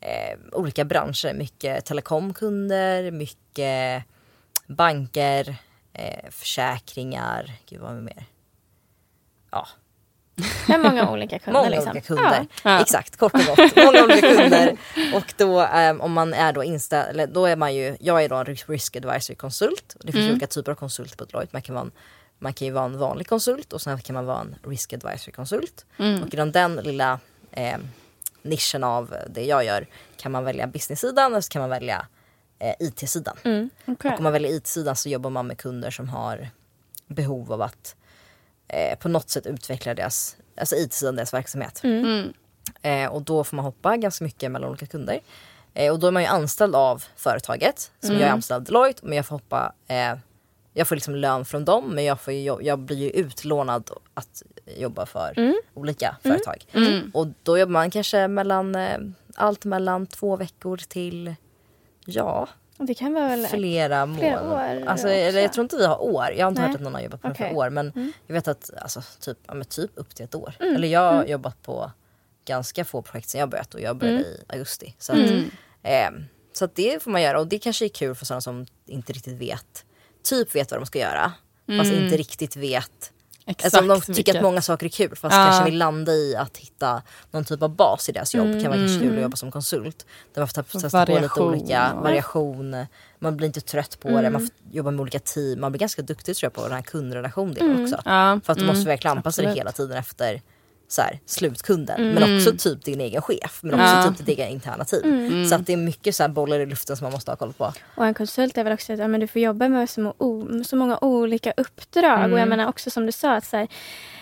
Eh, 0.00 0.38
olika 0.52 0.84
branscher. 0.84 1.34
Mycket 1.34 1.84
telekomkunder, 1.84 3.10
mycket 3.10 4.04
banker, 4.66 5.56
eh, 5.92 6.30
försäkringar, 6.30 7.52
gud 7.68 7.80
vad 7.80 7.94
mer? 7.94 8.24
Ja, 9.50 9.66
Med 10.68 10.80
många 10.80 11.10
olika 11.10 11.38
kunder. 11.38 11.60
Många 11.60 11.70
liksom. 11.70 11.90
olika 11.90 12.06
kunder. 12.06 12.46
Ja. 12.64 12.80
Exakt, 12.80 13.16
kort 13.16 13.34
och 13.34 13.40
gott. 13.40 13.76
Många 13.76 14.04
olika 14.04 14.20
kunder. 14.36 14.76
Och 15.14 15.34
då 15.36 15.62
eh, 15.62 15.96
om 16.00 16.12
man 16.12 16.34
är 16.34 16.52
då 16.52 16.64
inställd, 16.64 17.30
då 17.32 17.46
är 17.46 17.56
man 17.56 17.74
ju, 17.74 17.96
jag 18.00 18.24
är 18.24 18.28
då 18.28 18.36
en 18.36 18.44
risk 18.44 18.96
advisory 18.96 19.36
konsult. 19.36 19.96
Det 20.00 20.12
finns 20.12 20.22
Mm. 20.22 20.30
olika 20.30 20.46
typer 20.46 20.72
av 20.72 20.76
konsulter 20.76 21.16
på 21.16 21.24
Deloitte. 21.24 21.50
Man 21.52 21.62
kan, 21.62 21.74
vara 21.74 21.84
en, 21.84 21.92
man 22.38 22.52
kan 22.52 22.66
ju 22.66 22.72
vara 22.72 22.84
en 22.84 22.98
vanlig 22.98 23.28
konsult 23.28 23.72
och 23.72 23.80
sen 23.80 23.98
kan 24.00 24.14
man 24.14 24.26
vara 24.26 24.40
en 24.40 24.56
risk 24.70 24.92
advisory 24.92 25.32
konsult. 25.32 25.86
Mm. 25.98 26.22
Och 26.22 26.34
inom 26.34 26.52
den 26.52 26.76
lilla 26.76 27.18
eh, 27.52 27.76
nischen 28.42 28.84
av 28.84 29.14
det 29.30 29.44
jag 29.44 29.64
gör 29.64 29.86
kan 30.16 30.32
man 30.32 30.44
välja 30.44 30.66
business-sidan 30.66 31.34
och 31.34 31.44
så 31.44 31.48
kan 31.50 31.60
man 31.60 31.70
välja 31.70 32.06
eh, 32.58 32.74
IT-sidan. 32.80 33.36
Mm. 33.44 33.70
Okej. 33.86 34.10
Och 34.12 34.18
om 34.18 34.22
man 34.24 34.32
väljer 34.32 34.50
IT-sidan 34.52 34.96
så 34.96 35.08
jobbar 35.08 35.30
man 35.30 35.46
med 35.46 35.58
kunder 35.58 35.90
som 35.90 36.08
har 36.08 36.48
behov 37.06 37.52
av 37.52 37.62
att 37.62 37.96
eh, 38.68 38.98
på 38.98 39.08
något 39.08 39.30
sätt 39.30 39.46
utveckla 39.46 39.94
deras, 39.94 40.36
alltså 40.56 40.76
IT-sidan, 40.76 41.16
deras 41.16 41.34
verksamhet. 41.34 41.80
Mm. 41.84 42.32
Eh, 42.82 43.06
och 43.06 43.22
då 43.22 43.44
får 43.44 43.56
man 43.56 43.64
hoppa 43.64 43.96
ganska 43.96 44.24
mycket 44.24 44.50
mellan 44.50 44.70
olika 44.70 44.86
kunder. 44.86 45.20
Eh, 45.74 45.92
och 45.92 45.98
då 45.98 46.06
är 46.06 46.10
man 46.10 46.22
ju 46.22 46.28
anställd 46.28 46.74
av 46.74 47.04
företaget. 47.16 47.90
Som 48.00 48.10
Mm. 48.10 48.20
jag 48.20 48.28
är 48.28 48.32
anställd 48.32 48.56
av 48.56 48.64
Deloitte 48.64 49.00
men 49.06 49.16
jag 49.16 49.26
får 49.26 49.34
hoppa, 49.34 49.72
eh, 49.88 50.14
jag 50.72 50.88
får 50.88 50.94
liksom 50.94 51.14
lön 51.14 51.44
från 51.44 51.64
dem 51.64 51.90
men 51.94 52.04
jag, 52.04 52.20
får 52.20 52.32
ju, 52.34 52.58
jag 52.62 52.78
blir 52.78 52.96
ju 52.96 53.10
utlånad 53.10 53.90
att 54.14 54.42
jobba 54.76 55.06
för 55.06 55.32
Mm. 55.36 55.54
olika 55.74 56.16
företag. 56.22 56.64
Mm. 56.72 57.10
Och 57.14 57.26
då 57.42 57.58
jobbar 57.58 57.72
man 57.72 57.90
kanske 57.90 58.28
mellan, 58.28 58.74
eh, 58.74 58.98
allt 59.34 59.64
mellan 59.64 60.06
två 60.06 60.36
veckor 60.36 60.76
till, 60.76 61.34
ja, 62.06 62.48
Det 62.78 62.94
kan 62.94 63.14
vara 63.14 63.28
väl... 63.28 63.46
flera, 63.46 64.14
flera 64.16 64.42
månader. 64.42 64.82
år 64.82 64.86
Alltså, 64.86 65.08
eller 65.08 65.40
jag 65.40 65.52
tror 65.52 65.62
inte 65.62 65.76
vi 65.76 65.86
har 65.86 66.02
år. 66.02 66.26
Jag 66.36 66.44
har 66.46 66.50
inte 66.50 66.60
Nej. 66.60 66.68
hört 66.70 66.76
att 66.76 66.82
någon 66.82 66.94
har 66.94 67.00
jobbat 67.00 67.22
på 67.22 67.28
Okej. 67.28 67.48
för 67.48 67.56
år. 67.56 67.70
Men 67.70 67.92
Mm. 67.96 68.12
jag 68.26 68.34
vet 68.34 68.48
att 68.48 68.70
alltså, 68.82 69.02
typ, 69.20 69.38
ja, 69.46 69.54
men 69.54 69.64
typ 69.64 69.90
upp 69.94 70.14
till 70.14 70.24
ett 70.24 70.34
år. 70.34 70.54
Mm. 70.60 70.74
Eller 70.74 70.88
jag 70.88 71.00
har 71.00 71.12
Mm. 71.18 71.30
jobbat 71.30 71.62
på 71.62 71.90
ganska 72.44 72.84
få 72.84 73.02
projekt 73.02 73.28
sen 73.28 73.40
jag 73.40 73.48
börjat 73.48 73.74
och 73.74 73.80
jag 73.80 73.96
började 73.96 74.18
Mm. 74.18 74.30
i 74.30 74.44
augusti. 74.48 74.94
Så, 74.98 75.12
att, 75.12 75.18
Mm. 75.18 75.50
eh, 75.82 76.10
så 76.52 76.64
att 76.64 76.74
det 76.74 77.02
får 77.02 77.10
man 77.10 77.22
göra 77.22 77.40
och 77.40 77.46
det 77.46 77.58
kanske 77.58 77.84
är 77.84 77.88
kul 77.88 78.14
för 78.14 78.26
sådana 78.26 78.40
som 78.40 78.66
inte 78.86 79.12
riktigt 79.12 79.38
vet. 79.40 79.84
Typ 80.22 80.54
vet 80.54 80.70
vad 80.70 80.80
de 80.80 80.86
ska 80.86 80.98
göra. 80.98 81.32
Fast 81.78 81.90
Mm. 81.92 82.04
inte 82.04 82.16
riktigt 82.16 82.56
vet. 82.56 83.12
Exakt. 83.48 83.64
Alltså 83.64 83.80
om 83.80 83.88
de 83.88 84.00
tycker 84.00 84.14
vilket- 84.14 84.36
att 84.36 84.42
många 84.42 84.62
saker 84.62 84.86
är 84.86 84.90
kul 84.90 85.16
fast 85.16 85.36
Ja. 85.36 85.44
kanske 85.44 85.64
vill 85.64 85.78
landa 85.78 86.12
i 86.12 86.36
att 86.36 86.56
hitta 86.56 87.02
någon 87.30 87.44
typ 87.44 87.62
av 87.62 87.70
bas 87.76 88.08
i 88.08 88.12
deras 88.12 88.34
jobb. 88.34 88.62
kan 88.62 88.70
vara 88.70 89.00
kul 89.00 89.16
att 89.16 89.22
jobba 89.22 89.36
som 89.36 89.50
konsult. 89.50 90.06
Där 90.34 90.40
man 90.40 90.48
får 90.48 90.62
ta- 90.62 90.78
testa 90.80 91.06
på 91.06 91.18
lite 91.18 91.40
olika 91.40 91.94
variation. 91.94 92.86
Man 93.18 93.36
blir 93.36 93.46
inte 93.46 93.60
trött 93.60 94.00
på 94.00 94.08
det. 94.08 94.30
Man 94.30 94.40
får 94.40 94.50
jobba 94.72 94.90
med 94.90 95.00
olika 95.00 95.18
team. 95.18 95.60
Man 95.60 95.72
blir 95.72 95.80
ganska 95.80 96.02
duktig 96.02 96.36
tror 96.36 96.46
jag 96.46 96.52
på 96.52 96.62
den 96.62 96.72
här 96.72 96.82
kundrelation 96.82 97.50
också. 97.50 98.02
Ja. 98.04 98.40
För 98.44 98.52
att 98.52 98.58
du 98.58 98.64
mm. 98.64 98.76
måste 98.76 98.88
verkligen 98.88 99.16
anpassa 99.16 99.42
dig 99.42 99.54
hela 99.54 99.72
tiden 99.72 99.96
efter 99.98 100.42
så 100.90 101.02
här, 101.02 101.18
slutkunden. 101.26 102.14
Men 102.14 102.36
också 102.36 102.52
typ 102.56 102.84
din 102.84 103.00
egen 103.00 103.22
chef. 103.22 103.58
Men 103.62 103.74
också 103.74 103.86
Ja. 103.86 104.04
typ 104.08 104.18
ditt 104.26 104.28
egen 104.28 104.48
interna 104.48 104.84
team. 104.84 105.46
Så 105.48 105.54
att 105.54 105.66
det 105.66 105.72
är 105.72 105.76
mycket 105.76 106.14
så 106.16 106.22
här 106.22 106.28
bollar 106.28 106.60
i 106.60 106.66
luften 106.66 106.96
som 106.96 107.04
man 107.04 107.12
måste 107.12 107.30
ha 107.30 107.36
koll 107.36 107.52
på. 107.52 107.72
Och 107.94 108.06
en 108.06 108.14
konsult 108.14 108.58
är 108.58 108.64
väl 108.64 108.72
också 108.72 108.92
att 108.92 108.98
ja, 108.98 109.08
men 109.08 109.20
du 109.20 109.26
får 109.26 109.42
jobba 109.42 109.68
med 109.68 109.90
så, 109.90 110.14
så 110.66 110.76
många 110.76 110.98
olika 111.00 111.52
uppdrag. 111.56 112.18
Mm. 112.18 112.32
Och 112.32 112.38
jag 112.38 112.48
menar 112.48 112.68
också 112.68 112.90
som 112.90 113.06
du 113.06 113.12
sa, 113.12 113.34
att 113.34 113.44
så 113.44 113.56
här, 113.56 113.68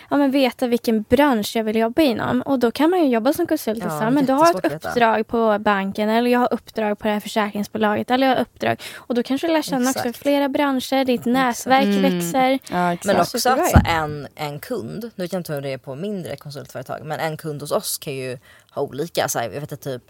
ja, 0.09 0.17
men 0.17 0.31
veta 0.31 0.67
vilken 0.67 1.01
bransch 1.01 1.55
jag 1.55 1.63
vill 1.63 1.75
jobba 1.75 2.01
inom. 2.01 2.41
Och 2.41 2.59
då 2.59 2.71
kan 2.71 2.89
man 2.89 2.99
ju 2.99 3.07
jobba 3.09 3.33
som 3.33 3.47
konsult. 3.47 3.79
Ja, 3.79 3.85
och 3.85 3.91
så 3.91 3.97
här, 3.97 4.09
men 4.11 4.25
du 4.25 4.33
har 4.33 4.49
ett 4.65 4.73
uppdrag 4.73 5.27
på 5.27 5.57
banken 5.59 6.09
eller 6.09 6.29
jag 6.31 6.39
har 6.39 6.53
uppdrag 6.53 6.99
på 6.99 7.07
det 7.07 7.13
här 7.13 7.19
försäkringsbolaget. 7.19 8.11
Eller 8.11 8.27
jag 8.27 8.35
har 8.35 8.41
uppdrag. 8.41 8.81
Och 8.95 9.15
då 9.15 9.23
kanske 9.23 9.47
du 9.47 9.53
lär 9.53 9.61
känna 9.61 9.89
också 9.89 10.13
flera 10.13 10.49
branscher. 10.49 11.05
Ditt 11.05 11.25
nätverk 11.25 11.83
Mm. 11.83 12.01
växer. 12.01 12.59
Ja. 12.71 12.97
Men 13.05 13.15
Ja, 13.15 13.21
också 13.21 13.39
superbra 13.39 13.63
att 13.65 13.69
ju. 13.69 13.73
så 13.73 13.91
en, 13.91 14.27
en 14.35 14.59
kund, 14.59 15.11
nu 15.15 15.23
vet 15.23 15.33
jag 15.33 15.39
inte 15.39 15.53
hur 15.53 15.61
det 15.61 15.73
är 15.73 15.77
på 15.77 15.95
mindre 15.95 16.35
konsultföretag, 16.35 16.99
men 17.05 17.19
en 17.19 17.37
kund 17.37 17.61
hos 17.61 17.71
oss 17.71 17.97
kan 17.97 18.13
ju 18.13 18.37
ha 18.71 18.81
olika. 18.81 19.27
Så 19.27 19.39
här, 19.39 19.49
jag 19.49 19.61
vet 19.61 19.71
att 19.71 19.81
typ 19.81 20.03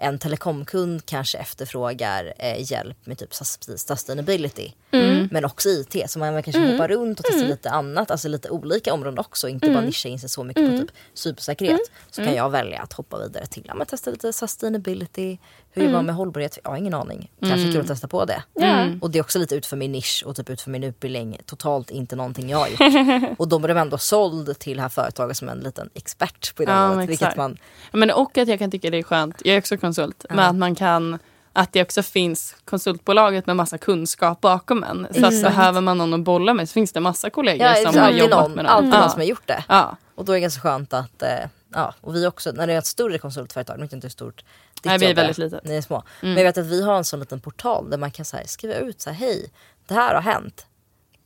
en 0.00 0.18
telekomkund 0.18 1.06
kanske 1.06 1.38
efterfrågar 1.38 2.32
eh, 2.38 2.72
hjälp 2.72 3.06
med 3.06 3.18
typ 3.18 3.32
sus- 3.32 3.76
sustainability. 3.76 4.72
Mm. 4.90 5.28
Men 5.30 5.44
också 5.44 5.68
IT. 5.68 6.10
Så 6.10 6.18
man 6.18 6.42
kanske 6.42 6.72
hoppar 6.72 6.88
runt 6.88 7.18
och 7.20 7.24
testar 7.28 7.46
lite 7.48 7.70
annat, 7.70 8.10
alltså 8.10 8.28
lite 8.28 8.50
olika 8.50 8.94
områden 8.94 9.18
också. 9.18 9.48
Inte 9.48 9.66
Mm. 9.66 9.74
bara 9.76 9.86
nischa 9.86 10.08
in 10.08 10.18
sig 10.20 10.28
så 10.28 10.44
mycket 10.44 10.70
på 10.70 10.78
typ 10.78 10.90
cybersäkerhet. 11.14 11.80
Så 12.10 12.24
kan 12.24 12.34
jag 12.34 12.50
välja 12.50 12.80
att 12.82 12.92
hoppa 12.92 13.18
vidare 13.18 13.46
till 13.46 13.70
men 13.74 13.86
testa 13.86 14.10
lite 14.10 14.32
sustainability. 14.32 15.38
Hur 15.72 15.82
jobbar 15.82 15.98
man 15.98 16.06
med 16.06 16.14
hållbarhet? 16.14 16.58
Jag 16.64 16.70
har 16.70 16.76
ingen 16.76 16.94
aning. 16.94 17.30
Kanske 17.40 17.72
kul 17.72 17.80
att 17.80 17.86
testa 17.86 18.08
på 18.08 18.24
det. 18.24 18.42
Ja. 18.54 18.86
Och 19.00 19.10
det 19.10 19.18
är 19.18 19.22
också 19.22 19.38
lite 19.38 19.54
ut 19.54 19.66
för 19.66 19.76
min 19.76 19.92
nisch 19.92 20.22
och 20.26 20.36
typ 20.36 20.50
ut 20.50 20.60
för 20.60 20.70
min 20.70 20.84
utbildning. 20.84 21.38
Totalt 21.46 21.90
inte 21.90 22.16
någonting 22.16 22.50
jag 22.50 22.58
har 22.58 22.68
gjort. 22.68 23.38
och 23.38 23.48
de 23.48 23.64
är 23.64 23.68
ändå 23.68 23.98
såld 23.98 24.58
till 24.58 24.76
det 24.76 24.82
här 24.82 24.88
företaget 24.88 25.36
som 25.36 25.48
en 25.48 25.60
liten 25.60 25.90
expert 25.94 26.54
på 26.54 26.64
det 26.64 26.72
Ja, 26.72 26.84
området. 26.84 27.10
Vilket 27.10 27.36
man, 27.36 27.58
Ja, 27.90 27.98
Men 27.98 28.10
och 28.10 28.38
att 28.38 28.48
jag 28.48 28.58
kan 28.58 28.70
tycka 28.70 28.90
det 28.90 28.98
är 28.98 29.02
skönt, 29.02 29.42
jag 29.44 29.54
är 29.54 29.58
också 29.58 29.76
konsult, 29.76 30.26
men 30.28 30.38
att 30.38 30.56
man 30.56 30.74
kan 30.74 31.18
att 31.52 31.72
det 31.72 31.82
också 31.82 32.02
finns 32.02 32.56
konsultbolaget 32.64 33.46
med 33.46 33.56
massa 33.56 33.78
kunskap 33.78 34.40
bakom 34.40 34.84
en. 34.84 35.06
Så 35.10 35.26
att 35.26 35.42
behöver 35.42 35.80
man 35.80 35.98
någon 35.98 36.14
att 36.14 36.20
bolla 36.20 36.54
med 36.54 36.68
så 36.68 36.72
finns 36.72 36.92
det 36.92 37.00
massa 37.00 37.30
kollegor 37.30 37.66
ja, 37.66 37.74
som 37.74 37.92
det 37.92 38.00
har 38.00 38.10
jobbat 38.10 38.42
någon, 38.42 38.52
med 38.52 38.64
dem. 38.64 38.74
alltid 38.74 38.94
ja. 38.94 39.00
någon 39.00 39.10
som 39.10 39.20
har 39.20 39.26
gjort 39.26 39.46
det. 39.46 39.64
Ja. 39.68 39.96
Och 40.14 40.24
då 40.24 40.32
är 40.32 40.36
det 40.36 40.40
ganska 40.40 40.60
skönt 40.60 40.92
att, 40.92 41.22
eh, 41.22 41.28
ja, 41.74 41.94
och 42.00 42.14
vi 42.14 42.26
också, 42.26 42.52
när 42.52 42.66
det 42.66 42.72
är 42.72 42.78
ett 42.78 42.86
större 42.86 43.18
konsultföretag, 43.18 43.76
nu 43.76 43.82
vet 43.82 43.92
jag 43.92 43.96
inte 43.96 44.06
hur 44.06 44.10
stort 44.10 44.44
Nej, 44.84 44.98
vi 44.98 45.06
är 45.06 45.14
väldigt 45.14 45.38
litet. 45.38 45.64
Ni 45.64 45.74
är 45.76 45.80
små. 45.80 46.02
Men 46.20 46.36
jag 46.36 46.44
vet 46.44 46.58
att 46.58 46.66
vi 46.66 46.82
har 46.82 46.96
en 46.96 47.04
sån 47.04 47.20
liten 47.20 47.40
portal 47.40 47.90
där 47.90 47.98
man 47.98 48.10
kan 48.10 48.24
så 48.24 48.36
här, 48.36 48.44
skriva 48.46 48.74
ut 48.74 49.00
så 49.00 49.10
här, 49.10 49.16
hej, 49.16 49.50
det 49.86 49.94
här 49.94 50.14
har 50.14 50.22
hänt. 50.22 50.66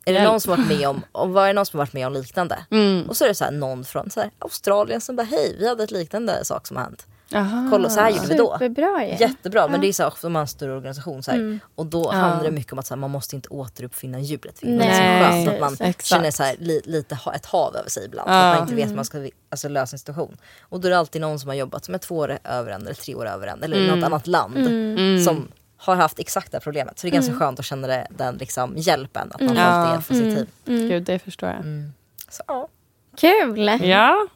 Är 0.04 0.12
det 0.12 0.24
någon 0.24 0.40
som 0.40 0.50
varit 0.50 0.68
med 0.68 0.88
om, 0.88 1.02
om 1.12 1.32
vad 1.32 1.44
är 1.44 1.46
det 1.46 1.52
någon 1.52 1.66
som 1.66 1.78
varit 1.78 1.92
med 1.92 2.06
om 2.06 2.12
liknande? 2.12 2.64
Mm. 2.70 3.08
Och 3.08 3.16
så 3.16 3.24
är 3.24 3.28
det 3.28 3.34
så 3.34 3.44
här, 3.44 3.52
någon 3.52 3.84
från 3.84 4.10
så 4.10 4.20
här, 4.20 4.30
Australien 4.38 5.00
som 5.00 5.16
bara, 5.16 5.22
hej, 5.22 5.56
vi 5.58 5.68
hade 5.68 5.84
ett 5.84 5.90
liknande 5.90 6.44
sak 6.44 6.66
som 6.66 6.76
har 6.76 6.84
hänt. 6.84 7.06
Aha. 7.34 7.68
Kolla, 7.70 7.90
så 7.90 8.00
här 8.00 8.10
gjorde 8.10 8.26
vi 8.28 8.34
då. 8.34 8.52
Superbra 8.52 9.06
ju. 9.06 9.16
Jättebra, 9.16 9.68
men 9.68 9.80
det 9.80 9.86
är 9.88 9.92
så 9.92 10.02
här, 10.02 10.10
om 10.22 10.32
man 10.32 10.34
har 10.34 10.40
en 10.40 10.48
större 10.48 10.72
organisation 10.72 11.22
så 11.22 11.30
här, 11.30 11.58
och 11.74 11.86
då 11.86 12.10
Ja. 12.12 12.18
handlar 12.18 12.44
det 12.44 12.50
mycket 12.50 12.72
om 12.72 12.78
att 12.78 12.86
så 12.86 12.94
här, 12.94 13.00
man 13.00 13.10
måste 13.10 13.36
inte 13.36 13.48
återuppfinna 13.48 14.20
hjulet. 14.20 14.58
Det 14.60 14.68
är 14.68 14.76
Nej, 14.76 15.44
så 15.44 15.50
skönt 15.50 15.54
att 15.54 15.60
man 15.60 15.72
exakt. 15.88 16.04
känner 16.06 16.30
så 16.30 16.42
här, 16.42 16.56
li, 16.58 16.80
lite 16.84 17.14
ha, 17.14 17.34
ett 17.34 17.46
hav 17.46 17.76
över 17.76 17.90
sig 17.90 18.04
ibland. 18.04 18.30
Ja. 18.30 18.32
För 18.32 18.48
att 18.48 18.54
man 18.54 18.62
inte 18.62 18.74
vet 18.74 18.90
hur 18.90 18.96
man 18.96 19.04
ska 19.04 19.18
vi- 19.18 19.30
alltså, 19.50 19.68
lösa 19.68 19.94
en 19.94 19.98
situation. 19.98 20.36
Och 20.62 20.80
då 20.80 20.88
är 20.88 20.90
det 20.90 20.98
alltid 20.98 21.20
någon 21.20 21.38
som 21.38 21.48
har 21.48 21.54
jobbat 21.56 21.84
som 21.84 21.94
är 21.94 21.98
två 21.98 22.16
år 22.16 22.38
över 22.44 22.70
en 22.70 22.82
eller 22.82 22.94
tre 22.94 23.14
år 23.14 23.26
över 23.26 23.46
en 23.46 23.62
eller 23.62 23.76
i 23.76 23.86
något 23.96 24.04
annat 24.04 24.26
land 24.26 24.56
Mm. 24.56 25.24
som 25.24 25.48
har 25.76 25.96
haft 25.96 26.18
exakt 26.18 26.50
det 26.52 26.56
här 26.56 26.60
problemet. 26.62 26.98
Så 26.98 27.06
det 27.06 27.10
är 27.10 27.12
ganska 27.12 27.34
skönt 27.34 27.58
att 27.58 27.64
känna 27.64 27.86
det, 27.86 28.06
den 28.10 28.36
liksom, 28.36 28.74
hjälpen. 28.76 29.30
Att 29.34 29.40
man 29.40 29.50
Mm. 29.50 29.62
alltid 29.64 29.92
Ja. 29.92 29.96
är 29.96 29.98
positiv. 29.98 30.46
Mm. 30.66 30.88
Gud, 30.88 31.02
det 31.02 31.18
förstår 31.18 31.48
jag. 31.48 31.58
Mm. 31.58 31.92
Så, 32.30 32.42
ja. 32.46 32.68
Kul! 33.16 33.78
Ja. 33.82 34.26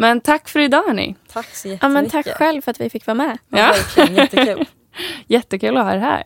Men 0.00 0.20
tack 0.20 0.48
för 0.48 0.60
idag 0.60 0.82
hörni. 0.86 1.16
Tack 1.32 1.46
så 1.54 1.68
Ja, 1.68 1.72
jättemycket. 1.72 1.92
men 1.92 2.10
tack 2.24 2.36
själv 2.36 2.62
för 2.62 2.70
att 2.70 2.80
vi 2.80 2.90
fick 2.90 3.06
vara 3.06 3.14
med. 3.14 3.38
Ja. 3.48 3.58
Ja. 3.58 3.66
Verkligen 3.72 4.14
jättekul. 4.14 4.66
Jättekul 5.26 5.76
att 5.76 5.84
ha 5.84 5.92
er 5.92 5.98
här. 5.98 6.24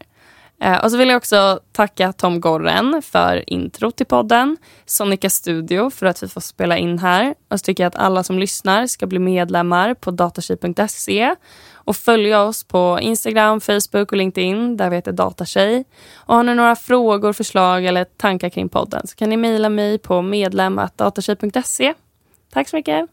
Eh, 0.61 0.85
och 0.85 0.91
så 0.91 0.97
vill 0.97 1.09
jag 1.09 1.17
också 1.17 1.61
tacka 1.73 2.13
Tom 2.13 2.41
Gorren 2.41 3.03
för 3.03 3.51
intro 3.53 3.91
till 3.91 4.07
podden. 4.07 4.57
Sonica 4.87 5.31
Studio 5.31 5.91
för 5.91 6.07
att 6.07 6.23
vi 6.23 6.29
får 6.29 6.41
spela 6.41 6.79
in 6.79 6.99
här. 6.99 7.35
Och 7.51 7.61
så 7.61 7.65
tycker 7.65 7.83
jag 7.83 7.89
att 7.89 7.97
alla 7.97 8.23
som 8.25 8.39
lyssnar 8.39 8.87
ska 8.87 9.07
bli 9.07 9.19
medlemmar 9.19 9.95
på 9.95 10.11
datatjej.se 10.11 11.35
och 11.75 11.97
följa 11.97 12.43
oss 12.43 12.65
på 12.65 12.99
Instagram, 13.03 13.61
Facebook 13.61 14.13
och 14.13 14.17
LinkedIn 14.17 14.77
där 14.77 14.91
vi 14.91 14.97
heter 14.97 15.13
Datatjej. 15.13 15.85
Och 16.15 16.37
har 16.37 16.43
ni 16.43 16.55
några 16.55 16.77
frågor, 16.77 17.33
förslag 17.33 17.85
eller 17.85 18.05
tankar 18.05 18.49
kring 18.49 18.69
podden 18.69 19.07
så 19.07 19.17
kan 19.17 19.29
ni 19.29 19.37
mejla 19.37 19.69
mig 19.69 19.99
på 19.99 20.23
medlem.datatjej.se. 20.23 21.95
Tack 22.53 22.69
så 22.69 22.77
mycket. 22.77 23.11